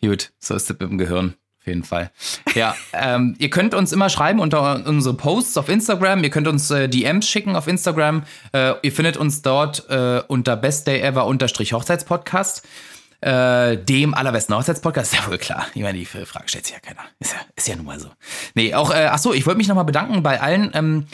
Gut, 0.00 0.32
so 0.38 0.54
ist 0.54 0.64
es 0.64 0.68
mit 0.70 0.82
dem 0.82 0.98
Gehirn. 0.98 1.34
Auf 1.60 1.66
jeden 1.66 1.84
Fall. 1.84 2.10
Ja, 2.54 2.74
ähm, 2.94 3.34
ihr 3.38 3.50
könnt 3.50 3.74
uns 3.74 3.92
immer 3.92 4.08
schreiben 4.08 4.40
unter 4.40 4.86
unsere 4.86 5.14
Posts 5.14 5.58
auf 5.58 5.68
Instagram. 5.68 6.24
Ihr 6.24 6.30
könnt 6.30 6.48
uns 6.48 6.70
äh, 6.70 6.88
DMs 6.88 7.28
schicken 7.28 7.54
auf 7.54 7.66
Instagram. 7.66 8.22
Äh, 8.52 8.74
ihr 8.82 8.92
findet 8.92 9.18
uns 9.18 9.42
dort 9.42 9.88
äh, 9.90 10.22
unter 10.26 10.56
bestdayever 10.56 11.26
unterstrich 11.26 11.74
Hochzeitspodcast. 11.74 12.66
Äh, 13.20 13.76
dem 13.76 14.14
allerbesten 14.14 14.56
Hochzeitspodcast, 14.56 15.12
ist 15.12 15.18
ja 15.24 15.30
wohl 15.30 15.38
klar. 15.38 15.66
Ich 15.74 15.82
meine, 15.82 15.98
die 15.98 16.06
Frage 16.06 16.48
stellt 16.48 16.66
sich 16.66 16.74
ja 16.74 16.80
keiner. 16.80 17.02
Ist 17.18 17.32
ja, 17.32 17.38
ist 17.54 17.68
ja 17.68 17.76
nun 17.76 17.86
mal 17.86 18.00
so. 18.00 18.08
Nee, 18.54 18.74
auch, 18.74 18.90
äh, 18.90 19.08
ach 19.10 19.18
so, 19.18 19.34
ich 19.34 19.46
wollte 19.46 19.58
mich 19.58 19.68
nochmal 19.68 19.84
bedanken 19.84 20.22
bei 20.22 20.40
allen 20.40 20.70
ähm, 20.74 21.06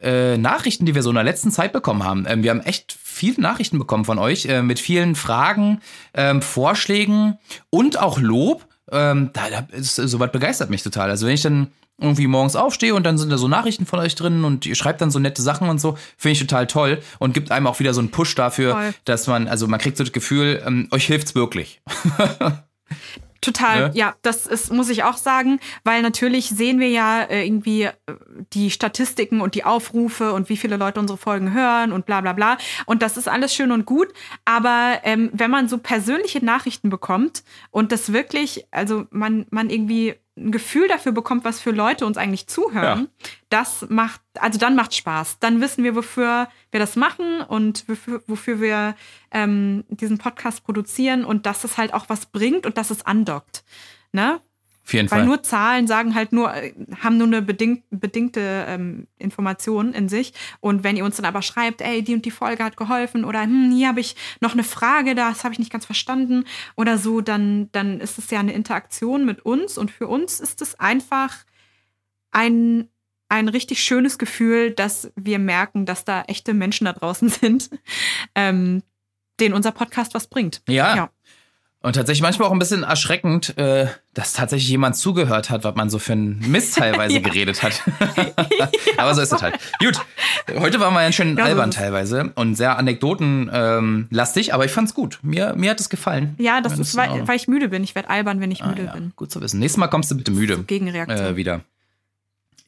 äh, 0.00 0.36
Nachrichten, 0.38 0.86
die 0.86 0.94
wir 0.94 1.02
so 1.02 1.10
in 1.10 1.16
der 1.16 1.24
letzten 1.24 1.50
Zeit 1.50 1.72
bekommen 1.72 2.04
haben. 2.04 2.26
Ähm, 2.28 2.42
wir 2.42 2.50
haben 2.50 2.60
echt 2.60 2.96
viele 3.02 3.40
Nachrichten 3.40 3.78
bekommen 3.78 4.04
von 4.04 4.18
euch 4.18 4.46
äh, 4.46 4.62
mit 4.62 4.78
vielen 4.78 5.16
Fragen, 5.16 5.80
ähm, 6.14 6.42
Vorschlägen 6.42 7.38
und 7.70 7.98
auch 7.98 8.18
Lob. 8.20 8.66
Ähm, 8.90 9.30
da, 9.32 9.50
da 9.50 9.66
ist, 9.76 9.96
soweit 9.96 10.32
begeistert 10.32 10.70
mich 10.70 10.82
total. 10.82 11.10
Also 11.10 11.26
wenn 11.26 11.34
ich 11.34 11.42
dann 11.42 11.72
irgendwie 12.00 12.28
morgens 12.28 12.56
aufstehe 12.56 12.94
und 12.94 13.04
dann 13.04 13.18
sind 13.18 13.30
da 13.30 13.38
so 13.38 13.48
Nachrichten 13.48 13.84
von 13.84 13.98
euch 13.98 14.14
drin 14.14 14.44
und 14.44 14.66
ihr 14.66 14.76
schreibt 14.76 15.00
dann 15.00 15.10
so 15.10 15.18
nette 15.18 15.42
Sachen 15.42 15.68
und 15.68 15.80
so, 15.80 15.98
finde 16.16 16.32
ich 16.32 16.40
total 16.40 16.66
toll 16.66 17.00
und 17.18 17.34
gibt 17.34 17.50
einem 17.50 17.66
auch 17.66 17.80
wieder 17.80 17.92
so 17.92 18.00
einen 18.00 18.10
Push 18.10 18.34
dafür, 18.36 18.72
Voll. 18.74 18.94
dass 19.04 19.26
man, 19.26 19.48
also 19.48 19.66
man 19.66 19.80
kriegt 19.80 19.96
so 19.96 20.04
das 20.04 20.12
Gefühl, 20.12 20.62
ähm, 20.64 20.88
euch 20.92 21.06
hilft's 21.06 21.34
wirklich. 21.34 21.80
Total, 23.40 23.88
Ne? 23.88 23.90
ja, 23.94 24.16
das 24.22 24.46
ist, 24.46 24.72
muss 24.72 24.88
ich 24.88 25.04
auch 25.04 25.16
sagen, 25.16 25.60
weil 25.84 26.02
natürlich 26.02 26.48
sehen 26.48 26.80
wir 26.80 26.88
ja 26.88 27.22
äh, 27.22 27.46
irgendwie 27.46 27.84
äh, 27.84 27.92
die 28.52 28.70
Statistiken 28.70 29.40
und 29.40 29.54
die 29.54 29.64
Aufrufe 29.64 30.32
und 30.32 30.48
wie 30.48 30.56
viele 30.56 30.76
Leute 30.76 30.98
unsere 30.98 31.18
Folgen 31.18 31.54
hören 31.54 31.92
und 31.92 32.04
bla 32.04 32.20
bla 32.20 32.32
bla. 32.32 32.58
Und 32.86 33.00
das 33.00 33.16
ist 33.16 33.28
alles 33.28 33.54
schön 33.54 33.70
und 33.70 33.86
gut. 33.86 34.08
Aber 34.44 34.98
ähm, 35.04 35.30
wenn 35.32 35.52
man 35.52 35.68
so 35.68 35.78
persönliche 35.78 36.44
Nachrichten 36.44 36.90
bekommt 36.90 37.44
und 37.70 37.92
das 37.92 38.12
wirklich, 38.12 38.66
also 38.72 39.06
man, 39.10 39.46
man 39.50 39.70
irgendwie 39.70 40.16
ein 40.38 40.52
Gefühl 40.52 40.88
dafür 40.88 41.12
bekommt, 41.12 41.44
was 41.44 41.60
für 41.60 41.70
Leute 41.70 42.06
uns 42.06 42.16
eigentlich 42.16 42.46
zuhören, 42.46 43.00
ja. 43.00 43.26
das 43.48 43.86
macht, 43.88 44.20
also 44.34 44.58
dann 44.58 44.74
macht 44.76 44.94
Spaß. 44.94 45.38
Dann 45.40 45.60
wissen 45.60 45.84
wir, 45.84 45.94
wofür 45.94 46.48
wir 46.70 46.80
das 46.80 46.96
machen 46.96 47.40
und 47.42 47.88
wofür, 47.88 48.22
wofür 48.26 48.60
wir 48.60 48.94
ähm, 49.30 49.84
diesen 49.88 50.18
Podcast 50.18 50.64
produzieren 50.64 51.24
und 51.24 51.46
dass 51.46 51.64
es 51.64 51.76
halt 51.76 51.92
auch 51.94 52.08
was 52.08 52.26
bringt 52.26 52.66
und 52.66 52.78
dass 52.78 52.90
es 52.90 53.04
andockt. 53.04 53.64
Ne? 54.12 54.40
Auf 54.88 54.94
jeden 54.94 55.10
Weil 55.10 55.18
Fall. 55.18 55.26
nur 55.26 55.42
Zahlen 55.42 55.86
sagen 55.86 56.14
halt 56.14 56.32
nur, 56.32 56.54
äh, 56.54 56.72
haben 57.02 57.18
nur 57.18 57.26
eine 57.26 57.42
bedingt, 57.42 57.84
bedingte 57.90 58.64
ähm, 58.66 59.06
Information 59.18 59.92
in 59.92 60.08
sich. 60.08 60.32
Und 60.60 60.82
wenn 60.82 60.96
ihr 60.96 61.04
uns 61.04 61.16
dann 61.16 61.26
aber 61.26 61.42
schreibt, 61.42 61.82
ey, 61.82 62.02
die 62.02 62.14
und 62.14 62.24
die 62.24 62.30
Folge 62.30 62.64
hat 62.64 62.78
geholfen 62.78 63.26
oder 63.26 63.42
hm, 63.42 63.70
hier 63.70 63.88
habe 63.88 64.00
ich 64.00 64.16
noch 64.40 64.54
eine 64.54 64.64
Frage, 64.64 65.14
das 65.14 65.44
habe 65.44 65.52
ich 65.52 65.58
nicht 65.58 65.70
ganz 65.70 65.84
verstanden 65.84 66.44
oder 66.74 66.96
so, 66.96 67.20
dann, 67.20 67.68
dann 67.72 68.00
ist 68.00 68.16
es 68.16 68.30
ja 68.30 68.40
eine 68.40 68.54
Interaktion 68.54 69.26
mit 69.26 69.44
uns 69.44 69.76
und 69.76 69.90
für 69.90 70.08
uns 70.08 70.40
ist 70.40 70.62
es 70.62 70.80
einfach 70.80 71.36
ein, 72.30 72.88
ein 73.28 73.48
richtig 73.50 73.82
schönes 73.82 74.16
Gefühl, 74.16 74.70
dass 74.70 75.12
wir 75.16 75.38
merken, 75.38 75.84
dass 75.84 76.06
da 76.06 76.22
echte 76.22 76.54
Menschen 76.54 76.86
da 76.86 76.94
draußen 76.94 77.28
sind, 77.28 77.68
ähm, 78.34 78.82
denen 79.38 79.54
unser 79.54 79.72
Podcast 79.72 80.14
was 80.14 80.28
bringt. 80.28 80.62
ja. 80.66 80.96
ja. 80.96 81.10
Und 81.88 81.94
tatsächlich 81.94 82.20
manchmal 82.20 82.48
auch 82.48 82.52
ein 82.52 82.58
bisschen 82.58 82.82
erschreckend, 82.82 83.56
äh, 83.56 83.86
dass 84.12 84.34
tatsächlich 84.34 84.68
jemand 84.68 84.96
zugehört 84.96 85.48
hat, 85.48 85.64
was 85.64 85.74
man 85.74 85.88
so 85.88 85.98
für 85.98 86.12
einen 86.12 86.38
Mist 86.50 86.76
teilweise 86.76 87.14
ja. 87.18 87.20
geredet 87.20 87.62
hat. 87.62 87.82
ja, 88.58 88.68
Aber 88.98 89.14
so 89.14 89.22
ist 89.22 89.32
es 89.32 89.40
halt. 89.40 89.58
Gut, 89.78 89.98
heute 90.58 90.80
waren 90.80 90.92
wir 90.92 91.02
ja 91.02 91.12
schön 91.12 91.38
ja, 91.38 91.44
albern 91.44 91.70
teilweise 91.70 92.30
und 92.34 92.56
sehr 92.56 92.76
anekdotenlastig, 92.76 94.52
aber 94.52 94.66
ich 94.66 94.70
fand's 94.70 94.92
gut. 94.92 95.18
Mir, 95.22 95.54
mir 95.56 95.70
hat 95.70 95.80
es 95.80 95.88
gefallen. 95.88 96.34
Ja, 96.36 96.60
das 96.60 96.78
ist, 96.78 96.94
weil, 96.94 97.26
weil, 97.26 97.36
ich 97.36 97.48
müde 97.48 97.70
bin. 97.70 97.82
Ich 97.82 97.94
werde 97.94 98.10
albern, 98.10 98.42
wenn 98.42 98.50
ich 98.50 98.62
ah, 98.64 98.68
müde 98.68 98.90
bin. 98.92 99.14
Gut 99.16 99.30
zu 99.30 99.40
wissen. 99.40 99.58
Nächstes 99.58 99.78
Mal 99.78 99.88
kommst 99.88 100.10
du 100.10 100.14
bitte 100.14 100.30
müde. 100.30 100.58
Gegenreaktion. 100.58 101.18
Äh, 101.26 101.36
wieder. 101.36 101.62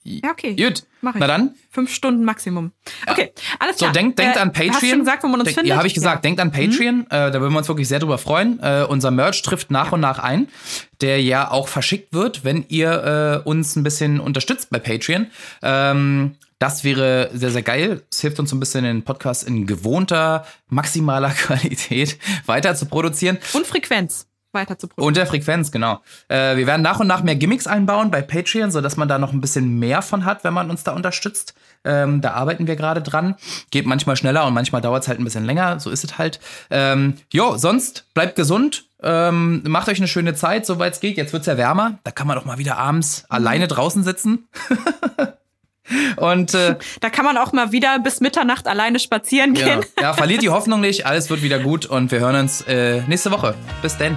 Ja, 0.03 0.31
okay. 0.31 0.57
Gut. 0.57 0.85
Mach 1.03 1.15
ich. 1.15 1.21
Na 1.21 1.27
dann. 1.27 1.55
Fünf 1.71 1.93
Stunden 1.93 2.25
Maximum. 2.25 2.73
Okay, 3.07 3.33
alles 3.59 3.77
klar. 3.77 3.91
So, 3.91 3.95
denkt, 3.95 4.19
denkt 4.19 4.37
äh, 4.37 4.41
an 4.41 4.53
Patreon. 4.53 4.75
Hast 4.75 4.83
du 4.83 4.99
gesagt, 4.99 5.23
wo 5.23 5.29
man 5.29 5.41
uns 5.41 5.49
Denk, 5.49 5.57
findet? 5.57 5.71
Ja, 5.71 5.77
habe 5.77 5.87
ich 5.87 5.95
gesagt. 5.95 6.17
Ja. 6.17 6.21
Denkt 6.23 6.41
an 6.41 6.53
Patreon. 6.53 6.97
Mhm. 6.97 7.07
Äh, 7.11 7.31
da 7.31 7.41
würden 7.41 7.53
wir 7.53 7.59
uns 7.59 7.69
wirklich 7.69 7.89
sehr 7.89 7.99
drüber 7.99 8.19
freuen. 8.19 8.59
Äh, 8.63 8.87
unser 8.89 9.11
Merch 9.11 9.43
trifft 9.43 9.71
nach 9.71 9.87
ja. 9.87 9.93
und 9.93 10.01
nach 10.01 10.19
ein, 10.19 10.49
der 11.01 11.23
ja 11.23 11.51
auch 11.51 11.69
verschickt 11.69 12.15
wird, 12.15 12.45
wenn 12.45 12.65
ihr 12.69 13.43
äh, 13.45 13.49
uns 13.49 13.77
ein 13.77 13.83
bisschen 13.83 14.21
unterstützt 14.21 14.71
bei 14.71 14.79
Patreon. 14.79 15.27
Ähm, 15.63 16.37
das 16.59 16.85
wäre 16.85 17.31
sehr, 17.33 17.51
sehr 17.51 17.63
geil. 17.63 18.03
Es 18.11 18.21
hilft 18.21 18.39
uns 18.39 18.53
ein 18.53 18.61
bisschen, 18.61 18.85
den 18.85 19.03
Podcast 19.03 19.47
in 19.49 19.67
gewohnter, 19.67 20.47
maximaler 20.69 21.31
Qualität 21.35 22.19
weiter 22.47 22.75
zu 22.75 22.87
produzieren. 22.87 23.39
Und 23.53 23.67
Frequenz 23.67 24.30
weiter 24.53 24.79
zu 24.79 24.89
produzieren. 24.89 25.09
Und 25.09 25.17
der 25.17 25.27
Frequenz, 25.27 25.73
genau. 25.73 26.01
Äh, 26.29 26.57
wir 26.57 26.67
werden 26.67 26.83
nach 26.83 27.01
und 27.01 27.07
nach 27.07 27.23
mehr 27.23 27.37
Gimmicks 27.37 27.67
einbauen 27.67 28.11
bei 28.11 28.23
Patreon, 28.23 28.71
sodass 28.71 28.97
man 28.97 29.09
da 29.09 29.19
noch 29.19 29.33
ein 29.33 29.41
bisschen 29.41 29.79
mehr 29.79 30.03
von 30.03 30.25
hat, 30.25 30.45
wenn 30.45 30.55
man 30.55 30.71
uns 30.71 30.85
da 30.85 30.93
unterstützt. 30.93 31.55
Ähm, 31.85 32.21
da 32.21 32.33
arbeiten 32.33 32.67
wir 32.67 32.77
gerade 32.77 33.03
dran. 33.03 33.37
Geht 33.71 33.87
manchmal 33.87 34.17
schneller 34.17 34.47
und 34.47 34.55
manchmal 34.55 34.83
dauert 34.83 35.03
es 35.03 35.09
halt 35.09 35.19
ein 35.19 35.25
bisschen 35.25 35.45
länger. 35.45 35.81
So 35.81 35.91
ist 35.91 36.05
es 36.05 36.19
halt. 36.19 36.41
Ähm, 36.71 37.15
jo, 37.33 37.57
sonst 37.57 38.07
bleibt 38.15 38.37
gesund. 38.37 38.85
Ähm, 39.03 39.63
macht 39.67 39.89
euch 39.89 39.99
eine 39.99 40.09
schöne 40.09 40.35
Zeit, 40.35 40.67
soweit 40.67 40.95
es 40.95 41.01
geht. 41.01 41.17
Jetzt 41.17 41.33
wird 41.33 41.41
es 41.41 41.47
ja 41.47 41.57
wärmer. 41.57 41.99
Da 42.05 42.11
kann 42.11 42.27
man 42.27 42.37
doch 42.37 42.45
mal 42.45 42.59
wieder 42.59 42.77
abends 42.77 43.23
mhm. 43.23 43.37
alleine 43.37 43.69
draußen 43.69 44.03
sitzen. 44.03 44.49
Und 46.17 46.55
äh, 46.55 46.77
da 47.01 47.11
kann 47.11 47.25
man 47.25 47.37
auch 47.37 47.53
mal 47.53 47.73
wieder 47.73 47.99
bis 47.99 48.21
Mitternacht 48.21 48.69
alleine 48.69 48.99
spazieren 48.99 49.55
gehen. 49.55 49.81
Ja, 49.97 50.03
ja 50.03 50.13
verliert 50.13 50.43
die 50.43 50.49
Hoffnung 50.51 50.81
nicht. 50.81 51.07
Alles 51.07 51.31
wird 51.31 51.43
wieder 51.43 51.59
gut 51.59 51.87
und 51.87 52.13
wir 52.13 52.21
hören 52.21 52.37
uns 52.37 52.61
äh, 52.63 53.03
nächste 53.09 53.31
Woche. 53.33 53.55
Bis 53.83 53.97
denn. 53.97 54.17